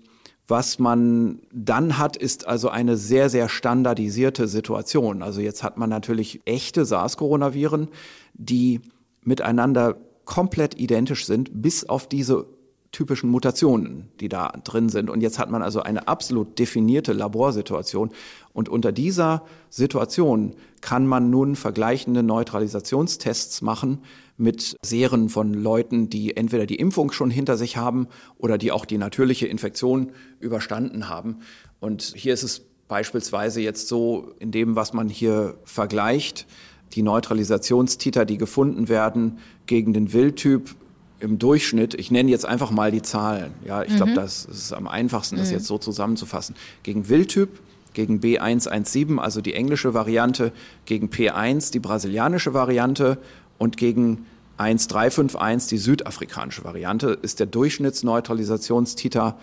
was 0.48 0.80
man 0.80 1.42
dann 1.52 1.98
hat, 1.98 2.16
ist 2.16 2.48
also 2.48 2.70
eine 2.70 2.96
sehr, 2.96 3.30
sehr 3.30 3.50
standardisierte 3.50 4.48
Situation. 4.48 5.22
Also 5.22 5.42
jetzt 5.42 5.64
hat 5.64 5.78
man 5.78 5.90
natürlich 5.90 6.42
echte 6.46 6.86
SARS-Coronaviren, 6.86 7.90
die 8.34 8.82
miteinander 9.24 9.98
komplett 10.24 10.80
identisch 10.80 11.26
sind, 11.26 11.62
bis 11.62 11.88
auf 11.88 12.08
diese 12.08 12.46
typischen 12.92 13.30
Mutationen, 13.30 14.10
die 14.20 14.30
da 14.30 14.50
drin 14.64 14.90
sind. 14.90 15.10
Und 15.10 15.22
jetzt 15.22 15.40
hat 15.40 15.50
man 15.50 15.62
also 15.62 15.82
eine 15.82 16.08
absolut 16.08 16.58
definierte 16.58 17.14
Laborsituation. 17.14 18.12
Und 18.54 18.70
unter 18.70 18.92
dieser 18.92 19.44
Situation 19.70 20.56
kann 20.82 21.06
man 21.06 21.30
nun 21.30 21.56
vergleichende 21.56 22.24
Neutralisationstests 22.24 23.62
machen 23.62 24.00
mit 24.38 24.78
Serien 24.82 25.30
von 25.30 25.54
Leuten, 25.54 26.10
die 26.10 26.38
entweder 26.38 26.66
die 26.66 26.76
Impfung 26.76 27.12
schon 27.12 27.30
hinter 27.30 27.58
sich 27.58 27.78
haben 27.78 28.08
oder 28.38 28.58
die 28.58 28.72
auch 28.72 28.86
die 28.86 28.98
natürliche 28.98 29.48
Infektion 29.48 30.12
überstanden 30.40 31.10
haben. 31.10 31.40
Und 31.80 32.14
hier 32.16 32.34
ist 32.34 32.44
es 32.44 32.62
beispielsweise 32.88 33.62
jetzt 33.62 33.88
so, 33.88 34.32
in 34.40 34.52
dem, 34.52 34.76
was 34.76 34.94
man 34.94 35.10
hier 35.10 35.58
vergleicht, 35.66 36.46
die 36.94 37.02
Neutralisationstiter, 37.02 38.26
die 38.26 38.38
gefunden 38.38 38.88
werden 38.88 39.40
gegen 39.66 39.94
den 39.94 40.14
Wildtyp, 40.14 40.76
im 41.20 41.40
Durchschnitt, 41.40 41.94
ich 41.94 42.12
nenne 42.12 42.30
jetzt 42.30 42.46
einfach 42.46 42.72
mal 42.72 42.92
die 42.92 43.02
Zahlen, 43.02 43.54
ja, 43.66 43.84
ich 43.84 43.92
mhm. 43.92 43.96
glaube, 43.98 44.14
das 44.14 44.46
ist 44.46 44.74
am 44.74 44.88
einfachsten, 44.88 45.38
das 45.38 45.48
mhm. 45.48 45.56
jetzt 45.56 45.66
so 45.66 45.78
zusammenzufassen. 45.78 46.56
Gegen 46.84 47.10
Wildtyp, 47.10 47.50
gegen 47.94 48.20
B117, 48.20 49.18
also 49.18 49.42
die 49.42 49.54
englische 49.54 49.94
Variante, 49.94 50.52
gegen 50.86 51.08
P1, 51.08 51.72
die 51.72 51.80
brasilianische 51.80 52.54
Variante 52.54 53.18
und 53.58 53.78
gegen 53.78 54.26
1351, 54.58 55.70
die 55.70 55.78
südafrikanische 55.78 56.64
Variante, 56.64 57.18
ist 57.22 57.40
der 57.40 57.48
Durchschnittsneutralisationstiter 57.48 59.38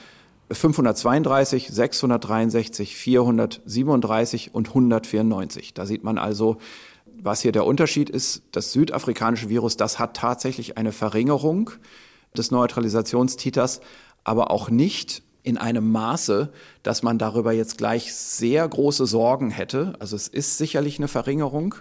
532, 0.51 1.69
663, 1.69 2.97
437 2.97 4.55
und 4.55 4.69
194. 4.69 5.75
Da 5.75 5.87
sieht 5.87 6.05
man 6.05 6.19
also, 6.19 6.59
was 7.23 7.41
hier 7.41 7.53
der 7.53 7.66
Unterschied 7.66 8.11
ist, 8.11 8.43
das 8.53 8.73
südafrikanische 8.73 9.49
Virus, 9.49 9.77
das 9.77 9.99
hat 9.99 10.16
tatsächlich 10.16 10.77
eine 10.78 10.93
Verringerung 10.93 11.70
des 12.36 12.51
Neutralisationstiters, 12.51 13.81
aber 14.24 14.51
auch 14.51 14.70
nicht 14.70 15.23
in 15.43 15.59
einem 15.59 15.93
Maße, 15.93 16.51
dass 16.82 17.03
man 17.03 17.19
darüber 17.19 17.53
jetzt 17.53 17.77
gleich 17.78 18.15
sehr 18.15 18.66
große 18.66 19.07
Sorgen 19.07 19.51
hätte. 19.51 19.93
Also 19.99 20.16
es 20.16 20.27
ist 20.27 20.57
sicherlich 20.59 20.99
eine 20.99 21.09
Verringerung, 21.09 21.74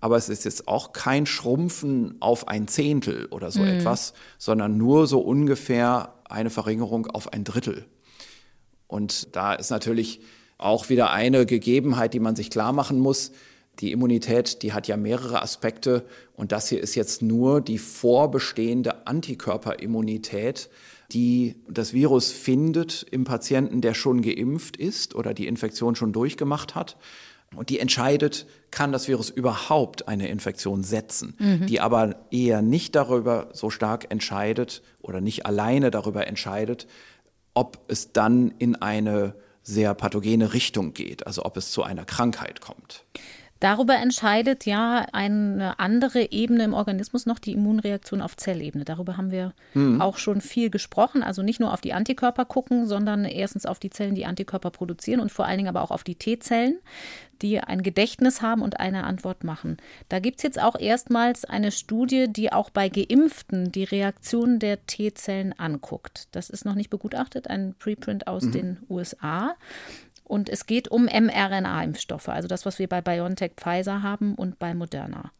aber 0.00 0.16
es 0.16 0.28
ist 0.28 0.44
jetzt 0.44 0.66
auch 0.66 0.92
kein 0.92 1.26
Schrumpfen 1.26 2.16
auf 2.20 2.48
ein 2.48 2.68
Zehntel 2.68 3.26
oder 3.26 3.50
so 3.50 3.60
mhm. 3.60 3.68
etwas, 3.68 4.14
sondern 4.38 4.78
nur 4.78 5.06
so 5.06 5.20
ungefähr 5.20 6.14
eine 6.24 6.50
Verringerung 6.50 7.06
auf 7.06 7.32
ein 7.32 7.44
Drittel. 7.44 7.84
Und 8.88 9.36
da 9.36 9.54
ist 9.54 9.70
natürlich 9.70 10.20
auch 10.56 10.88
wieder 10.88 11.10
eine 11.10 11.44
Gegebenheit, 11.44 12.14
die 12.14 12.20
man 12.20 12.34
sich 12.34 12.50
klar 12.50 12.72
machen 12.72 12.98
muss 12.98 13.32
die 13.80 13.92
Immunität, 13.92 14.62
die 14.62 14.72
hat 14.72 14.86
ja 14.86 14.96
mehrere 14.96 15.42
Aspekte 15.42 16.04
und 16.34 16.52
das 16.52 16.68
hier 16.68 16.80
ist 16.80 16.94
jetzt 16.94 17.22
nur 17.22 17.60
die 17.60 17.78
vorbestehende 17.78 19.06
Antikörperimmunität, 19.06 20.68
die 21.12 21.56
das 21.68 21.92
Virus 21.92 22.32
findet 22.32 23.06
im 23.10 23.24
Patienten, 23.24 23.80
der 23.80 23.94
schon 23.94 24.22
geimpft 24.22 24.76
ist 24.76 25.14
oder 25.14 25.34
die 25.34 25.46
Infektion 25.46 25.94
schon 25.94 26.12
durchgemacht 26.12 26.74
hat. 26.74 26.96
Und 27.54 27.68
die 27.68 27.80
entscheidet, 27.80 28.46
kann 28.70 28.92
das 28.92 29.08
Virus 29.08 29.28
überhaupt 29.28 30.08
eine 30.08 30.28
Infektion 30.28 30.82
setzen, 30.82 31.34
mhm. 31.38 31.66
die 31.66 31.80
aber 31.80 32.16
eher 32.30 32.62
nicht 32.62 32.94
darüber 32.94 33.50
so 33.52 33.68
stark 33.68 34.10
entscheidet 34.10 34.82
oder 35.02 35.20
nicht 35.20 35.44
alleine 35.44 35.90
darüber 35.90 36.26
entscheidet, 36.26 36.86
ob 37.52 37.78
es 37.88 38.12
dann 38.12 38.54
in 38.58 38.76
eine 38.76 39.34
sehr 39.62 39.94
pathogene 39.94 40.54
Richtung 40.54 40.94
geht, 40.94 41.26
also 41.26 41.44
ob 41.44 41.56
es 41.58 41.70
zu 41.70 41.82
einer 41.82 42.04
Krankheit 42.06 42.62
kommt. 42.62 43.04
Darüber 43.62 43.94
entscheidet 43.94 44.66
ja 44.66 45.06
eine 45.12 45.78
andere 45.78 46.32
Ebene 46.32 46.64
im 46.64 46.74
Organismus 46.74 47.26
noch, 47.26 47.38
die 47.38 47.52
Immunreaktion 47.52 48.20
auf 48.20 48.36
Zellebene. 48.36 48.84
Darüber 48.84 49.16
haben 49.16 49.30
wir 49.30 49.52
mhm. 49.74 50.02
auch 50.02 50.18
schon 50.18 50.40
viel 50.40 50.68
gesprochen. 50.68 51.22
Also 51.22 51.42
nicht 51.42 51.60
nur 51.60 51.72
auf 51.72 51.80
die 51.80 51.92
Antikörper 51.92 52.44
gucken, 52.44 52.88
sondern 52.88 53.24
erstens 53.24 53.64
auf 53.64 53.78
die 53.78 53.90
Zellen, 53.90 54.16
die 54.16 54.26
Antikörper 54.26 54.72
produzieren 54.72 55.20
und 55.20 55.30
vor 55.30 55.46
allen 55.46 55.58
Dingen 55.58 55.68
aber 55.68 55.82
auch 55.82 55.92
auf 55.92 56.02
die 56.02 56.16
T-Zellen, 56.16 56.80
die 57.40 57.60
ein 57.60 57.84
Gedächtnis 57.84 58.42
haben 58.42 58.62
und 58.62 58.80
eine 58.80 59.04
Antwort 59.04 59.44
machen. 59.44 59.76
Da 60.08 60.18
gibt 60.18 60.38
es 60.38 60.42
jetzt 60.42 60.60
auch 60.60 60.76
erstmals 60.76 61.44
eine 61.44 61.70
Studie, 61.70 62.26
die 62.28 62.52
auch 62.52 62.68
bei 62.68 62.88
Geimpften 62.88 63.70
die 63.70 63.84
Reaktion 63.84 64.58
der 64.58 64.84
T-Zellen 64.86 65.56
anguckt. 65.56 66.26
Das 66.32 66.50
ist 66.50 66.64
noch 66.64 66.74
nicht 66.74 66.90
begutachtet, 66.90 67.48
ein 67.48 67.76
Preprint 67.78 68.26
aus 68.26 68.42
mhm. 68.42 68.52
den 68.52 68.78
USA. 68.90 69.54
Und 70.32 70.48
es 70.48 70.64
geht 70.64 70.88
um 70.88 71.04
mRNA-Impfstoffe, 71.04 72.30
also 72.30 72.48
das, 72.48 72.64
was 72.64 72.78
wir 72.78 72.88
bei 72.88 73.02
BioNTech 73.02 73.52
Pfizer 73.54 74.02
haben 74.02 74.34
und 74.34 74.58
bei 74.58 74.72
Moderna. 74.72 75.30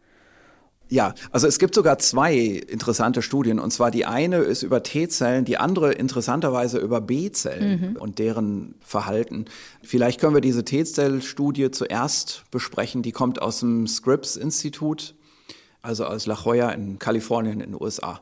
Ja, 0.91 1.15
also 1.31 1.47
es 1.47 1.59
gibt 1.59 1.75
sogar 1.75 1.99
zwei 1.99 2.37
interessante 2.37 3.23
Studien. 3.23 3.59
Und 3.59 3.71
zwar 3.73 3.91
die 3.91 4.05
eine 4.05 4.37
ist 4.41 4.63
über 4.63 4.83
T-Zellen, 4.83 5.47
die 5.47 5.57
andere 5.57 5.93
interessanterweise 5.93 6.77
über 6.77 7.01
B-Zellen 7.01 7.93
mhm. 7.93 7.97
und 7.97 8.19
deren 8.19 8.75
Verhalten. 8.81 9.47
Vielleicht 9.83 10.21
können 10.21 10.35
wir 10.35 10.43
diese 10.43 10.63
T-Zell-Studie 10.63 11.71
zuerst 11.71 12.45
besprechen. 12.51 13.01
Die 13.01 13.13
kommt 13.13 13.41
aus 13.41 13.61
dem 13.61 13.87
Scripps-Institut, 13.87 15.15
also 15.81 16.05
aus 16.05 16.27
La 16.27 16.35
Jolla 16.35 16.71
in 16.71 16.99
Kalifornien 16.99 17.63
in 17.63 17.73
den 17.73 17.83
USA. 17.83 18.21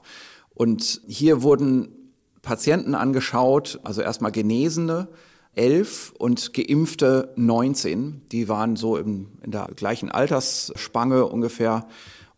Und 0.55 1.01
hier 1.09 1.43
wurden 1.43 2.13
Patienten 2.43 2.95
angeschaut, 2.95 3.81
also 3.83 4.03
erstmal 4.03 4.31
Genesene, 4.31 5.09
elf 5.55 6.13
und 6.19 6.53
Geimpfte 6.55 7.33
19. 7.37 8.23
Die 8.31 8.49
waren 8.49 8.77
so 8.77 8.97
im, 8.97 9.29
in 9.43 9.51
der 9.51 9.69
gleichen 9.75 10.11
Altersspange 10.11 11.27
ungefähr. 11.27 11.87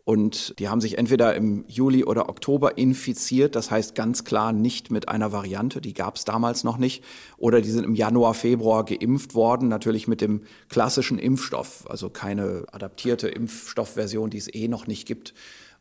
Und 0.05 0.59
die 0.59 0.69
haben 0.69 0.81
sich 0.81 0.99
entweder 0.99 1.37
im 1.37 1.65
Juli 1.69 2.03
oder 2.03 2.29
Oktober 2.29 2.77
infiziert, 2.77 3.55
das 3.55 3.71
heißt 3.71 3.95
ganz 3.95 4.25
klar 4.25 4.53
nicht 4.53 4.91
mit 4.91 5.09
einer 5.09 5.31
Variante, 5.31 5.81
die 5.81 5.95
gab 5.95 6.17
es 6.17 6.25
damals 6.25 6.65
noch 6.65 6.77
nicht, 6.77 7.05
oder 7.37 7.61
die 7.61 7.71
sind 7.71 7.85
im 7.85 7.95
Januar, 7.95 8.35
Februar 8.35 8.85
geimpft 8.85 9.37
worden, 9.37 9.69
natürlich 9.69 10.09
mit 10.09 10.21
dem 10.21 10.43
klassischen 10.69 11.21
Impfstoff, 11.21 11.89
also 11.89 12.11
keine 12.11 12.65
adaptierte 12.73 13.29
Impfstoffversion, 13.29 14.29
die 14.29 14.39
es 14.39 14.53
eh 14.53 14.67
noch 14.67 14.89
nicht 14.89 15.07
gibt. 15.07 15.35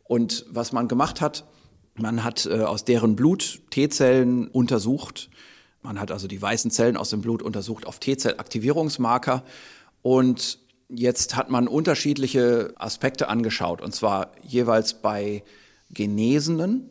Und 0.04 0.46
was 0.52 0.72
man 0.72 0.88
gemacht 0.88 1.20
hat, 1.20 1.48
man 1.96 2.24
hat 2.24 2.46
äh, 2.46 2.62
aus 2.62 2.86
deren 2.86 3.16
Blut 3.16 3.62
T-Zellen 3.72 4.48
untersucht 4.50 5.32
man 5.82 6.00
hat 6.00 6.12
also 6.12 6.28
die 6.28 6.42
weißen 6.42 6.72
Zellen 6.72 6.98
aus 6.98 7.10
dem 7.10 7.22
Blut 7.22 7.42
untersucht 7.42 7.86
auf 7.86 8.00
T-Zell-Aktivierungsmarker 8.00 9.44
und 10.02 10.60
jetzt 10.90 11.36
hat 11.36 11.50
man 11.50 11.68
unterschiedliche 11.68 12.74
Aspekte 12.78 13.28
angeschaut 13.30 13.82
und 13.82 13.94
zwar 13.94 14.32
jeweils 14.44 15.02
bei 15.02 15.44
Genesenen 15.90 16.90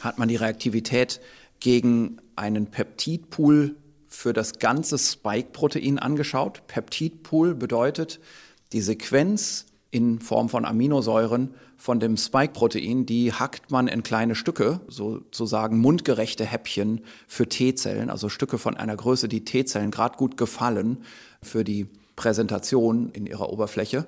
hat 0.00 0.18
man 0.18 0.28
die 0.28 0.36
Reaktivität 0.36 1.20
gegen 1.60 2.18
einen 2.36 2.66
Peptidpool 2.66 3.76
für 4.08 4.32
das 4.32 4.58
ganze 4.58 4.98
Spike-Protein 4.98 5.98
angeschaut. 5.98 6.62
Peptidpool 6.66 7.54
bedeutet 7.54 8.18
die 8.72 8.80
Sequenz 8.80 9.66
in 9.90 10.20
Form 10.20 10.48
von 10.48 10.64
Aminosäuren 10.64 11.54
von 11.80 11.98
dem 11.98 12.18
Spike-Protein, 12.18 13.06
die 13.06 13.32
hackt 13.32 13.70
man 13.70 13.88
in 13.88 14.02
kleine 14.02 14.34
Stücke, 14.34 14.80
sozusagen 14.86 15.78
mundgerechte 15.78 16.44
Häppchen 16.44 17.00
für 17.26 17.48
T-Zellen, 17.48 18.10
also 18.10 18.28
Stücke 18.28 18.58
von 18.58 18.76
einer 18.76 18.94
Größe, 18.94 19.28
die 19.28 19.46
T-Zellen 19.46 19.90
gerade 19.90 20.18
gut 20.18 20.36
gefallen 20.36 20.98
für 21.42 21.64
die 21.64 21.86
Präsentation 22.16 23.08
in 23.08 23.24
ihrer 23.24 23.48
Oberfläche, 23.48 24.04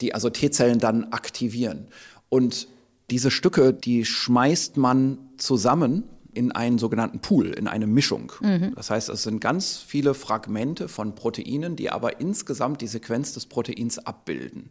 die 0.00 0.14
also 0.14 0.30
T-Zellen 0.30 0.78
dann 0.78 1.12
aktivieren. 1.12 1.88
Und 2.28 2.68
diese 3.10 3.32
Stücke, 3.32 3.74
die 3.74 4.04
schmeißt 4.04 4.76
man 4.76 5.18
zusammen 5.38 6.04
in 6.34 6.52
einen 6.52 6.78
sogenannten 6.78 7.18
Pool, 7.18 7.48
in 7.48 7.66
eine 7.66 7.88
Mischung. 7.88 8.30
Mhm. 8.40 8.76
Das 8.76 8.90
heißt, 8.90 9.08
es 9.08 9.24
sind 9.24 9.40
ganz 9.40 9.78
viele 9.78 10.14
Fragmente 10.14 10.86
von 10.86 11.16
Proteinen, 11.16 11.74
die 11.74 11.90
aber 11.90 12.20
insgesamt 12.20 12.80
die 12.80 12.86
Sequenz 12.86 13.32
des 13.32 13.46
Proteins 13.46 13.98
abbilden. 13.98 14.70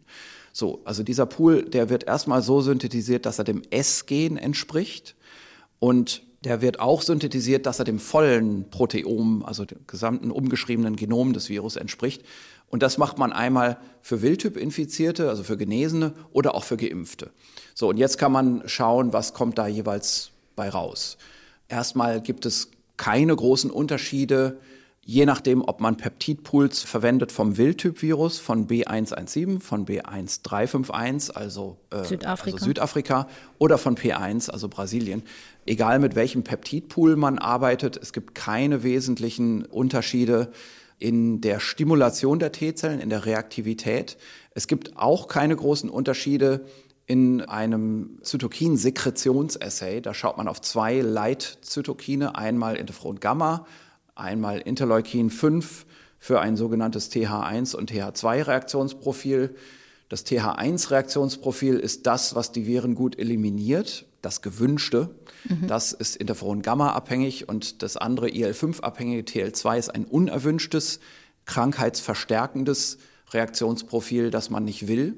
So, 0.58 0.80
also 0.84 1.04
dieser 1.04 1.24
Pool, 1.24 1.62
der 1.62 1.88
wird 1.88 2.08
erstmal 2.08 2.42
so 2.42 2.60
synthetisiert, 2.60 3.26
dass 3.26 3.38
er 3.38 3.44
dem 3.44 3.62
S-Gen 3.70 4.36
entspricht 4.36 5.14
und 5.78 6.24
der 6.42 6.62
wird 6.62 6.80
auch 6.80 7.02
synthetisiert, 7.02 7.64
dass 7.64 7.78
er 7.78 7.84
dem 7.84 8.00
vollen 8.00 8.68
Proteom, 8.68 9.44
also 9.44 9.64
dem 9.64 9.78
gesamten 9.86 10.32
umgeschriebenen 10.32 10.96
Genom 10.96 11.32
des 11.32 11.48
Virus 11.48 11.76
entspricht. 11.76 12.24
Und 12.66 12.82
das 12.82 12.98
macht 12.98 13.18
man 13.18 13.32
einmal 13.32 13.78
für 14.02 14.20
Wildtyp-Infizierte, 14.20 15.28
also 15.28 15.44
für 15.44 15.56
Genesene 15.56 16.12
oder 16.32 16.56
auch 16.56 16.64
für 16.64 16.76
Geimpfte. 16.76 17.30
So, 17.72 17.88
und 17.90 17.96
jetzt 17.96 18.18
kann 18.18 18.32
man 18.32 18.64
schauen, 18.66 19.12
was 19.12 19.34
kommt 19.34 19.58
da 19.58 19.68
jeweils 19.68 20.32
bei 20.56 20.68
raus. 20.68 21.18
Erstmal 21.68 22.20
gibt 22.20 22.46
es 22.46 22.72
keine 22.96 23.36
großen 23.36 23.70
Unterschiede, 23.70 24.58
je 25.08 25.24
nachdem, 25.24 25.62
ob 25.62 25.80
man 25.80 25.96
Peptidpools 25.96 26.82
verwendet 26.82 27.32
vom 27.32 27.56
Wildtyp-Virus, 27.56 28.38
von 28.38 28.68
B117, 28.68 29.58
von 29.58 29.86
B1351, 29.86 31.30
also, 31.30 31.78
äh, 31.88 32.04
Südafrika. 32.04 32.56
also 32.56 32.66
Südafrika, 32.66 33.28
oder 33.56 33.78
von 33.78 33.96
P1, 33.96 34.50
also 34.50 34.68
Brasilien. 34.68 35.22
Egal 35.64 35.98
mit 35.98 36.14
welchem 36.14 36.44
Peptidpool 36.44 37.16
man 37.16 37.38
arbeitet, 37.38 37.96
es 37.96 38.12
gibt 38.12 38.34
keine 38.34 38.82
wesentlichen 38.82 39.64
Unterschiede 39.64 40.52
in 40.98 41.40
der 41.40 41.58
Stimulation 41.58 42.38
der 42.38 42.52
T-Zellen, 42.52 43.00
in 43.00 43.08
der 43.08 43.24
Reaktivität. 43.24 44.18
Es 44.50 44.66
gibt 44.66 44.98
auch 44.98 45.26
keine 45.26 45.56
großen 45.56 45.88
Unterschiede 45.88 46.66
in 47.06 47.40
einem 47.40 48.18
Zytokin-Sekretionsessay. 48.20 50.02
Da 50.02 50.12
schaut 50.12 50.36
man 50.36 50.48
auf 50.48 50.60
zwei 50.60 51.00
Leitzytokine, 51.00 52.36
einmal 52.36 52.76
Interferon 52.76 53.20
Gamma, 53.20 53.64
einmal 54.18 54.60
Interleukin 54.60 55.30
5 55.30 55.86
für 56.18 56.40
ein 56.40 56.56
sogenanntes 56.56 57.10
TH1 57.10 57.76
und 57.76 57.92
TH2-Reaktionsprofil. 57.92 59.54
Das 60.08 60.26
TH1-Reaktionsprofil 60.26 61.78
ist 61.78 62.06
das, 62.06 62.34
was 62.34 62.52
die 62.52 62.66
Viren 62.66 62.94
gut 62.94 63.18
eliminiert, 63.18 64.06
das 64.22 64.42
gewünschte. 64.42 65.10
Mhm. 65.48 65.68
Das 65.68 65.92
ist 65.92 66.16
Interferon 66.16 66.62
Gamma 66.62 66.92
abhängig 66.92 67.48
und 67.48 67.82
das 67.82 67.96
andere 67.96 68.28
IL5 68.28 68.80
abhängige 68.80 69.22
TL2 69.22 69.78
ist 69.78 69.94
ein 69.94 70.04
unerwünschtes, 70.04 71.00
krankheitsverstärkendes 71.44 72.98
Reaktionsprofil, 73.30 74.30
das 74.30 74.50
man 74.50 74.64
nicht 74.64 74.88
will. 74.88 75.14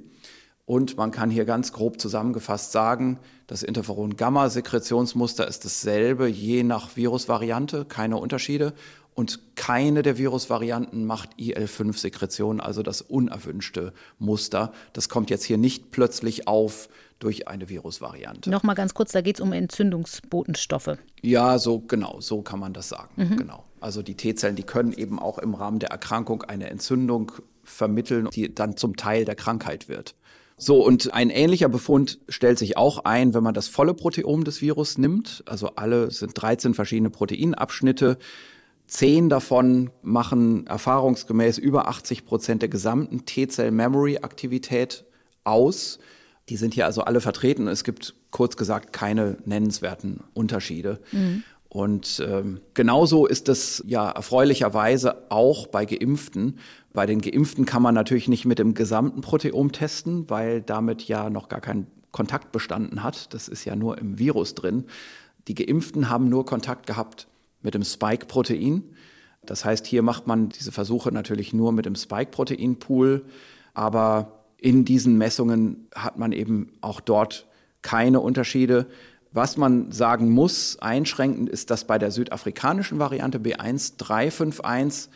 Und 0.70 0.96
man 0.96 1.10
kann 1.10 1.30
hier 1.30 1.46
ganz 1.46 1.72
grob 1.72 2.00
zusammengefasst 2.00 2.70
sagen, 2.70 3.18
das 3.48 3.64
Interferon-Gamma-Sekretionsmuster 3.64 5.48
ist 5.48 5.64
dasselbe 5.64 6.28
je 6.28 6.62
nach 6.62 6.94
Virusvariante, 6.94 7.84
keine 7.86 8.18
Unterschiede. 8.18 8.72
Und 9.12 9.56
keine 9.56 10.02
der 10.02 10.16
Virusvarianten 10.16 11.04
macht 11.06 11.30
IL-5-Sekretion, 11.38 12.60
also 12.60 12.84
das 12.84 13.02
unerwünschte 13.02 13.92
Muster. 14.20 14.72
Das 14.92 15.08
kommt 15.08 15.28
jetzt 15.28 15.42
hier 15.42 15.58
nicht 15.58 15.90
plötzlich 15.90 16.46
auf 16.46 16.88
durch 17.18 17.48
eine 17.48 17.68
Virusvariante. 17.68 18.48
Nochmal 18.48 18.76
ganz 18.76 18.94
kurz, 18.94 19.10
da 19.10 19.22
geht 19.22 19.38
es 19.38 19.40
um 19.40 19.52
Entzündungsbotenstoffe. 19.52 20.98
Ja, 21.20 21.58
so 21.58 21.80
genau, 21.80 22.20
so 22.20 22.42
kann 22.42 22.60
man 22.60 22.74
das 22.74 22.90
sagen. 22.90 23.10
Mhm. 23.16 23.36
Genau. 23.38 23.64
Also 23.80 24.02
die 24.02 24.14
T-Zellen, 24.14 24.54
die 24.54 24.62
können 24.62 24.92
eben 24.92 25.18
auch 25.18 25.38
im 25.38 25.54
Rahmen 25.54 25.80
der 25.80 25.90
Erkrankung 25.90 26.42
eine 26.42 26.70
Entzündung 26.70 27.32
vermitteln, 27.64 28.28
die 28.32 28.54
dann 28.54 28.76
zum 28.76 28.94
Teil 28.96 29.24
der 29.24 29.34
Krankheit 29.34 29.88
wird. 29.88 30.14
So, 30.62 30.84
und 30.84 31.14
ein 31.14 31.30
ähnlicher 31.30 31.70
Befund 31.70 32.18
stellt 32.28 32.58
sich 32.58 32.76
auch 32.76 33.06
ein, 33.06 33.32
wenn 33.32 33.42
man 33.42 33.54
das 33.54 33.66
volle 33.66 33.94
Proteom 33.94 34.44
des 34.44 34.60
Virus 34.60 34.98
nimmt. 34.98 35.42
Also 35.46 35.68
alle 35.76 36.10
sind 36.10 36.32
13 36.34 36.74
verschiedene 36.74 37.08
Proteinabschnitte. 37.08 38.18
Zehn 38.86 39.30
davon 39.30 39.90
machen 40.02 40.66
erfahrungsgemäß 40.66 41.56
über 41.56 41.88
80 41.88 42.26
Prozent 42.26 42.60
der 42.60 42.68
gesamten 42.68 43.24
T-Cell-Memory-Aktivität 43.24 45.04
aus. 45.44 45.98
Die 46.50 46.58
sind 46.58 46.74
hier 46.74 46.84
also 46.84 47.04
alle 47.04 47.22
vertreten. 47.22 47.66
Es 47.66 47.82
gibt 47.82 48.14
kurz 48.30 48.58
gesagt 48.58 48.92
keine 48.92 49.38
nennenswerten 49.46 50.24
Unterschiede. 50.34 51.00
Mhm. 51.12 51.42
Und 51.70 52.20
ähm, 52.26 52.60
genauso 52.74 53.26
ist 53.26 53.48
es 53.48 53.82
ja 53.86 54.10
erfreulicherweise 54.10 55.30
auch 55.30 55.68
bei 55.68 55.86
Geimpften. 55.86 56.58
Bei 56.92 57.06
den 57.06 57.20
Geimpften 57.20 57.64
kann 57.64 57.80
man 57.80 57.94
natürlich 57.94 58.26
nicht 58.26 58.44
mit 58.44 58.58
dem 58.58 58.74
gesamten 58.74 59.20
Proteom 59.20 59.70
testen, 59.70 60.28
weil 60.28 60.62
damit 60.62 61.04
ja 61.04 61.30
noch 61.30 61.48
gar 61.48 61.60
kein 61.60 61.86
Kontakt 62.10 62.50
bestanden 62.50 63.04
hat. 63.04 63.32
Das 63.32 63.46
ist 63.46 63.64
ja 63.64 63.76
nur 63.76 63.98
im 63.98 64.18
Virus 64.18 64.56
drin. 64.56 64.84
Die 65.46 65.54
Geimpften 65.54 66.10
haben 66.10 66.28
nur 66.28 66.44
Kontakt 66.44 66.88
gehabt 66.88 67.28
mit 67.62 67.74
dem 67.74 67.84
Spike-Protein. 67.84 68.82
Das 69.46 69.64
heißt, 69.64 69.86
hier 69.86 70.02
macht 70.02 70.26
man 70.26 70.48
diese 70.48 70.72
Versuche 70.72 71.12
natürlich 71.12 71.52
nur 71.52 71.70
mit 71.70 71.86
dem 71.86 71.94
Spike-Protein-Pool, 71.94 73.24
aber 73.74 74.44
in 74.58 74.84
diesen 74.84 75.16
Messungen 75.18 75.88
hat 75.94 76.18
man 76.18 76.32
eben 76.32 76.72
auch 76.80 77.00
dort 77.00 77.46
keine 77.82 78.20
Unterschiede. 78.20 78.86
Was 79.32 79.56
man 79.56 79.92
sagen 79.92 80.30
muss, 80.30 80.78
einschränkend 80.80 81.48
ist, 81.48 81.70
dass 81.70 81.84
bei 81.84 81.98
der 81.98 82.10
südafrikanischen 82.10 82.98
Variante 82.98 83.38
B1351 83.38 85.08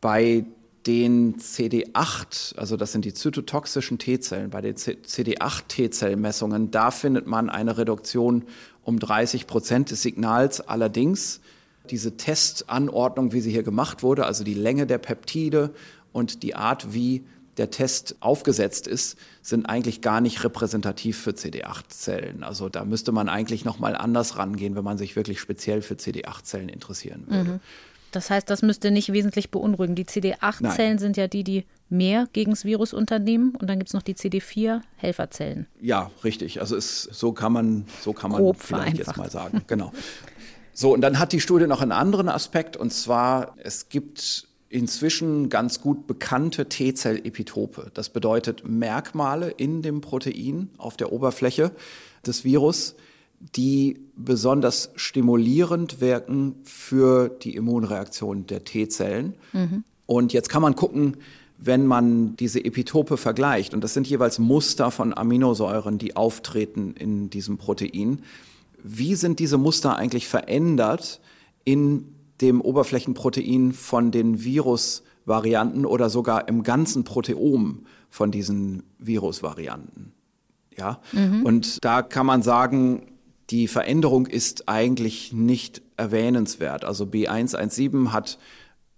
bei 0.00 0.46
den 0.86 1.36
CD8, 1.36 2.56
also 2.56 2.78
das 2.78 2.92
sind 2.92 3.04
die 3.04 3.12
zytotoxischen 3.12 3.98
T-Zellen, 3.98 4.48
bei 4.48 4.62
den 4.62 4.76
CD8-T-Zellmessungen, 4.76 6.70
da 6.70 6.90
findet 6.90 7.26
man 7.26 7.50
eine 7.50 7.76
Reduktion 7.76 8.44
um 8.84 8.98
30 8.98 9.46
Prozent 9.46 9.90
des 9.90 10.00
Signals. 10.00 10.62
Allerdings 10.62 11.40
diese 11.90 12.16
Testanordnung, 12.16 13.32
wie 13.32 13.42
sie 13.42 13.50
hier 13.50 13.64
gemacht 13.64 14.02
wurde, 14.02 14.24
also 14.24 14.44
die 14.44 14.54
Länge 14.54 14.86
der 14.86 14.98
Peptide 14.98 15.74
und 16.12 16.42
die 16.42 16.54
Art, 16.54 16.94
wie 16.94 17.24
der 17.58 17.70
Test 17.70 18.16
aufgesetzt 18.20 18.86
ist, 18.86 19.18
sind 19.42 19.66
eigentlich 19.66 20.00
gar 20.00 20.20
nicht 20.20 20.42
repräsentativ 20.44 21.18
für 21.18 21.30
CD8-Zellen. 21.30 22.42
Also 22.42 22.68
da 22.68 22.84
müsste 22.84 23.12
man 23.12 23.28
eigentlich 23.28 23.64
noch 23.64 23.78
mal 23.78 23.96
anders 23.96 24.36
rangehen, 24.36 24.76
wenn 24.76 24.84
man 24.84 24.98
sich 24.98 25.16
wirklich 25.16 25.40
speziell 25.40 25.82
für 25.82 25.94
CD8-Zellen 25.94 26.68
interessieren 26.68 27.24
würde. 27.26 27.50
Mhm. 27.50 27.60
Das 28.10 28.30
heißt, 28.30 28.48
das 28.48 28.62
müsste 28.62 28.90
nicht 28.90 29.12
wesentlich 29.12 29.50
beunruhigen. 29.50 29.94
Die 29.94 30.06
CD8-Zellen 30.06 30.98
sind 30.98 31.16
ja 31.16 31.28
die, 31.28 31.44
die 31.44 31.66
mehr 31.90 32.26
gegen 32.32 32.52
das 32.52 32.64
Virus 32.64 32.94
unternehmen 32.94 33.54
und 33.56 33.68
dann 33.68 33.78
gibt 33.78 33.90
es 33.90 33.94
noch 33.94 34.02
die 34.02 34.14
CD4-Helferzellen. 34.14 35.66
Ja, 35.80 36.10
richtig. 36.24 36.60
Also 36.60 36.76
es, 36.76 37.02
so 37.02 37.32
kann 37.32 37.52
man, 37.52 37.84
so 38.00 38.12
kann 38.12 38.30
man 38.30 38.54
vielleicht 38.54 38.98
jetzt 38.98 39.16
mal 39.16 39.30
sagen. 39.30 39.62
Genau. 39.66 39.92
So, 40.72 40.94
und 40.94 41.00
dann 41.00 41.18
hat 41.18 41.32
die 41.32 41.40
Studie 41.40 41.66
noch 41.66 41.82
einen 41.82 41.92
anderen 41.92 42.28
Aspekt, 42.28 42.76
und 42.76 42.92
zwar, 42.92 43.56
es 43.58 43.88
gibt 43.88 44.47
inzwischen 44.70 45.48
ganz 45.48 45.80
gut 45.80 46.06
bekannte 46.06 46.68
T-Zell-Epitope. 46.68 47.90
Das 47.94 48.10
bedeutet 48.10 48.68
Merkmale 48.68 49.50
in 49.50 49.82
dem 49.82 50.00
Protein 50.00 50.70
auf 50.76 50.96
der 50.96 51.12
Oberfläche 51.12 51.72
des 52.26 52.44
Virus, 52.44 52.94
die 53.56 54.00
besonders 54.16 54.90
stimulierend 54.96 56.00
wirken 56.00 56.56
für 56.64 57.28
die 57.28 57.54
Immunreaktion 57.54 58.46
der 58.46 58.64
T-Zellen. 58.64 59.34
Mhm. 59.52 59.84
Und 60.06 60.32
jetzt 60.32 60.48
kann 60.48 60.62
man 60.62 60.74
gucken, 60.74 61.16
wenn 61.58 61.86
man 61.86 62.36
diese 62.36 62.64
Epitope 62.64 63.16
vergleicht, 63.16 63.74
und 63.74 63.82
das 63.82 63.94
sind 63.94 64.06
jeweils 64.06 64.38
Muster 64.38 64.90
von 64.90 65.16
Aminosäuren, 65.16 65.98
die 65.98 66.14
auftreten 66.14 66.94
in 66.94 67.30
diesem 67.30 67.58
Protein, 67.58 68.22
wie 68.82 69.14
sind 69.14 69.38
diese 69.40 69.58
Muster 69.58 69.96
eigentlich 69.96 70.28
verändert 70.28 71.20
in 71.64 72.14
dem 72.40 72.60
Oberflächenprotein 72.60 73.72
von 73.72 74.10
den 74.10 74.42
Virusvarianten 74.42 75.86
oder 75.86 76.10
sogar 76.10 76.48
im 76.48 76.62
ganzen 76.62 77.04
Proteom 77.04 77.86
von 78.10 78.30
diesen 78.30 78.82
Virusvarianten? 78.98 80.12
Ja, 80.76 81.00
mhm. 81.12 81.44
und 81.44 81.84
da 81.84 82.02
kann 82.02 82.26
man 82.26 82.42
sagen, 82.42 83.08
die 83.50 83.66
Veränderung 83.66 84.26
ist 84.26 84.68
eigentlich 84.68 85.32
nicht 85.32 85.82
erwähnenswert. 85.96 86.84
Also 86.84 87.04
B117 87.04 88.12
hat 88.12 88.38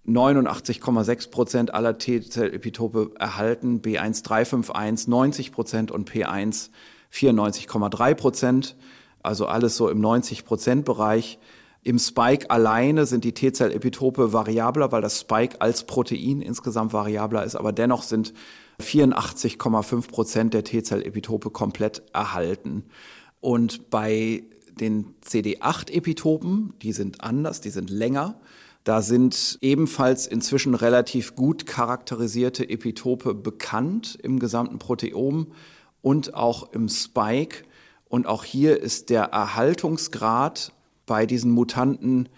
89,6 0.05 1.31
Prozent 1.31 1.73
aller 1.73 1.97
T-Zell-Epitope 1.97 3.11
erhalten, 3.17 3.81
B1351 3.81 5.09
90 5.09 5.51
Prozent 5.51 5.91
und 5.91 6.09
P1 6.11 6.69
94,3 7.11 8.13
Prozent 8.15 8.75
also 9.23 9.45
alles 9.45 9.77
so 9.77 9.89
im 9.89 10.01
90-Prozent-Bereich. 10.01 11.39
Im 11.83 11.97
Spike 11.97 12.51
alleine 12.51 13.07
sind 13.07 13.23
die 13.23 13.33
T-Zell-Epitope 13.33 14.33
variabler, 14.33 14.91
weil 14.91 15.01
das 15.01 15.19
Spike 15.19 15.61
als 15.61 15.85
Protein 15.85 16.41
insgesamt 16.41 16.93
variabler 16.93 17.43
ist, 17.43 17.55
aber 17.55 17.71
dennoch 17.71 18.03
sind 18.03 18.33
84,5 18.79 20.07
Prozent 20.07 20.53
der 20.53 20.63
T-Zell-Epitope 20.63 21.49
komplett 21.49 22.03
erhalten. 22.13 22.83
Und 23.39 23.89
bei 23.89 24.43
den 24.79 25.15
CD8-Epitopen, 25.25 26.73
die 26.81 26.93
sind 26.93 27.21
anders, 27.21 27.61
die 27.61 27.71
sind 27.71 27.89
länger. 27.89 28.39
Da 28.83 29.01
sind 29.01 29.57
ebenfalls 29.61 30.27
inzwischen 30.27 30.75
relativ 30.75 31.35
gut 31.35 31.65
charakterisierte 31.65 32.67
Epitope 32.69 33.33
bekannt 33.33 34.17
im 34.21 34.39
gesamten 34.39 34.79
Proteom 34.79 35.47
und 36.01 36.35
auch 36.35 36.73
im 36.73 36.89
Spike. 36.89 37.63
Und 38.07 38.27
auch 38.27 38.43
hier 38.43 38.79
ist 38.79 39.09
der 39.09 39.25
Erhaltungsgrad 39.25 40.73
bei 41.05 41.25
diesen 41.25 41.51
Mutanten 41.51 42.29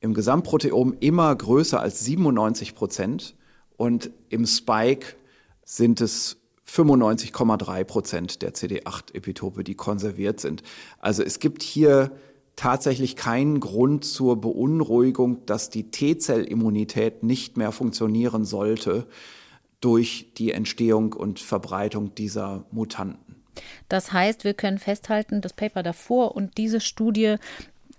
im 0.00 0.14
Gesamtproteom 0.14 0.96
immer 1.00 1.34
größer 1.34 1.80
als 1.80 2.00
97 2.04 2.74
Prozent 2.74 3.36
und 3.76 4.10
im 4.28 4.46
Spike 4.46 5.16
sind 5.64 6.00
es 6.00 6.36
95,3 6.68 7.84
Prozent 7.84 8.42
der 8.42 8.54
CD8-Epitope, 8.54 9.64
die 9.64 9.74
konserviert 9.74 10.40
sind. 10.40 10.62
Also 10.98 11.22
es 11.22 11.38
gibt 11.38 11.62
hier 11.62 12.12
tatsächlich 12.56 13.16
keinen 13.16 13.60
Grund 13.60 14.04
zur 14.04 14.40
Beunruhigung, 14.40 15.44
dass 15.46 15.70
die 15.70 15.90
T-Zellimmunität 15.90 17.22
nicht 17.22 17.56
mehr 17.56 17.72
funktionieren 17.72 18.44
sollte 18.44 19.06
durch 19.80 20.32
die 20.38 20.52
Entstehung 20.52 21.12
und 21.12 21.40
Verbreitung 21.40 22.14
dieser 22.14 22.64
Mutanten. 22.70 23.42
Das 23.88 24.12
heißt, 24.12 24.44
wir 24.44 24.54
können 24.54 24.78
festhalten, 24.78 25.40
das 25.40 25.52
Paper 25.52 25.82
davor 25.82 26.34
und 26.34 26.56
diese 26.58 26.80
Studie 26.80 27.36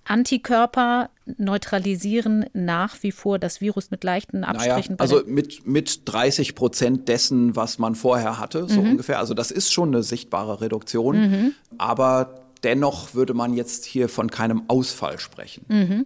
Antikörper 0.06 1.10
neutralisieren 1.38 2.46
nach 2.54 3.02
wie 3.02 3.12
vor 3.12 3.40
das 3.40 3.60
Virus 3.60 3.92
mit 3.92 4.04
leichten 4.04 4.44
Abstrichen. 4.44 4.96
Naja, 4.96 5.02
also 5.02 5.24
mit, 5.26 5.66
mit 5.66 6.02
30 6.06 6.56
Prozent 6.56 7.10
dessen, 7.10 7.56
was 7.56 7.80
man 7.80 7.96
vorher 7.96 8.40
hatte, 8.40 8.70
so 8.70 8.82
mhm. 8.82 8.92
ungefähr. 8.92 9.20
Also 9.20 9.34
das 9.34 9.52
ist 9.52 9.74
schon 9.74 9.90
eine 9.90 10.04
sichtbare 10.04 10.62
Reduktion. 10.62 11.18
Mhm. 11.20 11.54
Aber 11.80 12.36
dennoch 12.64 13.16
würde 13.16 13.34
man 13.34 13.54
jetzt 13.54 13.86
hier 13.86 14.08
von 14.08 14.30
keinem 14.30 14.64
Ausfall 14.68 15.20
sprechen. 15.20 15.66
Mhm. 15.68 16.06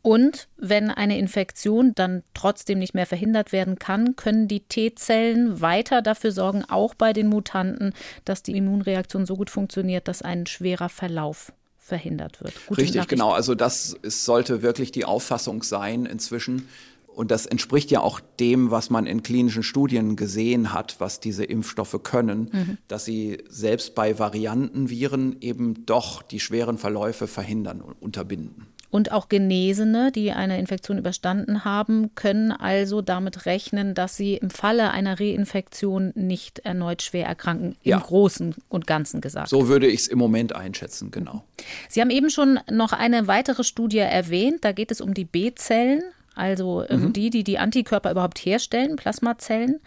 Und 0.00 0.48
wenn 0.58 0.90
eine 0.90 1.18
Infektion 1.18 1.94
dann 1.94 2.22
trotzdem 2.34 2.78
nicht 2.78 2.94
mehr 2.94 3.06
verhindert 3.06 3.52
werden 3.52 3.78
kann, 3.78 4.16
können 4.16 4.48
die 4.48 4.60
T-Zellen 4.60 5.62
weiter 5.62 6.02
dafür 6.02 6.30
sorgen, 6.30 6.62
auch 6.68 6.94
bei 6.94 7.14
den 7.14 7.28
Mutanten, 7.28 7.94
dass 8.26 8.42
die 8.42 8.56
Immunreaktion 8.56 9.24
so 9.24 9.34
gut 9.36 9.48
funktioniert, 9.48 10.06
dass 10.06 10.20
ein 10.20 10.46
schwerer 10.46 10.90
Verlauf 10.90 11.52
verhindert 11.84 12.42
wird. 12.42 12.54
Gute 12.66 12.80
Richtig, 12.80 13.06
genau. 13.08 13.32
Also 13.32 13.54
das 13.54 13.92
ist, 14.00 14.24
sollte 14.24 14.62
wirklich 14.62 14.90
die 14.90 15.04
Auffassung 15.04 15.62
sein 15.62 16.06
inzwischen. 16.06 16.66
Und 17.06 17.30
das 17.30 17.44
entspricht 17.44 17.90
ja 17.90 18.00
auch 18.00 18.20
dem, 18.40 18.70
was 18.70 18.88
man 18.88 19.06
in 19.06 19.22
klinischen 19.22 19.62
Studien 19.62 20.16
gesehen 20.16 20.72
hat, 20.72 20.96
was 20.98 21.20
diese 21.20 21.44
Impfstoffe 21.44 22.00
können, 22.02 22.48
mhm. 22.50 22.78
dass 22.88 23.04
sie 23.04 23.44
selbst 23.48 23.94
bei 23.94 24.18
Variantenviren 24.18 25.36
eben 25.40 25.84
doch 25.84 26.22
die 26.22 26.40
schweren 26.40 26.78
Verläufe 26.78 27.26
verhindern 27.26 27.82
und 27.82 28.00
unterbinden. 28.00 28.66
Und 28.94 29.10
auch 29.10 29.28
Genesene, 29.28 30.12
die 30.12 30.30
eine 30.30 30.56
Infektion 30.56 30.98
überstanden 30.98 31.64
haben, 31.64 32.14
können 32.14 32.52
also 32.52 33.02
damit 33.02 33.44
rechnen, 33.44 33.92
dass 33.92 34.16
sie 34.16 34.36
im 34.36 34.50
Falle 34.50 34.92
einer 34.92 35.18
Reinfektion 35.18 36.12
nicht 36.14 36.60
erneut 36.60 37.02
schwer 37.02 37.26
erkranken, 37.26 37.74
ja. 37.82 37.96
im 37.96 38.02
Großen 38.04 38.54
und 38.68 38.86
Ganzen 38.86 39.20
gesagt. 39.20 39.48
So 39.48 39.66
würde 39.66 39.88
ich 39.88 40.02
es 40.02 40.06
im 40.06 40.18
Moment 40.20 40.54
einschätzen, 40.54 41.10
genau. 41.10 41.42
Sie 41.88 42.00
haben 42.00 42.10
eben 42.10 42.30
schon 42.30 42.60
noch 42.70 42.92
eine 42.92 43.26
weitere 43.26 43.64
Studie 43.64 43.98
erwähnt. 43.98 44.58
Da 44.64 44.70
geht 44.70 44.92
es 44.92 45.00
um 45.00 45.12
die 45.12 45.24
B-Zellen, 45.24 46.04
also 46.36 46.84
ähm, 46.88 47.06
mhm. 47.06 47.12
die, 47.14 47.30
die 47.30 47.42
die 47.42 47.58
Antikörper 47.58 48.12
überhaupt 48.12 48.38
herstellen, 48.38 48.94
Plasmazellen. 48.94 49.80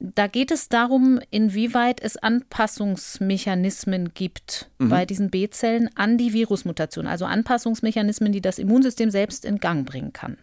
Da 0.00 0.26
geht 0.26 0.50
es 0.50 0.68
darum, 0.68 1.20
inwieweit 1.30 2.02
es 2.02 2.16
Anpassungsmechanismen 2.16 4.12
gibt 4.14 4.70
mhm. 4.78 4.88
bei 4.88 5.06
diesen 5.06 5.30
B-Zellen 5.30 5.88
an 5.94 6.18
die 6.18 6.32
Virusmutation, 6.32 7.06
also 7.06 7.24
Anpassungsmechanismen, 7.24 8.32
die 8.32 8.40
das 8.40 8.58
Immunsystem 8.58 9.10
selbst 9.10 9.44
in 9.44 9.58
Gang 9.58 9.86
bringen 9.86 10.12
kann. 10.12 10.38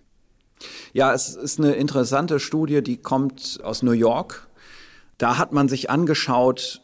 Ja, 0.94 1.14
es 1.14 1.36
ist 1.36 1.60
eine 1.60 1.74
interessante 1.74 2.40
Studie, 2.40 2.82
die 2.82 2.98
kommt 2.98 3.60
aus 3.64 3.84
New 3.84 3.92
York. 3.92 4.48
Da 5.18 5.38
hat 5.38 5.52
man 5.52 5.68
sich 5.68 5.90
angeschaut, 5.90 6.82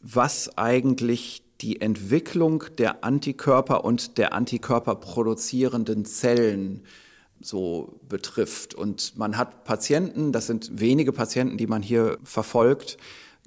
was 0.00 0.56
eigentlich 0.56 1.42
die 1.60 1.80
Entwicklung 1.80 2.64
der 2.78 3.04
Antikörper 3.04 3.84
und 3.84 4.16
der 4.18 4.32
Antikörper 4.32 4.94
produzierenden 4.94 6.04
Zellen 6.04 6.82
äh, 6.84 7.07
so 7.40 8.00
betrifft. 8.08 8.74
Und 8.74 9.16
man 9.16 9.36
hat 9.36 9.64
Patienten, 9.64 10.32
das 10.32 10.46
sind 10.46 10.80
wenige 10.80 11.12
Patienten, 11.12 11.56
die 11.56 11.66
man 11.66 11.82
hier 11.82 12.18
verfolgt, 12.24 12.96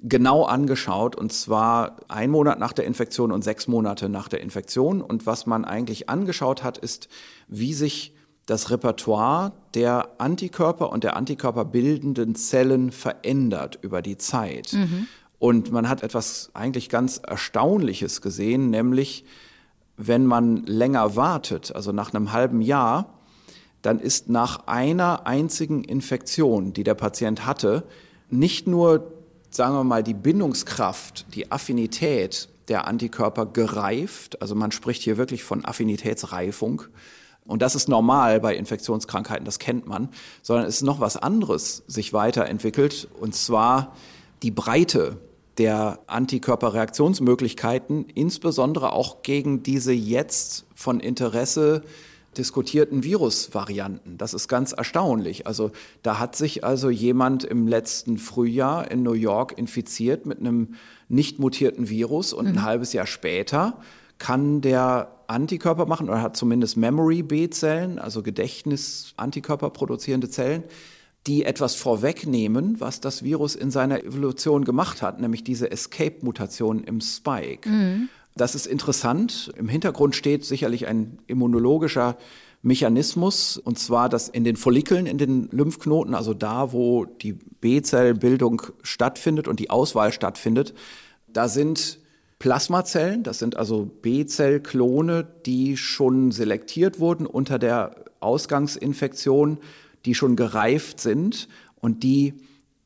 genau 0.02 0.44
angeschaut, 0.44 1.14
und 1.14 1.32
zwar 1.32 1.96
ein 2.08 2.30
Monat 2.30 2.58
nach 2.58 2.72
der 2.72 2.86
Infektion 2.86 3.30
und 3.30 3.44
sechs 3.44 3.68
Monate 3.68 4.08
nach 4.08 4.28
der 4.28 4.40
Infektion. 4.40 5.00
Und 5.00 5.26
was 5.26 5.46
man 5.46 5.64
eigentlich 5.64 6.08
angeschaut 6.08 6.62
hat, 6.62 6.78
ist, 6.78 7.08
wie 7.48 7.72
sich 7.72 8.14
das 8.46 8.70
Repertoire 8.70 9.52
der 9.74 10.08
Antikörper 10.18 10.90
und 10.90 11.04
der 11.04 11.16
antikörperbildenden 11.16 12.34
Zellen 12.34 12.90
verändert 12.90 13.78
über 13.82 14.02
die 14.02 14.18
Zeit. 14.18 14.72
Mhm. 14.72 15.06
Und 15.38 15.72
man 15.72 15.88
hat 15.88 16.02
etwas 16.02 16.50
eigentlich 16.54 16.88
ganz 16.88 17.18
Erstaunliches 17.18 18.20
gesehen, 18.20 18.70
nämlich 18.70 19.24
wenn 19.96 20.26
man 20.26 20.64
länger 20.66 21.16
wartet, 21.16 21.74
also 21.74 21.92
nach 21.92 22.12
einem 22.12 22.32
halben 22.32 22.60
Jahr, 22.60 23.18
dann 23.82 23.98
ist 23.98 24.28
nach 24.28 24.66
einer 24.66 25.26
einzigen 25.26 25.84
Infektion, 25.84 26.72
die 26.72 26.84
der 26.84 26.94
Patient 26.94 27.44
hatte, 27.44 27.84
nicht 28.30 28.66
nur, 28.66 29.12
sagen 29.50 29.74
wir 29.74 29.84
mal, 29.84 30.02
die 30.02 30.14
Bindungskraft, 30.14 31.26
die 31.34 31.52
Affinität 31.52 32.48
der 32.68 32.86
Antikörper 32.86 33.46
gereift, 33.46 34.40
also 34.40 34.54
man 34.54 34.72
spricht 34.72 35.02
hier 35.02 35.16
wirklich 35.16 35.44
von 35.44 35.64
Affinitätsreifung, 35.64 36.82
und 37.44 37.60
das 37.60 37.74
ist 37.74 37.88
normal 37.88 38.38
bei 38.38 38.54
Infektionskrankheiten, 38.54 39.44
das 39.44 39.58
kennt 39.58 39.88
man, 39.88 40.10
sondern 40.42 40.66
es 40.66 40.76
ist 40.76 40.82
noch 40.82 41.00
was 41.00 41.16
anderes 41.16 41.82
sich 41.88 42.12
weiterentwickelt, 42.12 43.08
und 43.18 43.34
zwar 43.34 43.96
die 44.44 44.52
Breite 44.52 45.18
der 45.58 45.98
Antikörperreaktionsmöglichkeiten, 46.06 48.06
insbesondere 48.14 48.92
auch 48.92 49.22
gegen 49.22 49.62
diese 49.62 49.92
jetzt 49.92 50.64
von 50.74 51.00
Interesse 51.00 51.82
diskutierten 52.36 53.04
Virusvarianten. 53.04 54.18
Das 54.18 54.34
ist 54.34 54.48
ganz 54.48 54.72
erstaunlich. 54.72 55.46
Also 55.46 55.70
da 56.02 56.18
hat 56.18 56.36
sich 56.36 56.64
also 56.64 56.90
jemand 56.90 57.44
im 57.44 57.68
letzten 57.68 58.18
Frühjahr 58.18 58.90
in 58.90 59.02
New 59.02 59.12
York 59.12 59.56
infiziert 59.56 60.26
mit 60.26 60.40
einem 60.40 60.74
nicht 61.08 61.38
mutierten 61.38 61.88
Virus 61.88 62.32
und 62.32 62.46
mhm. 62.46 62.52
ein 62.52 62.62
halbes 62.62 62.92
Jahr 62.92 63.06
später 63.06 63.78
kann 64.18 64.60
der 64.60 65.10
Antikörper 65.26 65.86
machen 65.86 66.08
oder 66.08 66.22
hat 66.22 66.36
zumindest 66.36 66.76
Memory 66.76 67.22
B-Zellen, 67.22 67.98
also 67.98 68.22
Gedächtnis-Antikörper 68.22 69.70
produzierende 69.70 70.30
Zellen, 70.30 70.62
die 71.26 71.44
etwas 71.44 71.74
vorwegnehmen, 71.74 72.80
was 72.80 73.00
das 73.00 73.22
Virus 73.22 73.54
in 73.54 73.70
seiner 73.70 74.04
Evolution 74.04 74.64
gemacht 74.64 75.02
hat, 75.02 75.20
nämlich 75.20 75.44
diese 75.44 75.70
Escape-Mutation 75.70 76.84
im 76.84 77.00
Spike. 77.00 77.68
Mhm. 77.68 78.08
Das 78.34 78.54
ist 78.54 78.66
interessant. 78.66 79.52
Im 79.56 79.68
Hintergrund 79.68 80.16
steht 80.16 80.44
sicherlich 80.44 80.86
ein 80.86 81.18
immunologischer 81.26 82.16
Mechanismus, 82.62 83.58
und 83.58 83.78
zwar, 83.78 84.08
dass 84.08 84.28
in 84.28 84.44
den 84.44 84.56
Follikeln, 84.56 85.06
in 85.06 85.18
den 85.18 85.48
Lymphknoten, 85.50 86.14
also 86.14 86.32
da, 86.32 86.72
wo 86.72 87.04
die 87.04 87.32
B-Zellbildung 87.32 88.62
stattfindet 88.82 89.48
und 89.48 89.58
die 89.58 89.68
Auswahl 89.68 90.12
stattfindet, 90.12 90.72
da 91.26 91.48
sind 91.48 91.98
Plasmazellen, 92.38 93.22
das 93.24 93.38
sind 93.38 93.56
also 93.56 93.84
B-Zellklone, 93.84 95.26
die 95.44 95.76
schon 95.76 96.30
selektiert 96.30 97.00
wurden 97.00 97.26
unter 97.26 97.58
der 97.58 98.04
Ausgangsinfektion, 98.20 99.58
die 100.04 100.14
schon 100.14 100.36
gereift 100.36 101.00
sind 101.00 101.48
und 101.80 102.02
die 102.02 102.34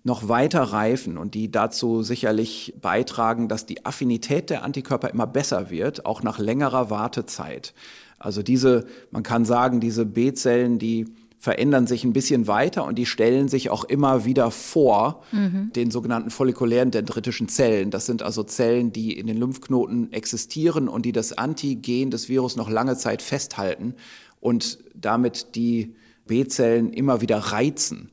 noch 0.07 0.29
weiter 0.29 0.63
reifen 0.63 1.19
und 1.19 1.35
die 1.35 1.51
dazu 1.51 2.05
sicherlich 2.05 2.75
beitragen, 2.81 3.49
dass 3.49 3.67
die 3.67 3.85
Affinität 3.85 4.51
der 4.51 4.63
Antikörper 4.63 5.11
immer 5.11 5.27
besser 5.27 5.69
wird, 5.69 6.07
auch 6.07 6.23
nach 6.23 6.39
längerer 6.39 6.91
Wartezeit. 6.91 7.75
Also 8.17 8.45
diese, 8.45 8.87
man 9.11 9.25
kann 9.25 9.45
sagen, 9.45 9.81
diese 9.81 10.07
B-Zellen, 10.07 10.79
die 10.79 11.07
verändern 11.39 11.89
sich 11.89 12.05
ein 12.05 12.13
bisschen 12.13 12.47
weiter 12.47 12.85
und 12.85 12.97
die 12.97 13.05
stellen 13.05 13.49
sich 13.49 13.69
auch 13.69 13.83
immer 13.83 14.25
wieder 14.25 14.53
vor 14.53 15.25
mhm. 15.33 15.73
den 15.75 15.91
sogenannten 15.91 16.31
follikulären 16.31 16.93
dendritischen 16.93 17.49
Zellen. 17.49 17.91
Das 17.91 18.07
sind 18.07 18.23
also 18.23 18.45
Zellen, 18.45 18.93
die 18.93 19.19
in 19.19 19.27
den 19.27 19.37
Lymphknoten 19.37 20.13
existieren 20.13 20.89
und 20.89 21.05
die 21.05 21.13
das 21.13 21.37
Antigen 21.37 22.13
des 22.13 22.29
Virus 22.29 22.55
noch 22.55 22.71
lange 22.71 22.97
Zeit 22.97 23.23
festhalten 23.23 23.95
und 24.39 24.79
damit 24.95 25.57
die 25.57 25.97
B-Zellen 26.29 26.93
immer 26.93 27.21
wieder 27.21 27.39
reizen. 27.39 28.13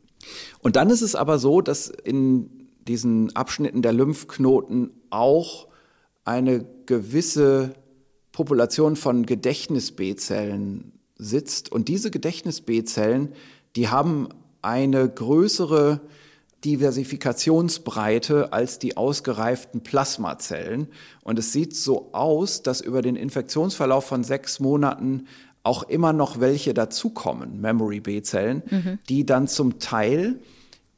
Und 0.60 0.76
dann 0.76 0.90
ist 0.90 1.02
es 1.02 1.16
aber 1.16 1.40
so, 1.40 1.62
dass 1.62 1.88
in 1.90 2.70
diesen 2.88 3.36
Abschnitten 3.36 3.82
der 3.82 3.94
Lymphknoten 3.94 4.92
auch 5.10 5.68
eine 6.26 6.66
gewisse 6.86 7.74
Population 8.32 8.96
von 8.96 9.26
Gedächtnis-B-Zellen 9.26 10.94
sitzt. 11.16 11.72
Und 11.72 11.88
diese 11.88 12.12
Gedächtnis-B-Zellen, 12.12 13.34
die 13.76 13.90
haben 13.90 14.30
eine 14.62 15.08
größere 15.10 16.02
Diversifikationsbreite 16.64 18.54
als 18.54 18.80
die 18.80 18.96
ausgereiften 18.96 19.82
Plasmazellen. 19.82 20.88
Und 21.22 21.38
es 21.38 21.52
sieht 21.52 21.76
so 21.76 22.14
aus, 22.14 22.64
dass 22.64 22.82
über 22.82 23.02
den 23.02 23.16
Infektionsverlauf 23.16 24.06
von 24.06 24.24
sechs 24.24 24.60
Monaten 24.60 25.28
auch 25.64 25.84
immer 25.84 26.14
noch 26.14 26.40
welche 26.40 26.74
dazukommen, 26.74 27.62
Memory 27.62 28.02
B-Zellen, 28.02 28.64
mhm. 28.70 29.00
die 29.10 29.26
dann 29.26 29.48
zum 29.48 29.80
Teil 29.80 30.40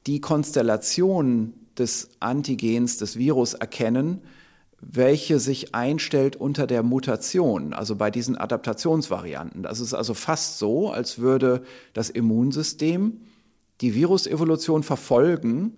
die 0.08 0.20
Konstellation 0.20 1.54
des 1.78 2.10
Antigens 2.20 2.98
des 2.98 3.18
Virus 3.18 3.54
erkennen, 3.54 4.22
welche 4.82 5.40
sich 5.40 5.74
einstellt 5.74 6.36
unter 6.36 6.68
der 6.68 6.84
Mutation, 6.84 7.74
also 7.74 7.96
bei 7.96 8.12
diesen 8.12 8.38
Adaptationsvarianten. 8.38 9.64
Das 9.64 9.80
ist 9.80 9.94
also 9.94 10.14
fast 10.14 10.60
so, 10.60 10.92
als 10.92 11.20
würde 11.20 11.64
das 11.94 12.10
Immunsystem 12.10 13.22
die 13.82 13.96
Virusevolution 13.96 14.84
verfolgen, 14.84 15.74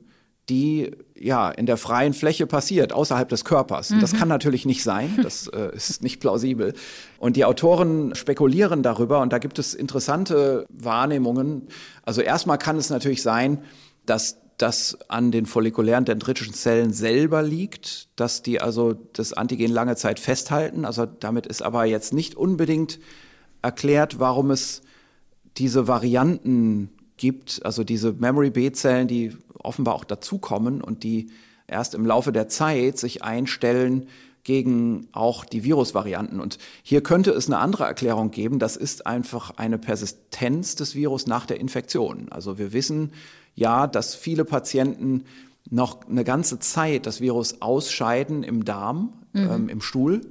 die 0.50 0.92
ja 1.20 1.50
in 1.50 1.66
der 1.66 1.78
freien 1.78 2.14
Fläche 2.14 2.48
passiert, 2.48 2.94
außerhalb 2.94 3.28
des 3.28 3.44
Körpers. 3.44 3.90
Mhm. 3.90 4.00
Das 4.00 4.14
kann 4.14 4.28
natürlich 4.28 4.66
nicht 4.66 4.84
sein, 4.84 5.20
das 5.22 5.48
äh, 5.48 5.72
ist 5.76 6.04
nicht 6.04 6.20
plausibel. 6.20 6.74
Und 7.20 7.36
die 7.36 7.46
Autoren 7.46 8.16
spekulieren 8.16 8.84
darüber 8.84 9.22
und 9.22 9.34
da 9.34 9.40
gibt 9.40 9.60
es 9.60 9.74
interessante 9.74 10.66
Wahrnehmungen. 10.70 11.68
Also 12.04 12.22
erstmal 12.22 12.58
kann 12.58 12.78
es 12.78 12.90
natürlich 12.90 13.22
sein, 13.22 13.60
dass 14.06 14.38
das 14.58 14.98
an 15.08 15.32
den 15.32 15.46
follikulären 15.46 16.06
dendritischen 16.06 16.54
Zellen 16.54 16.92
selber 16.92 17.44
liegt, 17.44 18.10
dass 18.16 18.42
die 18.42 18.60
also 18.60 18.96
das 19.14 19.34
Antigen 19.34 19.72
lange 19.72 19.96
Zeit 19.96 20.20
festhalten. 20.20 20.84
Also 20.84 21.06
damit 21.06 21.46
ist 21.46 21.62
aber 21.62 21.86
jetzt 21.86 22.14
nicht 22.14 22.36
unbedingt 22.36 23.00
erklärt, 23.62 24.20
warum 24.20 24.50
es 24.50 24.82
diese 25.58 25.88
Varianten 25.88 26.90
gibt, 27.18 27.62
also 27.66 27.84
diese 27.84 28.14
Memory 28.14 28.52
B-Zellen, 28.52 29.08
die 29.08 29.36
offenbar 29.60 29.96
auch 29.96 30.06
dazukommen 30.06 30.82
und 30.82 31.04
die 31.04 31.28
erst 31.68 31.96
im 31.96 32.06
Laufe 32.06 32.32
der 32.32 32.48
Zeit 32.48 32.98
sich 32.98 33.24
einstellen 33.24 34.08
gegen 34.44 35.10
auch 35.12 35.44
die 35.44 35.66
Virusvarianten. 35.66 36.40
Und 36.40 36.58
hier 36.82 37.04
könnte 37.04 37.32
es 37.32 37.48
eine 37.48 37.58
andere 37.58 37.84
Erklärung 37.84 38.32
geben. 38.32 38.60
Das 38.60 38.78
ist 38.78 39.06
einfach 39.06 39.58
eine 39.58 39.78
Persistenz 39.78 40.76
des 40.76 40.96
Virus 40.96 41.28
nach 41.28 41.46
der 41.46 41.60
Infektion. 41.60 42.28
Also 42.30 42.58
wir 42.58 42.72
wissen 42.72 43.12
ja, 43.56 43.88
dass 43.88 44.16
viele 44.16 44.46
Patienten 44.46 45.26
noch 45.70 46.08
eine 46.08 46.24
ganze 46.24 46.60
Zeit 46.60 47.06
das 47.06 47.20
Virus 47.20 47.62
ausscheiden 47.62 48.44
im 48.44 48.64
Darm, 48.64 49.12
mhm. 49.34 49.50
ähm, 49.52 49.70
im 49.70 49.82
Stuhl. 49.82 50.22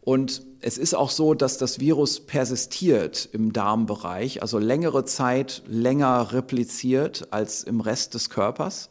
Und 0.00 0.45
es 0.66 0.78
ist 0.78 0.94
auch 0.96 1.10
so, 1.10 1.34
dass 1.34 1.58
das 1.58 1.78
Virus 1.78 2.18
persistiert 2.18 3.28
im 3.30 3.52
Darmbereich, 3.52 4.42
also 4.42 4.58
längere 4.58 5.04
Zeit 5.04 5.62
länger 5.68 6.32
repliziert 6.32 7.28
als 7.30 7.62
im 7.62 7.80
Rest 7.80 8.14
des 8.14 8.30
Körpers. 8.30 8.90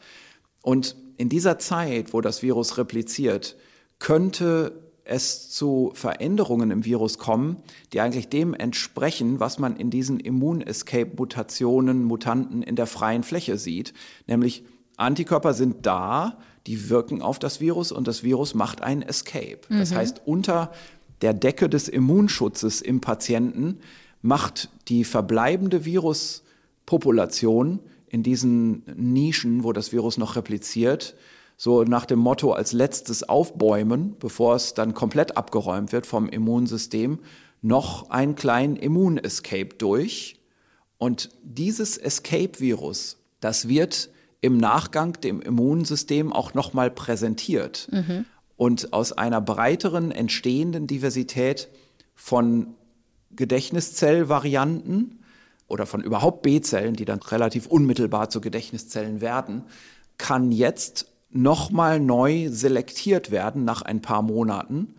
Und 0.62 0.96
in 1.18 1.28
dieser 1.28 1.60
Zeit, 1.60 2.14
wo 2.14 2.22
das 2.22 2.42
Virus 2.42 2.78
repliziert, 2.78 3.58
könnte 4.00 4.86
es 5.04 5.50
zu 5.50 5.92
Veränderungen 5.96 6.72
im 6.72 6.86
Virus 6.86 7.18
kommen, 7.18 7.58
die 7.92 8.00
eigentlich 8.00 8.30
dem 8.30 8.54
entsprechen, 8.54 9.42
was 9.42 9.60
man 9.60 9.76
in 9.76 9.90
diesen 9.90 10.22
Immun-Escape-Mutationen, 10.22 12.06
Mutanten 12.06 12.64
in 12.64 12.78
der 12.78 12.88
freien 12.88 13.24
Fläche 13.24 13.58
sieht. 13.58 13.94
Nämlich 14.28 14.64
Antikörper 14.96 15.54
sind 15.54 15.86
da, 15.86 16.38
die 16.68 16.90
wirken 16.90 17.22
auf 17.22 17.38
das 17.38 17.60
Virus 17.60 17.92
und 17.92 18.08
das 18.08 18.24
Virus 18.24 18.56
macht 18.56 18.82
einen 18.82 19.02
Escape. 19.02 19.60
Mhm. 19.68 19.80
Das 19.80 19.94
heißt, 19.94 20.22
unter 20.26 20.72
der 21.26 21.34
Decke 21.34 21.70
des 21.70 21.88
Immunschutzes 21.88 22.82
im 22.82 23.02
Patienten 23.02 23.80
macht 24.22 24.70
die 24.90 25.04
verbleibende 25.04 25.84
Viruspopulation 25.84 27.80
in 28.10 28.22
diesen 28.22 28.84
Nischen, 28.96 29.64
wo 29.64 29.74
das 29.74 29.92
Virus 29.92 30.20
noch 30.20 30.36
repliziert, 30.36 31.16
so 31.58 31.84
nach 31.84 32.06
dem 32.06 32.20
Motto 32.20 32.52
als 32.52 32.74
letztes 32.74 33.28
aufbäumen, 33.28 34.16
bevor 34.20 34.54
es 34.54 34.76
dann 34.76 34.94
komplett 34.94 35.36
abgeräumt 35.36 35.94
wird 35.94 36.06
vom 36.06 36.30
Immunsystem, 36.30 37.18
noch 37.64 38.12
einen 38.12 38.36
kleinen 38.36 38.76
Immunescape 38.76 39.70
durch. 39.80 40.40
Und 41.00 41.32
dieses 41.42 41.98
Escape-Virus, 41.98 43.18
das 43.40 43.68
wird 43.68 44.12
im 44.42 44.58
Nachgang 44.58 45.20
dem 45.22 45.42
Immunsystem 45.42 46.32
auch 46.32 46.54
nochmal 46.54 46.92
präsentiert. 46.92 47.88
Mhm. 47.92 48.26
Und 48.58 48.94
aus 48.94 49.12
einer 49.12 49.42
breiteren 49.42 50.12
entstehenden 50.12 50.88
Diversität 50.88 51.70
von 52.16 52.76
Gedächtniszellvarianten 53.36 55.20
oder 55.68 55.86
von 55.86 56.02
überhaupt 56.02 56.42
B-Zellen, 56.42 56.96
die 56.96 57.06
dann 57.06 57.20
relativ 57.20 57.68
unmittelbar 57.68 58.30
zu 58.30 58.40
Gedächtniszellen 58.40 59.20
werden, 59.20 59.64
kann 60.18 60.52
jetzt 60.52 61.12
nochmal 61.30 62.00
neu 62.00 62.50
selektiert 62.50 63.30
werden 63.30 63.66
nach 63.66 63.82
ein 63.82 64.02
paar 64.02 64.22
Monaten 64.22 64.96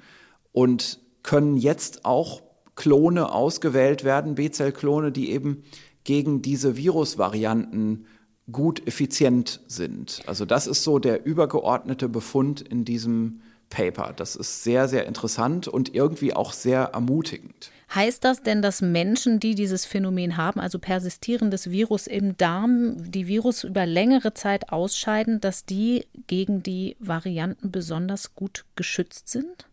und 0.53 0.99
können 1.23 1.57
jetzt 1.57 2.05
auch 2.05 2.43
Klone 2.75 3.33
ausgewählt 3.33 4.05
werden, 4.05 4.35
B-Zell-Klone, 4.35 5.13
die 5.13 5.31
eben 5.31 5.63
gegen 6.05 6.43
diese 6.43 6.77
Virusvarianten 6.77 8.07
gut 8.53 8.87
effizient 8.87 9.61
sind. 9.67 10.23
Also 10.27 10.45
das 10.45 10.67
ist 10.67 10.85
so 10.85 10.99
der 10.99 11.25
übergeordnete 11.25 12.09
Befund 12.09 12.61
in 12.61 12.85
diesem 12.85 13.41
Paper. 13.71 14.13
Das 14.17 14.37
ist 14.37 14.65
sehr, 14.65 14.89
sehr 14.89 15.07
interessant 15.07 15.69
und 15.69 15.95
irgendwie 15.95 16.35
auch 16.35 16.53
sehr 16.53 16.91
ermutigend. 16.93 17.71
Heißt 17.95 18.25
das 18.25 18.43
denn, 18.43 18.63
dass 18.63 18.83
Menschen, 18.83 19.39
die 19.39 19.55
dieses 19.55 19.85
Phänomen 19.85 20.37
haben, 20.37 20.59
also 20.61 20.79
persistierendes 20.79 21.71
Virus 21.71 22.09
im 22.09 22.37
Darm, 22.37 23.11
die 23.11 23.29
Virus 23.29 23.63
über 23.63 23.87
längere 23.87 24.35
Zeit 24.35 24.71
ausscheiden, 24.73 25.41
dass 25.41 25.65
die 25.65 26.05
gegen 26.27 26.63
die 26.63 26.97
Varianten 26.99 27.71
besonders 27.71 28.35
gut 28.35 28.65
geschützt 28.75 29.29
sind? 29.29 29.67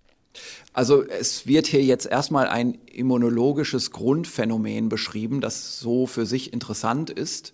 Also 0.73 1.03
es 1.03 1.47
wird 1.47 1.67
hier 1.67 1.83
jetzt 1.83 2.05
erstmal 2.05 2.47
ein 2.47 2.77
immunologisches 2.91 3.91
Grundphänomen 3.91 4.89
beschrieben, 4.89 5.41
das 5.41 5.79
so 5.79 6.07
für 6.07 6.25
sich 6.25 6.53
interessant 6.53 7.09
ist. 7.09 7.53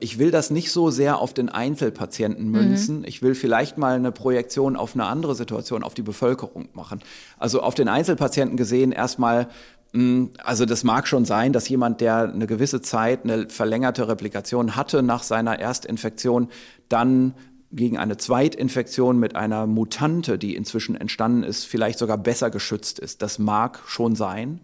Ich 0.00 0.18
will 0.18 0.30
das 0.30 0.50
nicht 0.50 0.72
so 0.72 0.90
sehr 0.90 1.18
auf 1.18 1.34
den 1.34 1.48
Einzelpatienten 1.48 2.46
mhm. 2.46 2.52
münzen. 2.52 2.98
Mhm. 2.98 3.04
Ich 3.04 3.22
will 3.22 3.34
vielleicht 3.34 3.78
mal 3.78 3.96
eine 3.96 4.12
Projektion 4.12 4.76
auf 4.76 4.94
eine 4.94 5.04
andere 5.04 5.34
Situation, 5.34 5.82
auf 5.82 5.94
die 5.94 6.02
Bevölkerung 6.02 6.68
machen. 6.72 7.00
Also 7.38 7.60
auf 7.60 7.74
den 7.74 7.88
Einzelpatienten 7.88 8.56
gesehen 8.56 8.92
erstmal 8.92 9.48
hm, 9.92 10.30
also 10.44 10.66
das 10.66 10.84
mag 10.84 11.08
schon 11.08 11.24
sein, 11.24 11.52
dass 11.52 11.68
jemand, 11.68 12.00
der 12.00 12.32
eine 12.32 12.46
gewisse 12.46 12.80
Zeit 12.80 13.24
eine 13.24 13.48
verlängerte 13.48 14.08
Replikation 14.08 14.76
hatte 14.76 15.02
nach 15.02 15.22
seiner 15.22 15.58
Erstinfektion, 15.58 16.48
dann 16.88 17.34
gegen 17.72 17.98
eine 17.98 18.16
Zweitinfektion 18.16 19.18
mit 19.18 19.36
einer 19.36 19.66
Mutante, 19.66 20.38
die 20.38 20.56
inzwischen 20.56 20.96
entstanden 20.96 21.44
ist, 21.44 21.64
vielleicht 21.64 21.98
sogar 21.98 22.18
besser 22.18 22.50
geschützt 22.50 22.98
ist. 22.98 23.22
Das 23.22 23.38
mag 23.38 23.80
schon 23.86 24.16
sein. 24.16 24.60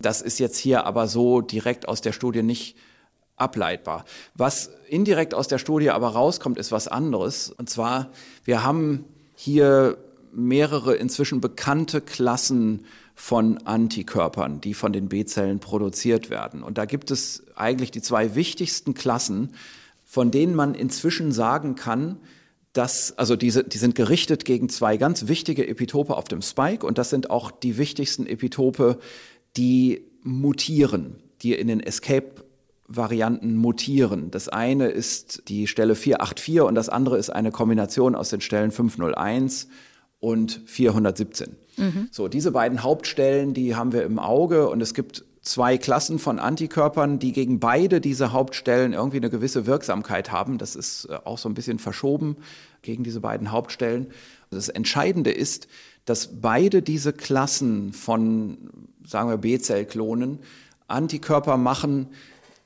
Das 0.00 0.22
ist 0.22 0.38
jetzt 0.38 0.58
hier 0.58 0.86
aber 0.86 1.08
so 1.08 1.40
direkt 1.40 1.88
aus 1.88 2.00
der 2.00 2.12
Studie 2.12 2.42
nicht 2.42 2.76
ableitbar. 3.40 4.04
Was 4.34 4.70
indirekt 4.88 5.34
aus 5.34 5.48
der 5.48 5.58
Studie 5.58 5.90
aber 5.90 6.08
rauskommt, 6.08 6.58
ist 6.58 6.72
was 6.72 6.88
anderes. 6.88 7.50
Und 7.50 7.70
zwar, 7.70 8.10
wir 8.44 8.62
haben 8.62 9.04
hier 9.34 9.98
mehrere 10.32 10.94
inzwischen 10.94 11.40
bekannte 11.40 12.00
Klassen 12.00 12.84
von 13.14 13.58
Antikörpern, 13.66 14.60
die 14.60 14.74
von 14.74 14.92
den 14.92 15.08
B-Zellen 15.08 15.60
produziert 15.60 16.30
werden. 16.30 16.62
Und 16.62 16.78
da 16.78 16.84
gibt 16.84 17.10
es 17.10 17.42
eigentlich 17.54 17.90
die 17.90 18.00
zwei 18.00 18.34
wichtigsten 18.34 18.94
Klassen, 18.94 19.54
von 20.04 20.30
denen 20.30 20.54
man 20.54 20.74
inzwischen 20.74 21.30
sagen 21.30 21.74
kann, 21.74 22.18
dass, 22.72 23.16
also 23.18 23.36
diese, 23.36 23.64
die 23.64 23.78
sind 23.78 23.94
gerichtet 23.94 24.44
gegen 24.44 24.68
zwei 24.68 24.96
ganz 24.96 25.28
wichtige 25.28 25.66
Epitope 25.66 26.16
auf 26.16 26.24
dem 26.24 26.40
Spike 26.40 26.86
und 26.86 26.98
das 26.98 27.10
sind 27.10 27.30
auch 27.30 27.50
die 27.50 27.78
wichtigsten 27.78 28.26
Epitope, 28.26 28.98
die 29.56 30.04
mutieren, 30.22 31.16
die 31.42 31.54
in 31.54 31.68
den 31.68 31.80
Escape 31.80 32.44
Varianten 32.90 33.54
mutieren. 33.54 34.32
Das 34.32 34.48
eine 34.48 34.88
ist 34.88 35.48
die 35.48 35.68
Stelle 35.68 35.94
484 35.94 36.60
und 36.62 36.74
das 36.74 36.88
andere 36.88 37.18
ist 37.18 37.30
eine 37.30 37.52
Kombination 37.52 38.16
aus 38.16 38.30
den 38.30 38.40
Stellen 38.40 38.72
501 38.72 39.68
und 40.18 40.60
417. 40.66 41.56
Mhm. 41.76 42.08
So, 42.10 42.26
diese 42.26 42.50
beiden 42.50 42.82
Hauptstellen, 42.82 43.54
die 43.54 43.76
haben 43.76 43.92
wir 43.92 44.02
im 44.02 44.18
Auge 44.18 44.68
und 44.68 44.80
es 44.80 44.92
gibt 44.92 45.24
zwei 45.40 45.78
Klassen 45.78 46.18
von 46.18 46.40
Antikörpern, 46.40 47.20
die 47.20 47.32
gegen 47.32 47.60
beide 47.60 48.00
diese 48.00 48.32
Hauptstellen 48.32 48.92
irgendwie 48.92 49.18
eine 49.18 49.30
gewisse 49.30 49.66
Wirksamkeit 49.66 50.32
haben. 50.32 50.58
Das 50.58 50.74
ist 50.74 51.06
äh, 51.06 51.18
auch 51.24 51.38
so 51.38 51.48
ein 51.48 51.54
bisschen 51.54 51.78
verschoben 51.78 52.36
gegen 52.82 53.04
diese 53.04 53.20
beiden 53.20 53.52
Hauptstellen. 53.52 54.08
Das 54.50 54.68
Entscheidende 54.68 55.30
ist, 55.30 55.68
dass 56.06 56.40
beide 56.40 56.82
diese 56.82 57.12
Klassen 57.12 57.92
von, 57.92 58.58
sagen 59.06 59.28
wir, 59.28 59.36
B-Zell-Klonen 59.36 60.40
Antikörper 60.88 61.56
machen, 61.56 62.08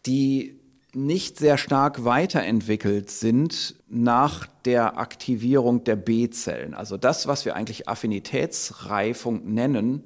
die 0.06 0.60
nicht 0.94 1.39
sehr 1.39 1.59
stark 1.59 2.05
weiterentwickelt 2.05 3.10
sind 3.10 3.74
nach 3.89 4.47
der 4.64 4.98
Aktivierung 4.98 5.85
der 5.85 5.97
B-Zellen. 5.97 6.74
Also 6.74 6.97
das, 6.97 7.26
was 7.26 7.44
wir 7.44 7.56
eigentlich 7.56 7.89
Affinitätsreifung 7.89 9.52
nennen, 9.52 10.05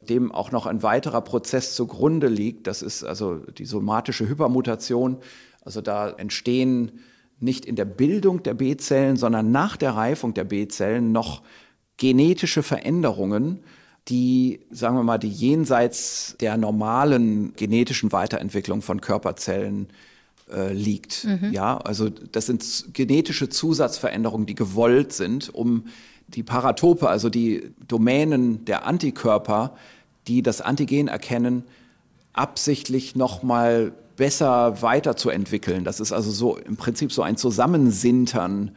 dem 0.00 0.30
auch 0.30 0.52
noch 0.52 0.66
ein 0.66 0.82
weiterer 0.82 1.22
Prozess 1.22 1.74
zugrunde 1.74 2.28
liegt, 2.28 2.66
das 2.68 2.82
ist 2.82 3.02
also 3.02 3.36
die 3.36 3.64
somatische 3.64 4.28
Hypermutation. 4.28 5.18
Also 5.62 5.80
da 5.80 6.10
entstehen 6.10 7.00
nicht 7.40 7.64
in 7.64 7.76
der 7.76 7.84
Bildung 7.84 8.42
der 8.42 8.54
B-Zellen, 8.54 9.16
sondern 9.16 9.50
nach 9.50 9.76
der 9.76 9.92
Reifung 9.92 10.34
der 10.34 10.44
B-Zellen 10.44 11.12
noch 11.12 11.42
genetische 11.96 12.62
Veränderungen, 12.62 13.60
die, 14.08 14.60
sagen 14.70 14.96
wir 14.96 15.02
mal, 15.02 15.18
die 15.18 15.30
jenseits 15.30 16.36
der 16.40 16.56
normalen 16.56 17.52
genetischen 17.56 18.12
Weiterentwicklung 18.12 18.82
von 18.82 19.00
Körperzellen 19.00 19.88
äh, 20.50 20.72
liegt. 20.72 21.24
Mhm. 21.24 21.52
Ja, 21.52 21.78
also 21.78 22.08
das 22.08 22.46
sind 22.46 22.86
genetische 22.94 23.48
Zusatzveränderungen, 23.48 24.46
die 24.46 24.54
gewollt 24.54 25.12
sind, 25.12 25.54
um 25.54 25.84
die 26.28 26.42
Paratope, 26.42 27.08
also 27.08 27.28
die 27.28 27.70
Domänen 27.86 28.64
der 28.64 28.86
Antikörper, 28.86 29.76
die 30.26 30.42
das 30.42 30.60
Antigen 30.60 31.08
erkennen, 31.08 31.64
absichtlich 32.32 33.16
nochmal 33.16 33.92
besser 34.16 34.82
weiterzuentwickeln. 34.82 35.84
Das 35.84 36.00
ist 36.00 36.12
also 36.12 36.30
so 36.30 36.56
im 36.56 36.76
Prinzip 36.76 37.12
so 37.12 37.22
ein 37.22 37.36
Zusammensintern 37.36 38.72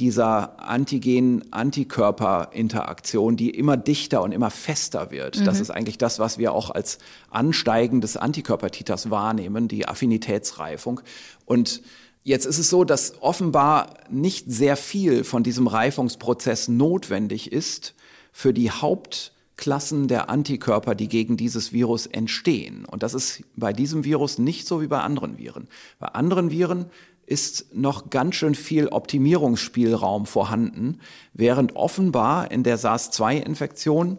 dieser 0.00 0.58
Antigen-Antikörper-Interaktion, 0.60 3.36
die 3.36 3.50
immer 3.50 3.76
dichter 3.76 4.22
und 4.22 4.32
immer 4.32 4.50
fester 4.50 5.10
wird. 5.10 5.40
Mhm. 5.40 5.44
Das 5.44 5.60
ist 5.60 5.70
eigentlich 5.70 5.98
das, 5.98 6.18
was 6.18 6.38
wir 6.38 6.52
auch 6.52 6.70
als 6.70 6.96
Ansteigen 7.30 8.00
des 8.00 8.16
Antikörpertiters 8.16 9.10
wahrnehmen, 9.10 9.68
die 9.68 9.86
Affinitätsreifung. 9.88 11.02
Und 11.44 11.82
Jetzt 12.26 12.44
ist 12.44 12.58
es 12.58 12.70
so, 12.70 12.82
dass 12.82 13.22
offenbar 13.22 13.94
nicht 14.10 14.50
sehr 14.50 14.76
viel 14.76 15.22
von 15.22 15.44
diesem 15.44 15.68
Reifungsprozess 15.68 16.66
notwendig 16.66 17.52
ist 17.52 17.94
für 18.32 18.52
die 18.52 18.72
Hauptklassen 18.72 20.08
der 20.08 20.28
Antikörper, 20.28 20.96
die 20.96 21.06
gegen 21.06 21.36
dieses 21.36 21.72
Virus 21.72 22.06
entstehen. 22.06 22.84
Und 22.84 23.04
das 23.04 23.14
ist 23.14 23.44
bei 23.54 23.72
diesem 23.72 24.02
Virus 24.02 24.38
nicht 24.38 24.66
so 24.66 24.82
wie 24.82 24.88
bei 24.88 25.02
anderen 25.02 25.38
Viren. 25.38 25.68
Bei 26.00 26.08
anderen 26.08 26.50
Viren 26.50 26.86
ist 27.26 27.74
noch 27.74 28.08
ganz 28.08 28.36
schön 28.36 28.54
viel 28.54 28.88
Optimierungsspielraum 28.88 30.26
vorhanden, 30.26 31.00
während 31.34 31.74
offenbar 31.74 32.50
in 32.50 32.62
der 32.62 32.78
SARS-2-Infektion 32.78 34.18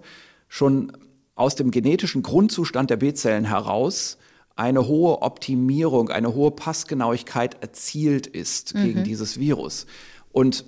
schon 0.50 0.92
aus 1.36 1.56
dem 1.56 1.72
genetischen 1.72 2.22
Grundzustand 2.22 2.90
der 2.90 2.98
B-Zellen 2.98 3.46
heraus 3.46 4.18
eine 4.58 4.88
hohe 4.88 5.22
Optimierung, 5.22 6.10
eine 6.10 6.34
hohe 6.34 6.52
Passgenauigkeit 6.52 7.62
erzielt 7.62 8.28
ist 8.28 8.74
mhm. 8.74 8.84
gegen 8.84 9.04
dieses 9.04 9.40
Virus. 9.40 9.86
Und 10.32 10.66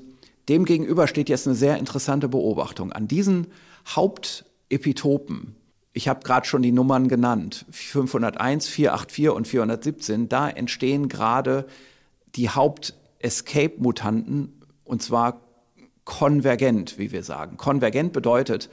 demgegenüber 0.48 1.08
steht 1.08 1.28
jetzt 1.28 1.48
eine 1.48 1.56
sehr 1.56 1.78
interessante 1.78 2.30
Beobachtung. 2.30 2.94
An 2.94 3.08
diesen 3.08 3.48
Hauptepitopen, 3.88 5.56
ich 5.92 6.08
habe 6.08 6.24
gerade 6.24 6.48
schon 6.48 6.62
die 6.62 6.72
Nummern 6.72 7.08
genannt, 7.08 7.66
501, 7.72 8.68
484 8.68 9.30
und 9.30 9.48
417, 9.48 10.30
da 10.30 10.50
entstehen 10.50 11.10
gerade 11.10 11.66
die 12.36 12.50
Haupt-Escape-Mutanten 12.50 14.62
und 14.84 15.02
zwar 15.02 15.42
konvergent, 16.06 16.98
wie 16.98 17.12
wir 17.12 17.24
sagen. 17.24 17.58
Konvergent 17.58 18.14
bedeutet, 18.14 18.70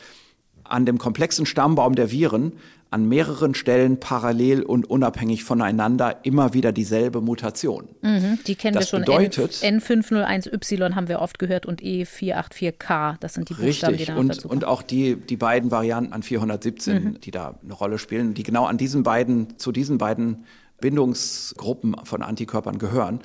an 0.64 0.86
dem 0.86 0.98
komplexen 0.98 1.46
Stammbaum 1.46 1.94
der 1.94 2.10
Viren 2.10 2.52
an 2.90 3.08
mehreren 3.08 3.54
Stellen 3.54 3.98
parallel 3.98 4.62
und 4.62 4.88
unabhängig 4.88 5.44
voneinander 5.44 6.24
immer 6.24 6.54
wieder 6.54 6.72
dieselbe 6.72 7.20
Mutation. 7.20 7.88
Mhm, 8.00 8.38
die 8.46 8.54
kennen 8.54 8.74
das 8.74 8.92
wir 8.92 8.98
schon. 8.98 9.00
Bedeutet, 9.00 9.52
N501Y 9.54 10.94
haben 10.94 11.08
wir 11.08 11.20
oft 11.20 11.38
gehört 11.38 11.66
und 11.66 11.82
E484K, 11.82 13.16
das 13.18 13.34
sind 13.34 13.48
die 13.48 13.54
Buchstaben, 13.54 13.94
richtig, 13.94 14.06
die 14.06 14.12
da 14.12 14.18
und, 14.18 14.44
und 14.44 14.64
auch 14.64 14.82
die, 14.82 15.16
die 15.16 15.36
beiden 15.36 15.70
Varianten 15.70 16.12
an 16.12 16.22
417, 16.22 16.94
mhm. 16.94 17.20
die 17.20 17.32
da 17.32 17.58
eine 17.62 17.72
Rolle 17.72 17.98
spielen, 17.98 18.34
die 18.34 18.44
genau 18.44 18.66
an 18.66 18.78
diesen 18.78 19.02
beiden, 19.02 19.58
zu 19.58 19.72
diesen 19.72 19.98
beiden 19.98 20.44
Bindungsgruppen 20.80 21.96
von 22.04 22.22
Antikörpern 22.22 22.78
gehören. 22.78 23.20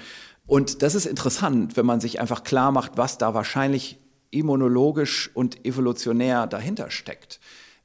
Und 0.46 0.82
das 0.82 0.96
ist 0.96 1.06
interessant, 1.06 1.78
wenn 1.78 1.86
man 1.86 2.02
sich 2.02 2.20
einfach 2.20 2.44
klar 2.44 2.72
macht, 2.72 2.98
was 2.98 3.18
da 3.18 3.34
wahrscheinlich 3.34 4.00
immunologisch 4.32 5.30
und 5.34 5.66
evolutionär 5.66 6.48
dahinter 6.48 6.90
steckt. 6.90 7.40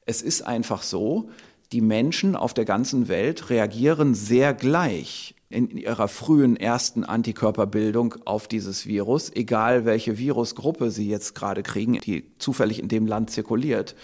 Es 0.05 0.21
ist 0.21 0.41
einfach 0.41 0.81
so, 0.81 1.29
die 1.71 1.81
Menschen 1.81 2.35
auf 2.35 2.53
der 2.53 2.65
ganzen 2.65 3.09
Welt 3.09 3.49
reagieren 3.49 4.15
sehr 4.15 4.53
gleich 4.53 5.35
in 5.49 5.69
ihrer 5.69 6.07
frühen 6.07 6.57
ersten 6.57 7.03
Antikörperbildung 7.03 8.15
auf 8.25 8.47
dieses 8.47 8.85
Virus, 8.85 9.31
egal 9.33 9.85
welche 9.85 10.17
Virusgruppe 10.17 10.91
sie 10.91 11.09
jetzt 11.09 11.35
gerade 11.35 11.63
kriegen, 11.63 11.99
die 11.99 12.31
zufällig 12.37 12.79
in 12.79 12.87
dem 12.87 13.05
Land 13.05 13.29
zirkuliert. 13.29 13.95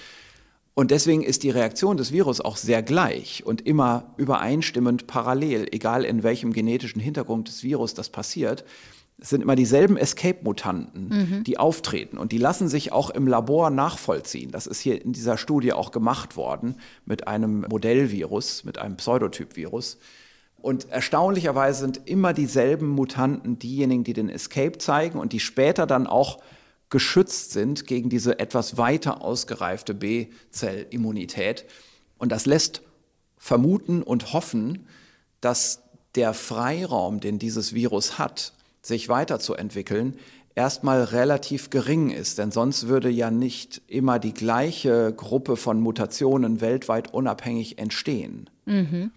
Und 0.76 0.92
deswegen 0.92 1.22
ist 1.22 1.44
die 1.44 1.52
Reaktion 1.52 1.98
des 1.98 2.12
Virus 2.12 2.42
auch 2.42 2.58
sehr 2.58 2.82
gleich 2.82 3.46
und 3.46 3.62
immer 3.62 4.14
übereinstimmend 4.18 5.06
parallel, 5.06 5.68
egal 5.72 6.04
in 6.04 6.24
welchem 6.24 6.52
genetischen 6.52 7.00
Hintergrund 7.00 7.48
des 7.48 7.64
Virus 7.64 7.94
das 7.94 8.10
passiert 8.10 8.66
es 9.20 9.30
sind 9.30 9.42
immer 9.42 9.56
dieselben 9.56 9.96
Escape-Mutanten, 9.96 11.08
mhm. 11.08 11.44
die 11.44 11.58
auftreten 11.58 12.18
und 12.18 12.32
die 12.32 12.38
lassen 12.38 12.68
sich 12.68 12.92
auch 12.92 13.10
im 13.10 13.28
Labor 13.28 13.70
nachvollziehen. 13.70 14.52
Das 14.52 14.68
ist 14.68 14.82
hier 14.82 15.02
in 15.02 15.14
dieser 15.14 15.38
Studie 15.38 15.74
auch 15.74 15.92
gemacht 15.92 16.36
worden 16.36 16.76
mit 17.06 17.28
einem 17.28 17.66
Modellvirus, 17.70 18.64
mit 18.64 18.80
einem 18.80 18.98
Pseudotyp-Virus. 18.98 19.98
Und 20.58 20.90
erstaunlicherweise 20.90 21.82
sind 21.82 22.02
immer 22.06 22.34
dieselben 22.34 22.88
Mutanten 22.88 23.60
diejenigen, 23.60 24.04
die 24.04 24.14
den 24.14 24.30
Escape 24.30 24.78
zeigen 24.78 25.20
und 25.20 25.34
die 25.34 25.40
später 25.40 25.86
dann 25.86 26.08
auch 26.08 26.40
geschützt 26.94 27.54
sind 27.54 27.88
gegen 27.88 28.10
diese 28.10 28.38
etwas 28.38 28.78
weiter 28.78 29.24
ausgereifte 29.24 29.96
B-Zellimmunität. 29.96 31.66
Und 32.20 32.32
das 32.32 32.46
lässt 32.46 32.84
vermuten 33.36 34.04
und 34.04 34.32
hoffen, 34.32 34.86
dass 35.42 35.82
der 36.14 36.36
Freiraum, 36.36 37.20
den 37.20 37.40
dieses 37.40 37.74
Virus 37.74 38.20
hat, 38.20 38.54
sich 38.84 39.10
weiterzuentwickeln, 39.10 40.18
erstmal 40.54 41.04
relativ 41.04 41.72
gering 41.72 42.12
ist. 42.12 42.38
Denn 42.38 42.52
sonst 42.52 42.88
würde 42.88 43.10
ja 43.10 43.32
nicht 43.32 43.82
immer 43.88 44.20
die 44.20 44.36
gleiche 44.36 45.14
Gruppe 45.14 45.58
von 45.58 45.80
Mutationen 45.82 46.62
weltweit 46.62 47.12
unabhängig 47.12 47.80
entstehen. 47.80 48.52
Mhm. 48.66 49.10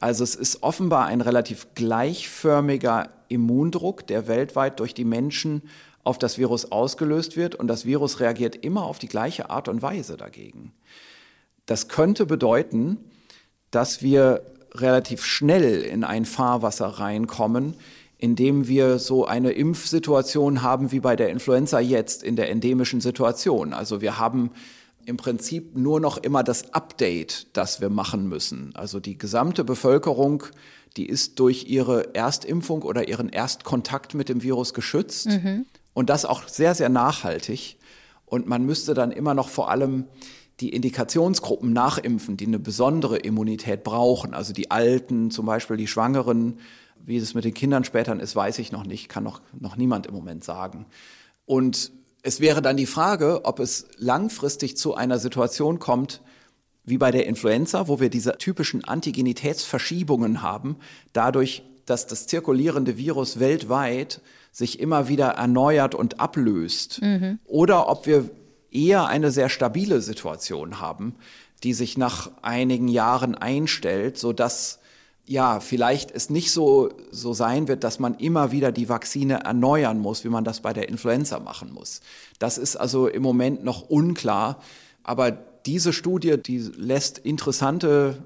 Also 0.00 0.24
es 0.24 0.34
ist 0.34 0.64
offenbar 0.64 1.06
ein 1.06 1.20
relativ 1.20 1.68
gleichförmiger 1.76 3.08
Immundruck, 3.28 4.04
der 4.08 4.26
weltweit 4.26 4.80
durch 4.80 4.94
die 4.94 5.04
Menschen 5.04 5.62
auf 6.04 6.18
das 6.18 6.38
Virus 6.38 6.70
ausgelöst 6.70 7.36
wird 7.36 7.54
und 7.54 7.66
das 7.66 7.86
Virus 7.86 8.20
reagiert 8.20 8.56
immer 8.56 8.84
auf 8.84 8.98
die 8.98 9.08
gleiche 9.08 9.50
Art 9.50 9.68
und 9.68 9.82
Weise 9.82 10.16
dagegen. 10.16 10.72
Das 11.66 11.88
könnte 11.88 12.26
bedeuten, 12.26 12.98
dass 13.70 14.02
wir 14.02 14.42
relativ 14.74 15.24
schnell 15.24 15.82
in 15.82 16.04
ein 16.04 16.26
Fahrwasser 16.26 16.86
reinkommen, 16.86 17.74
indem 18.18 18.68
wir 18.68 18.98
so 18.98 19.26
eine 19.26 19.52
Impfsituation 19.52 20.62
haben 20.62 20.92
wie 20.92 21.00
bei 21.00 21.16
der 21.16 21.30
Influenza 21.30 21.80
jetzt 21.80 22.22
in 22.22 22.36
der 22.36 22.50
endemischen 22.50 23.00
Situation. 23.00 23.72
Also 23.72 24.00
wir 24.00 24.18
haben 24.18 24.50
im 25.06 25.16
Prinzip 25.16 25.76
nur 25.76 26.00
noch 26.00 26.16
immer 26.18 26.42
das 26.42 26.72
Update, 26.72 27.48
das 27.52 27.80
wir 27.80 27.90
machen 27.90 28.28
müssen. 28.28 28.72
Also 28.74 29.00
die 29.00 29.18
gesamte 29.18 29.64
Bevölkerung, 29.64 30.44
die 30.96 31.06
ist 31.06 31.38
durch 31.38 31.66
ihre 31.68 32.14
Erstimpfung 32.14 32.82
oder 32.82 33.08
ihren 33.08 33.28
Erstkontakt 33.28 34.14
mit 34.14 34.28
dem 34.28 34.42
Virus 34.42 34.74
geschützt 34.74 35.26
mhm. 35.26 35.66
Und 35.94 36.10
das 36.10 36.24
auch 36.24 36.46
sehr, 36.48 36.74
sehr 36.74 36.88
nachhaltig. 36.88 37.78
Und 38.26 38.46
man 38.46 38.66
müsste 38.66 38.94
dann 38.94 39.12
immer 39.12 39.34
noch 39.34 39.48
vor 39.48 39.70
allem 39.70 40.04
die 40.60 40.70
Indikationsgruppen 40.70 41.72
nachimpfen, 41.72 42.36
die 42.36 42.46
eine 42.46 42.58
besondere 42.58 43.16
Immunität 43.16 43.82
brauchen. 43.82 44.34
Also 44.34 44.52
die 44.52 44.70
Alten, 44.70 45.30
zum 45.30 45.46
Beispiel 45.46 45.76
die 45.76 45.88
Schwangeren, 45.88 46.58
wie 47.04 47.16
es 47.16 47.34
mit 47.34 47.44
den 47.44 47.54
Kindern 47.54 47.84
später 47.84 48.18
ist, 48.18 48.36
weiß 48.36 48.58
ich 48.58 48.72
noch 48.72 48.84
nicht, 48.84 49.08
kann 49.08 49.24
noch, 49.24 49.40
noch 49.58 49.76
niemand 49.76 50.06
im 50.06 50.14
Moment 50.14 50.44
sagen. 50.44 50.86
Und 51.44 51.92
es 52.22 52.40
wäre 52.40 52.62
dann 52.62 52.76
die 52.76 52.86
Frage, 52.86 53.44
ob 53.44 53.58
es 53.58 53.88
langfristig 53.98 54.76
zu 54.76 54.94
einer 54.94 55.18
Situation 55.18 55.78
kommt, 55.78 56.22
wie 56.84 56.98
bei 56.98 57.10
der 57.10 57.26
Influenza, 57.26 57.88
wo 57.88 58.00
wir 58.00 58.08
diese 58.08 58.38
typischen 58.38 58.84
Antigenitätsverschiebungen 58.84 60.42
haben, 60.42 60.76
dadurch, 61.12 61.62
dass 61.86 62.06
das 62.06 62.26
zirkulierende 62.26 62.96
Virus 62.96 63.40
weltweit 63.40 64.20
sich 64.54 64.78
immer 64.78 65.08
wieder 65.08 65.30
erneuert 65.30 65.96
und 65.96 66.20
ablöst. 66.20 67.02
Mhm. 67.02 67.40
Oder 67.44 67.88
ob 67.88 68.06
wir 68.06 68.30
eher 68.70 69.06
eine 69.06 69.32
sehr 69.32 69.48
stabile 69.48 70.00
Situation 70.00 70.80
haben, 70.80 71.16
die 71.64 71.74
sich 71.74 71.98
nach 71.98 72.30
einigen 72.40 72.86
Jahren 72.86 73.34
einstellt, 73.34 74.16
so 74.16 74.32
dass 74.32 74.78
ja, 75.26 75.58
vielleicht 75.58 76.10
es 76.12 76.30
nicht 76.30 76.52
so, 76.52 76.90
so 77.10 77.32
sein 77.32 77.66
wird, 77.66 77.82
dass 77.82 77.98
man 77.98 78.14
immer 78.14 78.52
wieder 78.52 78.70
die 78.70 78.88
Vakzine 78.88 79.42
erneuern 79.44 79.98
muss, 79.98 80.22
wie 80.22 80.28
man 80.28 80.44
das 80.44 80.60
bei 80.60 80.72
der 80.72 80.88
Influenza 80.88 81.40
machen 81.40 81.72
muss. 81.72 82.00
Das 82.38 82.56
ist 82.58 82.76
also 82.76 83.08
im 83.08 83.22
Moment 83.22 83.64
noch 83.64 83.88
unklar. 83.88 84.60
Aber 85.02 85.32
diese 85.32 85.92
Studie, 85.94 86.36
die 86.36 86.58
lässt 86.58 87.18
interessante 87.18 88.22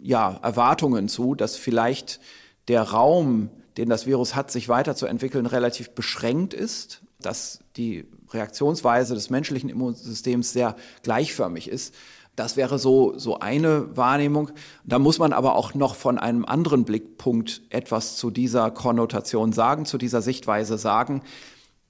ja, 0.00 0.40
Erwartungen 0.42 1.08
zu, 1.08 1.36
dass 1.36 1.56
vielleicht 1.56 2.20
der 2.68 2.82
Raum, 2.82 3.50
den 3.76 3.88
das 3.88 4.06
Virus 4.06 4.34
hat, 4.34 4.50
sich 4.50 4.68
weiterzuentwickeln, 4.68 5.46
relativ 5.46 5.90
beschränkt 5.90 6.54
ist, 6.54 7.02
dass 7.20 7.60
die 7.76 8.06
Reaktionsweise 8.30 9.14
des 9.14 9.30
menschlichen 9.30 9.70
Immunsystems 9.70 10.52
sehr 10.52 10.76
gleichförmig 11.02 11.68
ist. 11.68 11.94
Das 12.36 12.56
wäre 12.56 12.78
so, 12.78 13.18
so 13.18 13.38
eine 13.40 13.96
Wahrnehmung. 13.96 14.50
Da 14.84 14.98
muss 14.98 15.18
man 15.18 15.32
aber 15.32 15.56
auch 15.56 15.74
noch 15.74 15.94
von 15.94 16.18
einem 16.18 16.44
anderen 16.44 16.84
Blickpunkt 16.84 17.62
etwas 17.70 18.16
zu 18.16 18.30
dieser 18.30 18.70
Konnotation 18.70 19.52
sagen, 19.52 19.84
zu 19.84 19.98
dieser 19.98 20.22
Sichtweise 20.22 20.78
sagen. 20.78 21.22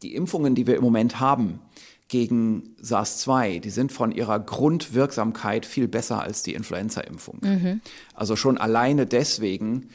Die 0.03 0.15
Impfungen, 0.15 0.55
die 0.55 0.67
wir 0.67 0.77
im 0.77 0.83
Moment 0.83 1.21
haben 1.21 1.61
gegen 2.09 2.75
SARS-2, 2.81 3.61
die 3.61 3.71
sind 3.71 3.93
von 3.93 4.11
ihrer 4.11 4.41
Grundwirksamkeit 4.41 5.65
viel 5.65 5.87
besser 5.87 6.21
als 6.21 6.43
die 6.43 6.55
Influenza-Impfung. 6.55 7.39
Mhm. 7.43 7.81
Also 8.15 8.35
schon 8.35 8.59
alleine 8.59 9.07
deswegen 9.07 9.91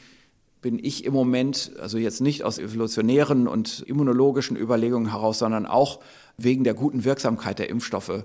bin 0.66 0.84
ich 0.84 1.04
im 1.04 1.12
Moment, 1.12 1.70
also 1.80 1.96
jetzt 1.96 2.20
nicht 2.20 2.42
aus 2.42 2.58
evolutionären 2.58 3.46
und 3.46 3.84
immunologischen 3.86 4.56
Überlegungen 4.56 5.12
heraus, 5.12 5.38
sondern 5.38 5.64
auch 5.64 6.00
wegen 6.38 6.64
der 6.64 6.74
guten 6.74 7.04
Wirksamkeit 7.04 7.60
der 7.60 7.70
Impfstoffe 7.70 8.24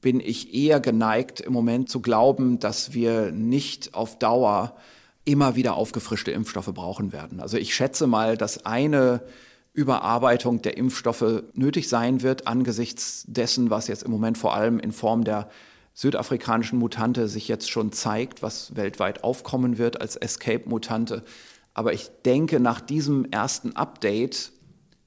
bin 0.00 0.18
ich 0.18 0.54
eher 0.54 0.80
geneigt, 0.80 1.40
im 1.40 1.52
Moment 1.52 1.90
zu 1.90 2.00
glauben, 2.00 2.58
dass 2.58 2.94
wir 2.94 3.32
nicht 3.32 3.92
auf 3.92 4.18
Dauer 4.18 4.76
immer 5.26 5.56
wieder 5.56 5.74
aufgefrischte 5.74 6.30
Impfstoffe 6.30 6.72
brauchen 6.72 7.12
werden. 7.12 7.38
Also 7.38 7.58
ich 7.58 7.74
schätze 7.74 8.06
mal, 8.06 8.38
dass 8.38 8.64
eine 8.64 9.20
Überarbeitung 9.74 10.62
der 10.62 10.78
Impfstoffe 10.78 11.42
nötig 11.52 11.90
sein 11.90 12.22
wird 12.22 12.46
angesichts 12.46 13.26
dessen, 13.28 13.68
was 13.68 13.88
jetzt 13.88 14.04
im 14.04 14.10
Moment 14.10 14.38
vor 14.38 14.54
allem 14.54 14.78
in 14.78 14.92
Form 14.92 15.22
der 15.22 15.50
südafrikanischen 15.92 16.78
Mutante 16.78 17.28
sich 17.28 17.46
jetzt 17.46 17.68
schon 17.68 17.92
zeigt, 17.92 18.40
was 18.40 18.74
weltweit 18.74 19.22
aufkommen 19.22 19.76
wird 19.76 20.00
als 20.00 20.16
Escape-Mutante. 20.16 21.24
Aber 21.74 21.92
ich 21.92 22.10
denke, 22.24 22.60
nach 22.60 22.80
diesem 22.80 23.24
ersten 23.30 23.76
Update 23.76 24.52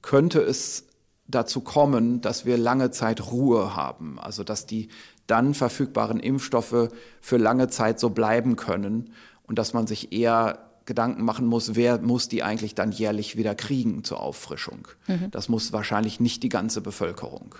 könnte 0.00 0.40
es 0.40 0.86
dazu 1.26 1.60
kommen, 1.60 2.20
dass 2.20 2.44
wir 2.44 2.56
lange 2.56 2.90
Zeit 2.90 3.30
Ruhe 3.30 3.76
haben, 3.76 4.18
also 4.18 4.44
dass 4.44 4.66
die 4.66 4.88
dann 5.26 5.54
verfügbaren 5.54 6.20
Impfstoffe 6.20 6.88
für 7.20 7.36
lange 7.36 7.68
Zeit 7.68 8.00
so 8.00 8.10
bleiben 8.10 8.56
können 8.56 9.12
und 9.44 9.58
dass 9.58 9.72
man 9.72 9.86
sich 9.86 10.12
eher 10.12 10.58
Gedanken 10.84 11.24
machen 11.24 11.46
muss, 11.46 11.74
wer 11.74 11.98
muss 11.98 12.28
die 12.28 12.42
eigentlich 12.42 12.74
dann 12.74 12.90
jährlich 12.90 13.36
wieder 13.36 13.54
kriegen 13.54 14.02
zur 14.02 14.20
Auffrischung. 14.20 14.88
Mhm. 15.06 15.30
Das 15.30 15.48
muss 15.48 15.72
wahrscheinlich 15.72 16.18
nicht 16.18 16.42
die 16.42 16.48
ganze 16.48 16.80
Bevölkerung. 16.80 17.54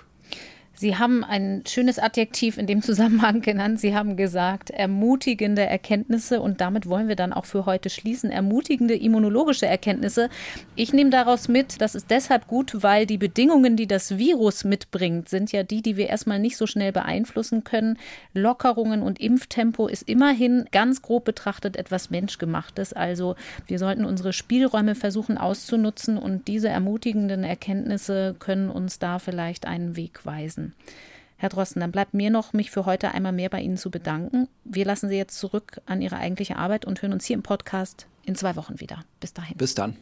Sie 0.74 0.96
haben 0.96 1.22
ein 1.22 1.62
schönes 1.68 1.98
Adjektiv 1.98 2.56
in 2.56 2.66
dem 2.66 2.82
Zusammenhang 2.82 3.42
genannt. 3.42 3.78
Sie 3.78 3.94
haben 3.94 4.16
gesagt, 4.16 4.70
ermutigende 4.70 5.62
Erkenntnisse 5.62 6.40
und 6.40 6.60
damit 6.60 6.88
wollen 6.88 7.08
wir 7.08 7.16
dann 7.16 7.32
auch 7.32 7.44
für 7.44 7.66
heute 7.66 7.90
schließen. 7.90 8.30
Ermutigende 8.30 8.94
immunologische 8.94 9.66
Erkenntnisse. 9.66 10.30
Ich 10.74 10.92
nehme 10.92 11.10
daraus 11.10 11.48
mit, 11.48 11.80
das 11.80 11.94
ist 11.94 12.10
deshalb 12.10 12.46
gut, 12.46 12.82
weil 12.82 13.06
die 13.06 13.18
Bedingungen, 13.18 13.76
die 13.76 13.86
das 13.86 14.16
Virus 14.16 14.64
mitbringt, 14.64 15.28
sind 15.28 15.52
ja 15.52 15.62
die, 15.62 15.82
die 15.82 15.96
wir 15.96 16.08
erstmal 16.08 16.38
nicht 16.38 16.56
so 16.56 16.66
schnell 16.66 16.90
beeinflussen 16.90 17.64
können. 17.64 17.98
Lockerungen 18.32 19.02
und 19.02 19.20
Impftempo 19.20 19.88
ist 19.88 20.08
immerhin 20.08 20.64
ganz 20.72 21.02
grob 21.02 21.24
betrachtet 21.24 21.76
etwas 21.76 22.10
Menschgemachtes. 22.10 22.94
Also 22.94 23.36
wir 23.66 23.78
sollten 23.78 24.06
unsere 24.06 24.32
Spielräume 24.32 24.94
versuchen 24.94 25.36
auszunutzen 25.36 26.16
und 26.16 26.48
diese 26.48 26.70
ermutigenden 26.70 27.44
Erkenntnisse 27.44 28.34
können 28.38 28.70
uns 28.70 28.98
da 28.98 29.18
vielleicht 29.18 29.66
einen 29.66 29.96
Weg 29.96 30.24
weisen 30.24 30.61
lassen. 30.62 30.74
Herr 31.36 31.48
Drosten, 31.48 31.80
dann 31.80 31.90
bleibt 31.90 32.14
mir 32.14 32.30
noch, 32.30 32.52
mich 32.52 32.70
für 32.70 32.86
heute 32.86 33.12
einmal 33.12 33.32
mehr 33.32 33.48
bei 33.48 33.60
Ihnen 33.60 33.76
zu 33.76 33.90
bedanken. 33.90 34.46
Wir 34.62 34.84
lassen 34.84 35.08
Sie 35.08 35.16
jetzt 35.16 35.36
zurück 35.36 35.80
an 35.86 36.00
Ihre 36.00 36.16
eigentliche 36.16 36.56
Arbeit 36.56 36.84
und 36.84 37.02
hören 37.02 37.12
uns 37.12 37.24
hier 37.24 37.34
im 37.34 37.42
Podcast 37.42 38.06
in 38.24 38.36
zwei 38.36 38.54
Wochen 38.54 38.78
wieder. 38.78 39.04
Bis 39.18 39.32
dahin. 39.32 39.56
Bis 39.56 39.74
dann. 39.74 39.96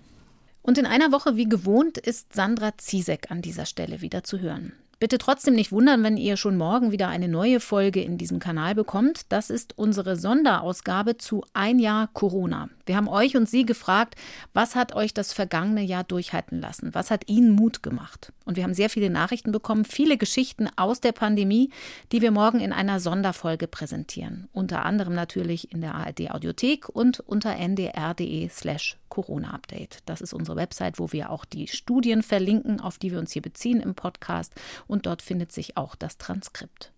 Und 0.61 0.77
in 0.77 0.85
einer 0.85 1.13
Woche 1.13 1.37
wie 1.37 1.49
gewohnt 1.49 1.97
ist 1.97 2.35
Sandra 2.35 2.77
Ziesek 2.77 3.31
an 3.31 3.41
dieser 3.41 3.65
Stelle 3.65 4.03
wieder 4.03 4.23
zu 4.23 4.39
hören. 4.39 4.75
Bitte 5.01 5.17
trotzdem 5.17 5.55
nicht 5.55 5.73
wundern, 5.73 6.03
wenn 6.03 6.19
ihr 6.19 6.37
schon 6.37 6.59
morgen 6.59 6.93
wieder 6.93 7.09
eine 7.09 7.27
neue 7.27 7.61
Folge 7.61 8.03
in 8.03 8.19
diesem 8.19 8.39
Kanal 8.39 8.75
bekommt. 8.75 9.23
Das 9.31 9.49
ist 9.49 9.79
unsere 9.79 10.15
Sonderausgabe 10.15 11.17
zu 11.17 11.43
Ein 11.55 11.79
Jahr 11.79 12.11
Corona. 12.13 12.69
Wir 12.85 12.97
haben 12.97 13.09
euch 13.09 13.35
und 13.35 13.49
Sie 13.49 13.65
gefragt, 13.65 14.17
was 14.53 14.75
hat 14.75 14.95
euch 14.95 15.15
das 15.15 15.33
vergangene 15.33 15.81
Jahr 15.81 16.05
durchhalten 16.05 16.61
lassen? 16.61 16.93
Was 16.93 17.11
hat 17.11 17.31
Ihnen 17.31 17.53
Mut 17.53 17.83
gemacht? 17.83 18.35
Und 18.45 18.59
wir 18.59 18.63
haben 18.63 18.75
sehr 18.75 18.91
viele 18.91 19.09
Nachrichten 19.09 19.53
bekommen, 19.53 19.87
viele 19.87 20.19
Geschichten 20.19 20.69
aus 20.77 21.01
der 21.01 21.13
Pandemie, 21.13 21.71
die 22.13 22.21
wir 22.21 22.31
morgen 22.31 22.61
in 22.61 22.75
einer 22.75 23.01
Sonderfolge 23.01 23.69
präsentieren. 23.69 24.51
Unter 24.53 24.85
anderem 24.85 25.15
natürlich 25.15 25.73
in 25.73 25.81
der 25.81 25.95
ARD 25.95 26.31
Audiothek 26.33 26.91
und 26.91 27.21
unter 27.21 27.57
ndr.de 27.57 28.51
slash 28.51 28.99
Corona-Update. 29.11 29.99
Das 30.07 30.23
ist 30.23 30.33
unsere 30.33 30.57
Website, 30.57 30.99
wo 30.99 31.13
wir 31.13 31.31
auch 31.31 31.45
die 31.45 31.69
Studien 31.69 32.23
verlinken, 32.23 32.81
auf 32.81 32.97
die 32.97 33.11
wir 33.13 33.19
uns 33.19 33.33
hier 33.33 33.43
beziehen 33.43 33.81
im 33.81 33.95
Podcast. 33.95 34.55
Und 34.91 35.07
dort 35.07 35.23
findet 35.23 35.53
sich 35.53 35.77
auch 35.77 35.95
das 35.95 36.19
Transkript. 36.19 36.93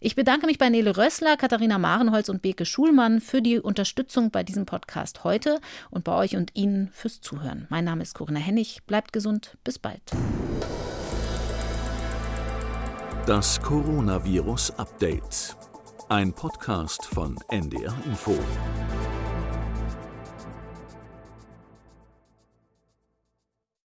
Ich 0.00 0.16
bedanke 0.16 0.46
mich 0.46 0.58
bei 0.58 0.70
Nele 0.70 0.96
Rössler, 0.96 1.36
Katharina 1.36 1.78
Marenholz 1.78 2.28
und 2.28 2.40
Beke 2.42 2.64
Schulmann 2.64 3.20
für 3.20 3.42
die 3.42 3.60
Unterstützung 3.60 4.30
bei 4.30 4.42
diesem 4.42 4.64
Podcast 4.64 5.24
heute 5.24 5.60
und 5.90 6.04
bei 6.04 6.14
euch 6.16 6.36
und 6.36 6.56
Ihnen 6.56 6.88
fürs 6.92 7.20
Zuhören. 7.20 7.66
Mein 7.68 7.84
Name 7.84 8.02
ist 8.02 8.14
Corinna 8.14 8.40
Hennig. 8.40 8.80
Bleibt 8.86 9.12
gesund. 9.12 9.58
Bis 9.62 9.78
bald. 9.78 10.00
Das 13.26 13.60
Coronavirus 13.60 14.72
Update. 14.78 15.54
Ein 16.08 16.32
Podcast 16.32 17.04
von 17.04 17.36
NDR 17.50 17.94
Info. 18.06 18.36